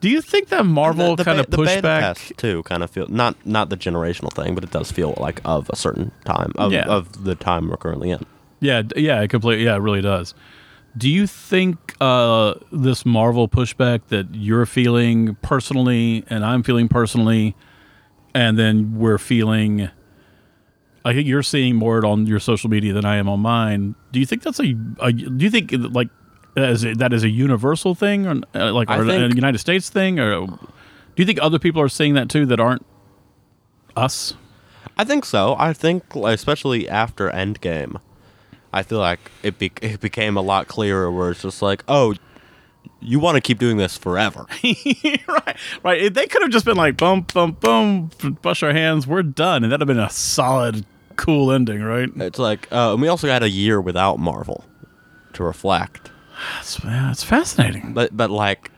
Do 0.00 0.08
you 0.08 0.22
think 0.22 0.48
that 0.48 0.64
Marvel 0.64 1.14
the, 1.14 1.24
kind 1.24 1.36
be- 1.36 1.40
of 1.40 1.50
the 1.50 1.56
pushed 1.58 1.68
beta 1.76 1.82
back? 1.82 2.16
test 2.16 2.32
too 2.38 2.62
kind 2.62 2.82
of 2.82 2.90
feel 2.90 3.06
not 3.08 3.34
not 3.46 3.68
the 3.70 3.76
generational 3.76 4.32
thing, 4.32 4.54
but 4.54 4.64
it 4.64 4.70
does 4.70 4.90
feel 4.90 5.14
like 5.18 5.40
of 5.44 5.68
a 5.70 5.76
certain 5.76 6.10
time 6.24 6.52
of 6.56 6.72
Yeah. 6.72 6.86
of 6.86 7.24
the 7.24 7.34
time 7.34 7.68
we're 7.68 7.76
currently 7.76 8.10
in. 8.10 8.24
Yeah, 8.60 8.82
yeah, 8.96 9.20
it 9.22 9.28
completely. 9.28 9.64
Yeah, 9.64 9.76
it 9.76 9.80
really 9.80 10.02
does. 10.02 10.34
Do 10.96 11.08
you 11.08 11.26
think 11.26 11.94
uh, 12.00 12.54
this 12.72 13.06
Marvel 13.06 13.48
pushback 13.48 14.00
that 14.08 14.34
you're 14.34 14.66
feeling 14.66 15.36
personally, 15.40 16.24
and 16.28 16.44
I'm 16.44 16.62
feeling 16.64 16.88
personally, 16.88 17.54
and 18.34 18.58
then 18.58 18.98
we're 18.98 19.18
feeling? 19.18 19.90
I 21.04 21.14
think 21.14 21.26
you're 21.26 21.42
seeing 21.42 21.76
more 21.76 22.04
on 22.04 22.26
your 22.26 22.40
social 22.40 22.68
media 22.68 22.92
than 22.92 23.04
I 23.04 23.16
am 23.16 23.28
on 23.28 23.40
mine. 23.40 23.94
Do 24.12 24.20
you 24.20 24.26
think 24.26 24.42
that's 24.42 24.60
a? 24.60 24.74
a 25.00 25.12
do 25.12 25.44
you 25.44 25.50
think 25.50 25.72
like 25.72 26.08
as 26.56 26.84
a, 26.84 26.94
that 26.94 27.12
is 27.12 27.24
a 27.24 27.28
universal 27.28 27.94
thing, 27.94 28.26
or 28.26 28.40
uh, 28.54 28.72
like 28.72 28.90
or 28.90 29.08
a 29.08 29.34
United 29.34 29.58
States 29.58 29.88
thing, 29.88 30.18
or 30.18 30.46
do 30.46 30.58
you 31.16 31.24
think 31.24 31.38
other 31.40 31.58
people 31.58 31.80
are 31.80 31.88
seeing 31.88 32.14
that 32.14 32.28
too 32.28 32.46
that 32.46 32.60
aren't 32.60 32.84
us? 33.96 34.34
I 34.96 35.04
think 35.04 35.24
so. 35.24 35.56
I 35.58 35.72
think 35.72 36.14
especially 36.14 36.88
after 36.88 37.30
Endgame, 37.30 38.00
I 38.72 38.82
feel 38.82 38.98
like 38.98 39.30
it 39.42 39.58
be- 39.58 39.72
it 39.80 40.00
became 40.00 40.36
a 40.36 40.42
lot 40.42 40.68
clearer 40.68 41.10
where 41.10 41.30
it's 41.30 41.42
just 41.42 41.62
like, 41.62 41.84
oh, 41.88 42.14
you 43.00 43.18
want 43.18 43.36
to 43.36 43.40
keep 43.40 43.58
doing 43.58 43.76
this 43.76 43.96
forever. 43.96 44.46
right, 44.64 45.56
right. 45.82 46.14
They 46.14 46.26
could 46.26 46.42
have 46.42 46.50
just 46.50 46.64
been 46.64 46.76
like, 46.76 46.96
boom, 46.96 47.22
boom, 47.22 47.52
boom, 47.52 48.10
brush 48.42 48.62
our 48.62 48.72
hands, 48.72 49.06
we're 49.06 49.22
done, 49.22 49.62
and 49.64 49.72
that'd 49.72 49.80
have 49.80 49.88
been 49.88 49.98
a 49.98 50.10
solid, 50.10 50.84
cool 51.16 51.50
ending, 51.52 51.82
right? 51.82 52.08
it's 52.16 52.38
like, 52.38 52.70
uh, 52.72 52.92
and 52.92 53.02
we 53.02 53.08
also 53.08 53.26
had 53.28 53.42
a 53.42 53.48
year 53.50 53.80
without 53.80 54.18
Marvel 54.18 54.64
to 55.34 55.44
reflect. 55.44 56.10
That's, 56.56 56.82
yeah, 56.84 57.10
it's 57.10 57.22
fascinating. 57.24 57.92
But 57.92 58.16
but 58.16 58.30
like, 58.30 58.70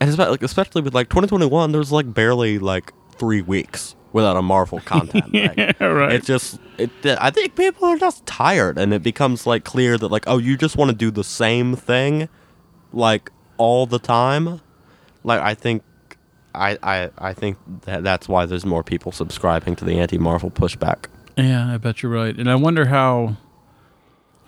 and 0.00 0.08
it's 0.08 0.14
about, 0.14 0.30
like 0.30 0.42
especially 0.42 0.82
with 0.82 0.94
like 0.94 1.08
2021, 1.08 1.72
there 1.72 1.78
was 1.78 1.92
like 1.92 2.12
barely 2.12 2.58
like 2.58 2.92
three 3.18 3.42
weeks 3.42 3.94
without 4.12 4.36
a 4.36 4.42
Marvel 4.42 4.80
content. 4.84 5.30
thing. 5.32 5.54
Yeah, 5.56 5.84
right. 5.84 6.12
It's 6.12 6.26
just 6.26 6.58
it. 6.78 6.90
I 7.04 7.30
think 7.30 7.56
people 7.56 7.86
are 7.86 7.98
just 7.98 8.24
tired, 8.26 8.78
and 8.78 8.92
it 8.94 9.02
becomes 9.02 9.46
like 9.46 9.64
clear 9.64 9.98
that 9.98 10.08
like 10.08 10.24
oh, 10.26 10.38
you 10.38 10.56
just 10.56 10.76
want 10.76 10.90
to 10.90 10.96
do 10.96 11.10
the 11.10 11.24
same 11.24 11.76
thing, 11.76 12.28
like 12.96 13.30
all 13.58 13.86
the 13.86 13.98
time. 13.98 14.60
Like 15.22 15.40
I 15.40 15.54
think, 15.54 15.82
I 16.54 16.78
I 16.82 17.10
I 17.18 17.32
think 17.32 17.58
that 17.82 18.02
that's 18.02 18.28
why 18.28 18.46
there's 18.46 18.66
more 18.66 18.82
people 18.82 19.12
subscribing 19.12 19.76
to 19.76 19.84
the 19.84 19.98
anti-Marvel 19.98 20.50
pushback. 20.50 21.06
Yeah, 21.36 21.72
I 21.72 21.76
bet 21.76 22.02
you're 22.02 22.12
right. 22.12 22.36
And 22.36 22.50
I 22.50 22.54
wonder 22.54 22.86
how 22.86 23.36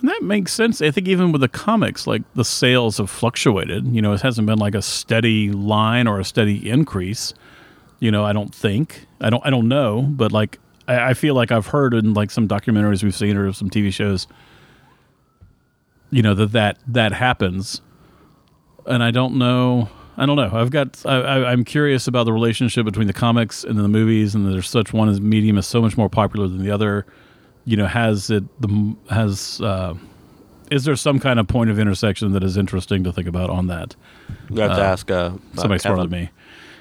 that 0.03 0.23
makes 0.23 0.53
sense. 0.53 0.81
I 0.81 0.91
think 0.91 1.09
even 1.09 1.33
with 1.33 1.41
the 1.41 1.49
comics, 1.49 2.07
like 2.07 2.23
the 2.35 2.45
sales 2.45 2.99
have 2.99 3.11
fluctuated. 3.11 3.87
You 3.89 4.01
know, 4.01 4.12
it 4.12 4.23
hasn't 4.23 4.47
been 4.47 4.59
like 4.59 4.75
a 4.75 4.83
steady 4.83 5.51
line 5.51 6.07
or 6.07 6.19
a 6.20 6.25
steady 6.25 6.69
increase. 6.69 7.35
You 8.01 8.11
know, 8.11 8.25
I 8.25 8.33
don't 8.33 8.55
think. 8.55 9.07
I 9.20 9.29
don't 9.29 9.45
I 9.45 9.51
don't 9.51 9.69
know, 9.69 10.03
but 10.03 10.33
like 10.33 10.59
I, 10.87 11.11
I 11.11 11.15
feel 11.15 11.35
like 11.35 11.53
I've 11.53 11.66
heard 11.66 11.95
in 11.95 12.15
like 12.15 12.31
some 12.31 12.49
documentaries 12.49 13.03
we've 13.03 13.15
seen 13.15 13.37
or 13.37 13.53
some 13.53 13.69
TV 13.69 13.93
shows, 13.93 14.27
you 16.11 16.23
know, 16.23 16.35
that 16.35 16.53
that, 16.53 16.79
that 16.87 17.12
happens. 17.12 17.83
And 18.89 19.02
I 19.02 19.10
don't 19.10 19.36
know 19.39 19.89
I 20.19 20.27
don't 20.27 20.35
know. 20.35 20.51
I've 20.52 20.70
got. 20.70 21.01
I, 21.06 21.15
I, 21.20 21.52
I'm 21.52 21.65
curious 21.65 22.09
about 22.09 22.24
the 22.24 22.32
relationship 22.32 22.85
between 22.85 23.06
the 23.06 23.12
comics 23.12 23.62
and 23.62 23.78
the 23.78 23.86
movies, 23.86 24.35
and 24.35 24.52
there's 24.52 24.69
such 24.69 24.93
one 24.93 25.09
as 25.09 25.20
medium 25.20 25.56
is 25.59 25.66
so 25.69 25.81
much 25.81 25.97
more 25.97 26.09
popular 26.09 26.48
than 26.48 26.60
the 26.60 26.73
other. 26.73 27.06
You 27.65 27.77
know, 27.77 27.86
has 27.86 28.28
it 28.28 28.43
the 28.60 28.97
has 29.10 29.60
uh, 29.60 29.94
is 30.73 30.85
there 30.85 30.97
some 30.97 31.20
kind 31.20 31.39
of 31.39 31.47
point 31.47 31.70
of 31.70 31.78
intersection 31.78 32.32
that 32.32 32.43
is 32.43 32.56
interesting 32.56 33.05
to 33.05 33.12
think 33.12 33.28
about 33.28 33.48
on 33.48 33.69
that? 33.69 33.94
You 34.51 34.60
have 34.62 34.77
to 34.77 34.82
ask 34.82 35.09
uh, 35.09 35.31
Somebody 35.55 35.77
uh, 35.77 35.78
smarter 35.78 36.02
than 36.02 36.10
me. 36.10 36.31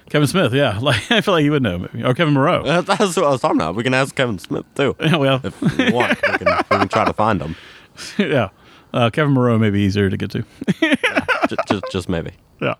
Kevin 0.09 0.27
Smith, 0.27 0.53
yeah, 0.53 0.79
like 0.81 1.11
I 1.11 1.21
feel 1.21 1.35
like 1.35 1.43
he 1.43 1.51
would 1.51 1.61
know, 1.61 1.77
maybe. 1.77 2.03
or 2.03 2.15
Kevin 2.15 2.33
Moreau. 2.33 2.63
That's 2.81 3.15
what 3.15 3.25
I 3.25 3.29
was 3.29 3.41
talking 3.41 3.57
about. 3.57 3.75
We 3.75 3.83
can 3.83 3.93
ask 3.93 4.15
Kevin 4.15 4.39
Smith 4.39 4.65
too. 4.73 4.95
Yeah, 4.99 5.15
well, 5.17 5.41
If 5.43 5.61
you 5.61 5.93
want, 5.93 6.19
we 6.23 6.37
can, 6.39 6.47
we 6.71 6.77
can 6.77 6.87
try 6.87 7.05
to 7.05 7.13
find 7.13 7.39
him. 7.39 7.55
yeah, 8.17 8.49
uh, 8.95 9.11
Kevin 9.11 9.33
Moreau 9.33 9.59
may 9.59 9.69
be 9.69 9.81
easier 9.81 10.09
to 10.09 10.17
get 10.17 10.31
to. 10.31 10.43
Just, 10.79 11.26
just, 11.67 11.83
just 11.91 12.09
maybe. 12.09 12.31
yeah. 12.61 12.75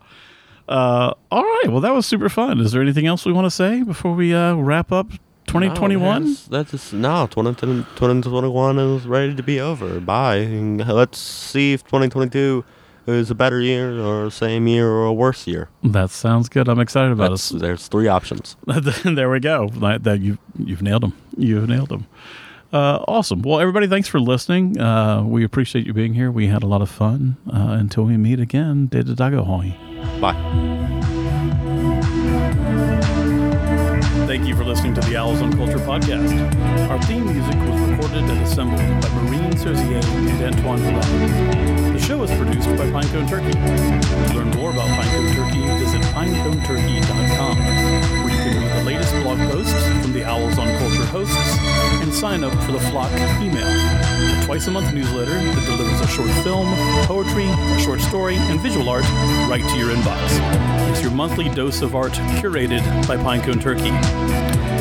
Uh, 0.68 1.14
all 1.32 1.44
right. 1.44 1.68
Well, 1.70 1.80
that 1.82 1.94
was 1.94 2.06
super 2.06 2.28
fun. 2.30 2.60
Is 2.60 2.74
there 2.74 2.82
anything 2.82 3.06
else 3.08 3.26
we 3.26 3.32
want 3.32 3.46
to 3.46 3.52
say 3.52 3.84
before 3.84 4.14
we 4.14 4.34
uh, 4.34 4.56
wrap 4.56 4.92
up 4.92 5.10
2021? 5.48 6.26
No, 6.26 6.34
that's 6.50 6.72
just 6.72 6.94
no. 6.94 7.26
2020 7.28 7.84
2021 7.96 8.78
is 8.80 9.08
ready 9.08 9.34
to 9.34 9.44
be 9.44 9.62
over. 9.62 10.00
Bye. 10.02 10.38
And 10.38 10.86
Let's 10.86 11.20
see 11.20 11.72
if 11.74 11.84
2022 11.86 12.66
is 13.08 13.32
a 13.32 13.36
better 13.36 13.62
year 13.62 14.02
or 14.02 14.30
same 14.30 14.68
year 14.68 14.90
or 14.90 15.06
a 15.06 15.14
worse 15.14 15.48
year. 15.48 15.70
That 15.84 16.10
sounds 16.10 16.50
good. 16.50 16.68
I'm 16.68 16.80
excited 16.80 17.14
about 17.14 17.30
That's, 17.30 17.52
it. 17.52 17.60
there's 17.60 17.88
three 17.88 18.10
options. 18.10 18.58
there 19.06 19.30
we 19.30 19.40
go. 19.40 19.70
That, 19.70 20.04
that 20.04 20.20
you 20.20 20.38
you've 20.60 20.82
nailed 20.82 21.04
them. 21.04 21.14
You've 21.38 21.70
nailed 21.70 21.88
them. 21.90 22.08
Uh, 22.74 23.04
awesome. 23.08 23.42
Well, 23.42 23.60
everybody, 23.60 23.88
thanks 23.88 24.08
for 24.08 24.20
listening. 24.20 24.80
Uh, 24.80 25.24
we 25.24 25.44
appreciate 25.44 25.86
you 25.86 25.94
being 25.94 26.14
here. 26.14 26.32
We 26.32 26.48
had 26.48 26.64
a 26.64 26.68
lot 26.68 26.82
of 26.82 26.90
fun. 26.90 27.38
Uh, 27.48 27.78
until 27.80 28.04
we 28.04 28.18
meet 28.18 28.40
again, 28.40 28.88
de 28.88 29.04
dago 29.04 29.46
hoi. 29.46 29.76
Bye. 30.20 30.36
Thank 34.28 34.46
you 34.46 34.56
for 34.58 34.66
listening 34.66 34.94
to 34.96 35.02
the 35.02 35.16
Owls 35.16 35.42
on 35.42 35.54
Culture 35.54 35.80
podcast. 35.80 36.30
Our 36.90 37.02
theme 37.04 37.26
music 37.26 37.56
was 37.70 37.80
recorded 37.90 38.30
and 38.30 38.42
assembled 38.44 38.80
by 39.02 39.10
Marine 39.24 39.54
Serzier 39.58 40.04
and 40.04 40.56
Antoine 40.56 40.80
Villard. 40.80 41.94
The 41.94 42.00
show 42.00 42.22
is 42.24 42.32
produced 42.32 42.68
by 42.76 42.92
Pinecone 42.92 43.30
Turkey. 43.30 43.52
To 43.54 44.36
learn 44.36 44.52
more 44.52 44.72
about 44.72 44.90
Pinecone 44.90 45.34
Turkey, 45.34 45.62
visit 45.80 46.02
pineconeturkey.com, 46.14 47.58
where 47.58 48.36
you 48.36 48.52
can 48.52 48.62
read 48.62 48.80
the 48.80 48.84
latest 48.84 49.14
blog 49.24 49.38
posts 49.50 49.74
from 50.02 50.12
the 50.12 50.26
Owls 50.26 50.58
on 50.60 50.68
Culture 50.78 51.06
hosts 51.06 51.77
and 52.08 52.16
sign 52.16 52.42
up 52.42 52.54
for 52.64 52.72
the 52.72 52.80
Flock 52.80 53.12
email, 53.42 53.68
a 53.68 54.46
twice 54.46 54.66
a 54.68 54.72
month 54.72 54.94
newsletter 54.94 55.34
that 55.34 55.66
delivers 55.66 56.00
a 56.00 56.08
short 56.08 56.30
film, 56.42 56.74
poetry, 57.06 57.48
a 57.48 57.80
short 57.82 58.00
story, 58.00 58.36
and 58.38 58.62
visual 58.62 58.88
art 58.88 59.04
right 59.50 59.62
to 59.62 59.78
your 59.78 59.90
inbox. 59.90 60.90
It's 60.90 61.02
your 61.02 61.12
monthly 61.12 61.50
dose 61.50 61.82
of 61.82 61.96
art 61.96 62.14
curated 62.14 62.82
by 63.10 63.18
Pinecone 63.18 63.62
Turkey. 63.62 63.92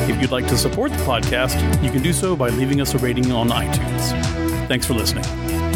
If 0.09 0.21
you'd 0.21 0.31
like 0.31 0.47
to 0.47 0.57
support 0.57 0.91
the 0.91 0.97
podcast, 0.99 1.83
you 1.83 1.91
can 1.91 2.01
do 2.01 2.13
so 2.13 2.33
by 2.37 2.47
leaving 2.47 2.79
us 2.79 2.93
a 2.93 2.97
rating 2.97 3.29
on 3.33 3.49
iTunes. 3.49 4.67
Thanks 4.69 4.85
for 4.85 4.93
listening. 4.93 5.66